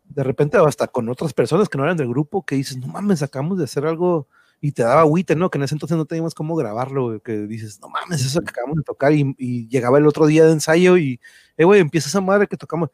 [0.05, 3.23] de repente hasta con otras personas que no eran del grupo, que dices, no mames,
[3.23, 4.27] acabamos de hacer algo
[4.61, 5.51] y te daba agüite, ¿no?
[5.51, 8.79] Que en ese entonces no teníamos cómo grabarlo, que dices, no mames, eso que acabamos
[8.79, 11.21] de tocar y, y llegaba el otro día de ensayo y,
[11.57, 12.91] eh, güey, empieza esa madre que tocamos,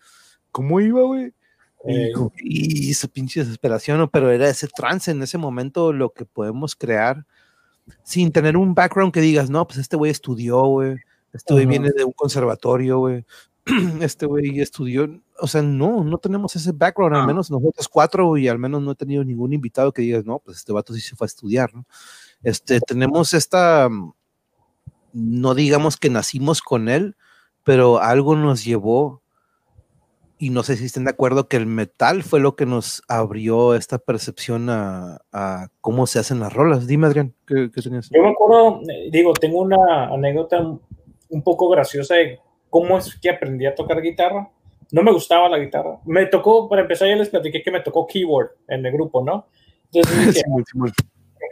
[0.50, 1.32] ¿cómo iba, güey?
[1.86, 4.10] Y, Eh, que, y esa pinche desesperación, ¿no?
[4.10, 7.24] pero era ese trance en ese momento lo que podemos crear
[8.02, 10.96] sin tener un background que digas, no, pues este güey estudió, güey,
[11.32, 11.70] este güey Ajá.
[11.70, 13.24] viene de un conservatorio, güey,
[14.00, 15.08] este güey estudió,
[15.40, 17.26] o sea, no, no tenemos ese background, al Ah.
[17.26, 20.58] menos nosotros cuatro, y al menos no he tenido ningún invitado que digas, no, pues
[20.58, 21.84] este vato sí se fue a estudiar, ¿no?
[22.42, 24.12] Este, tenemos esta, mm,
[25.12, 27.16] no digamos que nacimos con él,
[27.64, 29.22] pero algo nos llevó
[30.42, 33.74] y no sé si estén de acuerdo que el metal fue lo que nos abrió
[33.74, 36.86] esta percepción a, a cómo se hacen las rolas.
[36.86, 38.08] Dime, Adrián, ¿qué, qué tenías?
[38.10, 40.58] Yo me acuerdo, eh, digo, tengo una anécdota
[41.28, 42.38] un- poco graciosa de
[42.70, 44.48] cómo es que aprendí a tocar guitarra.
[44.92, 46.00] No me gustaba la guitarra.
[46.06, 49.46] Me tocó, para empezar, ya les platiqué que me tocó keyboard en el grupo, ¿no?
[49.92, 50.90] Entonces dije, Simón.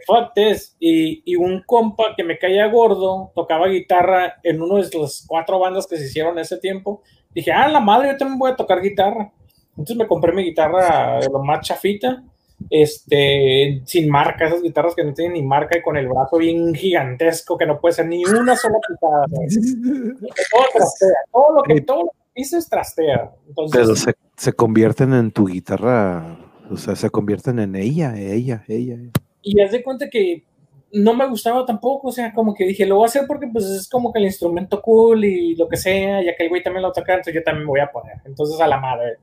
[0.07, 0.75] fuck this.
[0.79, 5.59] Y, y un compa que me caía gordo tocaba guitarra en una de las cuatro
[5.59, 7.03] bandas que se hicieron en ese tiempo.
[7.33, 9.31] Dije, ah, la madre, yo también voy a tocar guitarra.
[9.71, 12.23] Entonces me compré mi guitarra de lo más chafita,
[12.69, 16.73] este, sin marca, esas guitarras que no tienen ni marca y con el brazo bien
[16.73, 19.25] gigantesco que no puede ser ni una sola picada.
[20.51, 23.31] Todo trastea, todo lo que, todo lo que trastea.
[23.47, 26.37] Entonces, Pero se, se convierten en tu guitarra,
[26.69, 28.95] o sea, se convierten en ella, ella, ella.
[28.95, 29.11] ella.
[29.41, 30.43] y haz de cuenta que
[30.91, 33.65] no me gustaba tampoco, o sea, como que dije, lo voy a hacer porque pues
[33.65, 36.83] es como que el instrumento cool y lo que sea, ya que el güey también
[36.83, 38.17] lo toca, entonces yo también me voy a poner.
[38.25, 39.17] Entonces a la madre.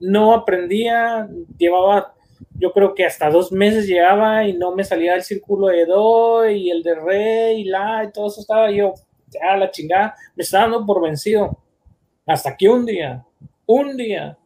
[0.00, 2.14] No aprendía, llevaba,
[2.58, 6.48] yo creo que hasta dos meses llevaba y no me salía el círculo de do
[6.48, 8.94] y el de re y la y todo eso estaba yo,
[9.28, 11.58] ya la chingada, me estaba dando por vencido.
[12.26, 13.24] Hasta que un día,
[13.66, 14.38] un día,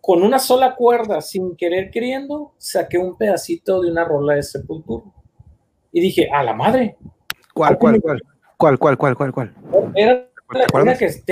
[0.00, 5.04] con una sola cuerda, sin querer queriendo, saqué un pedacito de una rola de sepultura
[5.92, 6.96] y dije, a la madre.
[7.54, 8.22] ¿Cuál, cuál, cuál?
[8.56, 9.54] ¿Cuál, cuál, cuál, cuál, cuál?
[9.94, 10.26] Era
[10.84, 11.24] la que es...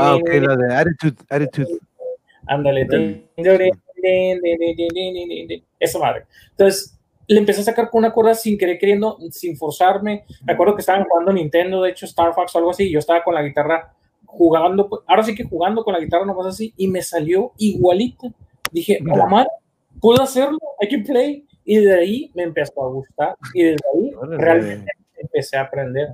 [0.00, 1.78] Ah, ok, la de Attitude, Attitude.
[2.46, 2.86] Ándale.
[5.78, 6.26] Esa madre.
[6.50, 10.24] Entonces, le empecé a sacar con una cuerda sin querer queriendo, sin forzarme.
[10.44, 12.98] Me acuerdo que estaban jugando Nintendo, de hecho, Star Fox o algo así, y yo
[12.98, 13.94] estaba con la guitarra
[14.26, 18.32] jugando, ahora sí que jugando con la guitarra nomás así, y me salió igualito.
[18.70, 19.48] Dije, a madre,
[20.04, 21.46] puedo hacerlo, I can play.
[21.64, 24.36] Y de ahí me empezó a gustar, y desde ahí Órale.
[24.36, 26.08] realmente empecé a aprender.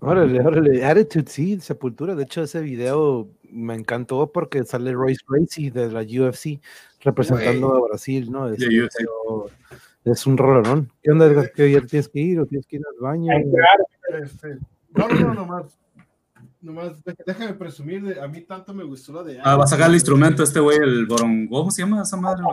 [0.00, 2.14] Órale, órale, Attitude, sí, Sepultura.
[2.14, 6.60] De hecho, ese video me encantó porque sale Royce Gracie de la UFC
[7.02, 8.48] representando a Brasil, ¿no?
[8.48, 8.88] Es, video-
[10.04, 10.90] es un rolón.
[11.02, 11.52] ¿Qué onda, Edgar?
[11.52, 13.32] ¿Que ya tienes que ir o tienes que ir al baño?
[13.36, 14.56] Ay, claro, Este,
[14.94, 15.78] no, no, no, nomás.
[16.62, 19.40] Nomás, dé- déjame presumir, de, a mí tanto me gustó la de...
[19.42, 22.44] Ah, va a sacar el instrumento este güey, el borongo, ¿cómo se llama esa madre?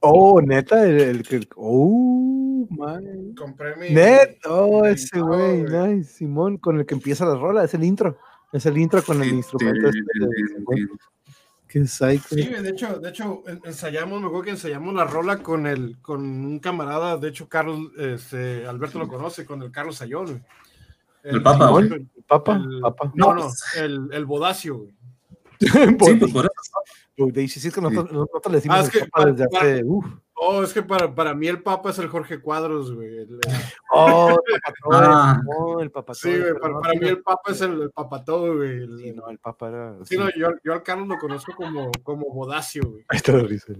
[0.00, 1.48] Oh, neta, el, el que.
[1.56, 3.34] Oh, man.
[3.36, 3.90] Compré mi...
[3.90, 6.12] Net, oh, mi ese güey, nice.
[6.12, 8.18] Simón, con el que empieza la rola, es el intro.
[8.52, 10.88] Es el intro con el instrumento este de.
[11.68, 12.28] Qué psycho.
[12.34, 15.98] Sí, de hecho, de hecho, en- ensayamos, me acuerdo que ensayamos la rola con el,
[16.02, 20.44] con un camarada, de hecho, Carlos, este, Alberto lo conoce, con el Carlos Sayón.
[21.24, 23.12] El Papa, el- Papa, el- papa.
[23.14, 24.94] No, no, el, el Bodacio, güey.
[25.60, 26.52] Sí, pues por eso.
[27.32, 29.44] De sí, sí, es que nosotros, nosotros le decimos Ah, es el que para- desde
[29.56, 29.84] hace.
[29.84, 30.04] uf.
[30.36, 33.18] Oh, es que para, para mí el Papa es el Jorge Cuadros, güey.
[33.18, 33.38] El-
[33.92, 34.92] Oh, el papatón.
[34.92, 35.40] Ah.
[35.44, 36.16] No, el papatón.
[36.16, 38.70] sí, güey, para, para mí el Papa es el, el papató, güey.
[38.82, 39.94] El- Sí, no, el papa era.
[40.04, 43.04] Sí, no, yo, yo al Carlos lo conozco como, como Bodacio, güey.
[43.08, 43.72] Ahí está la risa.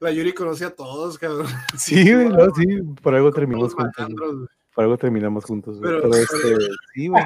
[0.00, 1.46] La Yuri, conocía a todos, cabrón.
[1.78, 2.66] Sí, güey, no, sí,
[3.02, 4.06] por algo terminamos juntos.
[4.08, 4.46] güey.
[4.74, 5.78] Por algo terminamos juntos.
[5.78, 5.92] güey.
[5.92, 6.56] Pero- Pero, este,
[6.94, 7.22] sí, güey.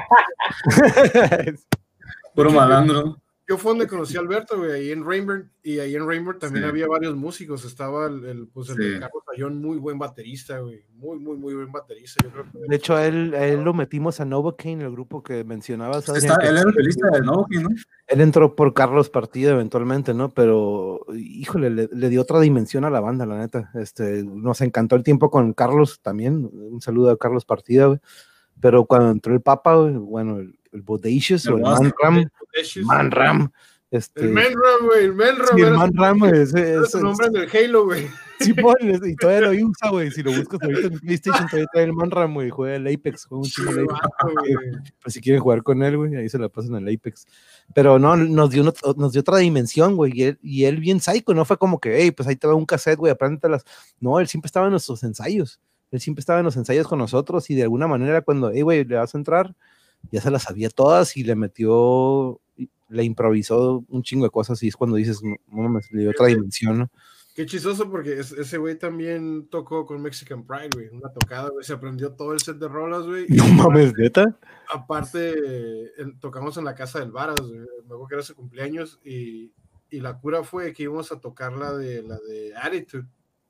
[2.35, 3.17] Puro malandro.
[3.47, 6.63] Yo fue donde conocí a Alberto, güey, ahí en Rainbow, y ahí en Rainbow también
[6.63, 6.69] Sí.
[6.69, 7.63] había varios músicos.
[7.63, 8.99] Estaba el, el, pues, el Sí.
[8.99, 10.83] Carlos Ayón, muy buen baterista, güey.
[10.95, 12.23] Muy, muy, muy buen baterista.
[12.23, 15.21] Yo creo que De hecho, a él, a él lo metimos a Novocaine, el grupo
[15.21, 16.09] que mencionabas.
[16.09, 17.69] Está, él era el sí, pelista de Novocaine, ¿no?
[18.07, 20.29] Él entró por Carlos Partida eventualmente, ¿no?
[20.29, 23.69] Pero, híjole, le, le dio otra dimensión a la banda, la neta.
[23.75, 26.49] Este, nos encantó el tiempo con Carlos también.
[26.51, 27.99] Un saludo a Carlos Partida, güey.
[28.59, 30.39] Pero cuando entró el Papa, güey, bueno,
[30.75, 31.63] el, el Bodacious El o el.
[31.63, 32.29] Man Ram.
[32.83, 33.51] Man Ram,
[33.91, 35.47] este, El Menram, güey, el Menram.
[35.55, 38.07] sí, el Man Ram, güey, ese- su nombre en el Halo, güey.
[38.39, 40.11] Simón, es- y todavía lo usa, güey.
[40.11, 42.49] Si lo buscas ahorita en PlayStation, todavía trae el Man Ram, güey.
[42.49, 43.99] Juega el Apex, juega un chingo el Apex.
[44.43, 44.55] Güey.
[45.01, 47.25] Pues si quieren jugar con él, güey, ahí se la pasan el Apex.
[47.73, 51.33] Pero no, nos dio, nos dio otra dimensión, güey, y él, y él bien psycho,
[51.33, 53.63] no fue como que, hey, pues ahí te va un cassette, güey, apréndetelas.
[53.99, 55.59] No, él siempre estaba en nuestros ensayos.
[55.91, 58.83] Él siempre estaba en los ensayos con nosotros y de alguna manera cuando, hey, güey,
[58.83, 59.55] le vas a entrar,
[60.11, 62.39] ya se las sabía todas y le metió,
[62.89, 66.27] le improvisó un chingo de cosas y es cuando dices, no mames, le dio otra
[66.27, 66.91] dimensión, ¿no?
[67.35, 70.87] Qué chistoso porque es- ese güey también tocó con Mexican Pride, güey.
[70.87, 71.65] Una tocada, güey.
[71.65, 73.25] Se aprendió todo el set de rolas, güey.
[73.27, 74.39] No mames, neta.
[74.73, 77.59] Aparte, tocamos en la casa del Varas, güey.
[77.59, 79.51] Me acuerdo que era su cumpleaños y,
[79.89, 83.05] y la cura fue que íbamos a tocar la de, la de Attitude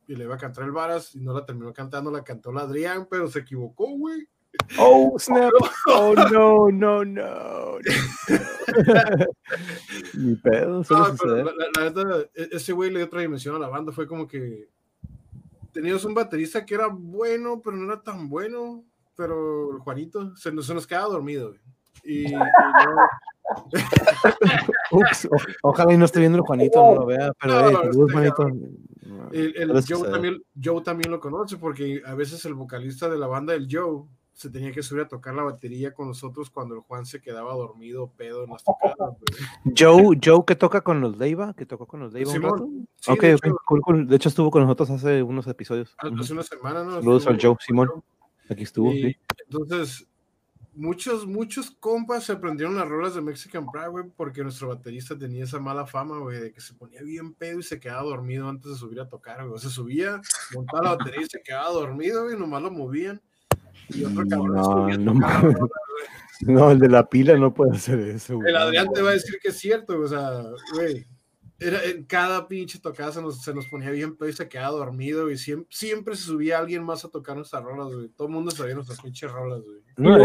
[0.08, 2.61] y le iba a cantar el Varas y no la terminó cantando, la cantó la
[2.61, 4.27] Adrián, pero se equivocó, güey.
[4.80, 5.51] Oh, snap.
[5.88, 7.77] Oh, no, no, no.
[10.17, 12.01] Ni pedo, No, pero la, neta,
[12.35, 13.92] e- ese güey le dio otra dimensión a la banda.
[13.92, 14.67] Fue como que
[15.72, 18.84] teníamos un baterista que era bueno, pero no era tan bueno.
[19.16, 21.59] Pero el Juanito se nos, se nos quedaba dormido, güey.
[22.03, 22.35] Y, y
[24.92, 27.75] Ups, o- ojalá y no esté viendo el Juanito, no lo vea, pero No, hey,
[27.75, 29.30] saludos, está Juanito.
[29.32, 33.27] el, el Joe, también, Joe también lo conoce porque a veces el vocalista de la
[33.27, 34.03] banda, el Joe,
[34.35, 37.53] se tenía que subir a tocar la batería con nosotros cuando el Juan se quedaba
[37.53, 38.95] dormido pedo en las tocadas.
[38.97, 39.73] güey.
[39.77, 42.51] Joe, Joe que toca con los Leiva, que tocó con los Leiva un Simón.
[42.51, 42.69] rato.
[42.97, 44.07] Sí, ok, de ok, hecho, cool, cool.
[44.07, 45.95] De hecho estuvo con nosotros hace unos episodios.
[45.97, 46.91] hace una semana, ¿no?
[46.95, 47.89] Saludos al Joe, Simón.
[48.49, 49.17] Aquí estuvo, Y sí.
[49.49, 50.05] Entonces,
[50.73, 55.45] muchos, muchos compas se aprendieron las rolas de Mexican Pride, güey, porque nuestro baterista tenía
[55.45, 58.73] esa mala fama, güey, de que se ponía bien pedo y se quedaba dormido antes
[58.73, 59.55] de subir a tocar, güey.
[59.55, 60.22] O se subía,
[60.53, 63.22] montaba la batería y se quedaba dormido, güey, nomás lo movían.
[63.89, 65.55] Y otro cabrón No, no güey.
[66.41, 68.49] No, el de la pila no puede hacer eso, güey.
[68.49, 71.05] El Adrián te va a decir que es cierto, o sea, güey.
[71.57, 74.77] Era, en cada pinche tocada se nos, se nos ponía bien pedo y se quedaba
[74.77, 78.09] dormido, y siempre, siempre se subía alguien más a tocar nuestras rolas, güey.
[78.09, 79.80] Todo el mundo sabía nuestras pinches rolas, güey.
[79.95, 80.17] No,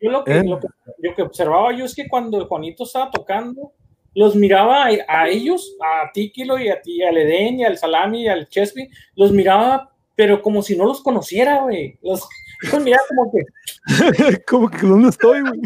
[0.00, 0.44] Yo lo que, ¿Eh?
[0.44, 3.72] lo que, lo que observaba yo es que cuando el Juanito estaba tocando,
[4.14, 8.22] los miraba a, a ellos, a Tíquilo y a ti, al Eden y al Salami
[8.22, 11.98] y al Chespi, los miraba, pero como si no los conociera, güey.
[12.00, 12.28] Los,
[12.62, 13.42] los miraba como que,
[14.48, 15.60] ¿Cómo que dónde estoy, güey?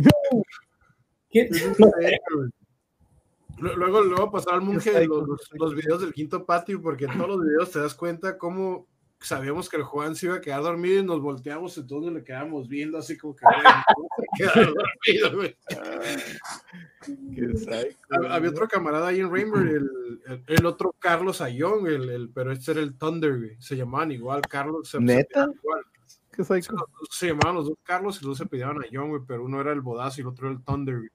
[3.58, 7.12] Lu- Luego, luego pasar al monje los, los- los videos del quinto patio, porque en
[7.16, 8.86] todos los videos te das cuenta cómo
[9.20, 12.22] sabíamos que el Juan se iba a quedar dormido y nos volteamos y todos le
[12.22, 13.56] quedábamos viendo así como que, güey,
[13.94, 14.08] ¿cómo
[14.54, 15.56] se dormido, güey?
[18.30, 19.90] Había otro camarada ahí en Rainbow, el,
[20.28, 23.56] el, el otro Carlos Ayón, el, el- pero este era el Thunder, güey.
[23.60, 24.88] Se llamaban igual, Carlos.
[24.88, 25.42] Se, se ¿Neta?
[25.42, 25.82] apellidaban igual.
[26.38, 26.70] Qué psycho.
[26.70, 29.22] Los dos se llamaban los dos Carlos y los dos se pedían a John, güey,
[29.26, 30.96] pero uno era el Bodazo y el otro era el Thunder.
[30.98, 31.08] güey.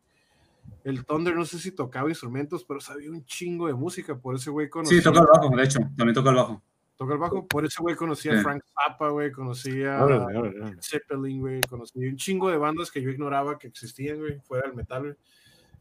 [0.83, 4.49] El Thunder no sé si tocaba instrumentos, pero sabía un chingo de música, por ese
[4.49, 4.97] güey conocía.
[4.97, 6.61] Sí, toca el bajo, de hecho, también toca el bajo.
[6.97, 8.43] toca el bajo, por ese güey conocía a.
[8.43, 10.73] Frank Zappa, güey, conocía a.
[10.81, 14.75] Zeppelin, güey, conocía un chingo de bandas que yo ignoraba que existían, güey, fuera del
[14.75, 15.15] metal, güey.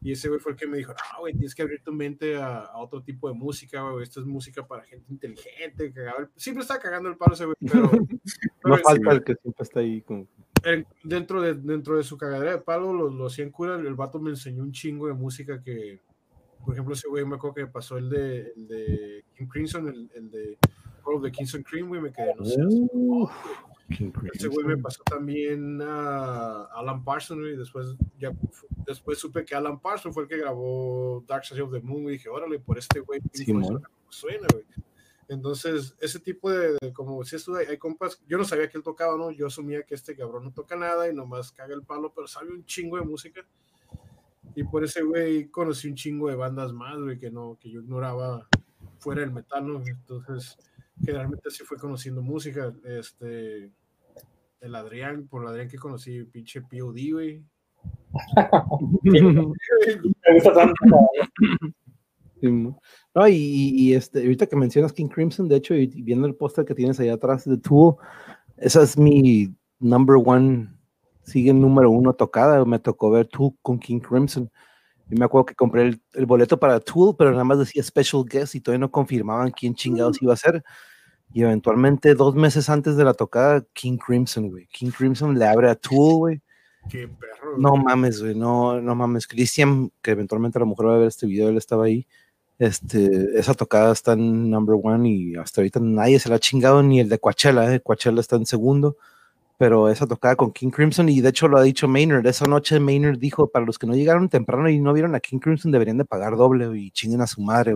[0.03, 2.35] Y ese güey fue el que me dijo, no, güey, tienes que abrir tu mente
[2.35, 6.29] a, a otro tipo de música, güey, esto es música para gente inteligente, cagaba el-
[6.35, 7.89] siempre está cagando el palo ese güey, pero,
[8.65, 10.27] No falta el que siempre está ahí con.
[11.03, 14.29] dentro, de, dentro de su cagadera de palo, lo, lo hacían cura, el, vato me
[14.31, 15.99] enseñó un chingo de música que,
[16.65, 19.87] por ejemplo, ese güey me acuerdo que me pasó el de, el de King Crimson,
[19.87, 20.57] el, el de
[21.05, 23.27] All of the Kingston Cream, güey, me quedé, no sé, King
[23.89, 27.57] ese güey me pasó también a Alan Parsons, güey.
[27.57, 28.31] Después, ya,
[28.85, 32.03] después supe que Alan Parsons fue el que grabó Dark Side of the Moon.
[32.03, 33.21] Y dije, órale, por este güey.
[33.33, 34.65] influencia suena, güey.
[35.27, 38.83] Entonces, ese tipo de, de como si esto, hay compas, yo no sabía que él
[38.83, 39.31] tocaba, ¿no?
[39.31, 42.51] Yo asumía que este cabrón no toca nada y nomás caga el palo, pero sabe
[42.51, 43.45] un chingo de música.
[44.55, 47.81] Y por ese güey conocí un chingo de bandas más, güey, que no, que yo
[47.81, 48.47] ignoraba
[48.99, 49.81] fuera del metal, ¿no?
[49.85, 50.57] Entonces,
[50.99, 52.73] generalmente así fue conociendo música.
[52.83, 53.71] Este,
[54.61, 57.43] el Adrián, por el Adrián que conocí, pinche POD, güey.
[59.03, 60.73] Me gusta tanto.
[62.39, 62.51] Sí,
[63.15, 66.65] No, y, y, este, ahorita que mencionas King Crimson, de hecho, y, viendo el póster
[66.65, 67.95] que tienes allá atrás de Tool,
[68.57, 70.69] esa es mi number one,
[71.23, 72.63] sigue el número uno tocada.
[72.65, 74.49] Me tocó ver Tool con King Crimson.
[75.09, 78.25] Y me acuerdo que compré el, el boleto para Tool, pero nada más decía special
[78.25, 80.63] guest y todavía no confirmaban quién chingados iba a ser.
[81.33, 84.67] Y eventualmente, dos meses antes de la tocada, King Crimson, güey.
[84.67, 86.41] King Crimson le abre a Tool, güey.
[86.89, 87.57] Qué perro.
[87.57, 89.27] No mames, güey, no, no mames.
[89.27, 92.07] Christian, que eventualmente a lo mejor va a ver este video, él estaba ahí.
[92.59, 96.83] Este, esa tocada está en number one y hasta ahorita nadie se la ha chingado,
[96.83, 97.79] ni el de Coachella, eh.
[97.81, 98.97] Coachella está en segundo.
[99.57, 102.79] Pero esa tocada con King Crimson, y de hecho lo ha dicho Maynard, esa noche
[102.79, 105.97] Maynard dijo, para los que no llegaron temprano y no vieron a King Crimson, deberían
[105.97, 107.75] de pagar doble y chinguen a su madre.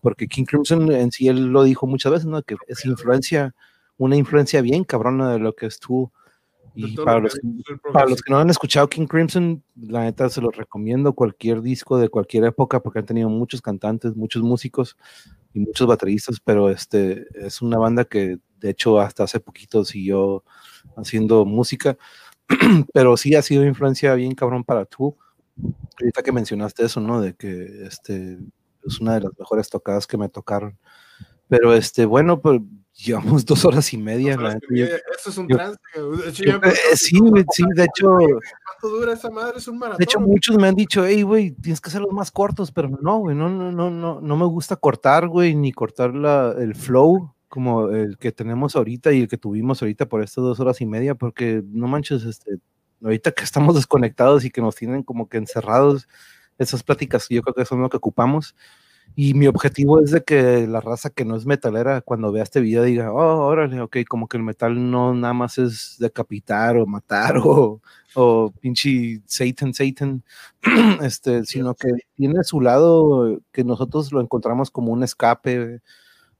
[0.00, 2.42] Porque King Crimson en sí, él lo dijo muchas veces, ¿no?
[2.42, 3.54] Que es influencia,
[3.96, 6.10] una influencia bien cabrona de lo que es tú.
[6.12, 6.27] De
[6.80, 7.40] Y para lo los
[7.92, 11.98] para los que no han escuchado King Crimson, la neta se los recomiendo cualquier disco
[11.98, 14.96] de cualquier época porque han tenido muchos cantantes, muchos músicos
[15.52, 20.44] y muchos bateristas, pero este es una banda que de hecho hasta hace poquito siguió
[20.96, 21.98] haciendo música,
[22.94, 25.16] pero sí ha sido influencia bien cabrón para tú.
[26.00, 27.20] Ahorita que mencionaste eso, ¿no?
[27.20, 28.38] De que este
[28.86, 30.78] es una de las mejores tocadas que me tocaron.
[31.48, 32.60] Pero este, bueno, pues
[33.04, 34.34] llevamos dos horas y media.
[34.36, 34.96] Horas y media.
[35.18, 35.78] Eso es un yo- trance.
[35.94, 36.18] güey.
[36.22, 39.58] De hecho, yo- ya me- eh, sí, güey, sí, de hecho, ¿Cuánto dura esa madre?
[39.58, 39.98] Es un maratón.
[39.98, 40.30] de hecho, güey.
[40.30, 43.48] muchos me han dicho, hey, güey, tienes que hacerlos más cortos, pero no, güey, no,
[43.48, 48.18] no, no, no, no me gusta cortar, güey, ni cortar la, el flow como el
[48.18, 51.62] que tenemos ahorita y el que tuvimos ahorita por estas dos horas y media, porque
[51.66, 52.58] no manches, este,
[53.02, 56.06] ahorita que estamos desconectados y que nos tienen como que encerrados,
[56.58, 58.54] esas pláticas yo creo que son lo que ocupamos.
[59.20, 62.60] Y mi objetivo es de que la raza que no es metalera, cuando vea este
[62.60, 66.86] video, diga, oh, órale, ok, como que el metal no nada más es decapitar o
[66.86, 67.80] matar o,
[68.14, 70.22] o pinche Satan, Satan,
[71.02, 75.80] este, sino que tiene su lado que nosotros lo encontramos como un escape,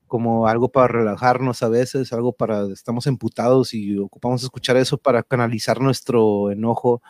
[0.07, 5.25] como algo para relajarnos a veces, algo para, estamos emputados y ocupamos escuchar eso para
[5.25, 7.03] canalizar nuestro enojo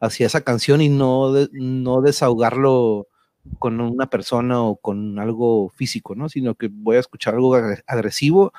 [0.00, 3.08] hacia esa canción y no, de- no desahogarlo
[3.58, 6.28] con una persona o con algo físico, ¿no?
[6.28, 8.52] Sino que voy a escuchar algo agre- agresivo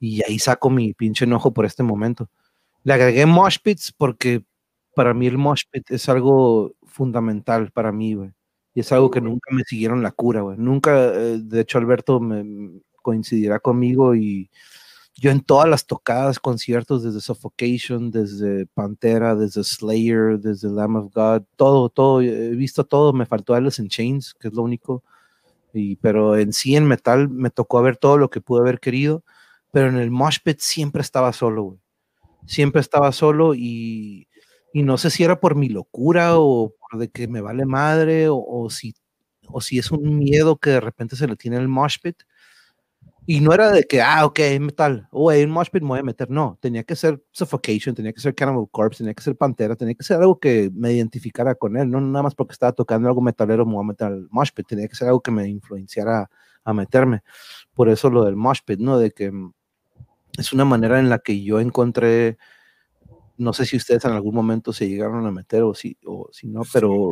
[0.00, 2.28] y ahí saco mi pinche enojo por este momento.
[2.84, 4.44] Le agregué mosh pits porque
[4.94, 8.32] para mí el mosh pit es algo fundamental para mí, güey.
[8.74, 10.56] Y es algo que nunca me siguieron la cura, güey.
[10.58, 14.50] Nunca, eh, de hecho, Alberto me coincidirá conmigo y
[15.14, 21.12] yo en todas las tocadas, conciertos, desde Suffocation, desde Pantera, desde Slayer, desde Lamb of
[21.12, 25.02] God, todo, todo, he visto todo, me faltó Alice in Chains, que es lo único,
[26.00, 29.22] pero en sí en metal me tocó ver todo lo que pude haber querido,
[29.70, 31.78] pero en el mosh pit siempre estaba solo.
[32.46, 34.28] Siempre estaba solo y,
[34.72, 38.36] y no sé si era por mi locura o de que me vale madre o,
[38.36, 38.94] o si,
[39.48, 42.16] o si es un miedo que de repente se le tiene el mosh pit.
[43.24, 46.28] Y no era de que, ah, ok, metal, o mosh pit me voy a meter.
[46.28, 49.94] No, tenía que ser Suffocation, tenía que ser Cannibal Corpse, tenía que ser Pantera, tenía
[49.94, 53.20] que ser algo que me identificara con él, no nada más porque estaba tocando algo
[53.20, 56.28] metalero me voy a meter al mosh pit, tenía que ser algo que me influenciara
[56.64, 57.22] a meterme.
[57.74, 58.98] Por eso lo del mosh pit, ¿no?
[58.98, 59.52] De que mm,
[60.38, 62.38] es una manera en la que yo encontré,
[63.42, 66.48] no sé si ustedes en algún momento se llegaron a meter o si, o si
[66.48, 67.10] no, pero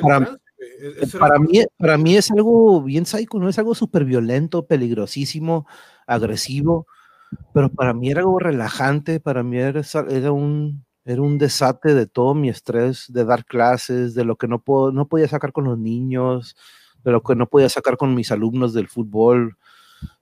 [0.00, 0.38] para-.
[0.58, 3.48] E- para mí, para mí es algo bien psycho, ¿no?
[3.48, 5.66] Es algo súper violento, peligrosísimo,
[6.06, 6.86] agresivo,
[7.52, 12.06] pero para mí era algo relajante, para mí era, era un, era un desate de
[12.06, 15.64] todo mi estrés, de dar clases, de lo que no, puedo, no podía sacar con
[15.64, 16.56] los niños,
[17.04, 19.58] de lo que no podía sacar con mis alumnos del fútbol,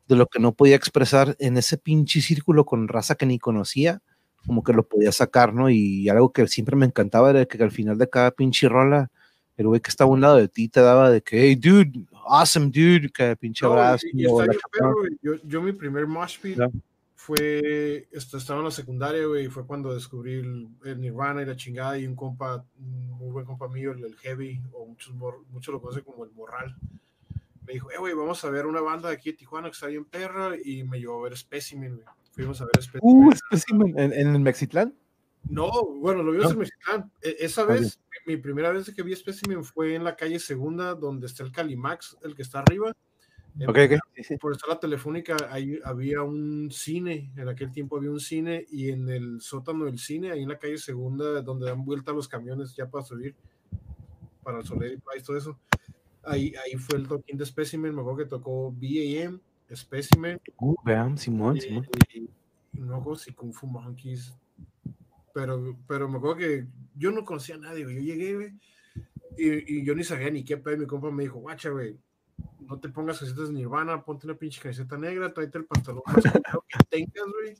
[0.09, 4.03] de lo que no podía expresar en ese pinche círculo con raza que ni conocía,
[4.47, 5.71] como que lo podía sacar, ¿no?
[5.71, 9.11] Y algo que siempre me encantaba era que al final de cada pinche rola,
[9.57, 12.07] el güey que estaba a un lado de ti te daba de que, hey, dude,
[12.27, 14.07] awesome, dude, que pinche No, abrazo.
[14.13, 16.69] y- y está perro, yo, yo mi primer mosh pit Ya.
[17.15, 21.47] fue, esto, estaba en la secundaria, güey, y fue cuando descubrí el, el Nirvana y
[21.47, 25.15] la chingada, y un compa, un muy buen compa mío, el, el Heavy, o muchos,
[25.51, 26.75] muchos lo conocen como el Morral,
[27.65, 29.87] me dijo, eh, güey, vamos a ver una banda de aquí de Tijuana que está
[29.87, 32.07] bien perra, y me llevó a ver Specimen, güey.
[32.33, 33.01] Fuimos a ver Specimen.
[33.03, 34.95] Uh, espécimen, ¿en, en el Mexitlán?
[35.49, 35.71] No,
[36.01, 36.53] bueno, lo vimos ¿No?
[36.53, 37.13] en Mexicán.
[37.21, 40.95] E- Esa Ah, vez, mi primera vez que vi Specimen fue en la calle Segunda,
[40.95, 42.93] donde está el Calimax, el que está arriba.
[43.59, 43.99] En- Ok, ok.
[44.15, 44.37] Sí, sí.
[44.39, 48.91] Por estar la telefónica, ahí había un cine, en aquel tiempo había un cine, y
[48.91, 52.75] en el sótano del cine, ahí en la calle segunda, donde dan vuelta los camiones
[52.75, 53.35] ya para subir,
[54.43, 55.59] para el Soler y todo eso.
[56.25, 59.41] Ahí, ahí fue el toquín de Specimen, me acuerdo que tocó BAM,
[59.77, 61.87] Specimen, Uh, vean, Simón, Simón.
[62.15, 62.29] y
[62.79, 64.35] no me acuerdo si Kung Fu Monkeys,
[65.35, 67.97] pero, pero me acuerdo que yo no conocía a nadie, güey.
[67.97, 68.53] Yo llegué, güey,
[69.39, 70.75] y, y yo ni sabía ni qué pedo.
[70.77, 71.97] y Mi compa me dijo, guacha, güey,
[72.61, 76.17] no te pongas camisetas de Nirvana, ponte una pinche camiseta negra, tráete el pantalón más
[76.69, 77.55] que tengas, güey.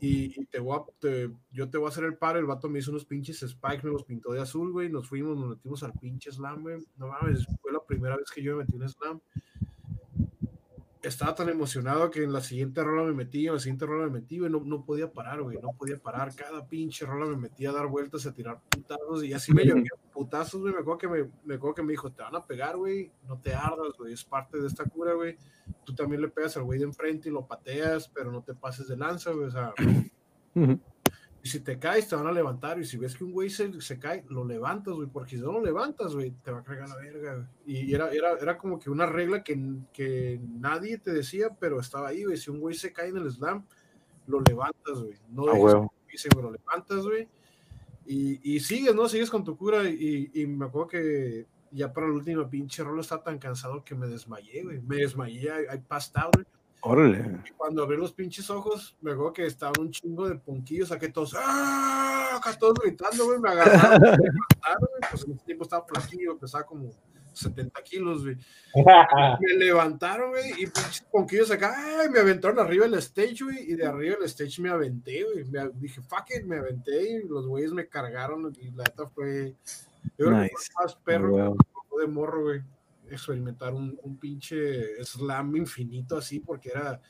[0.00, 2.38] Y, y te voy a, te- yo te voy a hacer el paro.
[2.40, 4.88] El vato me hizo unos pinches spikes, me los pintó de azul, güey.
[4.90, 6.84] Nos fuimos, nos metimos al pinche slam, güey.
[6.96, 9.20] No mames, fue la primera vez que yo me metí en un slam
[11.02, 14.20] estaba tan emocionado que en la siguiente rola me metí, en la siguiente rola me
[14.20, 16.34] metí, güey, no, no podía parar, güey, no podía parar.
[16.34, 19.86] Cada pinche rola me metía a dar vueltas, a tirar putazos, y así me llovían
[20.12, 20.72] putazos, güey.
[20.72, 23.38] Me acuerdo que me, me acuerdo que me dijo, te van a pegar, güey, no
[23.38, 25.36] te ardas, güey, es parte de esta cura, güey.
[25.84, 28.86] Tú también le pegas al güey de enfrente y lo pateas, pero no te pases
[28.86, 29.74] de lanza, güey, o sea.
[30.54, 30.78] Ujú.
[31.44, 32.78] Y si te caes, te van a levantar.
[32.78, 35.08] Y si ves que un güey se, se cae, lo levantas, güey.
[35.08, 37.34] Porque si no lo levantas, güey, te va a cargar la verga.
[37.34, 37.88] güey.
[37.88, 39.58] Y era, era, era como que una regla que,
[39.92, 42.36] que nadie te decía, pero estaba ahí, güey.
[42.36, 43.64] Si un güey se cae en el slam,
[44.28, 45.14] lo levantas, güey.
[45.30, 47.26] No Ah, dejes que lo levantas, güey.
[48.06, 49.08] Y, y sigues, ¿no?
[49.08, 49.88] Sigues con tu cura.
[49.88, 53.96] Y, y me acuerdo que ya para la última pinche rola estaba tan cansado que
[53.96, 54.80] me desmayé, güey.
[54.80, 56.46] Me desmayé, I, I passed out, güey.
[56.82, 57.40] Órale.
[57.56, 61.34] Cuando abrí los pinches ojos, me acuerdo que estaban un chingo de punquillos, saqué todos,
[61.38, 62.36] ¡ah!
[62.36, 66.38] Acá todos gritando, güey, me agarraron, me levantaron, güey, pues en ese tiempo estaba flaquillo,
[66.38, 66.90] pesaba como
[67.34, 68.36] 70 kilos, güey.
[69.40, 72.08] Me levantaron, güey, y pinches punquillos acá, ¡ay!
[72.10, 75.44] Me aventaron arriba del stage, güey, y de arriba del stage me aventé, güey.
[75.44, 79.54] Me, dije, fuck it, me aventé, y los güeyes me cargaron, y la neta fue,
[80.18, 80.54] yo creo que Nice.
[80.74, 82.62] fue más perro Ah, que de morro, güey,
[83.14, 87.00] experimentar un, un pinche slam infinito así, porque era.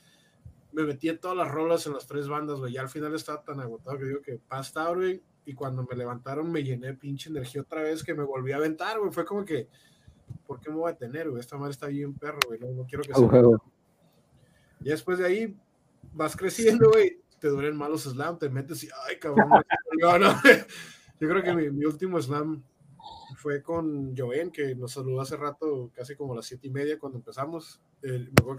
[0.71, 2.73] Me metí en todas las rolas en las tres bandas, güey.
[2.73, 5.21] Ya al final estaba tan agotado que digo que pasta, güey.
[5.45, 8.57] Y cuando me levantaron, me llené de pinche energía otra vez que me volví a
[8.57, 9.11] aventar, güey.
[9.11, 9.67] Fue como que,
[10.47, 11.41] ¿por qué me voy a detener, güey?
[11.41, 12.59] Esta madre está bien perro, güey.
[12.59, 13.21] No, no quiero que se.
[14.81, 15.57] Y después de ahí
[16.11, 17.21] vas creciendo, güey.
[17.39, 19.49] Te duelen mal los slam, te metes y, ay, cabrón.
[19.91, 20.33] dolió", ¿no?
[21.19, 22.63] Yo creo que mi, mi último slam
[23.37, 26.99] fue con Joen, que nos saludó hace rato, casi como a las siete y media
[26.99, 27.81] cuando empezamos.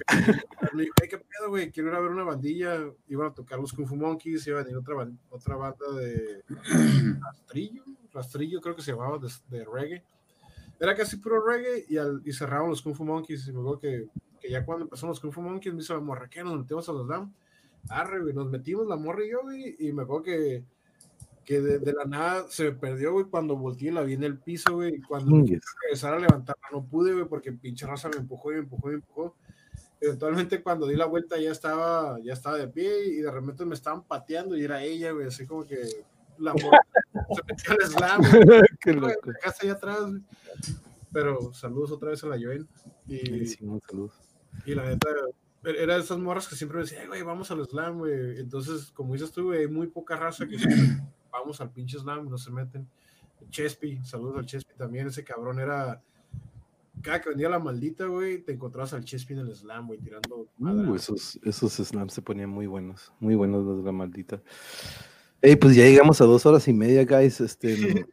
[0.75, 1.71] Me dijo, "Ey, ¿qué pedo, güey?
[1.71, 2.81] Quiero ir a ver una bandilla.
[3.09, 6.43] Iban a tocar los Kung Fu Monkeys, iba a venir otra, otra banda de
[7.21, 10.05] Rastrillo, Rastrillo creo que se llamaba, de, de reggae.
[10.81, 13.47] Era casi puro reggae y, al, y cerraron los Kung Fu Monkeys.
[13.49, 14.07] Y me acuerdo que,
[14.41, 16.43] que ya cuando empezaron los Kung Fu Monkeys, me hizo la morra, ¿qué?
[16.43, 17.33] Nos metimos a los DAM.
[17.89, 20.65] Arre, güey, nos metimos la morra y yo, güey, y me acuerdo que,
[21.45, 24.39] que de, de la nada se me perdió, güey, cuando volteé la vi en el
[24.39, 25.63] piso, güey, y cuando Chingues.
[25.83, 28.91] regresar a levantarla no pude, güey, porque pinche raza me empujó y me empujó y
[28.93, 29.37] me empujó.
[30.01, 33.75] Eventualmente cuando di la vuelta ya estaba, ya estaba de pie y de repente me
[33.75, 35.81] estaban pateando y era ella, güey, así como que
[36.39, 39.31] la se metió al slam, güey, Qué loco.
[39.31, 40.23] la casa allá atrás, güey.
[41.13, 42.67] Pero saludos otra vez a la Joel.
[43.07, 43.59] Y, Sí,
[43.89, 44.13] saludos.
[44.67, 45.09] y la neta,
[45.63, 48.41] er- era de esas morras que siempre me decían, "Eh, güey, vamos al slam, güey.
[48.41, 50.57] Entonces, como dices tú, güey, hay muy poca raza que
[51.35, 52.89] vamos al pinche slam no se meten.
[53.51, 55.07] Chespi, saludos al Chespi también.
[55.07, 56.03] Ese cabrón era.
[57.03, 60.49] Cada que venía la maldita, güey, te encontrabas al Chespi en el slam, güey, tirando.
[60.59, 64.41] Uh, esos, esos slams se ponían muy buenos, muy buenos los de la maldita.
[65.43, 67.41] Hey, pues ya llegamos a dos horas y media, guys.
[67.41, 67.77] Este,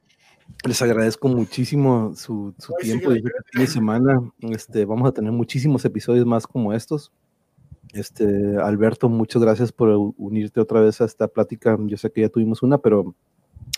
[0.66, 4.32] les agradezco muchísimo su, su Ay, tiempo y este fin de semana.
[4.40, 7.14] Este, vamos a tener muchísimos episodios más como estos.
[7.93, 11.77] Este, Alberto, muchas gracias por unirte otra vez a esta plática.
[11.85, 13.15] Yo sé que ya tuvimos una, pero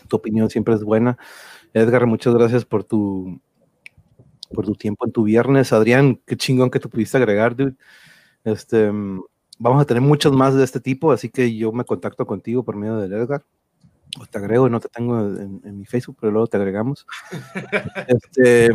[0.08, 1.18] tu opinión siempre es buena.
[1.74, 3.40] Edgar, muchas gracias por tu
[4.54, 5.74] por tu tiempo en tu viernes.
[5.74, 7.76] Adrián, qué chingón que te pudiste agregar, dude.
[8.44, 8.92] Este,
[9.58, 12.76] vamos a tener muchos más de este tipo, así que yo me contacto contigo por
[12.76, 13.44] medio del Edgar.
[14.20, 17.08] O te agrego, no te tengo en, en mi Facebook, pero luego te agregamos.
[18.08, 18.70] Este,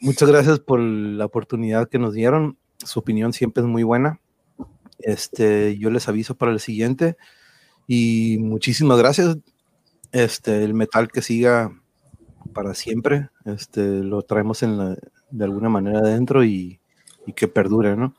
[0.00, 2.56] muchas gracias por la oportunidad que nos dieron.
[2.78, 4.20] Su opinión siempre es muy buena.
[5.04, 7.16] Este, yo les aviso para el siguiente.
[7.86, 9.36] Y muchísimas gracias.
[10.12, 11.72] Este, el metal que siga
[12.52, 13.28] para siempre.
[13.44, 14.96] Este, lo traemos en la,
[15.30, 16.80] de alguna manera adentro y,
[17.26, 18.14] y que perdure, ¿no?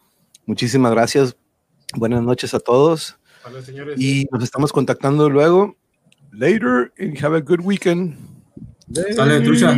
[0.46, 1.36] Muchísimas gracias.
[1.96, 3.18] Buenas noches a todos.
[3.44, 4.00] Vale, señores.
[4.00, 5.76] Y nos estamos contactando luego.
[6.32, 8.18] Later and have a good weekend.
[8.88, 9.78] Dale, trucha.